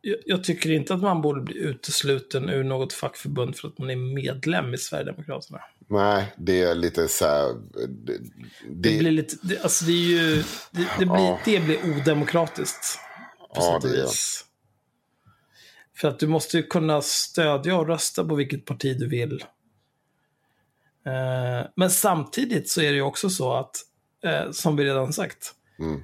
jag, 0.00 0.16
jag 0.26 0.44
tycker 0.44 0.70
inte 0.70 0.94
att 0.94 1.02
man 1.02 1.22
borde 1.22 1.40
bli 1.40 1.58
utesluten 1.58 2.48
ur 2.48 2.64
något 2.64 2.92
fackförbund 2.92 3.56
för 3.56 3.68
att 3.68 3.78
man 3.78 3.90
är 3.90 3.96
medlem 3.96 4.74
i 4.74 4.78
Sverigedemokraterna. 4.78 5.60
Nej, 5.88 6.34
det 6.36 6.62
är 6.62 6.74
lite 6.74 7.08
så 7.08 7.24
här... 7.26 7.52
Det, 7.54 7.86
Det, 7.86 8.18
det, 8.68 8.98
blir 8.98 9.10
lite, 9.10 9.36
det, 9.42 9.60
alltså 9.62 9.84
det 9.84 9.92
är 9.92 9.96
ju, 9.96 10.36
det, 10.70 10.88
det, 10.98 11.06
blir, 11.06 11.16
Ja. 11.16 11.40
det 11.44 11.60
blir 11.60 11.78
odemokratiskt. 11.96 12.98
På 13.38 13.46
Ja, 13.54 13.78
det 13.82 13.88
är- 13.88 14.02
vis. 14.02 14.44
För 15.96 16.08
att 16.08 16.18
du 16.18 16.26
måste 16.26 16.56
ju 16.56 16.62
kunna 16.62 17.02
stödja 17.02 17.76
och 17.76 17.86
rösta 17.86 18.24
på 18.24 18.34
vilket 18.34 18.64
parti 18.64 18.96
du 18.98 19.08
vill. 19.08 19.44
Eh, 21.06 21.66
men 21.76 21.90
samtidigt 21.90 22.70
så 22.70 22.80
är 22.80 22.88
det 22.90 22.96
ju 22.96 23.02
också 23.02 23.30
så 23.30 23.52
att, 23.52 23.76
eh, 24.24 24.50
som 24.52 24.76
vi 24.76 24.84
redan 24.84 25.12
sagt, 25.12 25.54
Mm. 25.78 26.02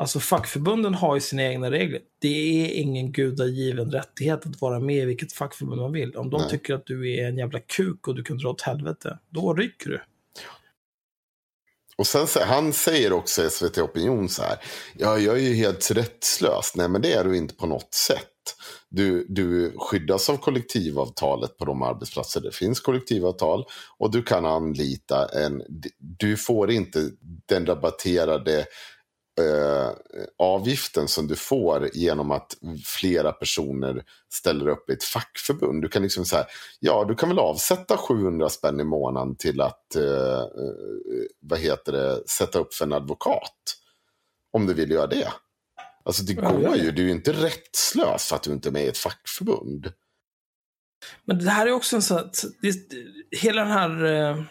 Alltså 0.00 0.20
fackförbunden 0.20 0.94
har 0.94 1.14
ju 1.14 1.20
sina 1.20 1.42
egna 1.42 1.70
regler. 1.70 2.00
Det 2.18 2.64
är 2.64 2.80
ingen 2.80 3.12
gudagiven 3.12 3.90
rättighet 3.92 4.46
att 4.46 4.60
vara 4.60 4.80
med 4.80 4.96
i 4.96 5.04
vilket 5.04 5.32
fackförbund 5.32 5.80
man 5.80 5.92
vill. 5.92 6.16
Om 6.16 6.30
de 6.30 6.40
Nej. 6.40 6.50
tycker 6.50 6.74
att 6.74 6.86
du 6.86 7.14
är 7.14 7.28
en 7.28 7.38
jävla 7.38 7.60
kuk 7.60 8.08
och 8.08 8.14
du 8.14 8.24
kan 8.24 8.38
dra 8.38 8.48
åt 8.48 8.60
helvete, 8.60 9.18
då 9.30 9.54
rycker 9.54 9.90
du. 9.90 10.00
Och 11.96 12.06
sen 12.06 12.26
han 12.46 12.72
säger 12.72 13.12
också 13.12 13.50
SVT 13.50 13.78
Opinion 13.78 14.28
så 14.28 14.42
här. 14.42 14.58
Ja, 14.96 15.18
jag 15.18 15.36
är 15.36 15.42
ju 15.42 15.54
helt 15.54 15.90
rättslös. 15.90 16.72
Nej, 16.74 16.88
men 16.88 17.02
det 17.02 17.12
är 17.12 17.24
du 17.24 17.36
inte 17.36 17.54
på 17.54 17.66
något 17.66 17.94
sätt. 17.94 18.26
Du, 18.88 19.26
du 19.28 19.74
skyddas 19.78 20.30
av 20.30 20.36
kollektivavtalet 20.36 21.56
på 21.58 21.64
de 21.64 21.82
arbetsplatser 21.82 22.40
det 22.40 22.54
finns 22.54 22.80
kollektivavtal. 22.80 23.64
Och 23.98 24.10
du 24.10 24.22
kan 24.22 24.46
anlita 24.46 25.28
en... 25.28 25.62
Du 25.98 26.36
får 26.36 26.70
inte 26.70 27.10
den 27.46 27.66
rabatterade 27.66 28.66
eh, 29.40 29.90
avgiften 30.38 31.08
som 31.08 31.26
du 31.26 31.36
får 31.36 31.90
genom 31.96 32.30
att 32.30 32.56
flera 32.84 33.32
personer 33.32 34.04
ställer 34.32 34.68
upp 34.68 34.90
i 34.90 34.92
ett 34.92 35.04
fackförbund. 35.04 35.82
Du 35.82 35.88
kan 35.88 36.02
liksom 36.02 36.24
så 36.24 36.36
här, 36.36 36.46
ja 36.80 37.04
du 37.08 37.14
kan 37.14 37.28
väl 37.28 37.38
avsätta 37.38 37.96
700 37.96 38.48
spänn 38.48 38.80
i 38.80 38.84
månaden 38.84 39.36
till 39.36 39.60
att, 39.60 39.96
eh, 39.96 40.40
eh, 40.40 40.44
vad 41.40 41.58
heter 41.58 41.92
det, 41.92 42.28
sätta 42.28 42.58
upp 42.58 42.74
för 42.74 42.84
en 42.84 42.92
advokat. 42.92 43.76
Om 44.52 44.66
du 44.66 44.74
vill 44.74 44.90
göra 44.90 45.06
det. 45.06 45.32
Alltså 46.04 46.22
det 46.22 46.34
går 46.34 46.62
ja. 46.62 46.76
ju, 46.76 46.90
du 46.90 47.02
är 47.02 47.06
ju 47.06 47.12
inte 47.12 47.32
rättslös 47.32 48.28
för 48.28 48.36
att 48.36 48.42
du 48.42 48.52
inte 48.52 48.68
är 48.68 48.72
med 48.72 48.84
i 48.84 48.88
ett 48.88 48.98
fackförbund. 48.98 49.92
Men 51.24 51.38
det 51.38 51.50
här 51.50 51.66
är 51.66 51.72
också 51.72 51.96
en 51.96 52.02
sån 52.02 52.18
att 52.18 52.44
det, 52.62 52.74
hela 53.30 53.62
den 53.62 53.70
här, 53.70 54.04
eh, 54.04 54.42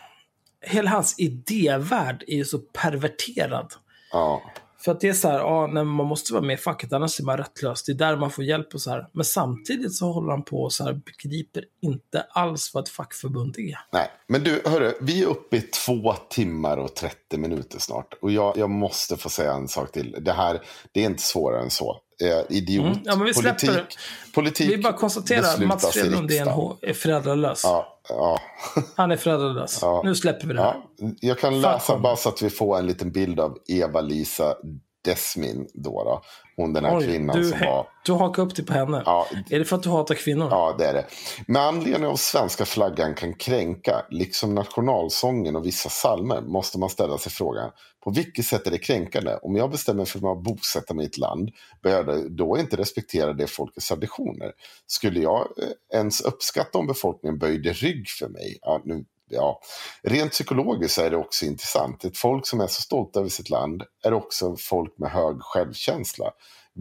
hela 0.61 0.89
hans 0.89 1.19
idévärld 1.19 2.23
är 2.27 2.35
ju 2.35 2.45
så 2.45 2.59
perverterad. 2.59 3.73
Ja, 4.11 4.51
för 4.81 4.91
att 4.91 4.99
det 4.99 5.09
är 5.09 5.13
så 5.13 5.27
här, 5.27 5.39
ja, 5.39 5.67
nej, 5.67 5.83
man 5.83 6.05
måste 6.05 6.33
vara 6.33 6.43
med 6.43 6.53
i 6.53 6.57
facket, 6.57 6.93
annars 6.93 7.19
är 7.19 7.23
man 7.23 7.37
rättlös. 7.37 7.83
Det 7.83 7.91
är 7.91 7.95
där 7.95 8.15
man 8.15 8.31
får 8.31 8.43
hjälp 8.43 8.73
och 8.73 8.81
så 8.81 8.89
här. 8.89 9.07
Men 9.13 9.25
samtidigt 9.25 9.95
så 9.95 10.11
håller 10.11 10.31
han 10.31 10.43
på 10.43 10.63
och 10.63 10.73
så 10.73 10.83
här, 10.83 10.93
begriper 10.93 11.63
inte 11.81 12.25
alls 12.29 12.73
vad 12.73 12.83
ett 12.83 12.89
fackförbund 12.89 13.57
är. 13.57 13.79
nej. 13.91 14.11
Men 14.27 14.43
du, 14.43 14.61
hörru, 14.65 14.93
vi 15.01 15.23
är 15.23 15.27
uppe 15.27 15.57
i 15.57 15.61
två 15.61 16.13
timmar 16.29 16.77
och 16.77 16.95
30 16.95 17.37
minuter 17.37 17.79
snart. 17.79 18.13
Och 18.21 18.31
jag, 18.31 18.57
jag 18.57 18.69
måste 18.69 19.17
få 19.17 19.29
säga 19.29 19.53
en 19.53 19.67
sak 19.67 19.91
till. 19.91 20.15
Det 20.21 20.31
här, 20.31 20.61
det 20.91 21.01
är 21.01 21.05
inte 21.05 21.23
svårare 21.23 21.61
än 21.61 21.69
så. 21.69 21.97
Eh, 22.23 22.57
idiot, 22.57 22.85
Mm, 22.85 22.99
ja, 23.05 23.15
politik, 23.35 23.97
politik 24.35 24.71
Vi 24.71 24.77
bara 24.77 24.93
konstaterar 24.93 25.43
att 25.43 25.59
Mats 25.59 25.85
Fredlund 25.93 26.31
är, 26.31 26.41
en, 26.41 26.77
är 26.81 26.93
föräldralös. 26.93 27.61
Ja, 27.63 27.99
ja, 28.09 28.39
Han 28.95 29.11
är 29.11 29.17
föräldralös. 29.17 29.81
Nu 30.03 30.15
släpper 30.15 30.47
vi 30.47 30.53
det 30.53 30.61
här. 30.61 30.75
ja. 30.97 31.09
Jag 31.19 31.39
kan 31.39 31.61
läsa 31.61 31.99
bara 31.99 32.15
så 32.15 32.29
att 32.29 32.41
vi 32.41 32.49
får 32.49 32.77
en 32.77 32.87
liten 32.87 33.11
bild 33.11 33.39
av 33.39 33.57
Eva-Lisa 33.67 34.55
Desmin 35.01 35.67
då. 35.73 36.03
då. 36.03 36.21
Hon 36.55 36.73
den 36.73 36.85
här 36.85 36.97
Oj, 36.97 37.05
kvinnan 37.05 37.35
du, 37.35 37.49
som 37.49 37.59
var... 37.59 37.87
du 38.05 38.13
hakar 38.13 38.43
upp 38.43 38.55
dig 38.55 38.65
på 38.65 38.73
henne. 38.73 39.03
Ja, 39.05 39.27
Är 39.49 39.59
det 39.59 39.65
för 39.65 39.75
att 39.75 39.83
du 39.83 39.89
hatar 39.89 40.15
kvinnor? 40.15 40.47
Ja, 40.51 40.75
det 40.77 40.85
är 40.85 40.93
det. 40.93 41.05
Med 41.47 41.61
anledning 41.61 42.07
av 42.07 42.15
svenska 42.15 42.65
flaggan 42.65 43.15
kan 43.15 43.33
kränka, 43.33 44.05
liksom 44.09 44.55
nationalsången 44.55 45.55
och 45.55 45.65
vissa 45.65 45.89
salmer, 45.89 46.41
måste 46.41 46.79
man 46.79 46.89
ställa 46.89 47.17
sig 47.17 47.31
frågan, 47.31 47.71
på 48.03 48.11
vilket 48.11 48.45
sätt 48.45 48.67
är 48.67 48.71
det 48.71 48.77
kränkande? 48.77 49.35
Om 49.41 49.55
jag 49.55 49.71
bestämmer 49.71 50.05
för 50.05 50.19
mig 50.19 50.31
att 50.31 50.43
bosätta 50.43 50.93
mig 50.93 51.05
i 51.05 51.07
ett 51.07 51.17
land, 51.17 51.49
bör 51.83 51.91
jag 51.91 52.31
då 52.31 52.57
inte 52.57 52.77
respektera 52.77 53.33
det 53.33 53.47
folkets 53.47 53.87
traditioner? 53.87 54.51
Skulle 54.87 55.19
jag 55.19 55.39
eh, 55.39 55.97
ens 55.99 56.21
uppskatta 56.21 56.77
om 56.77 56.87
befolkningen 56.87 57.39
böjde 57.39 57.73
rygg 57.73 58.09
för 58.09 58.29
mig? 58.29 58.57
Ja, 58.61 58.81
nu 58.85 59.05
ja, 59.29 59.59
rent 60.03 60.31
psykologiskt 60.31 60.97
är 60.97 61.09
det 61.09 61.17
också 61.17 61.45
intressant. 61.45 62.05
Ett 62.05 62.17
folk 62.17 62.47
som 62.47 62.61
är 62.61 62.67
så 62.67 62.81
stolt 62.81 63.17
över 63.17 63.29
sitt 63.29 63.49
land 63.49 63.83
är 64.03 64.13
också 64.13 64.55
folk 64.59 64.97
med 64.97 65.11
hög 65.11 65.41
självkänsla. 65.41 66.31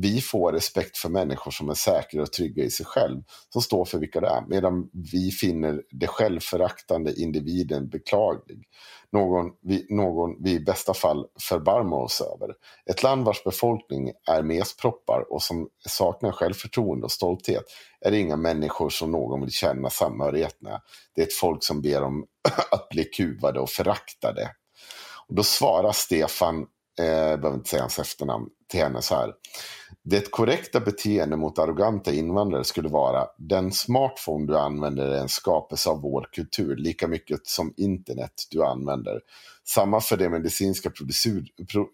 Vi 0.00 0.20
får 0.20 0.52
respekt 0.52 0.98
för 0.98 1.08
människor 1.08 1.50
som 1.50 1.68
är 1.68 1.74
säkra 1.74 2.22
och 2.22 2.32
trygga 2.32 2.64
i 2.64 2.70
sig 2.70 2.86
själv, 2.86 3.22
som 3.52 3.62
står 3.62 3.84
för 3.84 3.98
vilka 3.98 4.20
det 4.20 4.26
är, 4.26 4.44
medan 4.48 4.90
vi 5.12 5.30
finner 5.30 5.82
det 5.90 6.06
självföraktande 6.06 7.20
individen 7.20 7.88
beklaglig. 7.88 8.64
Någon 9.12 9.50
vi, 9.62 9.86
någon 9.90 10.42
vi 10.42 10.52
i 10.52 10.60
bästa 10.60 10.94
fall 10.94 11.26
förbarmar 11.48 11.96
oss 11.96 12.20
över. 12.20 12.54
Ett 12.90 13.02
land 13.02 13.24
vars 13.24 13.44
befolkning 13.44 14.12
är 14.26 14.42
mesproppar 14.42 15.32
och 15.32 15.42
som 15.42 15.68
saknar 15.88 16.32
självförtroende 16.32 17.04
och 17.04 17.12
stolthet 17.12 17.64
är 18.00 18.10
det 18.10 18.18
inga 18.18 18.36
människor 18.36 18.90
som 18.90 19.12
någon 19.12 19.40
vill 19.40 19.52
känna 19.52 19.90
samhörighet 19.90 20.56
med. 20.60 20.80
Det 21.14 21.22
är 21.22 21.26
ett 21.26 21.32
folk 21.32 21.64
som 21.64 21.82
ber 21.82 22.02
om 22.02 22.26
att 22.70 22.88
bli 22.88 23.04
kuvade 23.04 23.60
och 23.60 23.70
föraktade. 23.70 24.50
Och 25.28 25.34
då 25.34 25.42
svarar 25.42 25.92
Stefan, 25.92 26.66
eh, 26.98 27.06
jag 27.06 27.40
behöver 27.40 27.58
inte 27.58 27.70
säga 27.70 27.82
hans 27.82 27.98
efternamn, 27.98 28.48
till 28.68 28.80
henne 28.80 29.02
så 29.02 29.14
här. 29.14 29.32
Det 30.02 30.30
korrekta 30.30 30.80
beteende 30.80 31.36
mot 31.36 31.58
arroganta 31.58 32.12
invandrare 32.12 32.64
skulle 32.64 32.88
vara 32.88 33.26
den 33.38 33.72
smartphone 33.72 34.46
du 34.46 34.58
använder 34.58 35.06
är 35.06 35.20
en 35.20 35.28
skapelse 35.28 35.90
av 35.90 36.00
vår 36.02 36.28
kultur 36.32 36.76
lika 36.76 37.08
mycket 37.08 37.46
som 37.46 37.74
internet 37.76 38.32
du 38.50 38.64
använder. 38.64 39.20
Samma 39.64 40.00
för 40.00 40.16
de 40.16 40.28
medicinska 40.28 40.90
pro 40.90 41.86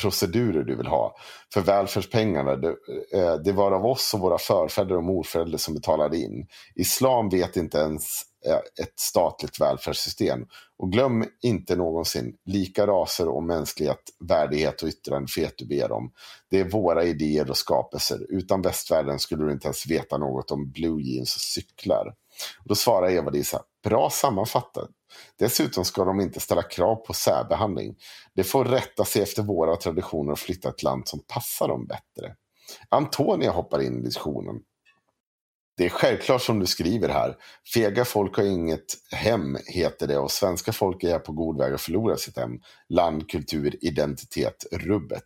procedurer 0.00 0.62
du 0.62 0.76
vill 0.76 0.86
ha. 0.86 1.16
För 1.54 1.60
välfärdspengarna, 1.60 2.56
det, 2.56 2.68
eh, 3.12 3.34
det 3.34 3.52
var 3.52 3.72
av 3.72 3.86
oss 3.86 4.14
och 4.14 4.20
våra 4.20 4.38
förfäder 4.38 4.96
och 4.96 5.04
morföräldrar 5.04 5.58
som 5.58 5.74
betalade 5.74 6.18
in. 6.18 6.46
Islam 6.74 7.28
vet 7.28 7.56
inte 7.56 7.78
ens 7.78 8.22
Eh, 8.46 8.84
ett 8.84 9.00
statligt 9.00 9.60
välfärdssystem. 9.60 10.46
Och 10.78 10.92
glöm 10.92 11.24
inte 11.42 11.76
någonsin, 11.76 12.36
lika 12.44 12.86
raser 12.86 13.28
och 13.28 13.42
mänsklighet, 13.42 14.02
värdighet 14.28 14.82
och 14.82 14.88
yttrandefrihet 14.88 15.54
du 15.56 15.66
ber 15.66 15.92
om. 15.92 16.12
Det 16.50 16.60
är 16.60 16.64
våra 16.64 17.04
idéer 17.04 17.50
och 17.50 17.56
skapelser. 17.56 18.26
Utan 18.28 18.62
västvärlden 18.62 19.18
skulle 19.18 19.44
du 19.44 19.52
inte 19.52 19.66
ens 19.66 19.86
veta 19.86 20.18
något 20.18 20.50
om 20.50 20.70
blue 20.70 21.02
jeans 21.02 21.34
och 21.34 21.40
cyklar. 21.40 22.06
Och 22.58 22.68
då 22.68 22.74
svarar 22.74 23.10
Eva-Lisa, 23.10 23.62
bra 23.84 24.10
sammanfattat. 24.10 24.90
Dessutom 25.38 25.84
ska 25.84 26.04
de 26.04 26.20
inte 26.20 26.40
ställa 26.40 26.62
krav 26.62 26.96
på 26.96 27.12
särbehandling. 27.12 27.96
De 28.34 28.44
får 28.44 28.64
rätta 28.64 29.04
sig 29.04 29.22
efter 29.22 29.42
våra 29.42 29.76
traditioner 29.76 30.32
och 30.32 30.38
flytta 30.38 30.68
ett 30.68 30.82
land 30.82 31.08
som 31.08 31.20
passar 31.28 31.68
dem 31.68 31.86
bättre. 31.86 32.36
Antonia 32.88 33.50
hoppar 33.50 33.82
in 33.82 33.98
i 33.98 34.02
diskussionen. 34.02 34.56
Det 35.76 35.84
är 35.84 35.88
självklart 35.88 36.42
som 36.42 36.58
du 36.58 36.66
skriver 36.66 37.08
här. 37.08 37.36
Fega 37.74 38.04
folk 38.04 38.36
har 38.36 38.44
inget 38.44 38.94
hem, 39.12 39.58
heter 39.66 40.06
det, 40.06 40.18
och 40.18 40.30
svenska 40.30 40.72
folk 40.72 41.04
är 41.04 41.18
på 41.18 41.32
god 41.32 41.58
väg 41.58 41.74
att 41.74 41.80
förlora 41.80 42.16
sitt 42.16 42.36
hem. 42.38 42.60
Land, 42.88 43.30
kultur, 43.30 43.76
identitet, 43.80 44.66
rubbet. 44.72 45.24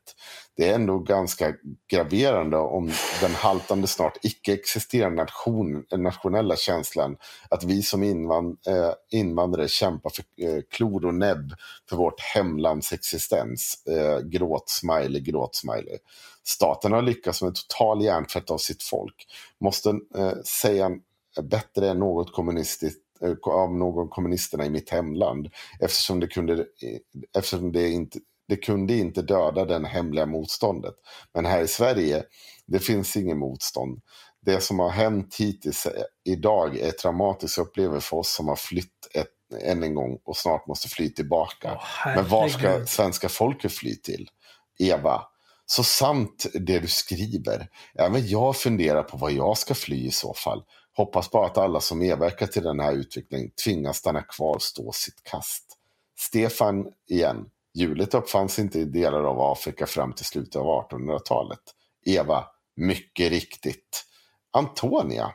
Det 0.57 0.69
är 0.69 0.75
ändå 0.75 0.99
ganska 0.99 1.55
graverande 1.91 2.57
om 2.57 2.91
den 3.21 3.35
haltande, 3.35 3.87
snart 3.87 4.19
icke-existerande 4.23 5.23
nation, 5.23 5.85
nationella 5.97 6.57
känslan 6.57 7.17
att 7.51 7.65
vi 7.65 7.83
som 7.83 8.03
invand, 8.03 8.59
eh, 8.67 8.93
invandrare 9.11 9.69
kämpar 9.69 10.11
för 10.11 10.25
eh, 10.45 10.63
klor 10.71 11.05
och 11.05 11.15
näbb 11.15 11.53
för 11.89 11.97
vårt 11.97 12.21
hemlands 12.21 12.93
existens. 12.93 13.87
Eh, 13.87 14.21
gråt, 14.21 14.69
smiley, 14.69 15.21
gråt, 15.21 15.55
smiley. 15.55 15.99
Staten 16.47 16.93
har 16.93 17.03
lyckats 17.03 17.43
med 17.43 17.55
total 17.55 18.05
hjärntvätt 18.05 18.51
av 18.51 18.59
sitt 18.59 18.83
folk. 18.83 19.27
Måste 19.61 19.91
eh, 19.91 20.33
säga 20.63 20.91
bättre 21.43 21.91
än 21.91 21.99
något 21.99 22.33
kommunistiskt 22.33 23.03
eh, 23.23 23.53
av 23.53 23.75
någon 23.75 24.09
kommunisterna 24.09 24.67
i 24.67 24.71
mitt 24.71 24.91
hemland. 24.91 25.49
Eftersom 25.81 26.21
det 26.21 26.27
kunde, 26.27 26.53
eh, 26.53 26.99
eftersom 27.39 27.73
det 27.73 27.89
inte, 27.89 28.19
det 28.49 28.57
kunde 28.57 28.95
inte 28.95 29.23
döda 29.23 29.65
den 29.65 29.85
hemliga 29.85 30.27
motståndet. 30.27 30.95
Men 31.35 31.47
här 31.47 31.63
i 31.63 31.69
Sverige, 31.69 32.25
det 32.67 32.79
finns 32.79 33.17
ingen 33.17 33.39
motstånd. 33.39 34.01
Det 34.41 34.61
som 34.61 34.79
har 34.79 34.91
hänt 34.91 35.37
hittills 35.39 35.87
eh, 35.87 36.03
idag 36.25 36.77
är 36.77 36.91
traumatiska 36.91 37.63
upplevelser 37.63 38.09
för 38.09 38.17
oss 38.17 38.35
som 38.35 38.49
har 38.49 38.57
flytt 38.57 39.09
ett, 39.15 39.63
än 39.63 39.83
en 39.83 39.95
gång 39.95 40.19
och 40.25 40.37
snart 40.37 40.67
måste 40.67 40.89
fly 40.89 41.11
tillbaka. 41.11 41.73
Åh, 41.75 42.15
Men 42.15 42.29
var 42.29 42.49
ska 42.49 42.87
svenska 42.87 43.29
folket 43.29 43.73
fly 43.73 43.97
till? 43.97 44.29
Eva, 44.79 45.23
så 45.67 45.85
sant 45.85 46.47
det 46.55 46.79
du 46.79 46.89
skriver. 46.89 47.69
Även 47.95 48.29
jag 48.29 48.57
funderar 48.57 49.03
på 49.03 49.17
vad 49.17 49.33
jag 49.33 49.59
ska 49.59 49.75
fly 49.75 50.07
i 50.07 50.11
så 50.11 50.35
fall. 50.35 50.65
Hoppas 50.97 51.31
bara 51.31 51.47
att 51.47 51.59
alla 51.59 51.81
som 51.81 51.99
medverkar 51.99 52.47
till 52.47 52.63
den 52.63 52.81
här 52.81 52.93
utvecklingen 52.93 53.51
tvingas 53.65 53.97
stanna 53.97 54.23
kvar 54.23 54.55
och 54.55 54.63
stå 54.63 54.93
sitt 54.93 55.23
kast. 55.23 55.65
Stefan 56.19 56.87
igen. 57.09 57.47
Hjulet 57.75 58.15
uppfanns 58.15 58.59
inte 58.59 58.79
i 58.79 58.85
delar 58.85 59.25
av 59.25 59.41
Afrika 59.41 59.87
fram 59.87 60.13
till 60.13 60.25
slutet 60.25 60.57
av 60.57 60.67
1800-talet. 60.67 61.61
Eva, 62.07 62.45
mycket 62.77 63.31
riktigt. 63.31 64.05
Antonia, 64.53 65.33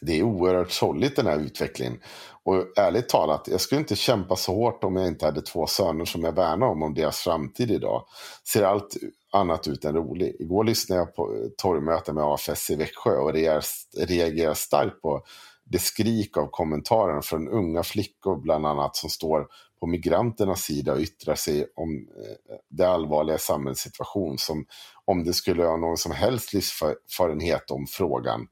det 0.00 0.18
är 0.18 0.22
oerhört 0.22 0.70
sorgligt 0.70 1.16
den 1.16 1.26
här 1.26 1.38
utvecklingen. 1.38 2.00
Och 2.42 2.78
ärligt 2.78 3.08
talat, 3.08 3.48
jag 3.50 3.60
skulle 3.60 3.80
inte 3.80 3.96
kämpa 3.96 4.36
så 4.36 4.54
hårt 4.54 4.84
om 4.84 4.96
jag 4.96 5.06
inte 5.06 5.24
hade 5.24 5.42
två 5.42 5.66
söner 5.66 6.04
som 6.04 6.24
jag 6.24 6.32
värnar 6.32 6.66
om, 6.66 6.82
om 6.82 6.94
deras 6.94 7.18
framtid 7.18 7.70
idag. 7.70 8.04
Ser 8.52 8.62
allt 8.62 8.96
annat 9.32 9.68
ut 9.68 9.84
än 9.84 9.94
rolig. 9.94 10.36
Igår 10.38 10.64
lyssnade 10.64 11.00
jag 11.00 11.14
på 11.14 11.48
torgmöte 11.56 12.12
med 12.12 12.24
AFS 12.24 12.70
i 12.70 12.76
Växjö 12.76 13.16
och 13.16 13.32
reagerade 14.06 14.54
starkt 14.54 15.02
på 15.02 15.22
det 15.64 15.78
skrik 15.78 16.36
av 16.36 16.46
kommentarer 16.50 17.20
från 17.20 17.48
unga 17.48 17.82
flickor 17.82 18.36
bland 18.36 18.66
annat 18.66 18.96
som 18.96 19.10
står 19.10 19.46
på 19.80 19.86
migranternas 19.86 20.62
sida 20.62 20.92
och 20.92 21.00
yttrar 21.00 21.34
sig 21.34 21.66
om 21.76 21.96
eh, 21.96 22.56
det 22.68 22.88
allvarliga 22.88 23.38
samhällssituation 23.38 24.38
som 24.38 24.66
om 25.04 25.24
det 25.24 25.32
skulle 25.32 25.64
ha 25.64 25.76
någon 25.76 25.96
som 25.96 26.12
helst 26.12 26.52
livserfarenhet 26.52 27.70
om 27.70 27.86
frågan. 27.86 28.48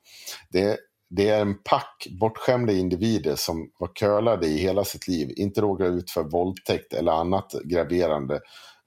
Det, 0.49 0.79
det 1.17 1.29
är 1.29 1.41
en 1.41 1.55
pack 1.65 2.07
bortskämda 2.21 2.73
individer 2.73 3.37
som 3.37 3.71
var 3.79 3.91
curlade 3.95 4.47
i 4.47 4.59
hela 4.59 4.85
sitt 4.85 5.09
liv, 5.09 5.33
inte 5.37 5.61
råkade 5.61 5.91
ut 5.91 6.11
för 6.11 6.23
våldtäkt 6.23 6.93
eller 6.93 7.13
annat 7.13 7.55
graverande 7.65 8.41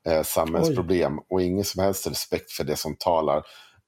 eh, 0.08 0.24
samhällsproblem 0.24 1.20
och 1.30 1.42
ingen 1.42 1.64
som 1.66 1.84
helst 1.84 2.08
respekt 2.08 2.52
för 2.52 2.64
det 2.64 2.76
som 2.76 2.96
talar 2.96 3.44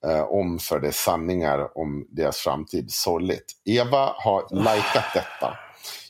eh, 0.06 0.22
om 0.22 0.60
för 0.60 0.80
det 0.80 0.92
sanningar 0.92 1.78
om 1.78 2.08
deras 2.10 2.38
framtid. 2.38 2.92
Sorgligt. 2.92 3.52
Eva 3.66 4.14
har 4.18 4.48
likat 4.52 5.14
detta. 5.14 5.58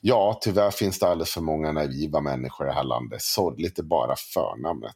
Ja, 0.02 0.40
tyvärr 0.42 0.72
finns 0.72 1.00
det 1.00 1.08
alldeles 1.08 1.34
för 1.34 1.42
många 1.42 1.72
naiva 1.72 2.22
människor 2.22 2.68
i 2.68 2.70
det 2.70 2.76
här 2.76 2.84
landet. 2.84 3.22
Sorgligt 3.22 3.80
är 3.80 3.84
bara 3.84 4.16
förnamnet. 4.16 4.96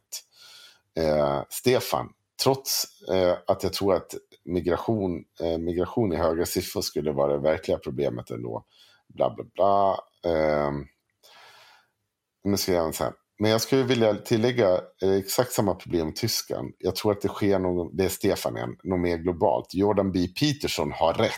Eh, 0.99 1.41
Stefan, 1.49 2.09
trots 2.43 2.85
eh, 3.09 3.33
att 3.47 3.63
jag 3.63 3.73
tror 3.73 3.95
att 3.95 4.15
migration, 4.45 5.23
eh, 5.41 5.57
migration 5.57 6.13
i 6.13 6.15
höga 6.15 6.45
siffror 6.45 6.81
skulle 6.81 7.11
vara 7.11 7.33
det 7.33 7.39
verkliga 7.39 7.77
problemet 7.77 8.29
ändå. 8.31 8.65
Bla, 9.07 9.35
bla, 9.35 9.45
bla. 9.53 9.97
Eh, 10.31 10.71
nu 12.43 12.57
ska 12.57 12.73
jag 12.73 12.95
så 12.95 13.03
här. 13.03 13.13
Men 13.39 13.51
jag 13.51 13.61
skulle 13.61 13.83
vilja 13.83 14.15
tillägga 14.15 14.81
eh, 15.01 15.11
exakt 15.19 15.51
samma 15.51 15.75
problem 15.75 16.09
i 16.09 16.13
Tyskland. 16.13 16.73
Jag 16.79 16.95
tror 16.95 17.11
att 17.11 17.21
det 17.21 17.27
sker 17.27 17.59
någon, 17.59 17.95
det 17.97 18.05
är 18.05 18.09
Stefan 18.09 18.57
igen, 18.57 18.75
något 18.83 18.99
mer 18.99 19.17
globalt. 19.17 19.73
Jordan 19.73 20.11
B. 20.11 20.27
Peterson 20.39 20.91
har 20.91 21.13
rätt. 21.13 21.31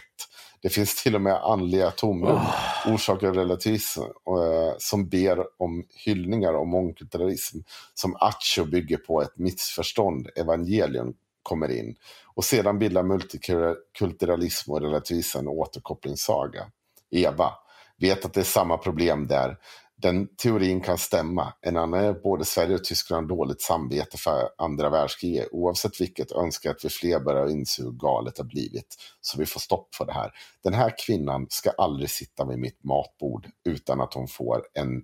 Det 0.62 0.70
finns 0.70 1.04
till 1.04 1.16
och 1.16 1.22
med 1.22 1.34
andliga 1.36 1.92
tomrum, 1.92 2.36
Oh. 2.36 2.94
orsakade 2.94 3.30
av 3.30 3.36
relativism, 3.36 4.02
eh, 4.02 4.74
som 4.78 5.10
ber 5.10 5.62
om 5.62 5.86
hyllningar 6.06 6.54
om 6.54 6.70
mångkulturalism. 6.70 7.58
Som 7.94 8.16
Acho 8.20 8.66
bygger 8.66 8.98
på 8.98 9.22
ett 9.22 9.38
missförstånd, 9.38 10.30
evangelium, 10.36 11.14
kommer 11.46 11.72
in. 11.72 11.96
Och 12.36 12.44
sedan 12.44 12.80
bildar 12.80 13.04
multikulturalism 13.04 14.72
och 14.72 14.82
relativism 14.82 15.38
en 15.38 15.48
återkopplingssaga. 15.48 16.72
Eva, 17.12 17.52
vet 17.98 18.26
att 18.26 18.34
det 18.34 18.40
är 18.40 18.44
samma 18.44 18.78
problem 18.78 19.28
där. 19.28 19.58
Den 19.98 20.36
teorin 20.36 20.82
kan 20.82 20.98
stämma. 20.98 21.54
En 21.62 21.78
annan 21.78 22.04
är 22.04 22.10
att 22.10 22.24
både 22.24 22.46
Sverige 22.46 22.76
och 22.76 22.84
Tyskland 22.84 23.32
har 23.32 23.38
dåligt 23.38 23.62
samvete 23.62 24.18
för 24.18 24.50
andra 24.58 24.90
världskriget. 24.90 25.48
Oavsett 25.52 26.02
vilket 26.02 26.32
önskar 26.32 26.70
jag 26.70 26.76
att 26.76 26.86
vi 26.86 26.90
fler 26.90 27.20
börjar 27.20 27.48
inse 27.48 27.84
hur 27.84 27.92
galet 27.92 28.36
det 28.36 28.44
har 28.44 28.48
blivit. 28.48 28.96
Så 29.22 29.40
vi 29.40 29.46
får 29.46 29.60
stopp 29.60 29.96
för 29.96 30.06
det 30.06 30.14
här. 30.14 30.32
Den 30.64 30.74
här 30.74 30.94
kvinnan 31.06 31.48
ska 31.50 31.70
aldrig 31.70 32.10
sitta 32.10 32.46
vid 32.46 32.60
mitt 32.60 32.84
matbord 32.84 33.48
utan 33.66 34.02
att 34.02 34.14
hon 34.14 34.28
får 34.28 34.62
en 34.74 35.02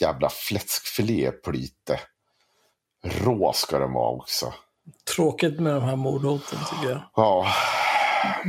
jävla 0.00 0.28
fläskfilé 0.28 1.30
plyte. 1.30 2.00
Rå 3.04 3.52
ska 3.52 3.78
den 3.78 3.92
vara 3.92 4.16
också. 4.16 4.54
Tråkigt 5.16 5.60
med 5.60 5.74
de 5.74 5.82
här 5.82 5.96
mordhoten 5.96 6.58
tycker 6.70 6.90
jag. 6.90 7.00
Ja, 7.16 7.46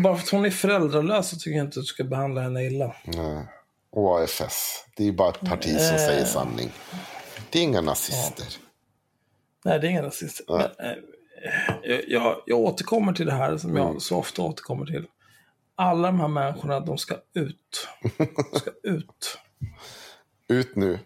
Bara 0.04 0.16
för 0.16 0.24
att 0.24 0.30
hon 0.30 0.46
är 0.46 0.50
föräldralös 0.50 1.30
så 1.30 1.36
tycker 1.36 1.58
jag 1.58 1.66
inte 1.66 1.80
att 1.80 1.84
du 1.84 1.88
ska 1.88 2.04
behandla 2.04 2.42
henne 2.42 2.64
illa. 2.66 2.96
nej. 3.04 3.46
AFS. 3.96 4.86
Det 4.96 5.08
är 5.08 5.12
bara 5.12 5.30
ett 5.30 5.40
parti 5.50 5.70
som 5.82 5.96
Eh. 5.96 6.06
säger 6.06 6.26
sanning. 6.26 6.72
Det 7.50 7.60
är 7.60 7.64
inga 7.64 7.82
nazister. 7.82 8.46
Nej, 9.66 9.80
det 9.80 9.88
är 9.88 9.90
ingen 9.92 10.04
rasist. 10.04 10.42
Men, 10.48 10.62
eh, 10.62 12.00
jag, 12.08 12.42
jag, 12.46 12.60
återkommer 12.60 13.14
till 13.14 13.26
det 13.26 13.34
här 13.34 13.58
som 13.58 13.70
Mm. 13.70 13.84
jag 13.84 14.02
så 14.02 14.18
ofta 14.18 14.42
återkommer 14.42 14.86
till. 14.86 15.06
Alla 15.76 16.08
de 16.08 16.20
här 16.20 16.28
människorna, 16.28 16.80
de 16.80 16.98
ska 16.98 17.16
ut. 17.34 17.88
De 18.18 18.60
ska 18.60 18.72
ut. 18.84 19.38
Ut 20.48 20.76
nu. 20.76 21.00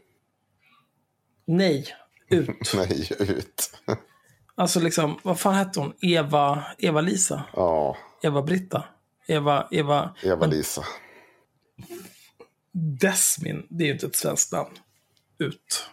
Nej, 1.46 1.86
ut. 2.30 2.50
Nej, 2.76 3.08
ut. 3.20 3.72
Alltså 4.56 4.80
liksom, 4.80 5.20
vad 5.24 5.40
fan 5.40 5.54
hette 5.54 5.80
hon? 5.80 5.94
Eva, 6.02 6.64
Eva-Lisa? 6.78 7.44
Ja, 7.56 7.98
Eva-Britta? 8.22 8.84
Eva, 9.28 9.68
Eva, 9.72 10.16
Eva-Lisa. 10.24 10.84
Desmin, 12.72 13.68
det 13.70 13.84
är 13.84 13.86
ju 13.88 13.94
inte 13.94 14.06
ett 14.06 14.16
svenskt 14.16 14.52
namn. 14.52 14.70
Ut. 15.40 15.90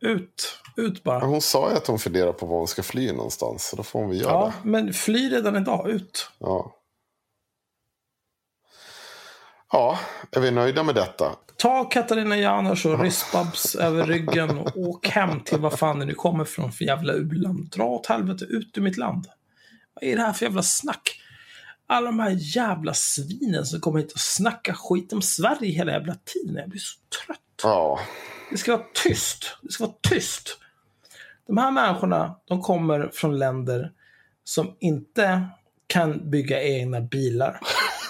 Ut. 0.00 0.58
Ut 0.76 1.02
bara. 1.04 1.24
Hon 1.24 1.40
sa 1.40 1.70
ju 1.70 1.76
att 1.76 1.86
hon 1.86 1.98
funderar 1.98 2.32
på 2.32 2.46
var 2.46 2.58
hon 2.58 2.68
ska 2.68 2.82
fly 2.82 3.12
någonstans. 3.12 3.66
Så 3.68 3.76
då 3.76 3.82
får 3.82 3.98
hon 4.00 4.08
väl 4.08 4.20
göra 4.20 4.32
Ja, 4.32 4.52
det. 4.62 4.68
men 4.68 4.92
fly 4.92 5.30
redan 5.30 5.56
idag. 5.56 5.88
Ut. 5.90 6.30
Ja. 6.38 6.76
Ja, 9.72 9.98
är 10.30 10.40
vi 10.40 10.50
nöjda 10.50 10.82
med 10.82 10.94
detta? 10.94 11.36
Ta 11.62 11.84
Katarina 11.84 12.36
Janouch 12.36 12.86
och 12.86 13.00
Ryssbabs 13.00 13.74
över 13.74 14.06
ryggen 14.06 14.58
och 14.58 14.76
åk 14.76 15.08
hem 15.08 15.40
till 15.40 15.58
vad 15.58 15.78
fan 15.78 15.98
nu 15.98 16.14
kommer 16.14 16.44
från 16.44 16.72
för 16.72 16.84
jävla 16.84 17.12
u-land. 17.12 17.70
Dra 17.70 17.84
åt 17.84 18.06
helvete 18.06 18.44
ut 18.44 18.78
ur 18.78 18.82
mitt 18.82 18.96
land. 18.96 19.26
Vad 19.94 20.04
är 20.04 20.16
det 20.16 20.22
här 20.22 20.32
för 20.32 20.46
jävla 20.46 20.62
snack? 20.62 21.20
Alla 21.86 22.06
de 22.06 22.20
här 22.20 22.36
jävla 22.56 22.94
svinen 22.94 23.66
som 23.66 23.80
kommer 23.80 23.98
hit 23.98 24.12
och 24.12 24.20
snackar 24.20 24.72
skit 24.72 25.12
om 25.12 25.22
Sverige 25.22 25.72
hela 25.72 25.92
jävla 25.92 26.14
tiden. 26.24 26.56
Jag 26.56 26.68
blir 26.68 26.80
så 26.80 26.98
trött. 27.26 27.38
Ja, 27.62 28.00
Det 28.50 28.56
ska 28.56 28.76
vara 28.76 28.86
tyst. 29.04 29.56
Det 29.62 29.72
ska 29.72 29.84
vara 29.84 29.96
tyst. 30.10 30.58
De 31.46 31.58
här 31.58 31.70
människorna, 31.70 32.36
de 32.48 32.62
kommer 32.62 33.10
från 33.12 33.38
länder 33.38 33.92
som 34.44 34.76
inte 34.80 35.48
kan 35.86 36.30
bygga 36.30 36.62
egna 36.62 37.00
bilar. 37.00 37.60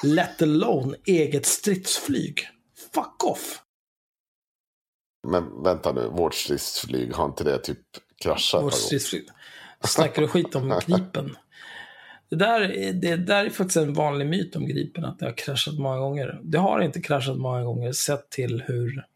Let 0.03 0.43
alone 0.43 0.97
eget 1.05 1.47
stridsflyg. 1.47 2.49
Fuck 2.95 3.25
off! 3.25 3.63
men 5.29 5.63
vänta 5.63 5.93
nu. 5.93 6.09
Vårt 6.09 6.35
stridsflyg, 6.35 7.13
har 7.15 7.25
inte 7.27 7.45
det 7.45 7.59
typ 7.59 7.79
kraschat? 8.23 8.63
Vårt 8.63 8.75
stridsflyg. 8.75 9.29
Snackar 9.85 10.23
du 10.23 10.29
skit 10.29 10.55
om 10.55 10.81
Gripen? 10.87 11.37
Det 12.29 12.37
där, 12.37 12.61
är- 12.61 12.93
det 12.93 13.17
där 13.17 13.45
är 13.45 13.51
faktiskt 13.51 13.77
en 13.77 13.95
vanlig 13.95 14.27
myt 14.27 14.57
om 14.57 14.67
Gripen, 14.67 15.05
att 15.05 15.19
det 15.19 15.25
har 15.27 15.37
kraschat 15.37 15.75
många 15.79 15.99
gånger. 15.99 16.41
Det 16.43 16.59
har 16.59 16.81
inte 16.81 17.01
kraschat 17.01 17.37
många 17.39 17.63
gånger, 17.63 17.93
sett 17.93 18.31
till 18.31 18.63
hur, 18.67 19.07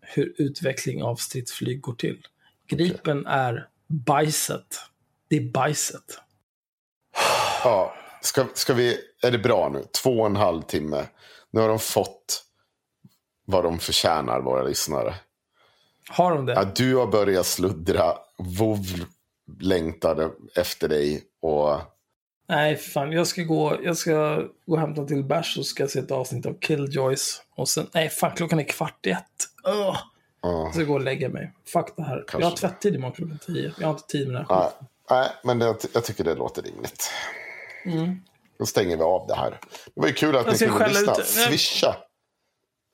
hur 0.00 0.34
utveckling 0.38 1.02
av 1.02 1.16
stridsflyg 1.16 1.80
går 1.80 1.94
till. 1.94 2.26
Gripen 2.66 3.26
är 3.26 3.68
bajset. 3.88 4.80
Det 5.28 5.36
är 5.36 5.50
bajset. 5.50 6.18
Ja, 7.64 7.94
ska, 8.22 8.46
ska 8.54 8.74
vi, 8.74 8.98
är 9.22 9.30
det 9.30 9.38
bra 9.38 9.68
nu? 9.72 9.84
Två 10.02 10.10
och 10.10 10.26
en 10.26 10.36
halv 10.36 10.62
timme. 10.62 11.06
Nu 11.50 11.60
har 11.60 11.68
de 11.68 11.78
fått 11.78 12.44
vad 13.50 13.64
de 13.64 13.78
förtjänar, 13.78 14.40
våra 14.40 14.62
lyssnare. 14.62 15.14
Har 16.08 16.34
de 16.34 16.46
det? 16.46 16.52
Ja, 16.52 16.64
du 16.74 16.96
har 16.96 17.06
börjat 17.06 17.46
sluddra. 17.46 18.14
Vov 18.38 18.84
längtade 19.60 20.30
efter 20.56 20.88
dig. 20.88 21.22
Och 21.42 21.80
Nej, 22.48 22.76
fan. 22.76 23.12
Jag 23.12 23.26
ska 23.26 23.42
gå, 23.42 23.76
jag 23.82 23.96
ska 23.96 24.36
gå 24.66 24.72
och 24.74 24.80
hämta 24.80 25.04
till 25.04 25.24
bärs 25.24 25.58
och 25.58 25.66
ska 25.66 25.88
se 25.88 25.98
ett 25.98 26.10
avsnitt 26.10 26.46
av 26.46 26.54
Killjoys. 26.60 27.42
Och 27.56 27.68
sen, 27.68 27.86
nej 27.94 28.08
fan, 28.08 28.36
klockan 28.36 28.60
är 28.60 28.64
kvart 28.64 29.06
i 29.06 29.10
ett. 29.10 29.24
Ugh. 29.68 29.76
ja, 30.42 30.62
Jag 30.64 30.74
ska 30.74 30.84
gå 30.84 30.94
och 30.94 31.00
lägga 31.00 31.28
mig. 31.28 31.52
Fuck 31.72 31.96
det 31.96 32.02
här. 32.02 32.24
Jag 32.32 32.34
har 32.34 32.40
Kanske. 32.40 32.68
tvättid 32.68 32.94
imorgon 32.94 33.14
klockan 33.16 33.38
tio. 33.46 33.72
Jag 33.78 33.86
har 33.86 33.94
inte 33.94 34.06
tid 34.06 34.28
med 34.28 34.36
det 34.48 34.54
här 34.54 34.70
nej, 35.10 35.28
men 35.44 35.58
det, 35.58 35.76
jag 35.92 36.04
tycker 36.04 36.24
det 36.24 36.34
låter 36.34 36.62
rimligt. 36.62 37.10
Mm. 37.84 38.20
Då 38.58 38.66
stänger 38.66 38.96
vi 38.96 39.02
av 39.02 39.26
det 39.26 39.34
här. 39.34 39.50
Det 39.94 40.00
var 40.00 40.06
ju 40.08 40.14
kul 40.14 40.36
att 40.36 40.46
Jag 40.46 40.70
ni 40.70 40.78
kunde 40.78 40.88
lyssna. 40.88 41.12
ut-. 41.12 41.26
Swisha. 41.26 41.96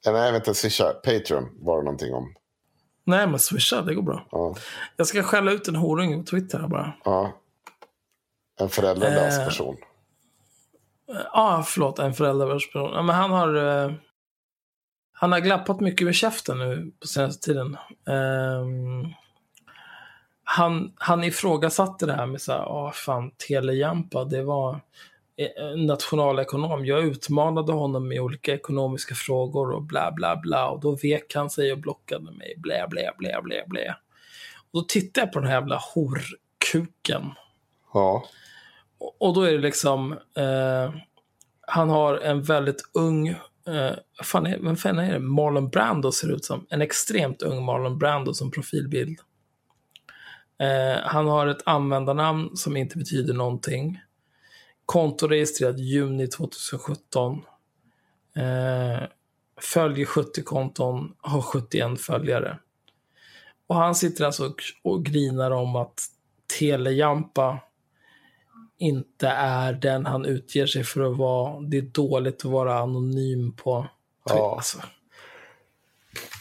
Ja, 0.05 0.13
nej, 0.13 0.33
vänta, 0.33 0.55
swisha. 0.55 0.93
Patreon 0.93 1.49
var 1.61 1.79
det 1.79 1.85
någonting 1.85 2.15
om. 2.15 2.35
Nej, 3.05 3.27
men 3.27 3.39
swisha, 3.39 3.83
det 3.83 3.95
går 3.95 4.03
bra. 4.03 4.27
Ja, 4.31 4.55
Jag 4.97 5.07
ska 5.07 5.23
skälla 5.23 5.51
ut 5.53 5.69
en 5.69 5.77
horunge 5.77 6.17
på 6.19 6.23
Twitter 6.25 6.59
här 6.59 6.69
bara. 6.69 6.93
ja. 7.05 7.33
En 8.61 8.69
föräldralös 8.69 9.39
Eh. 9.39 9.45
person. 9.45 9.77
Ja, 11.07 11.25
ah, 11.33 11.63
förlåt, 11.63 11.99
en 11.99 12.15
föräldravärldsperson. 12.15 12.91
Ja, 12.95 13.03
men 13.03 13.15
han 13.17 13.31
har... 13.31 13.55
Eh, 13.85 13.93
han 15.19 15.33
har 15.33 15.41
glappat 15.41 15.81
mycket 15.81 16.05
med 16.05 16.15
käften 16.15 16.59
nu 16.59 16.93
på 17.01 17.07
senaste 17.07 17.45
tiden. 17.47 17.77
Ehm, 18.09 19.05
han, 20.45 20.93
han 20.97 21.25
ifrågasatte 21.25 22.07
det 22.07 22.13
här 22.13 22.27
med 22.27 22.41
så 22.41 22.53
här, 22.53 22.59
ah 22.61 22.93
fan, 22.93 23.31
Telejampa, 23.49 24.25
det 24.25 24.43
var 24.43 24.81
nationalekonom. 25.77 26.87
Jag 26.87 27.05
utmanade 27.05 27.73
honom 27.73 28.09
med 28.09 28.21
olika 28.21 28.55
ekonomiska 28.55 29.15
frågor 29.15 29.71
och 29.71 29.83
bla 29.83 30.13
bla 30.13 30.37
bla. 30.37 30.69
Och 30.71 30.81
då 30.81 30.97
vek 31.03 31.35
han 31.35 31.51
sig 31.51 31.73
och 31.73 31.79
blockade 31.79 32.31
mig. 32.31 32.55
Blä, 32.59 32.87
blä, 32.91 33.11
blä, 33.19 33.41
blä, 33.43 33.65
blä. 33.67 33.97
Och 34.73 34.81
då 34.81 34.83
tittade 34.83 35.27
jag 35.27 35.33
på 35.33 35.39
den 35.41 35.49
här 35.49 35.55
jävla 35.57 35.81
horkuken. 35.95 37.31
Ja. 37.95 38.25
Och- 38.99 39.17
Och 39.19 39.35
då 39.35 39.43
är 39.43 39.53
det 39.53 39.59
liksom, 39.59 40.13
eh, 40.13 40.95
han 41.67 41.89
har 41.91 42.17
en 42.19 42.43
väldigt 42.43 42.83
ung, 42.95 43.29
eh, 43.29 43.93
fan 44.23 44.47
är, 44.47 44.59
vem 44.59 44.77
fan 44.77 44.99
är 44.99 45.13
det? 45.13 45.19
Marlon 45.19 45.69
Brando 45.69 46.13
ser 46.13 46.29
det 46.29 46.35
ut 46.35 46.45
som. 46.45 46.67
En 46.71 46.83
extremt 46.83 47.43
ung 47.43 47.65
Marlon 47.65 47.99
Brando 47.99 48.35
som 48.35 48.51
profilbild. 48.51 49.19
Eh, 50.59 51.01
han 51.05 51.27
har 51.27 51.47
ett 51.47 51.63
användarnamn 51.67 52.57
som 52.57 52.77
inte 52.77 52.99
betyder 52.99 53.35
någonting. 53.35 54.01
Konto 54.87 55.29
registrerat 55.29 55.79
juni 55.79 56.27
2017. 56.27 57.43
Eh, 58.37 59.09
följer 59.61 60.07
70 60.07 60.43
konton, 60.43 61.15
har 61.21 61.43
71 61.43 62.01
följare. 62.01 62.59
Och 63.67 63.77
han 63.77 63.95
sitter 63.95 64.25
alltså 64.25 64.55
och, 64.83 65.05
grinar 65.05 65.51
om 65.51 65.77
att 65.77 66.03
Telejampa 66.59 67.61
inte 68.79 69.29
är 69.29 69.73
den 69.73 70.07
han 70.07 70.25
utger 70.25 70.67
sig 70.67 70.85
för 70.85 71.01
att 71.01 71.17
vara. 71.17 71.61
Det 71.61 71.77
är 71.77 71.83
dåligt 71.83 72.45
att 72.45 72.51
vara 72.51 72.79
anonym 72.79 73.53
på... 73.53 73.87
Ja. 74.25 74.55
Alltså. 74.57 74.79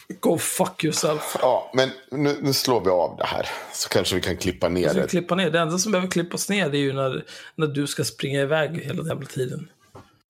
Go 0.08 0.38
fuck 0.38 0.84
yourself. 0.84 1.36
Ja, 1.40 1.70
men 1.74 1.90
nu, 2.10 2.38
nu 2.42 2.52
slår 2.52 2.80
vi 2.80 2.90
av 2.90 3.16
det 3.16 3.26
här. 3.26 3.48
Så 3.72 3.88
kanske 3.88 4.14
vi 4.14 4.20
kan 4.20 4.36
klippa 4.36 4.68
ner 4.68 4.94
det. 4.94 5.10
klippa 5.10 5.34
ner. 5.34 5.50
Det 5.50 5.60
enda 5.60 5.78
som 5.78 5.92
behöver 5.92 6.10
klippas 6.10 6.48
ner 6.48 6.74
är 6.74 6.78
ju 6.78 6.92
när, 6.92 7.24
när 7.54 7.66
du 7.66 7.86
ska 7.86 8.04
springa 8.04 8.40
iväg 8.40 8.84
hela 8.84 9.08
jävla 9.08 9.26
tiden. 9.26 9.68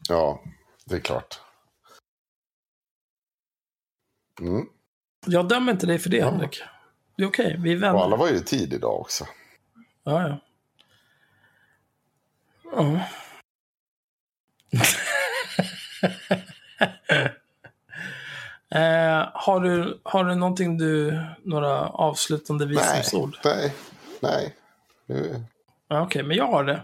Ja, 0.08 0.42
det 0.84 0.94
är 0.94 1.00
klart. 1.00 1.40
Mm. 4.40 4.66
Jag 5.26 5.48
dömer 5.48 5.72
inte 5.72 5.86
dig 5.86 5.98
för 5.98 6.10
det, 6.10 6.24
Henrik. 6.24 6.62
Det 7.16 7.22
är 7.22 7.28
okej, 7.28 7.56
vi 7.58 7.72
är 7.72 7.76
vänner. 7.76 7.94
Och 7.94 8.05
alla 8.05 8.16
var 8.16 8.28
ju 8.28 8.36
i 8.36 8.42
tid 8.42 8.72
idag 8.72 9.00
också. 9.00 9.26
Ja, 10.05 10.28
ja. 10.28 10.40
Ja. 12.72 13.00
Eh, 18.76 19.28
har, 19.32 19.60
du, 19.60 20.00
har 20.02 20.24
du 20.24 20.34
någonting 20.34 20.78
du, 20.78 21.20
några 21.42 21.88
avslutande 21.88 22.64
Nej, 22.64 22.74
visdomsord? 22.74 23.38
nej, 23.44 23.74
nej. 24.20 24.55
Nu, 25.06 25.44
Ja, 25.88 26.02
Okej, 26.02 26.22
men 26.22 26.36
jag 26.36 26.46
har 26.46 26.64
det. 26.64 26.82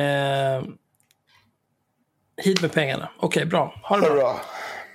Eh, 0.00 0.62
hit 2.44 2.62
med 2.62 2.72
pengarna. 2.72 3.08
Okej, 3.18 3.46
bra. 3.46 3.74
Ha 3.82 3.96
det 3.96 4.10
bra. 4.10 4.40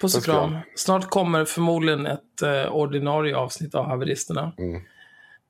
Puss 0.02 0.16
och 0.18 0.24
kram. 0.24 0.58
Snart 0.76 1.10
kommer 1.10 1.46
förmodligen 1.46 2.06
ett 2.06 2.42
eh, 2.42 2.66
ordinarie 2.66 3.36
avsnitt 3.36 3.76
av 3.76 3.86
Haveristerna. 3.86 4.54
Mm. 4.58 4.82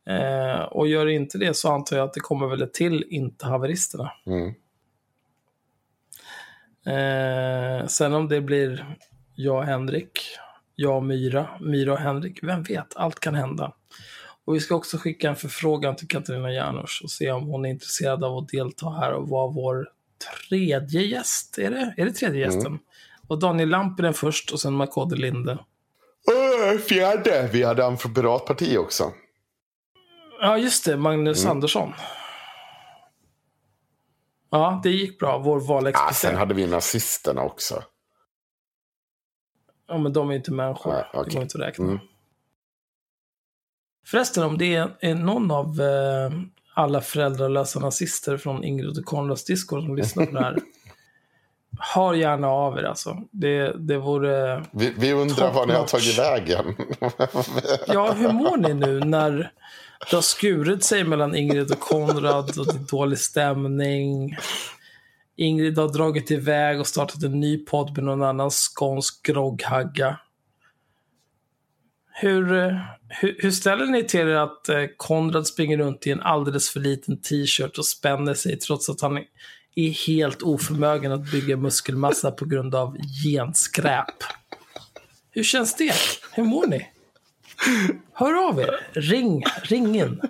Eh, 0.09 0.61
och 0.61 0.87
gör 0.87 1.07
inte 1.07 1.37
det 1.37 1.53
så 1.53 1.71
antar 1.71 1.97
jag 1.97 2.05
att 2.05 2.13
det 2.13 2.19
kommer 2.19 2.47
väl 2.47 2.61
ett 2.61 2.73
till 2.73 3.05
Inte 3.09 3.45
Haveristerna. 3.45 4.11
Mm. 4.25 4.53
Eh, 6.85 7.87
sen 7.87 8.13
om 8.13 8.27
det 8.27 8.41
blir 8.41 8.95
jag 9.35 9.57
och 9.57 9.65
Henrik, 9.65 10.19
jag 10.81 10.95
och 10.97 11.03
Myra, 11.03 11.47
Myra 11.59 11.93
och 11.93 11.99
Henrik, 11.99 12.39
vem 12.43 12.63
vet, 12.63 12.95
allt 12.97 13.19
kan 13.19 13.35
hända. 13.35 13.73
Och 14.45 14.55
vi 14.55 14.59
ska 14.59 14.75
också 14.75 14.97
skicka 14.97 15.29
en 15.29 15.35
förfrågan 15.35 15.95
till 15.95 16.07
Katarina 16.07 16.51
Janouch 16.51 17.01
och 17.03 17.11
se 17.11 17.31
om 17.31 17.43
hon 17.47 17.65
är 17.65 17.69
intresserad 17.69 18.23
av 18.23 18.37
att 18.37 18.47
delta 18.49 18.89
här 18.89 19.11
och 19.13 19.29
vara 19.29 19.51
vår 19.51 19.87
tredje 20.49 21.01
gäst. 21.01 21.57
Är 21.57 21.71
det, 21.71 21.93
är 21.97 22.05
det 22.05 22.11
tredje 22.11 22.39
gästen? 22.39 22.79
Och 23.27 23.39
Daniel 23.39 23.69
Lampinen 23.69 24.13
först 24.13 24.51
och 24.51 24.59
sen 24.59 24.73
Makode 24.73 25.15
Linde. 25.15 25.57
Fjärde. 26.89 27.49
Vi 27.53 27.63
hade 27.63 27.83
han 27.83 27.97
från 27.97 28.13
Piratparti 28.13 28.77
också. 28.77 29.11
Ja, 30.41 30.57
just 30.57 30.85
det. 30.85 30.97
Magnus 30.97 31.41
Mm. 31.43 31.51
Andersson. 31.51 31.93
Ja, 34.49 34.79
det 34.83 34.89
gick 34.89 35.19
bra. 35.19 35.37
Vår 35.37 35.61
Ja, 35.61 35.65
valexpert. 35.67 36.15
sen 36.15 36.35
hade 36.35 36.53
vi 36.53 36.67
nazisterna 36.67 37.41
också. 37.41 37.83
Ja, 39.89 39.97
men 39.97 40.13
de 40.13 40.29
är 40.29 40.35
inte 40.35 40.51
människor. 40.51 40.93
Ja, 40.93 41.05
okej. 41.13 41.23
Det 41.25 41.33
går 41.33 41.43
inte 41.43 41.57
att 41.57 41.67
räkna. 41.67 41.85
Mm. 41.85 41.99
Förresten, 44.07 44.43
om 44.43 44.57
det 44.57 44.75
är, 44.75 44.89
är 44.99 45.15
någon 45.15 45.51
av 45.51 45.81
eh, 45.81 46.31
alla 46.73 47.01
föräldralösa 47.01 47.79
nazister 47.79 48.37
från 48.37 48.63
Ingrid 48.63 48.97
och 48.97 49.05
Konrads 49.05 49.45
Discord 49.45 49.83
som 49.83 49.95
lyssnar 49.95 50.25
på 50.25 50.31
det 50.31 50.39
här. 50.39 50.57
Hör 51.79 52.13
gärna 52.13 52.47
av 52.47 52.77
er 52.77 52.83
alltså. 52.83 53.17
Det, 53.31 53.73
det 53.77 53.97
vore... 53.97 54.65
Vi, 54.71 54.93
vi 54.97 55.13
undrar 55.13 55.53
var 55.53 55.65
ni 55.65 55.73
har 55.73 55.85
tagit 55.85 56.19
vägen. 56.19 56.65
Ja, 57.87 58.11
hur 58.11 58.31
mår 58.31 58.57
ni 58.57 58.73
nu 58.73 58.99
när 58.99 59.51
det 60.09 60.15
har 60.15 60.21
skurit 60.21 60.83
sig 60.83 61.03
mellan 61.03 61.35
Ingrid 61.35 61.71
och 61.71 61.79
Konrad 61.79 62.59
och 62.59 62.65
det 62.65 62.73
är 62.73 62.91
dålig 62.91 63.19
stämning? 63.19 64.37
Ingrid 65.39 65.77
har 65.77 65.87
dragit 65.87 66.31
iväg 66.31 66.79
och 66.79 66.87
startat 66.87 67.23
en 67.23 67.39
ny 67.39 67.57
podd 67.57 67.97
med 67.97 68.03
någon 68.03 68.23
annan 68.23 68.49
skånsk 68.51 69.25
grogghagga. 69.25 70.19
Hur, 72.13 72.53
eh, 72.53 72.77
hur, 73.07 73.35
hur 73.39 73.51
ställer 73.51 73.85
ni 73.85 74.03
till 74.03 74.19
er 74.19 74.35
att 74.35 74.69
eh, 74.69 74.83
Konrad 74.97 75.47
springer 75.47 75.77
runt 75.77 76.07
i 76.07 76.11
en 76.11 76.21
alldeles 76.21 76.69
för 76.69 76.79
liten 76.79 77.21
t-shirt 77.21 77.77
och 77.77 77.85
spänner 77.85 78.33
sig 78.33 78.59
trots 78.59 78.89
att 78.89 79.01
han 79.01 79.17
är 79.75 80.07
helt 80.07 80.41
oförmögen 80.41 81.11
att 81.11 81.31
bygga 81.31 81.57
muskelmassa 81.57 82.31
på 82.31 82.45
grund 82.45 82.75
av 82.75 82.97
genskräp? 83.23 84.23
Hur 85.31 85.43
känns 85.43 85.75
det? 85.75 85.93
Hur 86.31 86.43
mår 86.43 86.67
ni? 86.67 86.87
Hör 88.13 88.47
av 88.49 88.59
er. 88.59 88.79
Ring. 88.93 89.43
Ring 89.63 89.95
in. 89.95 90.21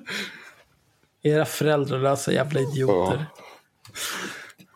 Era 1.23 1.45
föräldralösa 1.45 2.33
jävla 2.33 2.59
idioter. 2.59 3.25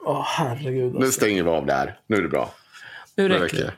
Åh, 0.06 0.23
herregud. 0.25 0.93
nu 0.93 1.11
stänger 1.11 1.43
vi 1.43 1.49
av 1.49 1.65
där. 1.65 1.99
Nu 2.07 2.17
är 2.17 2.22
det 2.22 2.27
bra. 2.27 2.53
Nu 3.15 3.30
räcker 3.30 3.57
det. 3.57 3.73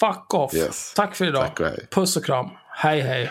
Fuck 0.00 0.34
off. 0.34 0.54
Yes. 0.54 0.94
Tack 0.94 1.14
för 1.14 1.24
idag. 1.24 1.42
Tack 1.46 1.60
och 1.60 1.66
hej. 1.66 1.86
Puss 1.90 2.16
och 2.16 2.24
kram. 2.24 2.50
Hej, 2.68 3.00
hej. 3.00 3.30